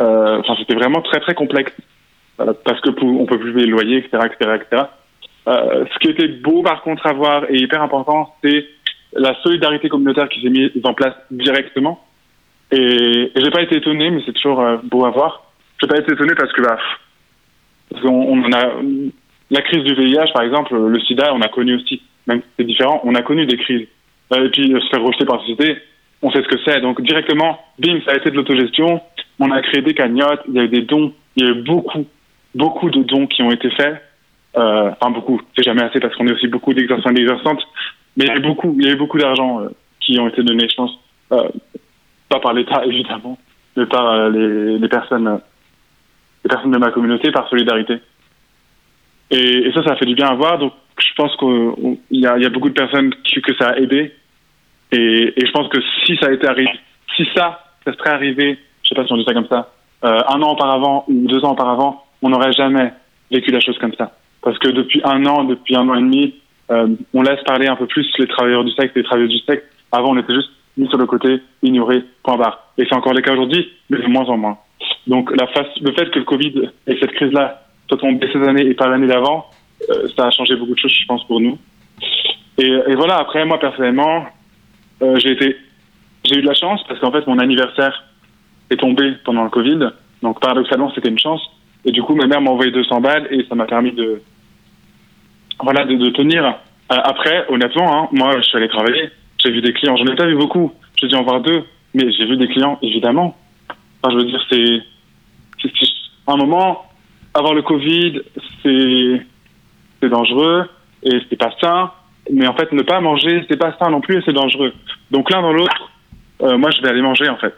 Euh, 0.00 0.38
Enfin 0.40 0.54
c'était 0.58 0.74
vraiment 0.74 1.00
très 1.00 1.20
très 1.20 1.34
complexe 1.34 1.72
parce 2.36 2.80
que 2.82 2.90
pour, 2.90 3.08
on 3.20 3.24
peut 3.24 3.38
plus 3.38 3.54
payer 3.54 3.66
le 3.66 3.72
loyer, 3.72 3.96
etc., 3.96 4.26
etc., 4.26 4.60
etc. 4.60 4.82
Ce 5.46 5.98
qui 6.00 6.10
était 6.10 6.28
beau 6.28 6.62
par 6.62 6.82
contre 6.82 7.06
à 7.06 7.12
voir 7.14 7.44
et 7.48 7.56
hyper 7.56 7.80
important, 7.80 8.34
c'est 8.42 8.66
la 9.12 9.34
solidarité 9.42 9.88
communautaire 9.88 10.28
qui 10.28 10.42
s'est 10.42 10.50
mise 10.50 10.70
en 10.84 10.94
place 10.94 11.14
directement. 11.30 12.04
Et, 12.72 13.32
et 13.34 13.40
j'ai 13.42 13.50
pas 13.50 13.62
été 13.62 13.76
étonné, 13.76 14.10
mais 14.10 14.22
c'est 14.26 14.32
toujours 14.32 14.60
euh, 14.60 14.76
beau 14.82 15.04
à 15.04 15.10
voir. 15.10 15.52
J'ai 15.80 15.86
pas 15.86 15.98
été 15.98 16.12
étonné 16.12 16.34
parce 16.34 16.52
que 16.52 16.62
bah, 16.62 16.78
qu'on 18.02 18.08
on 18.08 18.44
en 18.44 18.52
a 18.52 18.72
la 19.50 19.62
crise 19.62 19.84
du 19.84 19.94
VIH, 19.94 20.32
par 20.32 20.42
exemple, 20.42 20.76
le 20.76 21.00
SIDA, 21.00 21.32
on 21.34 21.40
a 21.40 21.48
connu 21.48 21.76
aussi, 21.76 22.02
même 22.26 22.40
si 22.40 22.46
c'est 22.58 22.64
différent, 22.64 23.00
on 23.04 23.14
a 23.14 23.22
connu 23.22 23.46
des 23.46 23.56
crises. 23.56 23.86
Euh, 24.32 24.46
Et 24.46 24.50
puis 24.50 24.72
euh, 24.72 24.80
se 24.80 24.88
faire 24.88 25.02
rejeter 25.02 25.24
par 25.24 25.36
la 25.36 25.42
société, 25.42 25.78
on 26.22 26.30
sait 26.30 26.42
ce 26.42 26.48
que 26.48 26.58
c'est. 26.64 26.80
Donc 26.80 27.00
directement, 27.02 27.60
bim, 27.78 28.00
ça 28.04 28.12
a 28.12 28.16
été 28.16 28.30
de 28.30 28.36
l'autogestion. 28.36 29.00
On 29.38 29.50
a 29.50 29.60
créé 29.62 29.82
des 29.82 29.94
cagnottes, 29.94 30.42
il 30.48 30.54
y 30.54 30.58
a 30.58 30.64
eu 30.64 30.68
des 30.68 30.82
dons, 30.82 31.12
il 31.36 31.44
y 31.44 31.46
a 31.46 31.50
eu 31.52 31.62
beaucoup, 31.62 32.06
beaucoup 32.54 32.90
de 32.90 33.02
dons 33.02 33.26
qui 33.26 33.42
ont 33.42 33.50
été 33.50 33.70
faits. 33.70 34.02
Euh, 34.56 34.90
enfin 34.98 35.10
beaucoup, 35.10 35.40
c'est 35.54 35.62
jamais 35.62 35.82
assez 35.82 36.00
parce 36.00 36.16
qu'on 36.16 36.26
est 36.26 36.32
aussi 36.32 36.48
beaucoup 36.48 36.72
d'exerçants 36.72 37.10
et 37.10 37.14
d'exerçantes. 37.14 37.62
Mais 38.16 38.24
il 38.24 38.28
y 38.28 38.30
a 38.30 38.36
eu 38.36 38.40
beaucoup, 38.40 38.76
beaucoup 38.98 39.18
d'argent 39.18 39.60
euh, 39.60 39.68
qui 40.00 40.18
ont 40.18 40.28
été 40.28 40.42
donnés, 40.42 40.68
je 40.68 40.74
pense, 40.74 40.98
euh, 41.32 41.48
pas 42.28 42.40
par 42.40 42.54
l'État 42.54 42.84
évidemment, 42.86 43.38
mais 43.76 43.86
par 43.86 44.06
euh, 44.08 44.30
les, 44.78 44.88
personnes, 44.88 45.28
euh, 45.28 45.38
les 46.44 46.48
personnes 46.48 46.70
de 46.70 46.78
ma 46.78 46.90
communauté, 46.90 47.30
par 47.30 47.48
solidarité. 47.48 47.98
Et, 49.30 49.68
et 49.68 49.72
ça, 49.72 49.82
ça 49.84 49.96
fait 49.96 50.06
du 50.06 50.14
bien 50.14 50.28
à 50.28 50.34
voir. 50.34 50.58
Donc, 50.58 50.72
je 50.98 51.14
pense 51.16 51.36
qu'il 51.36 51.98
y 52.10 52.20
y 52.20 52.26
a 52.26 52.50
beaucoup 52.50 52.68
de 52.68 52.74
personnes 52.74 53.12
que 53.12 53.54
ça 53.58 53.70
a 53.70 53.76
aidé. 53.78 54.12
Et, 54.92 55.32
et 55.36 55.46
je 55.46 55.52
pense 55.52 55.68
que 55.68 55.78
si 56.04 56.16
ça 56.16 56.28
a 56.28 56.32
été 56.32 56.46
arrivé, 56.46 56.70
si 57.16 57.26
ça, 57.34 57.64
ça 57.84 57.92
serait 57.94 58.10
arrivé, 58.10 58.58
je 58.82 58.88
sais 58.88 58.94
pas 58.94 59.06
si 59.06 59.12
on 59.12 59.16
dit 59.16 59.24
ça 59.24 59.34
comme 59.34 59.48
ça, 59.48 59.72
euh, 60.04 60.20
un 60.28 60.42
an 60.42 60.52
auparavant 60.52 61.04
ou 61.08 61.26
deux 61.26 61.44
ans 61.44 61.52
auparavant, 61.52 62.04
on 62.22 62.28
n'aurait 62.28 62.52
jamais 62.52 62.92
vécu 63.30 63.50
la 63.50 63.60
chose 63.60 63.78
comme 63.78 63.94
ça. 63.94 64.12
Parce 64.42 64.58
que 64.58 64.68
depuis 64.68 65.00
un 65.04 65.24
an, 65.26 65.44
depuis 65.44 65.76
un 65.76 65.88
an 65.88 65.94
et 65.94 66.02
demi, 66.02 66.34
euh, 66.70 66.88
on 67.14 67.22
laisse 67.22 67.42
parler 67.44 67.66
un 67.66 67.76
peu 67.76 67.86
plus 67.86 68.06
les 68.18 68.26
travailleurs 68.26 68.64
du 68.64 68.72
sexe, 68.72 68.92
les 68.94 69.02
travailleuses 69.02 69.30
du 69.30 69.38
sexe. 69.40 69.64
Avant, 69.92 70.10
on 70.10 70.18
était 70.18 70.34
juste 70.34 70.50
mis 70.76 70.88
sur 70.88 70.98
le 70.98 71.06
côté, 71.06 71.40
ignoré, 71.62 72.04
point 72.22 72.36
barre. 72.36 72.72
Et 72.78 72.84
c'est 72.88 72.94
encore 72.94 73.14
le 73.14 73.22
cas 73.22 73.32
aujourd'hui, 73.32 73.72
mais 73.90 73.98
de 73.98 74.06
moins 74.06 74.26
en 74.26 74.36
moins. 74.36 74.58
Donc 75.06 75.34
la 75.36 75.46
face, 75.48 75.68
le 75.80 75.92
fait 75.92 76.10
que 76.10 76.18
le 76.18 76.24
Covid 76.24 76.70
et 76.86 76.98
cette 77.00 77.12
crise-là 77.12 77.65
soit 77.88 77.98
tombée 77.98 78.28
cette 78.32 78.42
année 78.42 78.66
et 78.66 78.74
pas 78.74 78.88
l'année 78.88 79.06
d'avant, 79.06 79.46
euh, 79.90 80.08
ça 80.16 80.26
a 80.26 80.30
changé 80.30 80.56
beaucoup 80.56 80.74
de 80.74 80.78
choses, 80.78 80.92
je 80.92 81.06
pense, 81.06 81.24
pour 81.26 81.40
nous. 81.40 81.58
Et, 82.58 82.66
et 82.66 82.94
voilà, 82.94 83.16
après, 83.16 83.44
moi, 83.44 83.58
personnellement, 83.58 84.26
euh, 85.02 85.18
j'ai 85.18 85.32
eu 85.32 86.42
de 86.42 86.46
la 86.46 86.54
chance 86.54 86.82
parce 86.88 87.00
qu'en 87.00 87.12
fait, 87.12 87.26
mon 87.26 87.38
anniversaire 87.38 88.04
est 88.70 88.76
tombé 88.76 89.12
pendant 89.24 89.44
le 89.44 89.50
Covid. 89.50 89.90
Donc, 90.22 90.40
paradoxalement, 90.40 90.90
c'était 90.94 91.08
une 91.08 91.18
chance. 91.18 91.42
Et 91.84 91.92
du 91.92 92.02
coup, 92.02 92.14
ma 92.14 92.26
mère 92.26 92.40
m'a 92.40 92.50
envoyé 92.50 92.72
200 92.72 93.00
balles 93.00 93.28
et 93.30 93.44
ça 93.48 93.54
m'a 93.54 93.66
permis 93.66 93.92
de, 93.92 94.22
voilà, 95.60 95.84
de, 95.84 95.94
de 95.94 96.10
tenir. 96.10 96.44
Euh, 96.44 96.50
après, 96.88 97.46
honnêtement, 97.48 98.04
hein, 98.04 98.08
moi, 98.12 98.32
je 98.36 98.42
suis 98.42 98.56
allé 98.56 98.68
travailler. 98.68 99.10
J'ai 99.38 99.50
vu 99.50 99.60
des 99.60 99.72
clients. 99.72 99.96
J'en 99.96 100.06
ai 100.06 100.16
pas 100.16 100.26
vu 100.26 100.36
beaucoup. 100.36 100.72
J'ai 100.96 101.08
dû 101.08 101.14
en 101.14 101.22
voir 101.22 101.40
deux. 101.40 101.64
Mais 101.94 102.10
j'ai 102.12 102.26
vu 102.26 102.36
des 102.36 102.48
clients, 102.48 102.78
évidemment. 102.82 103.36
Enfin, 104.02 104.12
je 104.12 104.16
veux 104.18 104.24
dire, 104.24 104.44
c'est, 104.50 104.82
un 106.26 106.36
moment, 106.36 106.85
avoir 107.36 107.54
le 107.54 107.62
Covid, 107.62 108.22
c'est, 108.62 110.08
dangereux 110.08 110.68
et 111.02 111.18
c'est 111.28 111.36
pas 111.36 111.52
sain. 111.60 111.90
Mais 112.32 112.46
en 112.46 112.54
fait, 112.54 112.72
ne 112.72 112.82
pas 112.82 113.00
manger, 113.00 113.44
c'est 113.48 113.56
pas 113.56 113.76
sain 113.78 113.90
non 113.90 114.00
plus 114.00 114.18
et 114.18 114.22
c'est 114.24 114.32
dangereux. 114.32 114.72
Donc 115.10 115.30
l'un 115.30 115.42
dans 115.42 115.52
l'autre, 115.52 115.90
euh, 116.42 116.58
moi, 116.58 116.70
je 116.70 116.80
vais 116.82 116.88
aller 116.88 117.02
manger 117.02 117.28
en 117.28 117.36
fait. 117.36 117.54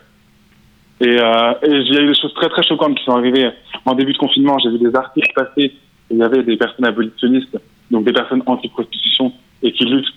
Et, 1.00 1.20
euh, 1.20 1.52
et 1.62 1.70
il 1.70 1.94
y 1.94 1.98
a 1.98 2.02
eu 2.02 2.08
des 2.08 2.20
choses 2.20 2.34
très 2.34 2.48
très 2.48 2.62
choquantes 2.62 2.98
qui 2.98 3.04
sont 3.04 3.16
arrivées 3.16 3.50
en 3.84 3.94
début 3.94 4.12
de 4.12 4.18
confinement. 4.18 4.58
J'ai 4.58 4.70
vu 4.70 4.78
des 4.78 4.94
articles 4.94 5.32
passer. 5.34 5.74
Il 6.10 6.16
y 6.16 6.22
avait 6.22 6.42
des 6.42 6.56
personnes 6.56 6.86
abolitionnistes, 6.86 7.58
donc 7.90 8.04
des 8.04 8.12
personnes 8.12 8.42
anti-prostitution 8.46 9.32
et 9.62 9.72
qui 9.72 9.84
luttent 9.84 10.12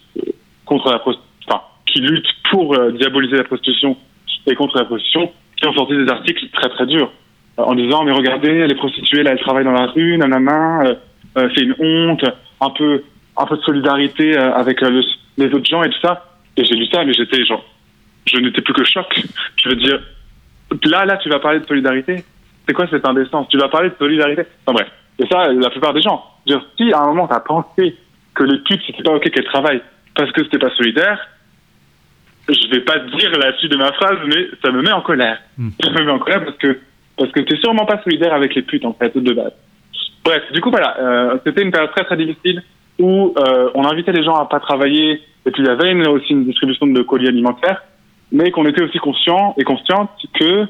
contre 0.66 0.90
la 0.90 1.02
enfin, 1.04 1.62
qui 1.86 2.00
luttent 2.00 2.34
pour 2.50 2.74
euh, 2.76 2.92
diaboliser 2.92 3.36
la 3.36 3.44
prostitution 3.44 3.98
et 4.48 4.56
contre 4.56 4.78
la 4.78 4.86
prostitution, 4.86 5.32
qui 5.58 5.68
ont 5.68 5.74
sorti 5.74 5.96
des 5.96 6.10
articles 6.10 6.46
très 6.54 6.70
très 6.70 6.86
durs 6.86 7.12
en 7.66 7.76
disant 7.76 8.04
mais 8.04 8.12
regardez 8.12 8.68
les 8.68 8.76
prostituées 8.76 9.24
là 9.24 9.32
elles 9.32 9.40
travaillent 9.40 9.64
dans 9.66 9.72
la 9.72 9.88
rue, 9.88 10.18
nanana, 10.18 10.82
euh, 10.86 10.96
euh, 11.38 11.50
c'est 11.56 11.64
une 11.64 11.76
honte, 11.80 12.24
un 12.60 12.70
peu 12.72 13.04
un 13.38 13.46
peu 13.46 13.58
de 13.58 13.62
solidarité 13.62 14.38
euh, 14.38 14.54
avec 14.54 14.82
euh, 14.84 14.90
le- 14.90 15.04
les 15.38 15.54
autres 15.54 15.66
gens 15.66 15.84
et 15.84 15.90
tout 15.90 16.00
ça. 16.02 16.26
Et 16.58 16.66
j'ai 16.66 16.76
lu 16.76 16.86
ça 16.88 17.04
mais 17.06 17.14
j'étais 17.14 17.44
genre 17.46 17.64
je 18.26 18.38
n'étais 18.38 18.62
plus 18.62 18.74
que 18.74 18.84
choc. 18.84 19.08
Je 19.58 19.70
veux 19.70 19.76
dire 19.76 20.00
là 20.86 21.06
là 21.06 21.18
tu 21.18 21.30
vas 21.30 21.40
parler 21.40 21.60
de 21.60 21.66
solidarité. 21.66 22.24
C'est 22.68 22.74
quoi 22.74 22.88
cette 22.90 23.08
indécence? 23.08 23.48
Tu 23.50 23.58
vas 23.58 23.70
parler 23.70 23.90
de 23.90 23.96
solidarité 23.98 24.44
Enfin 24.66 24.74
bref. 24.76 24.88
Et 25.20 25.28
ça 25.28 25.48
la 25.52 25.70
plupart 25.70 25.94
des 25.94 26.02
gens. 26.02 26.24
Dire, 26.48 26.62
si 26.78 26.92
à 26.94 27.00
un 27.02 27.08
moment 27.08 27.28
t'as 27.28 27.40
pensé 27.40 27.96
que 28.34 28.44
les 28.44 28.60
putes 28.60 28.82
c'était 28.88 29.04
pas 29.04 29.14
ok 29.14 29.30
qu'elles 29.30 29.46
travaillent 29.46 29.82
parce 30.16 30.32
que 30.32 30.44
c'était 30.44 30.60
pas 30.60 30.70
solidaire, 30.76 31.20
je 32.50 32.70
vais 32.70 32.82
pas 32.82 33.00
dire 33.00 33.32
la 33.38 33.56
suite 33.58 33.72
de 33.72 33.78
ma 33.78 33.92
phrase, 33.94 34.18
mais 34.28 34.48
ça 34.64 34.72
me 34.72 34.82
met 34.82 34.92
en 34.92 35.02
colère. 35.02 35.40
Ça 35.84 35.90
me 35.92 36.04
met 36.04 36.12
en 36.12 36.20
colère 36.20 36.44
parce 36.44 36.58
que 36.58 36.80
parce 37.22 37.34
que 37.34 37.42
t'es 37.42 37.58
sûrement 37.58 37.86
pas 37.86 38.02
solidaire 38.04 38.34
avec 38.34 38.56
les 38.56 38.64
putes 38.64 38.84
en 38.84 38.94
fait 38.94 39.16
de 39.16 39.34
base. 39.34 39.54
Bref, 40.26 40.42
du 40.54 40.60
coup 40.60 40.72
voilà, 40.72 40.98
euh, 41.00 41.38
c'était 41.46 41.62
une 41.62 41.72
période 41.72 41.92
très 41.92 42.04
très 42.04 42.18
difficile 42.18 42.64
où 43.00 43.34
euh, 43.38 43.70
on 43.76 43.86
invitait 43.86 44.12
les 44.12 44.24
gens 44.24 44.34
à 44.34 44.48
pas 44.50 44.60
travailler 44.60 45.22
et 45.46 45.52
puis 45.52 45.62
il 45.62 45.68
y 45.68 45.70
avait 45.70 46.08
aussi 46.08 46.32
une 46.32 46.46
distribution 46.46 46.88
de 46.88 47.02
colis 47.04 47.28
alimentaires, 47.28 47.84
mais 48.32 48.50
qu'on 48.50 48.66
était 48.66 48.82
aussi 48.82 48.98
conscient 48.98 49.54
et 49.60 49.64
consciente 49.64 50.10
que 50.34 50.66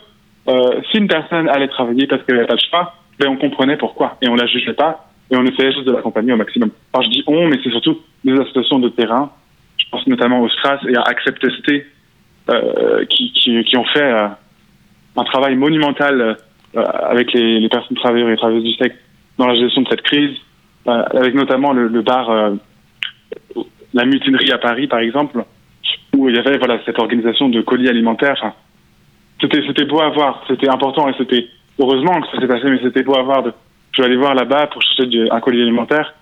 euh, 0.50 0.82
si 0.92 0.98
une 0.98 1.08
personne 1.08 1.48
allait 1.48 1.70
travailler 1.70 2.06
parce 2.06 2.22
qu'elle 2.24 2.36
n'avait 2.36 2.48
pas 2.48 2.56
de 2.56 2.62
choix, 2.70 2.96
ben 3.18 3.30
on 3.30 3.38
comprenait 3.38 3.78
pourquoi 3.78 4.18
et 4.22 4.28
on 4.28 4.36
la 4.36 4.46
jugeait 4.46 4.74
pas 4.74 5.08
et 5.32 5.38
on 5.38 5.46
essayait 5.46 5.72
juste 5.72 5.86
de 5.86 5.94
l'accompagner 5.94 6.34
au 6.34 6.38
maximum. 6.38 6.72
Alors 6.94 7.06
je 7.06 7.12
dis 7.12 7.24
on, 7.28 7.48
mais 7.48 7.60
c'est 7.64 7.70
surtout 7.70 8.02
des 8.26 8.34
associations 8.34 8.80
de 8.80 8.90
terrain. 8.90 9.32
Je 9.78 9.86
pense 9.90 10.06
notamment 10.06 10.42
au 10.42 10.50
STRAS 10.50 10.80
et 10.90 10.98
à 10.98 11.02
Accept 11.04 11.50
ST 11.50 11.86
euh, 12.50 13.06
qui, 13.06 13.78
ont 13.78 13.86
fait 13.86 14.12
un 15.18 15.24
travail 15.24 15.56
monumental 15.56 16.38
euh, 16.78 16.84
avec 17.10 17.34
les, 17.34 17.60
les 17.60 17.70
personnes 17.70 17.98
travailleurs 17.98 18.30
et 18.30 18.38
travailleuses 18.38 18.64
du 18.64 18.74
sexe 18.74 18.96
dans 19.38 19.48
la 19.48 19.56
gestion 19.56 19.82
de 19.82 19.88
cette 19.90 20.02
crise, 20.04 20.38
euh, 20.88 21.04
avec 21.14 21.34
notamment 21.36 21.74
le, 21.74 21.88
le 21.88 22.02
bar 22.02 22.30
euh, 22.30 22.52
La 23.94 24.06
Mutinerie 24.06 24.52
à 24.52 24.58
Paris, 24.58 24.88
par 24.88 25.00
exemple, 25.00 25.44
où 26.16 26.30
il 26.30 26.36
y 26.36 26.40
avait 26.40 26.58
voilà 26.58 26.80
cette 26.86 27.00
organisation 27.00 27.50
de 27.50 27.62
colis 27.62 27.90
alimentaires. 27.90 28.54
C'était 29.42 29.64
c'était 29.68 29.86
beau 29.86 30.00
à 30.02 30.10
voir, 30.10 30.44
c'était 30.48 30.70
important 30.70 31.08
et 31.10 31.14
c'était 31.18 31.48
heureusement 31.80 32.22
que 32.22 32.28
ça 32.28 32.40
s'est 32.40 32.48
passé, 32.48 32.70
mais 32.70 32.80
c'était 32.84 33.04
beau 33.04 33.18
à 33.18 33.24
voir. 33.24 33.44
De, 33.44 33.54
je 33.94 34.02
vais 34.02 34.08
aller 34.08 34.18
voir 34.18 34.34
là-bas 34.36 34.68
pour 34.68 34.82
chercher 34.82 35.08
du- 35.08 35.30
un 35.30 35.40
colis 35.42 35.62
alimentaire. 35.62 36.14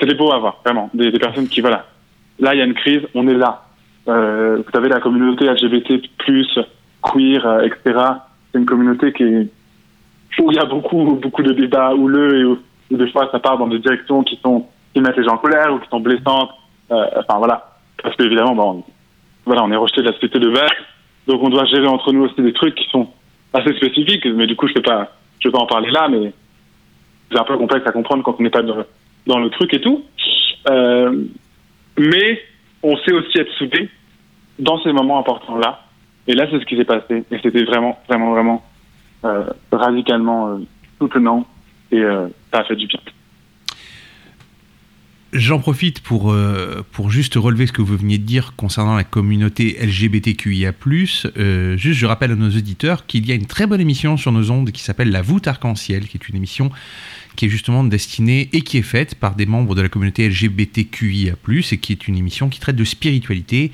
C'était 0.00 0.14
beau 0.14 0.32
à 0.32 0.38
voir, 0.38 0.60
vraiment. 0.64 0.88
Des, 0.94 1.10
des 1.10 1.18
personnes 1.18 1.48
qui 1.48 1.60
voilà, 1.60 1.86
là 2.40 2.54
il 2.54 2.58
y 2.58 2.62
a 2.62 2.64
une 2.64 2.74
crise, 2.74 3.02
on 3.14 3.26
est 3.28 3.34
là. 3.34 3.64
Euh, 4.08 4.56
vous 4.66 4.78
avez 4.78 4.88
la 4.88 5.00
communauté 5.00 5.44
LGBT+, 5.44 6.00
queer, 7.02 7.46
euh, 7.46 7.62
etc. 7.62 7.98
C'est 8.52 8.58
une 8.58 8.66
communauté 8.66 9.12
qui 9.12 9.50
où 10.38 10.50
il 10.50 10.56
y 10.56 10.58
a 10.58 10.64
beaucoup 10.64 11.18
beaucoup 11.22 11.42
de 11.42 11.52
débats 11.52 11.94
houleux 11.94 12.40
et 12.40 12.44
où, 12.44 12.58
où 12.90 12.96
des 12.96 13.10
fois 13.10 13.28
ça 13.30 13.38
part 13.38 13.58
dans 13.58 13.68
des 13.68 13.78
directions 13.78 14.22
qui 14.22 14.38
sont 14.42 14.66
qui 14.94 15.00
mettent 15.00 15.16
les 15.16 15.24
gens 15.24 15.34
en 15.34 15.38
colère 15.38 15.72
ou 15.74 15.78
qui 15.78 15.88
sont 15.88 16.00
blessantes. 16.00 16.50
Euh, 16.90 17.06
enfin 17.16 17.38
voilà, 17.38 17.72
parce 18.02 18.16
qu'évidemment, 18.16 18.54
bon, 18.54 18.84
voilà, 19.44 19.64
on 19.64 19.70
est 19.70 19.76
rejeté 19.76 20.02
de 20.02 20.06
la 20.06 20.14
société 20.14 20.38
de 20.38 20.50
base, 20.50 20.70
donc 21.26 21.42
on 21.42 21.48
doit 21.48 21.64
gérer 21.66 21.86
entre 21.86 22.12
nous 22.12 22.24
aussi 22.24 22.40
des 22.40 22.52
trucs 22.52 22.74
qui 22.74 22.88
sont 22.90 23.08
assez 23.52 23.74
spécifiques. 23.74 24.26
Mais 24.26 24.46
du 24.46 24.56
coup, 24.56 24.68
je 24.68 24.74
peux 24.74 24.82
pas, 24.82 25.12
je 25.38 25.48
peux 25.48 25.52
pas 25.52 25.62
en 25.62 25.66
parler 25.66 25.90
là, 25.90 26.08
mais 26.08 26.32
c'est 27.30 27.38
un 27.38 27.44
peu 27.44 27.56
complexe 27.56 27.86
à 27.86 27.92
comprendre 27.92 28.22
quand 28.22 28.36
on 28.38 28.42
n'est 28.42 28.50
pas 28.50 28.62
dans, 28.62 28.84
dans 29.26 29.38
le 29.38 29.50
truc 29.50 29.72
et 29.74 29.80
tout. 29.80 30.04
Euh, 30.68 31.24
mais 31.98 32.42
on 32.82 32.96
sait 32.98 33.12
aussi 33.12 33.38
être 33.38 33.52
soudés 33.52 33.88
dans 34.58 34.80
ces 34.82 34.92
moments 34.92 35.18
importants-là. 35.18 35.80
Et 36.26 36.34
là, 36.34 36.46
c'est 36.50 36.60
ce 36.60 36.64
qui 36.64 36.76
s'est 36.76 36.84
passé. 36.84 37.24
Et 37.30 37.38
c'était 37.42 37.64
vraiment, 37.64 37.98
vraiment, 38.08 38.32
vraiment 38.32 38.64
euh, 39.24 39.44
radicalement 39.70 40.48
euh, 40.48 40.58
soutenant. 40.98 41.46
Et 41.90 42.00
euh, 42.00 42.28
ça 42.52 42.60
a 42.60 42.64
fait 42.64 42.76
du 42.76 42.86
bien. 42.86 43.00
J'en 45.32 45.58
profite 45.58 46.00
pour, 46.00 46.30
euh, 46.30 46.82
pour 46.92 47.10
juste 47.10 47.36
relever 47.36 47.66
ce 47.66 47.72
que 47.72 47.80
vous 47.80 47.96
veniez 47.96 48.18
de 48.18 48.24
dire 48.24 48.52
concernant 48.54 48.94
la 48.94 49.04
communauté 49.04 49.78
LGBTQIA+. 49.80 50.74
Juste, 50.84 51.98
je 51.98 52.06
rappelle 52.06 52.32
à 52.32 52.36
nos 52.36 52.50
auditeurs 52.50 53.06
qu'il 53.06 53.26
y 53.26 53.32
a 53.32 53.34
une 53.34 53.46
très 53.46 53.66
bonne 53.66 53.80
émission 53.80 54.18
sur 54.18 54.30
nos 54.30 54.50
ondes 54.50 54.70
qui 54.72 54.82
s'appelle 54.82 55.10
La 55.10 55.22
voûte 55.22 55.48
arc-en-ciel, 55.48 56.06
qui 56.06 56.18
est 56.18 56.28
une 56.28 56.36
émission 56.36 56.70
qui 57.34 57.46
est 57.46 57.48
justement 57.48 57.82
destinée 57.82 58.50
et 58.52 58.60
qui 58.60 58.76
est 58.76 58.82
faite 58.82 59.14
par 59.14 59.34
des 59.34 59.46
membres 59.46 59.74
de 59.74 59.80
la 59.80 59.88
communauté 59.88 60.28
LGBTQIA+, 60.28 61.34
et 61.72 61.78
qui 61.78 61.92
est 61.92 62.08
une 62.08 62.16
émission 62.16 62.50
qui 62.50 62.60
traite 62.60 62.76
de 62.76 62.84
spiritualité 62.84 63.72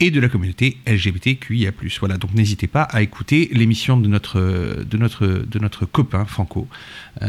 et 0.00 0.10
de 0.10 0.20
la 0.20 0.28
communauté 0.28 0.76
LGBTQIA+. 0.86 1.70
Voilà, 2.00 2.16
donc 2.18 2.34
n'hésitez 2.34 2.66
pas 2.66 2.82
à 2.82 3.02
écouter 3.02 3.48
l'émission 3.52 3.96
de 3.96 4.08
notre, 4.08 4.38
de 4.84 4.96
notre, 4.98 5.26
de 5.26 5.58
notre 5.58 5.86
copain 5.86 6.24
Franco, 6.26 6.68
euh, 7.22 7.26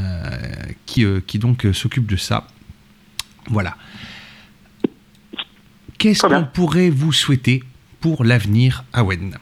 qui, 0.86 1.06
euh, 1.06 1.20
qui 1.26 1.40
donc 1.40 1.66
euh, 1.66 1.74
s'occupe 1.74 2.06
de 2.08 2.16
ça. 2.18 2.48
Voilà. 3.50 3.76
Qu'est-ce 5.98 6.28
qu'on 6.28 6.44
pourrait 6.44 6.90
vous 6.90 7.12
souhaiter 7.14 7.64
pour 8.02 8.24
l'avenir 8.24 8.84
à 8.94 9.04
Wen 9.04 9.36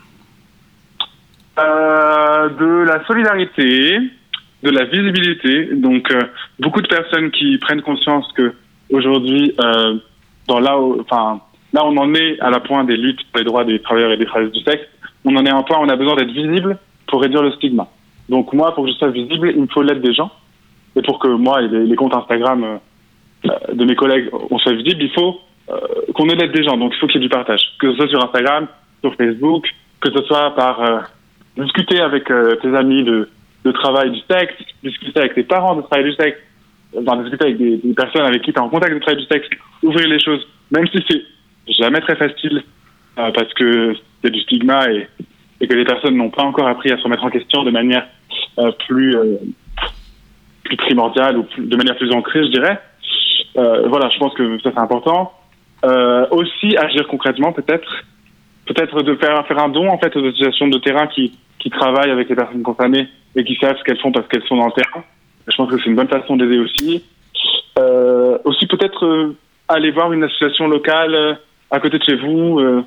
Euh, 1.60 2.50
de 2.50 2.84
la 2.88 3.06
solidarité, 3.08 3.98
de 4.64 4.70
la 4.70 4.86
visibilité. 4.86 5.70
Donc, 5.76 6.08
beaucoup 6.60 6.82
de 6.82 6.88
personnes 6.88 7.32
qui 7.32 7.58
prennent 7.58 7.82
conscience 7.82 8.26
que 8.34 8.54
aujourd'hui, 8.90 9.54
dans 10.48 10.60
là, 10.60 10.80
où- 10.80 11.02
enfin, 11.02 11.42
là, 11.76 11.86
on 11.86 11.96
en 11.98 12.14
est 12.16 12.40
à 12.40 12.50
la 12.50 12.62
pointe 12.62 12.88
des 12.88 12.96
luttes 12.96 13.20
pour 13.32 13.40
les 13.40 13.44
droits 13.44 13.66
des 13.66 13.80
travailleurs 13.80 14.12
et 14.12 14.18
des 14.18 14.26
travailleuses 14.26 14.54
du 14.54 14.64
sexe. 14.64 14.84
On 15.26 15.36
en 15.36 15.46
est 15.46 15.50
à 15.50 15.58
un 15.58 15.64
point 15.64 15.78
où 15.78 15.84
on 15.84 15.90
a 15.90 15.96
besoin 15.96 16.16
d'être 16.16 16.32
visible 16.32 16.78
pour 17.08 17.22
réduire 17.22 17.44
le 17.44 17.52
stigma. 17.52 17.88
Donc, 18.30 18.54
moi, 18.54 18.74
pour 18.74 18.86
que 18.86 18.92
je 18.92 18.96
sois 18.96 19.10
visible, 19.10 19.52
il 19.54 19.62
me 19.62 19.68
faut 19.68 19.84
l'aide 19.84 20.02
des 20.02 20.14
gens. 20.14 20.32
Et 20.96 21.02
pour 21.02 21.20
que 21.20 21.28
moi 21.28 21.62
et 21.62 21.68
les, 21.68 21.96
comptes 21.96 22.16
Instagram 22.16 22.80
euh, 23.46 23.50
de 23.74 23.86
mes 23.86 23.96
collègues, 23.96 24.30
on 24.50 24.58
soit 24.58 24.72
visible, 24.72 25.04
il 25.04 25.12
faut 25.12 25.42
euh, 25.70 25.76
qu'on 26.14 26.30
ait 26.30 26.36
l'aide 26.36 26.54
des 26.54 26.64
gens. 26.64 26.78
Donc, 26.78 26.94
il 26.96 27.00
faut 27.00 27.08
qu'il 27.08 27.22
y 27.22 27.26
ait 27.26 27.28
du 27.28 27.34
partage. 27.34 27.62
Que 27.80 27.92
ce 27.92 27.98
soit 27.98 28.08
sur 28.08 28.24
Instagram, 28.24 28.68
sur 29.04 29.14
Facebook, 29.16 29.68
que 30.00 30.12
ce 30.12 30.24
soit 30.24 30.56
par 30.56 30.82
euh, 30.82 31.00
discuter 31.58 32.00
avec 32.00 32.26
tes 32.26 32.76
amis 32.76 33.04
de, 33.04 33.28
travail 33.74 34.12
du 34.12 34.20
sexe, 34.30 34.54
discuter 34.82 35.20
avec 35.20 35.34
tes 35.34 35.44
parents 35.44 35.76
de 35.76 35.82
travail 35.82 36.06
du 36.06 36.14
sexe, 36.14 36.38
enfin, 36.98 37.18
discuter 37.18 37.46
avec 37.46 37.58
des, 37.58 37.78
des 37.78 37.94
personnes 37.94 38.26
avec 38.26 38.44
qui 38.44 38.54
tu 38.54 38.60
es 38.60 38.62
en 38.62 38.70
contact 38.70 38.94
de 38.94 39.00
travail 39.00 39.22
du 39.22 39.28
sexe, 39.28 39.48
ouvrir 39.84 40.08
les 40.08 40.20
choses, 40.20 40.48
même 40.72 40.88
si 40.88 41.04
c'est 41.10 41.24
jamais 41.74 42.02
très 42.02 42.16
facile, 42.16 42.64
euh, 43.18 43.32
parce 43.32 43.54
que 43.54 43.94
il 43.94 44.24
y 44.24 44.28
a 44.28 44.30
du 44.30 44.42
stigma 44.42 44.92
et, 44.92 45.08
que 45.68 45.74
les 45.74 45.86
personnes 45.86 46.16
n'ont 46.16 46.30
pas 46.30 46.44
encore 46.44 46.68
appris 46.68 46.92
à 46.92 46.98
se 46.98 47.04
remettre 47.04 47.24
en 47.24 47.30
question 47.30 47.64
de 47.64 47.72
manière 47.72 48.06
euh, 48.60 48.72
plus, 48.88 49.16
euh, 49.16 49.38
plus 50.64 50.78
primordiale 50.78 51.38
ou 51.38 51.46
de 51.58 51.76
manière 51.76 51.96
plus 51.96 52.12
ancrée, 52.12 52.44
je 52.44 52.50
dirais. 52.50 52.80
Voilà, 53.56 54.10
je 54.10 54.20
pense 54.20 54.34
que 54.34 54.60
ça 54.60 54.72
c'est 54.74 54.80
important. 54.80 55.32
Aussi 56.32 56.76
agir 56.78 57.08
concrètement 57.08 57.54
peut-être 57.54 58.04
peut-être 58.66 59.02
de 59.02 59.16
faire 59.16 59.46
faire 59.48 59.60
un 59.60 59.70
don 59.70 59.88
en 59.88 59.98
fait 59.98 60.16
aux 60.18 60.26
associations 60.26 60.68
de 60.68 60.78
terrain 60.80 61.08
qui 61.08 61.38
qui 61.60 61.70
travaillent 61.70 62.12
avec 62.12 62.28
les 62.28 62.36
personnes 62.36 62.64
concernées 62.64 63.08
et 63.36 63.44
qui 63.44 63.56
savent 63.56 63.78
ce 63.78 63.84
qu'elles 63.84 64.00
font 64.00 64.12
parce 64.12 64.28
qu'elles 64.28 64.44
sont 64.44 64.58
dans 64.58 64.66
le 64.66 64.72
terrain. 64.74 65.04
Je 65.48 65.56
pense 65.56 65.70
que 65.70 65.78
c'est 65.78 65.90
une 65.90 65.96
bonne 65.96 66.10
façon 66.10 66.36
d'aider 66.36 66.60
aussi. 66.60 67.04
Aussi 68.44 68.68
peut-être 68.68 69.34
aller 69.68 69.92
voir 69.92 70.12
une 70.12 70.24
association 70.24 70.68
locale 70.68 71.40
à 71.72 71.80
côté 71.80 71.98
de 71.98 72.04
chez 72.04 72.16
vous 72.16 72.60
euh, 72.60 72.84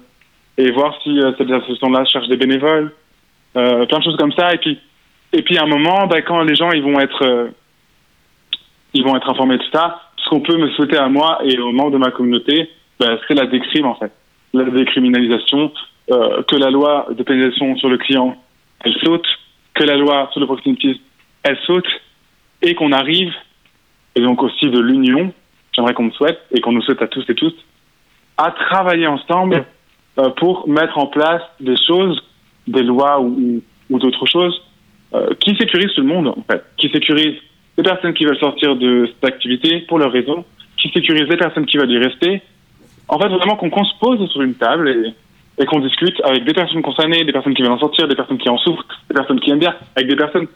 et 0.56 0.70
voir 0.70 0.94
si 1.02 1.18
euh, 1.18 1.32
cette 1.38 1.50
association-là 1.50 2.04
cherche 2.04 2.28
des 2.28 2.36
bénévoles, 2.36 2.92
euh, 3.56 3.86
plein 3.86 3.98
de 3.98 4.04
choses 4.04 4.16
comme 4.16 4.32
ça. 4.32 4.54
Et 4.54 4.58
puis 4.58 4.78
Et 5.32 5.42
puis 5.42 5.58
à 5.58 5.64
un 5.64 5.66
moment, 5.66 6.06
bah, 6.06 6.22
quand 6.22 6.42
les 6.42 6.54
gens 6.54 6.70
ils 6.72 6.82
vont 6.82 6.98
être, 7.00 7.50
ils 8.94 9.04
vont 9.04 9.16
être 9.16 9.28
informés 9.28 9.58
de 9.58 9.64
ça, 9.72 10.00
ce 10.16 10.28
qu'on 10.30 10.40
peut 10.40 10.56
me 10.56 10.70
souhaiter 10.70 10.96
à 10.96 11.08
moi 11.08 11.40
et 11.44 11.58
aux 11.58 11.72
membres 11.72 11.92
de 11.92 11.98
ma 11.98 12.10
communauté, 12.10 12.70
bah, 12.98 13.18
c'est 13.26 13.34
la 13.34 13.46
décrime 13.46 13.86
en 13.86 13.94
fait, 13.94 14.12
la 14.54 14.64
décriminalisation, 14.64 15.72
que 16.08 16.56
la 16.56 16.70
loi 16.70 17.06
de 17.10 17.22
pénalisation 17.22 17.76
sur 17.76 17.90
le 17.90 17.98
client, 17.98 18.34
elle 18.84 18.94
saute, 19.04 19.26
que 19.74 19.84
la 19.84 19.96
loi 19.96 20.30
sur 20.32 20.40
le 20.40 20.46
proxénétisme, 20.46 21.02
elle 21.42 21.58
saute, 21.66 21.88
et 22.62 22.74
qu'on 22.74 22.92
arrive, 22.92 23.32
et 24.14 24.20
donc 24.20 24.42
aussi 24.42 24.70
de 24.70 24.80
l'union, 24.80 25.32
j'aimerais 25.72 25.94
qu'on 25.94 26.04
me 26.04 26.10
souhaite, 26.12 26.40
et 26.50 26.60
qu'on 26.60 26.72
nous 26.72 26.82
souhaite 26.82 27.02
à 27.02 27.06
tous 27.08 27.24
et 27.28 27.34
toutes, 27.34 27.58
à 28.38 28.52
travailler 28.52 29.06
ensemble 29.06 29.66
euh, 30.18 30.30
pour 30.30 30.68
mettre 30.68 30.96
en 30.96 31.06
place 31.06 31.42
des 31.60 31.76
choses, 31.86 32.22
des 32.66 32.82
lois 32.82 33.20
ou, 33.20 33.60
ou 33.90 33.98
d'autres 33.98 34.26
choses, 34.26 34.62
euh, 35.14 35.34
qui 35.40 35.56
sécurisent 35.56 35.92
tout 35.94 36.02
le 36.02 36.06
monde, 36.06 36.28
en 36.28 36.44
fait, 36.50 36.64
qui 36.76 36.88
sécurisent 36.90 37.38
les 37.76 37.82
personnes 37.82 38.14
qui 38.14 38.24
veulent 38.24 38.38
sortir 38.38 38.76
de 38.76 39.06
cette 39.06 39.24
activité 39.24 39.80
pour 39.88 39.98
leur 39.98 40.12
raison, 40.12 40.44
qui 40.76 40.88
sécurisent 40.90 41.28
les 41.28 41.36
personnes 41.36 41.66
qui 41.66 41.76
veulent 41.76 41.90
y 41.90 41.98
rester. 41.98 42.42
En 43.08 43.18
fait, 43.18 43.28
vraiment 43.28 43.56
qu'on 43.56 43.70
qu'on 43.70 43.84
se 43.84 43.98
pose 44.00 44.30
sur 44.30 44.42
une 44.42 44.54
table 44.54 44.88
et, 44.88 45.62
et 45.62 45.66
qu'on 45.66 45.80
discute 45.80 46.20
avec 46.24 46.44
des 46.44 46.52
personnes 46.52 46.82
concernées, 46.82 47.24
des 47.24 47.32
personnes 47.32 47.54
qui 47.54 47.62
veulent 47.62 47.72
en 47.72 47.78
sortir, 47.78 48.06
des 48.06 48.14
personnes 48.14 48.38
qui 48.38 48.48
en 48.48 48.58
souffrent, 48.58 48.86
des 49.08 49.14
personnes 49.14 49.40
qui 49.40 49.50
aiment 49.50 49.58
bien, 49.58 49.74
avec 49.96 50.08
des 50.08 50.16
personnes 50.16 50.46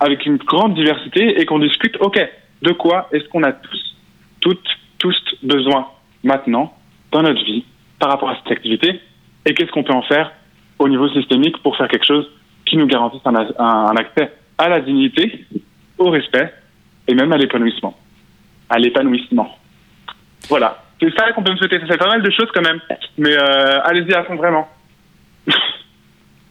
avec 0.00 0.26
une 0.26 0.36
grande 0.36 0.74
diversité 0.74 1.40
et 1.40 1.46
qu'on 1.46 1.58
discute, 1.60 1.96
ok, 2.00 2.18
de 2.62 2.72
quoi 2.72 3.08
est-ce 3.12 3.24
qu'on 3.28 3.42
a 3.42 3.52
tous, 3.52 3.96
toutes, 4.40 4.68
tous 4.98 5.16
besoin 5.42 5.86
maintenant 6.22 6.72
dans 7.14 7.22
notre 7.22 7.42
vie 7.44 7.64
par 7.98 8.10
rapport 8.10 8.28
à 8.28 8.36
cette 8.36 8.52
activité 8.52 9.00
et 9.46 9.54
qu'est-ce 9.54 9.70
qu'on 9.70 9.84
peut 9.84 9.94
en 9.94 10.02
faire 10.02 10.32
au 10.78 10.88
niveau 10.88 11.08
systémique 11.08 11.56
pour 11.62 11.76
faire 11.76 11.88
quelque 11.88 12.04
chose 12.04 12.28
qui 12.66 12.76
nous 12.76 12.86
garantisse 12.86 13.22
un, 13.24 13.96
accès 13.96 14.32
à 14.58 14.68
la 14.68 14.80
dignité, 14.80 15.46
au 15.96 16.10
respect 16.10 16.52
et 17.06 17.14
même 17.14 17.32
à 17.32 17.36
l'épanouissement. 17.36 17.96
À 18.68 18.78
l'épanouissement. 18.78 19.56
Voilà. 20.48 20.82
C'est 21.00 21.14
ça 21.16 21.32
qu'on 21.32 21.42
peut 21.42 21.52
me 21.52 21.56
souhaiter. 21.56 21.78
Ça 21.80 21.86
fait 21.86 21.96
pas 21.96 22.08
mal 22.08 22.22
de 22.22 22.30
choses 22.30 22.48
quand 22.52 22.62
même. 22.62 22.80
Mais 23.16 23.32
euh, 23.32 23.80
allez-y 23.84 24.12
à 24.12 24.24
fond 24.24 24.36
vraiment. 24.36 24.68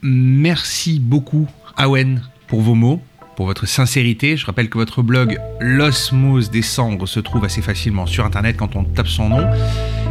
Merci 0.01 1.00
beaucoup, 1.00 1.48
Awen, 1.77 2.22
pour 2.48 2.61
vos 2.61 2.75
mots, 2.75 3.01
pour 3.35 3.48
votre 3.48 3.67
sincérité. 3.67 4.38
Je 4.38 4.45
rappelle 4.45 4.69
que 4.69 4.77
votre 4.77 5.01
blog 5.01 5.40
L'Osmose 5.59 6.51
des 6.51 6.61
cendres 6.61 7.08
se 7.08 7.19
trouve 7.19 7.43
assez 7.43 7.61
facilement 7.61 8.06
sur 8.06 8.25
Internet 8.25 8.56
quand 8.58 8.75
on 8.75 8.83
tape 8.83 9.08
son 9.08 9.30
nom. 9.30 9.48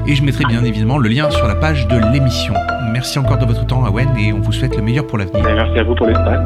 Et 0.06 0.14
je 0.14 0.22
mettrai 0.22 0.44
bien 0.44 0.64
évidemment 0.64 0.98
le 0.98 1.08
lien 1.08 1.30
sur 1.30 1.46
la 1.46 1.54
page 1.54 1.86
de 1.88 1.96
l'émission. 2.12 2.54
Merci 2.92 3.18
encore 3.18 3.38
de 3.38 3.46
votre 3.46 3.66
temps, 3.66 3.84
Awen, 3.84 4.08
et 4.18 4.32
on 4.32 4.40
vous 4.40 4.52
souhaite 4.52 4.76
le 4.76 4.82
meilleur 4.82 5.06
pour 5.06 5.18
l'avenir. 5.18 5.48
Et 5.48 5.54
merci 5.54 5.78
à 5.78 5.82
vous 5.82 5.94
pour 5.94 6.06
l'espace. 6.06 6.40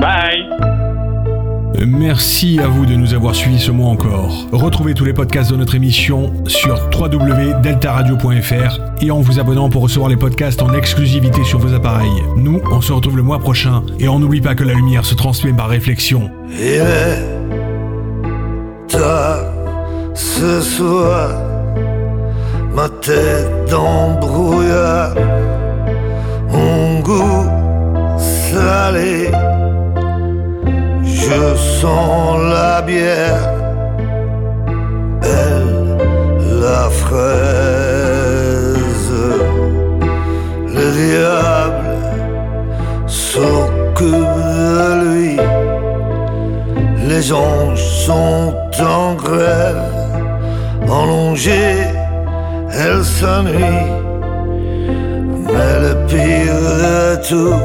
Bye 0.00 0.48
Merci 1.86 2.60
à 2.62 2.68
vous 2.68 2.86
de 2.86 2.94
nous 2.94 3.14
avoir 3.14 3.34
suivis 3.34 3.58
ce 3.58 3.70
mois 3.70 3.88
encore. 3.88 4.46
Retrouvez 4.52 4.94
tous 4.94 5.04
les 5.04 5.12
podcasts 5.12 5.50
de 5.50 5.56
notre 5.56 5.74
émission 5.74 6.32
sur 6.46 6.88
www.deltaradio.fr 6.96 8.78
et 9.00 9.10
en 9.10 9.20
vous 9.20 9.40
abonnant 9.40 9.68
pour 9.68 9.82
recevoir 9.82 10.08
les 10.08 10.16
podcasts 10.16 10.62
en 10.62 10.72
exclusivité 10.74 11.42
sur 11.44 11.58
vos 11.58 11.74
appareils. 11.74 12.22
Nous, 12.36 12.60
on 12.70 12.80
se 12.80 12.92
retrouve 12.92 13.16
le 13.16 13.22
mois 13.22 13.40
prochain 13.40 13.82
et 13.98 14.08
on 14.08 14.18
n'oublie 14.18 14.40
pas 14.40 14.54
que 14.54 14.64
la 14.64 14.74
lumière 14.74 15.04
se 15.04 15.14
transmet 15.14 15.52
par 15.52 15.68
réflexion. 15.68 16.30
Tard 18.88 19.52
ce 20.14 20.60
soir, 20.60 21.30
ma 22.74 22.88
tête 22.88 23.52
le 23.70 24.18
brouillard, 24.20 25.14
mon 26.50 27.00
goût 27.00 27.46
salé, 28.18 29.30
je 31.04 31.56
sens 31.56 32.38
la 32.50 32.82
bière, 32.82 33.50
elle 35.22 35.98
la 36.60 36.88
fraise, 36.90 37.22
le 40.76 40.86
diable 41.06 41.96
s'occupe 43.06 44.36
de 44.58 44.82
lui. 45.04 45.36
Les 47.08 47.32
anges 47.32 47.84
sont 48.06 48.54
en 48.80 49.14
grève, 49.14 49.82
enlongés, 50.88 52.01
elle 52.72 53.04
s'ennuie. 53.04 53.82
Mais 55.46 55.74
le 55.84 55.92
pire 56.06 56.60
de 56.82 57.28
tout, 57.28 57.60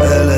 elle 0.00 0.30
est 0.30 0.37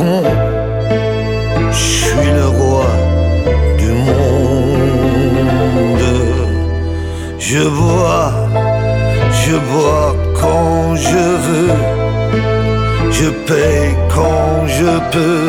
Je 0.00 1.76
suis 1.76 2.30
le 2.32 2.46
roi 2.46 2.86
du 3.76 3.92
monde. 4.08 4.88
Je 7.38 7.62
bois, 7.68 8.32
je 9.42 9.56
bois 9.70 10.16
quand 10.40 10.94
je 10.96 11.24
veux. 11.46 11.74
Je 13.10 13.28
paye 13.48 13.94
quand 14.08 14.66
je 14.66 14.90
peux. 15.12 15.48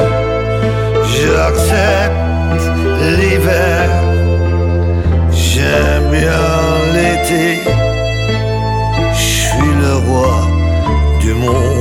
J'accepte 1.13 2.65
l'hiver. 3.17 3.89
J'aime 5.31 6.07
bien 6.11 6.43
l'été. 6.95 7.61
Je 9.13 9.21
suis 9.21 9.73
le 9.83 9.93
roi 10.07 10.33
du 11.21 11.33
monde. 11.35 11.81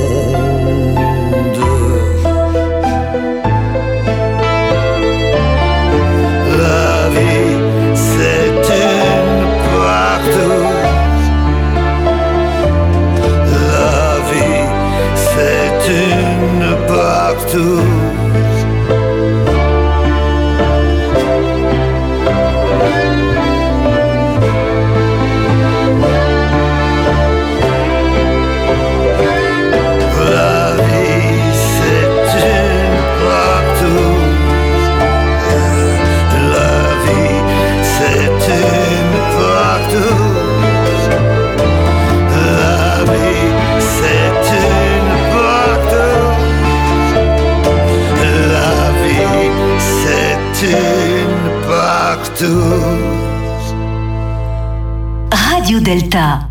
Radio 55.29 55.79
Delta. 55.79 56.50